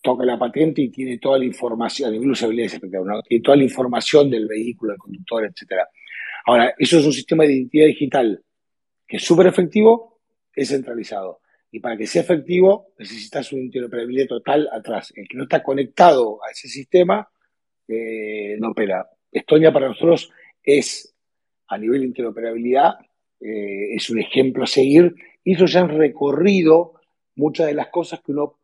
toca 0.00 0.24
la 0.24 0.38
patente 0.38 0.82
y 0.82 0.90
tiene 0.90 1.18
toda 1.18 1.38
la 1.38 1.44
información, 1.44 2.14
incluso 2.14 2.46
habilidades 2.46 2.74
espectaculares, 2.74 3.24
tiene 3.28 3.42
toda 3.42 3.56
la 3.56 3.64
información 3.64 4.30
del 4.30 4.46
vehículo, 4.46 4.92
del 4.92 4.98
conductor, 4.98 5.44
etc. 5.44 5.82
Ahora, 6.46 6.74
eso 6.78 6.98
es 6.98 7.06
un 7.06 7.12
sistema 7.12 7.44
de 7.44 7.54
identidad 7.54 7.86
digital 7.86 8.42
que 9.10 9.16
es 9.16 9.24
súper 9.24 9.48
efectivo, 9.48 10.20
es 10.54 10.68
centralizado. 10.68 11.40
Y 11.72 11.80
para 11.80 11.96
que 11.96 12.06
sea 12.06 12.22
efectivo, 12.22 12.92
necesitas 12.96 13.52
una 13.52 13.62
interoperabilidad 13.62 14.26
total 14.26 14.68
atrás. 14.72 15.12
El 15.16 15.26
que 15.26 15.36
no 15.36 15.44
está 15.44 15.62
conectado 15.62 16.38
a 16.44 16.50
ese 16.50 16.68
sistema 16.68 17.28
eh, 17.88 18.56
no 18.60 18.70
opera. 18.70 19.08
Estonia 19.32 19.72
para 19.72 19.88
nosotros 19.88 20.30
es, 20.62 21.12
a 21.66 21.76
nivel 21.76 22.02
de 22.02 22.06
interoperabilidad, 22.06 22.94
eh, 23.40 23.94
es 23.94 24.10
un 24.10 24.20
ejemplo 24.20 24.62
a 24.62 24.68
seguir. 24.68 25.12
Y 25.42 25.54
eso 25.54 25.66
ya 25.66 25.80
han 25.80 25.88
recorrido 25.88 26.94
muchas 27.34 27.66
de 27.66 27.74
las 27.74 27.88
cosas 27.88 28.20
que 28.20 28.30
uno 28.30 28.59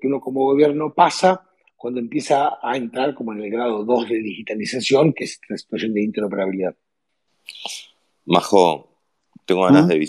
que 0.00 0.06
uno 0.06 0.20
como 0.20 0.44
gobierno 0.44 0.92
pasa 0.94 1.46
cuando 1.76 2.00
empieza 2.00 2.58
a 2.62 2.76
entrar 2.76 3.14
como 3.14 3.32
en 3.32 3.42
el 3.42 3.50
grado 3.50 3.84
2 3.84 4.08
de 4.08 4.18
digitalización, 4.18 5.12
que 5.12 5.24
es 5.24 5.40
la 5.48 5.58
situación 5.58 5.92
de 5.92 6.02
interoperabilidad. 6.02 6.74
Majo, 8.24 8.88
tengo 9.44 9.64
ganas, 9.64 9.86
de, 9.88 10.08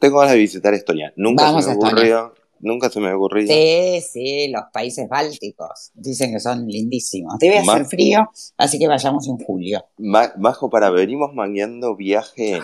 tengo 0.00 0.18
ganas 0.18 0.32
de 0.32 0.38
visitar 0.38 0.72
Estonia. 0.72 1.12
Nunca 1.16 1.60
se 1.60 1.68
me 1.68 1.76
ocurrió, 1.76 2.34
Nunca 2.62 2.88
se 2.90 3.00
me 3.00 3.08
ha 3.08 3.16
ocurrido. 3.16 3.52
Sí, 3.52 4.00
sí, 4.00 4.48
los 4.48 4.62
países 4.72 5.08
bálticos. 5.08 5.90
Dicen 5.94 6.32
que 6.32 6.38
son 6.38 6.68
lindísimos. 6.68 7.36
Debe 7.40 7.58
hacer 7.58 7.84
frío, 7.86 8.30
así 8.56 8.78
que 8.78 8.86
vayamos 8.86 9.26
en 9.26 9.36
julio. 9.38 9.84
bajo 9.98 10.70
para, 10.70 10.90
venimos 10.90 11.34
mangueando 11.34 11.96
viaje 11.96 12.58
eh, 12.58 12.62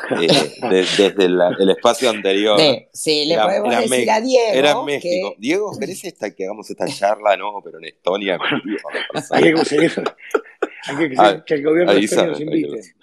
desde 0.70 1.25
el 1.25 1.70
espacio 1.70 2.11
anterior. 2.11 2.61
Sí, 2.93 3.25
le 3.27 3.39
podemos 3.39 3.77
decir 3.77 4.09
a 4.09 4.20
Diego. 4.20 4.53
Era 4.53 4.70
en 4.70 4.85
México. 4.85 5.35
Diego, 5.37 5.73
¿querés 5.79 6.05
esta, 6.05 6.31
que 6.33 6.45
hagamos 6.45 6.70
esta 6.70 6.87
charla? 6.87 7.37
No, 7.37 7.61
pero 7.65 7.79
en 7.79 7.87
Estonia. 7.87 8.39
hay 9.33 9.43
que 9.43 9.53
conseguir. 9.53 9.93
Hay 10.87 10.97
que, 10.97 11.15
ah, 11.19 11.43
que 11.45 11.55
el 11.55 11.65
gobierno 11.65 11.93
de 11.93 12.01
Estonia 12.01 12.31
nos 12.31 12.41
invite 12.41 12.98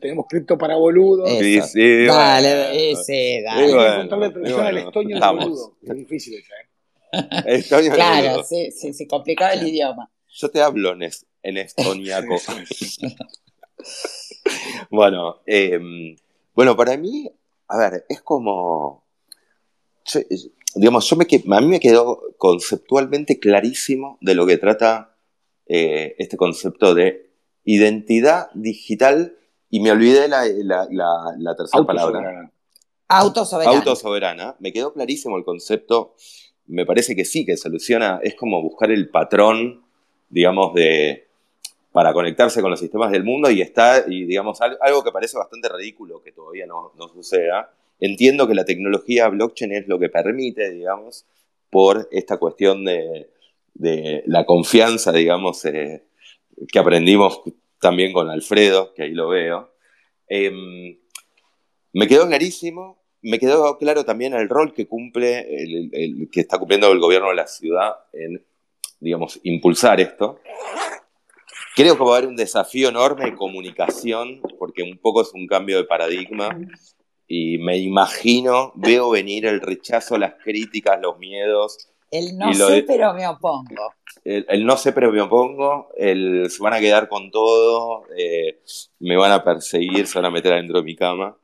tenemos 0.00 0.26
cripto 0.28 0.56
para 0.56 0.76
boludos. 0.76 1.28
Sí, 1.38 1.60
sí, 1.62 2.04
dale, 2.04 2.92
ese, 2.92 3.42
dale. 3.44 3.64
Hay 3.64 3.68
que 3.68 3.96
contarle 3.96 4.26
atención 4.26 4.60
al 4.60 4.78
estonio 4.78 5.20
del 5.20 5.36
boludo. 5.36 5.76
Es 5.82 5.96
difícil 5.96 6.34
esa, 6.34 6.54
¿eh? 6.54 6.66
Estonio 7.46 7.92
claro, 7.92 8.42
sí, 8.44 8.70
sí, 8.70 8.92
sí, 8.92 9.06
complicado 9.06 9.58
el 9.58 9.66
idioma. 9.66 10.10
Yo 10.28 10.50
te 10.50 10.60
hablo 10.60 10.92
en, 10.92 11.10
en 11.42 11.56
estoniaco. 11.56 12.36
bueno, 14.90 15.40
eh, 15.46 15.78
bueno, 16.54 16.76
para 16.76 16.96
mí, 16.96 17.30
a 17.68 17.78
ver, 17.78 18.04
es 18.08 18.20
como. 18.22 19.04
digamos, 20.74 21.08
yo 21.08 21.16
me, 21.16 21.26
a 21.56 21.60
mí 21.60 21.66
me 21.66 21.80
quedó 21.80 22.22
conceptualmente 22.36 23.38
clarísimo 23.38 24.18
de 24.20 24.34
lo 24.34 24.46
que 24.46 24.58
trata 24.58 25.16
eh, 25.66 26.14
este 26.18 26.36
concepto 26.36 26.94
de 26.94 27.30
identidad 27.64 28.50
digital 28.54 29.35
y 29.70 29.80
me 29.80 29.90
olvidé 29.90 30.28
la, 30.28 30.42
tercera 31.56 31.84
palabra. 31.84 32.50
Autosoberana. 33.08 33.78
Autosoberana. 33.78 34.56
Me 34.58 34.72
quedó 34.72 34.92
clarísimo 34.92 35.36
el 35.36 35.44
concepto. 35.44 36.14
Me 36.66 36.84
parece 36.84 37.14
que 37.14 37.24
sí, 37.24 37.44
que 37.44 37.56
soluciona, 37.56 38.20
es 38.22 38.34
como 38.34 38.62
buscar 38.62 38.90
el 38.90 39.08
patrón, 39.08 39.84
digamos, 40.28 40.74
de 40.74 41.26
para 41.96 42.12
conectarse 42.12 42.60
con 42.60 42.70
los 42.70 42.78
sistemas 42.78 43.10
del 43.10 43.24
mundo 43.24 43.50
y 43.50 43.62
está, 43.62 44.04
y 44.06 44.26
digamos, 44.26 44.60
algo 44.60 45.02
que 45.02 45.10
parece 45.12 45.38
bastante 45.38 45.66
ridículo 45.70 46.22
que 46.22 46.30
todavía 46.30 46.66
no, 46.66 46.92
suceda. 47.08 47.72
Entiendo 47.98 48.46
que 48.46 48.54
la 48.54 48.66
tecnología 48.66 49.28
blockchain 49.28 49.72
es 49.72 49.88
lo 49.88 49.98
que 49.98 50.10
permite, 50.10 50.70
digamos, 50.72 51.24
por 51.70 52.06
esta 52.10 52.36
cuestión 52.36 52.84
de, 52.84 53.30
la 54.26 54.44
confianza, 54.44 55.10
digamos, 55.10 55.64
eh, 55.64 56.04
que 56.70 56.78
aprendimos 56.78 57.40
también 57.80 58.12
con 58.12 58.30
Alfredo, 58.30 58.92
que 58.94 59.04
ahí 59.04 59.12
lo 59.12 59.28
veo. 59.28 59.72
Em, 60.28 60.98
me 61.92 62.06
quedó 62.06 62.26
clarísimo, 62.26 63.02
me 63.22 63.38
quedó 63.38 63.78
claro 63.78 64.04
también 64.04 64.34
el 64.34 64.48
rol 64.48 64.72
que 64.72 64.86
cumple, 64.86 65.40
el, 65.62 66.28
que 66.30 66.40
está 66.40 66.58
cumpliendo 66.58 66.90
el 66.92 67.00
gobierno 67.00 67.30
de 67.30 67.36
la 67.36 67.46
ciudad 67.46 67.94
en, 68.12 68.44
digamos, 69.00 69.40
impulsar 69.42 70.00
esto. 70.00 70.40
Creo 71.74 71.96
que 71.96 72.04
va 72.04 72.14
a 72.14 72.16
haber 72.18 72.28
un 72.28 72.36
desafío 72.36 72.88
enorme 72.88 73.26
de 73.26 73.34
comunicación, 73.34 74.40
porque 74.58 74.82
un 74.82 74.98
poco 74.98 75.22
es 75.22 75.32
un 75.34 75.46
cambio 75.46 75.76
de 75.76 75.84
paradigma. 75.84 76.58
Y 77.26 77.58
me 77.58 77.76
imagino, 77.78 78.72
veo 78.76 79.10
venir 79.10 79.46
el 79.46 79.60
rechazo, 79.60 80.16
las 80.16 80.34
críticas, 80.42 81.00
los 81.00 81.18
miedos, 81.18 81.90
el 82.18 82.38
no 82.38 82.52
sé, 82.52 82.82
pero 82.82 83.14
me 83.14 83.26
opongo. 83.26 83.94
El, 84.24 84.66
no 84.66 84.76
sé, 84.76 84.92
pero 84.92 85.12
me 85.12 85.20
opongo. 85.20 85.88
El, 85.96 86.50
se 86.50 86.62
van 86.62 86.74
a 86.74 86.80
quedar 86.80 87.08
con 87.08 87.30
todo. 87.30 88.04
Eh, 88.16 88.60
me 89.00 89.16
van 89.16 89.32
a 89.32 89.44
perseguir, 89.44 90.06
se 90.06 90.18
van 90.18 90.26
a 90.26 90.30
meter 90.30 90.52
adentro 90.52 90.78
de 90.78 90.84
mi 90.84 90.96
cama. 90.96 91.36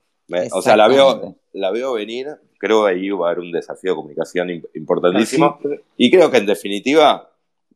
o 0.53 0.63
sea, 0.63 0.77
la 0.77 0.89
veo, 0.89 1.37
la 1.53 1.71
veo 1.71 1.93
venir. 1.95 2.29
Creo 2.59 2.85
que 2.85 2.93
ahí 2.93 3.11
va 3.11 3.29
a 3.29 3.31
haber 3.31 3.45
un 3.45 3.53
desafío 3.53 3.93
de 3.93 3.97
comunicación 3.97 4.51
importantísimo. 4.75 5.59
Y 5.97 6.11
creo 6.11 6.31
que 6.31 6.39
en 6.39 6.47
definitiva, 6.47 7.31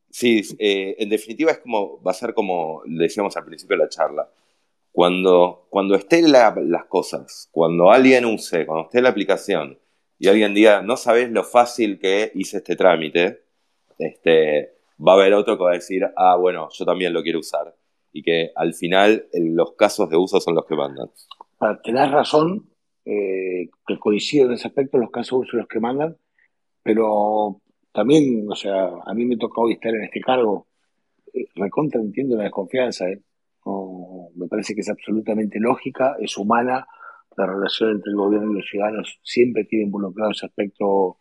sí, 0.09 0.41
eh, 0.59 0.95
en 0.99 1.09
definitiva 1.09 1.51
es 1.51 1.59
como, 1.59 2.01
va 2.01 2.11
a 2.11 2.15
ser 2.15 2.33
como 2.33 2.81
decíamos 2.85 3.35
al 3.37 3.45
principio 3.45 3.77
de 3.77 3.83
la 3.83 3.89
charla. 3.89 4.29
Cuando, 4.91 5.67
cuando 5.69 5.95
estén 5.95 6.31
las 6.31 6.85
cosas, 6.85 7.49
cuando 7.51 7.91
alguien 7.91 8.25
use, 8.25 8.65
cuando 8.65 8.85
esté 8.85 9.01
la 9.01 9.09
aplicación, 9.09 9.77
y 10.19 10.27
alguien 10.27 10.53
diga, 10.53 10.81
no 10.81 10.97
sabes 10.97 11.31
lo 11.31 11.43
fácil 11.43 11.99
que 11.99 12.31
hice 12.33 12.57
este 12.57 12.75
trámite, 12.75 13.43
este, 13.99 14.73
va 15.05 15.13
a 15.13 15.15
haber 15.15 15.33
otro 15.33 15.57
que 15.57 15.63
va 15.63 15.71
a 15.71 15.75
decir, 15.75 16.05
ah, 16.15 16.35
bueno, 16.35 16.69
yo 16.71 16.85
también 16.85 17.13
lo 17.13 17.21
quiero 17.21 17.39
usar. 17.39 17.75
Y 18.13 18.23
que 18.23 18.51
al 18.55 18.73
final 18.73 19.27
los 19.33 19.73
casos 19.73 20.09
de 20.09 20.17
uso 20.17 20.39
son 20.39 20.55
los 20.55 20.65
que 20.65 20.75
mandan. 20.75 21.09
Para 21.57 21.79
tener 21.81 22.09
razón, 22.09 22.69
eh, 23.05 23.69
que 23.85 23.99
coincido 23.99 24.47
en 24.47 24.53
ese 24.53 24.67
aspecto, 24.67 24.97
los 24.97 25.11
casos 25.11 25.39
de 25.39 25.41
uso 25.41 25.51
son 25.51 25.59
los 25.59 25.67
que 25.67 25.79
mandan, 25.79 26.17
pero 26.81 27.61
también, 27.91 28.47
o 28.49 28.55
sea, 28.55 28.89
a 29.05 29.13
mí 29.13 29.25
me 29.25 29.37
toca 29.37 29.61
hoy 29.61 29.73
estar 29.73 29.93
en 29.93 30.03
este 30.03 30.21
cargo. 30.21 30.67
Eh, 31.33 31.47
recontra 31.55 32.01
entiendo 32.01 32.37
la 32.37 32.43
desconfianza, 32.43 33.07
¿eh? 33.09 33.21
me 34.35 34.47
parece 34.47 34.73
que 34.73 34.81
es 34.81 34.89
absolutamente 34.89 35.59
lógica, 35.59 36.15
es 36.19 36.37
humana. 36.37 36.87
La 37.37 37.45
relación 37.45 37.91
entre 37.91 38.11
el 38.11 38.17
gobierno 38.17 38.51
y 38.51 38.55
los 38.55 38.69
ciudadanos 38.69 39.19
siempre 39.23 39.63
tiene 39.65 39.85
involucrado 39.85 40.31
ese 40.31 40.47
aspecto 40.47 41.19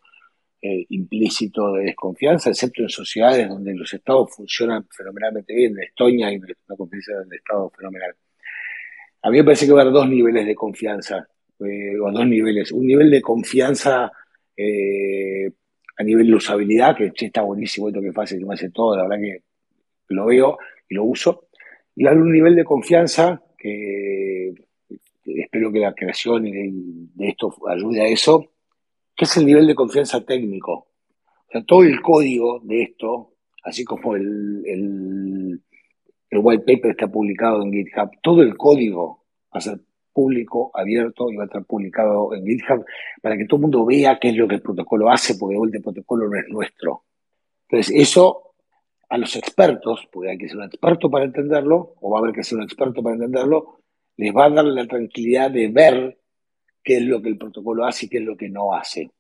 eh, 0.63 0.87
implícito 0.89 1.75
de 1.75 1.85
desconfianza, 1.85 2.51
excepto 2.51 2.83
en 2.83 2.89
sociedades 2.89 3.49
donde 3.49 3.75
los 3.75 3.93
estados 3.93 4.35
funcionan 4.35 4.87
fenomenalmente 4.91 5.55
bien. 5.55 5.73
En 5.77 5.85
Estonia 5.85 6.29
hay 6.29 6.37
una 6.39 6.77
confianza 6.77 7.13
del 7.21 7.35
estado 7.35 7.71
fenomenal. 7.71 8.17
A 9.23 9.31
mí 9.31 9.39
me 9.39 9.45
parece 9.45 9.67
que 9.67 9.73
va 9.73 9.81
a 9.81 9.83
haber 9.83 9.95
dos 9.95 10.09
niveles 10.09 10.47
de 10.47 10.55
confianza, 10.55 11.29
eh, 11.61 11.99
o 12.01 12.11
dos 12.11 12.27
niveles. 12.27 12.73
Un 12.73 12.87
nivel 12.87 13.11
de 13.11 13.21
confianza 13.21 14.11
eh, 14.57 15.51
a 15.99 16.03
nivel 16.03 16.27
de 16.29 16.35
usabilidad, 16.35 16.97
que 16.97 17.13
está 17.15 17.43
buenísimo 17.43 17.89
esto 17.89 18.01
que 18.01 18.13
fácil, 18.13 18.39
que 18.39 18.47
me 18.47 18.55
hace 18.55 18.71
todo, 18.71 18.97
la 18.97 19.05
verdad 19.05 19.19
que 19.19 19.43
lo 20.09 20.27
veo 20.27 20.59
y 20.89 20.95
lo 20.95 21.05
uso. 21.05 21.49
Y 21.95 22.07
hay 22.07 22.17
un 22.17 22.33
nivel 22.33 22.57
de 22.57 22.65
confianza 22.65 23.43
que, 23.59 24.55
espero 25.27 25.73
que 25.73 25.81
la 25.81 25.95
creación 25.95 26.45
de 26.45 27.29
esto 27.29 27.55
ayude 27.69 28.03
a 28.03 28.09
eso, 28.09 28.53
que 29.15 29.25
es 29.25 29.37
el 29.37 29.47
nivel 29.47 29.67
de 29.67 29.75
confianza 29.75 30.25
técnico. 30.25 30.73
O 30.73 31.51
sea, 31.51 31.65
todo 31.65 31.83
el 31.83 32.01
código 32.01 32.61
de 32.61 32.83
esto, 32.83 33.35
así 33.63 33.85
como 33.85 34.15
el, 34.15 34.63
el, 34.67 35.63
el 36.31 36.41
white 36.43 36.65
paper 36.65 36.93
está 36.93 37.09
publicado 37.09 37.63
en 37.63 37.73
GitHub, 37.73 38.11
todo 38.23 38.43
el 38.43 38.57
código 38.57 39.25
va 39.55 39.59
a 39.59 39.61
ser 39.61 39.81
público, 40.13 40.71
abierto 40.73 41.31
y 41.31 41.37
va 41.37 41.45
a 41.45 41.47
estar 41.47 41.65
publicado 41.65 42.35
en 42.35 42.47
GitHub 42.47 42.85
para 43.21 43.37
que 43.37 43.45
todo 43.45 43.59
el 43.59 43.63
mundo 43.63 43.85
vea 43.85 44.19
qué 44.19 44.31
es 44.31 44.37
lo 44.37 44.49
que 44.49 44.57
el 44.57 44.63
protocolo 44.63 45.11
hace, 45.11 45.35
porque 45.35 45.55
de 45.55 45.59
vuelta 45.59 45.77
el 45.77 45.85
protocolo 45.85 46.29
no 46.29 46.39
es 46.39 46.49
nuestro. 46.49 47.05
Entonces, 47.69 47.95
eso 47.95 48.55
a 49.09 49.19
los 49.19 49.37
expertos, 49.37 50.09
porque 50.11 50.31
hay 50.31 50.39
que 50.39 50.49
ser 50.49 50.57
un 50.57 50.65
experto 50.65 51.11
para 51.11 51.25
entenderlo, 51.27 51.95
o 52.01 52.11
va 52.11 52.19
a 52.19 52.21
haber 52.23 52.35
que 52.35 52.43
ser 52.43 52.59
un 52.59 52.65
experto 52.65 53.03
para 53.03 53.15
entenderlo, 53.15 53.81
les 54.17 54.35
va 54.35 54.47
a 54.47 54.51
dar 54.51 54.65
la 54.65 54.87
tranquilidad 54.87 55.51
de 55.51 55.69
ver 55.69 56.19
qué 56.83 56.99
es 56.99 57.03
lo 57.03 57.21
que 57.21 57.29
el 57.29 57.39
protocolo 57.39 57.85
hace 57.85 58.07
y 58.07 58.09
qué 58.09 58.19
es 58.19 58.25
lo 58.25 58.37
que 58.37 58.49
no 58.49 58.75
hace. 58.75 59.11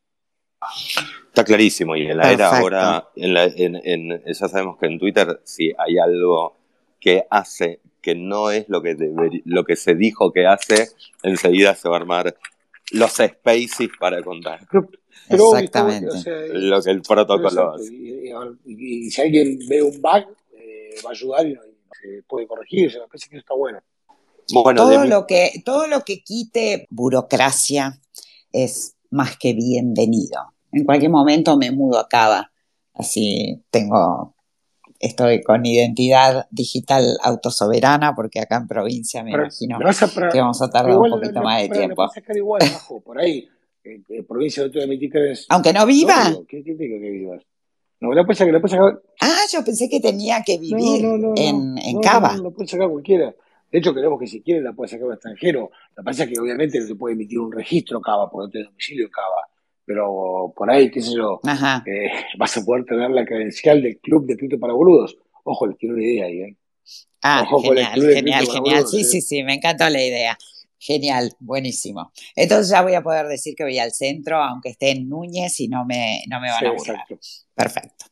Está 1.27 1.44
clarísimo, 1.44 1.94
y 1.97 2.06
en 2.06 2.16
la 2.16 2.32
era 2.32 2.59
ahora, 2.59 3.09
en 3.14 4.23
ya 4.24 4.35
sabemos 4.35 4.78
que 4.78 4.86
en 4.86 4.98
Twitter 4.98 5.40
si 5.44 5.73
hay 5.77 5.98
algo 5.98 6.56
que 6.98 7.24
hace 7.31 7.81
que 8.06 8.14
no 8.14 8.52
es 8.52 8.68
lo 8.68 8.81
que, 8.82 8.97
lo 9.44 9.64
que 9.64 9.74
se 9.74 9.97
dijo 9.97 10.32
que 10.32 10.47
hace, 10.47 10.90
enseguida 11.24 11.74
se 11.74 11.89
va 11.89 11.97
a 11.97 11.98
armar 11.98 12.36
los 12.93 13.10
spaces 13.10 13.89
para 13.98 14.23
contar. 14.23 14.60
Exactamente. 15.28 16.09
lo 16.52 16.81
que 16.81 16.90
el 16.93 17.02
protocolo 17.02 17.74
hace. 17.74 17.93
Y, 17.93 19.10
si 19.10 19.20
alguien 19.20 19.59
ve 19.68 19.82
un 19.82 20.01
bug, 20.01 20.24
eh, 20.52 20.94
va 21.05 21.10
a 21.10 21.12
ayudar 21.12 21.47
y, 21.48 21.55
se 22.01 22.23
puede 22.28 22.47
corregir. 22.47 22.93
me 22.93 23.09
parece 23.09 23.28
que 23.28 23.36
eso 23.36 23.40
está 23.40 23.55
bueno. 23.55 23.81
Todo, 24.47 25.05
lo 25.05 25.27
que, 25.27 25.62
todo 25.64 25.86
lo 25.86 26.02
que 26.02 26.23
quite 26.23 26.86
burocracia 26.90 28.01
es 28.52 28.97
más 29.10 29.36
que 29.36 29.55
bienvenido. 29.55 30.40
En 30.73 30.85
cualquier 30.85 31.10
momento 31.10 31.56
me 31.56 31.70
mudo 31.70 31.98
a 31.98 32.09
Cava, 32.09 32.52
así 32.94 33.62
tengo, 33.70 34.35
estoy 34.98 35.43
con 35.43 35.64
identidad 35.64 36.47
digital 36.51 37.16
autosoberana, 37.23 38.14
porque 38.14 38.40
acá 38.40 38.56
en 38.56 38.66
provincia 38.66 39.23
me 39.23 39.32
imagino 39.32 39.78
que 39.78 40.40
vamos 40.40 40.60
a 40.62 40.70
tardar 40.70 40.98
un 40.98 41.10
poquito 41.10 41.43
más 41.43 41.62
de 41.62 41.68
tiempo. 41.68 42.02
a 42.02 42.09
sacar 42.09 42.36
igual, 42.36 42.62
por 43.05 43.18
ahí. 43.18 43.48
En, 43.85 44.05
provincia 44.27 44.66
de 44.66 44.82
emitir 44.82 45.12
Aunque 45.48 45.73
no 45.73 45.86
viva. 45.86 46.35
¿Qué, 46.48 46.64
qué, 46.64 46.77
que 46.77 46.86
vivas? 46.98 47.43
No, 48.01 48.12
la 48.12 48.24
puedes 48.24 48.39
sacar, 48.39 48.52
la 48.52 48.60
puedes 48.60 48.77
sacar. 48.77 49.01
Ah, 49.20 49.44
yo 49.51 49.64
pensé 49.64 49.89
que 49.89 50.01
tenía 50.01 50.43
que 50.44 50.59
vivir 50.59 51.05
en, 51.36 51.78
en 51.78 52.01
Cava. 52.01 52.36
No, 52.36 52.43
no, 52.44 52.51
puede 52.51 52.68
sacar 52.68 52.89
cualquiera. 52.90 53.35
De 53.76 53.80
hecho, 53.80 53.92
queremos 53.92 54.18
que 54.18 54.26
si 54.26 54.40
quiere 54.40 54.62
la 54.62 54.72
puede 54.72 54.88
sacar 54.88 55.06
un 55.06 55.12
extranjero. 55.12 55.70
Lo 55.94 56.02
que 56.02 56.06
pasa 56.06 56.24
es 56.24 56.30
que 56.30 56.40
obviamente 56.40 56.80
no 56.80 56.86
se 56.86 56.94
puede 56.94 57.12
emitir 57.12 57.38
un 57.38 57.52
registro 57.52 58.00
Cava, 58.00 58.30
porque 58.30 58.46
no 58.46 58.50
tiene 58.50 58.66
domicilio 58.68 59.10
Cava. 59.10 59.46
Pero 59.84 60.50
por 60.56 60.70
ahí, 60.70 60.90
qué 60.90 61.02
sé 61.02 61.14
yo, 61.14 61.40
eh, 61.44 62.10
vas 62.38 62.56
a 62.56 62.64
poder 62.64 62.86
tener 62.86 63.10
la 63.10 63.26
credencial 63.26 63.82
del 63.82 63.98
Club 63.98 64.24
de 64.24 64.38
Cripto 64.38 64.58
para 64.58 64.72
Boludos. 64.72 65.18
Ojo, 65.44 65.66
les 65.66 65.76
quiero 65.76 65.94
una 65.94 66.04
idea 66.04 66.24
ahí, 66.24 66.40
¿eh? 66.40 66.56
Ah, 67.20 67.46
genial, 67.62 68.00
genial, 68.00 68.46
genial. 68.46 68.86
sí, 68.86 69.02
¿eh? 69.02 69.04
sí, 69.04 69.20
sí, 69.20 69.42
me 69.42 69.52
encantó 69.52 69.90
la 69.90 70.02
idea. 70.02 70.38
Genial, 70.78 71.34
buenísimo. 71.38 72.12
Entonces 72.34 72.70
ya 72.70 72.80
voy 72.80 72.94
a 72.94 73.02
poder 73.02 73.26
decir 73.26 73.54
que 73.54 73.64
voy 73.64 73.78
al 73.78 73.92
centro, 73.92 74.42
aunque 74.42 74.70
esté 74.70 74.92
en 74.92 75.06
Núñez 75.06 75.60
y 75.60 75.68
no 75.68 75.84
me, 75.84 76.22
no 76.30 76.40
me 76.40 76.50
van 76.50 76.64
a 76.64 76.72
burlar. 76.72 77.04
Perfecto. 77.54 78.06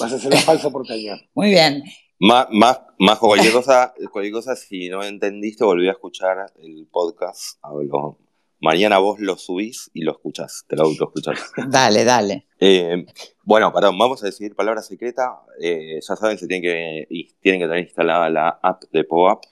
Vas 0.00 0.10
a 0.10 0.16
hacer 0.16 0.32
la 0.32 0.40
falsa 0.40 0.70
porteña. 0.70 1.20
Muy 1.34 1.50
bien. 1.50 1.84
Más, 2.24 2.46
más, 2.52 2.80
más 3.00 3.18
cualquier 3.18 3.52
cosa, 3.52 3.92
cualquier 4.12 4.32
cosa, 4.32 4.54
si 4.54 4.88
no 4.88 5.02
entendiste, 5.02 5.64
volví 5.64 5.88
a 5.88 5.90
escuchar 5.90 6.52
el 6.62 6.86
podcast. 6.88 7.58
Hablo. 7.62 8.16
Mañana 8.60 8.98
vos 8.98 9.18
lo 9.18 9.36
subís 9.36 9.90
y 9.92 10.02
lo 10.02 10.12
escuchás, 10.12 10.64
te 10.68 10.76
lo 10.76 10.88
escuchás. 10.88 11.50
dale, 11.66 12.04
dale. 12.04 12.46
Eh, 12.64 13.06
bueno, 13.42 13.72
perdón, 13.72 13.98
vamos 13.98 14.22
a 14.22 14.26
decidir 14.26 14.54
palabra 14.54 14.82
secreta. 14.82 15.40
Eh, 15.60 15.98
ya 16.00 16.14
saben, 16.14 16.38
se 16.38 16.46
tienen 16.46 16.62
que, 16.62 17.08
tienen 17.40 17.60
que 17.60 17.66
tener 17.66 17.82
instalada 17.82 18.30
la 18.30 18.60
app 18.62 18.84
de 18.92 19.02
POAP. 19.02 19.42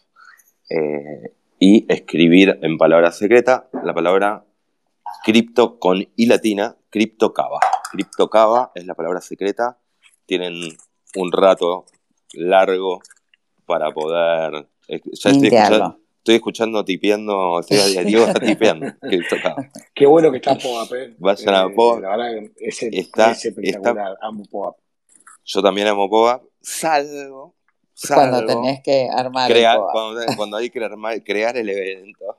Eh, 0.70 1.34
y 1.58 1.92
escribir 1.92 2.56
en 2.62 2.78
palabra 2.78 3.10
secreta 3.10 3.68
la 3.82 3.92
palabra 3.92 4.46
cripto 5.24 5.80
con 5.80 6.06
i 6.14 6.26
latina, 6.26 6.76
criptocava. 6.88 7.58
Criptocava 7.90 8.70
es 8.76 8.86
la 8.86 8.94
palabra 8.94 9.20
secreta. 9.20 9.76
Tienen 10.24 10.54
un 11.16 11.32
rato 11.32 11.86
largo 12.34 13.00
para 13.66 13.90
poder. 13.92 14.66
Ya 14.88 15.30
estoy 15.30 15.48
escuchando, 15.48 15.98
estoy 16.18 16.34
escuchando 16.34 16.84
tipeando, 16.84 17.60
estoy, 17.60 18.04
Diego 18.04 18.24
está 18.28 18.40
tipeando. 18.40 18.86
Qué 19.94 20.06
bueno 20.06 20.30
que 20.30 20.38
está 20.38 20.56
POAP, 20.56 20.92
¿eh? 20.94 21.14
Vayan 21.18 21.54
a 21.54 21.68
POAP. 21.68 22.00
La 22.02 22.16
verdad 22.16 22.50
es, 22.58 22.82
está, 22.82 23.30
espectacular, 23.32 24.16
amo 24.20 24.44
POAP. 24.50 24.76
Yo 25.44 25.62
también 25.62 25.88
amo 25.88 26.08
POAP, 26.08 26.42
salvo 26.60 27.54
cuando 28.08 28.46
tenés 28.46 28.80
que 28.82 29.08
armar 29.12 29.50
cuando, 30.36 30.56
hay 30.56 30.70
que 30.70 30.84
armar, 30.84 31.22
crear 31.22 31.56
el 31.56 31.68
evento, 31.68 32.38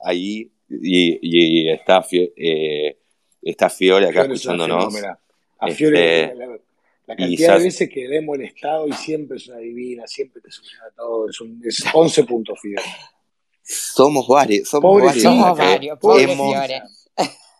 ahí 0.00 0.50
y, 0.68 1.68
está, 1.70 2.04
eh, 2.10 2.98
está 3.42 3.70
Fiore 3.70 4.08
acá 4.08 4.22
escuchándonos. 4.22 4.94
A 5.58 5.68
Fiore, 5.68 6.24
este, 6.24 6.34
la, 6.34 6.58
cantidad 7.14 7.58
de 7.58 7.64
veces 7.64 7.88
que 7.88 8.08
le 8.08 8.16
hemos 8.16 8.36
molestado 8.36 8.88
y 8.88 8.92
siempre 8.94 9.36
es 9.36 9.46
una 9.46 9.58
divina, 9.58 10.06
siempre 10.06 10.40
te 10.40 10.50
soluciona 10.50 10.86
todo, 10.96 11.28
es, 11.28 11.40
un, 11.40 11.60
es 11.64 11.84
11 11.94 12.24
puntos 12.24 12.58
Fiore. 12.60 12.82
Somos 13.62 14.26
varios, 14.28 14.68
somos 14.68 15.02
varios. 15.02 15.22
Somos 15.22 15.58
varios, 15.58 15.98
Fiore. 16.00 16.82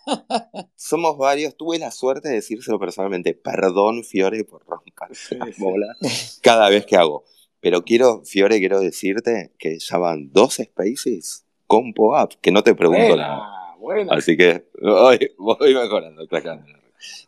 Somos 0.76 1.18
varios. 1.18 1.56
Tuve 1.56 1.78
la 1.78 1.90
suerte 1.90 2.28
de 2.28 2.36
decírselo 2.36 2.78
personalmente. 2.78 3.34
Perdón, 3.34 4.04
Fiore, 4.04 4.44
por 4.44 4.64
romper 4.64 4.94
la 5.38 5.46
bola 5.58 5.96
cada 6.42 6.68
vez 6.68 6.86
que 6.86 6.96
hago. 6.96 7.24
Pero 7.60 7.82
quiero, 7.84 8.22
Fiore, 8.24 8.58
quiero 8.58 8.80
decirte 8.80 9.52
que 9.58 9.78
ya 9.78 9.98
van 9.98 10.30
dos 10.32 10.60
spaces 10.62 11.44
con 11.66 11.92
POAP, 11.92 12.34
que 12.40 12.52
no 12.52 12.62
te 12.62 12.74
pregunto 12.74 13.16
nada. 13.16 13.74
Así 14.10 14.36
que 14.36 14.66
voy, 14.80 15.32
voy 15.38 15.74
mejorando. 15.74 16.26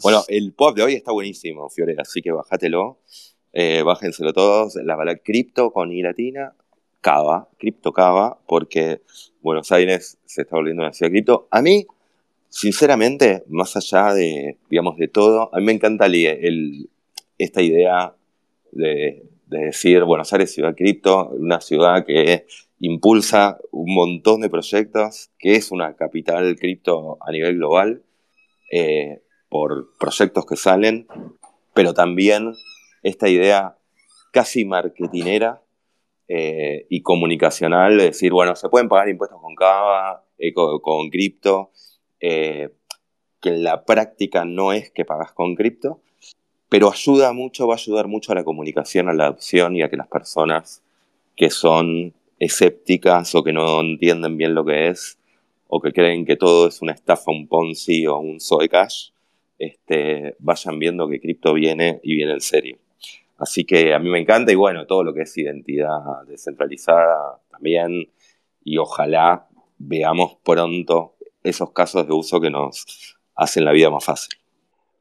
Bueno, 0.03 0.25
el 0.29 0.53
POAP 0.53 0.77
de 0.77 0.83
hoy 0.83 0.95
está 0.95 1.13
buenísimo, 1.13 1.69
Fiore, 1.69 1.97
así 1.99 2.23
que 2.23 2.33
bájatelo. 2.33 2.99
Eh, 3.53 3.83
bájenselo 3.83 4.33
todos. 4.33 4.77
La 4.77 4.97
palabra 4.97 5.21
cripto 5.23 5.73
con 5.73 5.93
I 5.93 6.03
latina, 6.03 6.55
Cava, 7.01 7.49
cripto 7.59 7.93
Cava, 7.93 8.39
porque 8.47 9.03
Buenos 9.41 9.73
Aires 9.73 10.19
se 10.25 10.43
está 10.43 10.57
volviendo 10.57 10.83
una 10.83 10.93
ciudad 10.93 11.11
cripto. 11.11 11.49
A 11.51 11.63
mí, 11.63 11.87
sinceramente, 12.49 13.45
más 13.49 13.77
allá 13.77 14.13
de, 14.15 14.59
digamos, 14.69 14.97
de 14.97 15.09
todo, 15.09 15.55
a 15.55 15.59
mí 15.59 15.65
me 15.65 15.73
encanta 15.73 16.07
el, 16.07 16.91
esta 17.39 17.63
idea 17.63 18.15
de 18.73 19.29
de 19.49 19.59
decir 19.67 20.05
Buenos 20.05 20.33
Aires 20.33 20.53
Ciudad 20.53 20.75
Cripto, 20.77 21.31
una 21.31 21.61
ciudad 21.61 22.05
que 22.05 22.47
impulsa 22.81 23.59
un 23.73 23.95
montón 23.95 24.41
de 24.41 24.51
proyectos, 24.51 25.31
que 25.39 25.57
es 25.57 25.71
una 25.73 25.97
capital 25.97 26.57
cripto 26.57 27.19
a 27.21 27.33
nivel 27.33 27.57
global, 27.57 28.03
eh, 28.71 29.23
por 29.49 29.97
proyectos 29.99 30.47
que 30.47 30.57
salen, 30.57 31.07
pero 31.75 31.95
también 31.95 32.55
esta 33.03 33.29
idea 33.29 33.77
casi 34.33 34.65
marketinera 34.65 35.63
eh, 36.29 36.87
y 36.91 37.03
comunicacional 37.03 37.97
de 37.97 38.05
decir, 38.05 38.33
bueno, 38.33 38.55
se 38.57 38.69
pueden 38.69 38.89
pagar 38.89 39.09
impuestos 39.09 39.41
con 39.41 39.55
Cava, 39.55 40.25
eh, 40.39 40.53
con, 40.53 41.09
cripto, 41.11 41.71
que 42.21 42.71
en 43.43 43.63
la 43.63 43.85
práctica 43.85 44.45
no 44.45 44.73
es 44.73 44.91
que 44.91 45.05
pagas 45.05 45.33
con 45.33 45.55
cripto, 45.55 46.01
pero 46.69 46.91
ayuda 46.91 47.33
mucho, 47.33 47.67
va 47.67 47.75
a 47.75 47.77
ayudar 47.77 48.09
mucho 48.09 48.33
a 48.33 48.35
la 48.35 48.45
comunicación, 48.45 49.09
a 49.09 49.15
la 49.15 49.27
adopción 49.27 49.77
y 49.77 49.83
a 49.83 49.89
que 49.89 49.97
las 49.97 50.09
personas 50.09 50.83
que 51.37 51.51
son 51.51 52.15
escépticas 52.39 53.35
o 53.35 53.43
que 53.43 53.53
no 53.53 53.81
entienden 53.81 54.37
bien 54.37 54.55
lo 54.55 54.65
que 54.65 54.89
es 54.89 55.19
o 55.69 55.81
que 55.81 55.93
creen 55.93 56.25
que 56.25 56.37
todo 56.37 56.69
es 56.69 56.81
una 56.83 56.93
estafa, 56.93 57.31
un 57.31 57.47
Ponzi 57.47 58.07
o 58.07 58.19
un 58.19 58.41
Zoe 58.41 58.69
Cash, 58.69 59.11
este, 59.59 60.37
vayan 60.39 60.79
viendo 60.79 61.09
que 61.09 61.21
cripto 61.21 61.53
viene 61.53 62.01
y 62.03 62.15
viene 62.15 62.33
en 62.33 62.41
serio. 62.41 62.79
Así 63.39 63.65
que 63.65 63.95
a 63.95 63.99
mí 63.99 64.11
me 64.11 64.19
encanta 64.19 64.53
y 64.53 64.57
bueno, 64.57 64.87
todo 64.87 65.05
lo 65.05 65.15
que 65.15 65.23
es 65.23 65.37
identidad 65.39 66.01
descentralizada 66.27 67.41
también 67.51 68.11
y 68.65 68.79
ojalá 68.79 69.49
veamos 69.79 70.39
pronto 70.43 71.15
esos 71.43 71.73
casos 71.73 72.07
de 72.07 72.15
uso 72.15 72.41
que 72.41 72.51
nos 72.51 73.17
hacen 73.35 73.65
la 73.65 73.73
vida 73.73 73.91
más 73.91 74.05
fácil. 74.05 74.35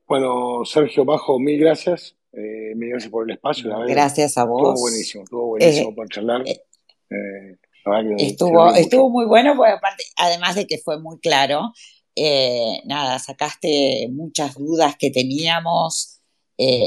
Bueno, 0.07 0.63
Sergio 0.65 1.03
Bajo, 1.03 1.39
mil 1.39 1.59
gracias. 1.59 2.15
Eh, 2.31 2.73
mil 2.75 2.89
gracias 2.89 3.11
por 3.11 3.29
el 3.29 3.35
espacio. 3.35 3.71
gracias 3.88 4.38
a 4.38 4.45
vos. 4.45 4.61
Estuvo 4.61 4.81
buenísimo, 4.81 5.23
estuvo 5.23 5.47
buenísimo 5.47 5.89
eh, 5.89 5.93
por 5.95 6.09
charlar. 6.09 6.43
Eh, 6.47 7.57
estuvo, 8.17 8.73
estuvo 8.73 9.09
muy 9.09 9.25
bueno, 9.25 9.55
porque 9.55 9.73
aparte, 9.73 10.03
además 10.17 10.55
de 10.55 10.67
que 10.67 10.77
fue 10.77 10.99
muy 11.01 11.19
claro, 11.19 11.73
nada, 12.85 13.19
sacaste 13.19 14.07
muchas 14.11 14.56
dudas 14.56 14.95
que 14.98 15.11
teníamos 15.11 16.19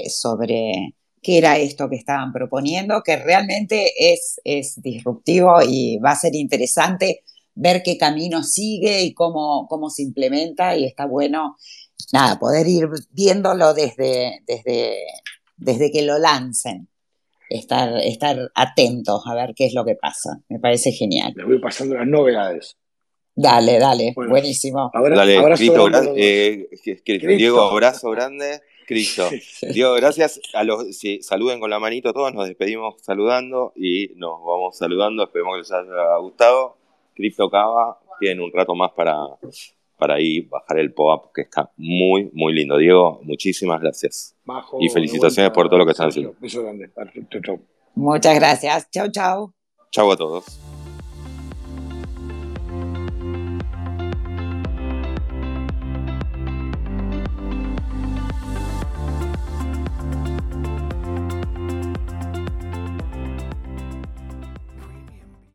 sobre 0.09 0.94
qué 1.23 1.39
era 1.39 1.59
esto 1.59 1.89
que 1.89 1.97
estaban 1.97 2.32
proponiendo, 2.32 3.02
que 3.02 3.16
realmente 3.16 3.93
es, 3.97 4.40
es 4.44 4.81
disruptivo 4.82 5.62
y 5.62 5.98
va 5.98 6.12
a 6.12 6.16
ser 6.16 6.35
interesante 6.35 7.23
ver 7.55 7.82
qué 7.82 7.98
camino 7.98 8.43
sigue 8.43 9.02
y 9.02 9.12
cómo, 9.12 9.66
cómo 9.69 9.90
se 9.90 10.02
implementa 10.02 10.77
y 10.77 10.86
está 10.86 11.05
bueno, 11.07 11.57
nada, 12.12 12.39
poder 12.39 12.66
ir 12.66 12.89
viéndolo 13.11 13.74
desde, 13.74 14.40
desde, 14.47 14.97
desde 15.57 15.90
que 15.90 16.02
lo 16.02 16.19
lancen. 16.19 16.89
Estar, 17.48 17.97
estar 18.05 18.39
atentos 18.55 19.24
a 19.27 19.35
ver 19.35 19.55
qué 19.57 19.66
es 19.66 19.74
lo 19.74 19.85
que 19.85 19.97
pasa. 19.97 20.40
Me 20.48 20.61
parece 20.61 20.93
genial. 20.93 21.32
Les 21.35 21.44
voy 21.44 21.61
pasando 21.61 21.97
las 21.97 22.07
novedades. 22.07 22.77
Dale, 23.35 23.78
dale, 23.78 24.12
buenísimo. 24.15 24.90
dale, 24.93 25.39
abrazo 25.39 26.15
eh, 26.16 26.69
Diego, 27.36 27.61
abrazo 27.62 28.11
grande. 28.11 28.61
Cristo. 28.90 29.28
Diego, 29.73 29.94
gracias. 29.94 30.40
A 30.52 30.65
los, 30.65 30.97
si 30.97 31.23
saluden 31.23 31.61
con 31.61 31.70
la 31.70 31.78
manito 31.78 32.12
todos, 32.12 32.35
nos 32.35 32.48
despedimos 32.48 32.97
saludando 33.02 33.73
y 33.77 34.11
nos 34.16 34.43
vamos 34.44 34.77
saludando. 34.77 35.23
Esperemos 35.23 35.55
que 35.55 35.59
les 35.61 35.73
haya 35.73 36.16
gustado. 36.16 36.77
Crypto 37.15 37.48
Cava 37.48 38.01
tienen 38.19 38.40
un 38.40 38.52
rato 38.52 38.74
más 38.74 38.90
para, 38.90 39.16
para 39.97 40.20
ir 40.20 40.48
bajar 40.48 40.81
el 40.81 40.93
POAP, 40.93 41.32
que 41.32 41.43
está 41.43 41.70
muy, 41.77 42.31
muy 42.32 42.52
lindo. 42.52 42.77
Diego, 42.78 43.20
muchísimas 43.23 43.81
gracias. 43.81 44.35
y 44.81 44.89
felicitaciones 44.89 45.52
por 45.52 45.69
todo 45.69 45.78
lo 45.78 45.85
que 45.85 45.93
están 45.93 46.09
haciendo. 46.09 46.35
Beso 46.40 46.62
grande. 46.62 46.90
Muchas 47.94 48.35
gracias. 48.35 48.90
Chao, 48.90 49.09
chao. 49.09 49.55
Chao 49.93 50.11
a 50.11 50.16
todos. 50.16 50.61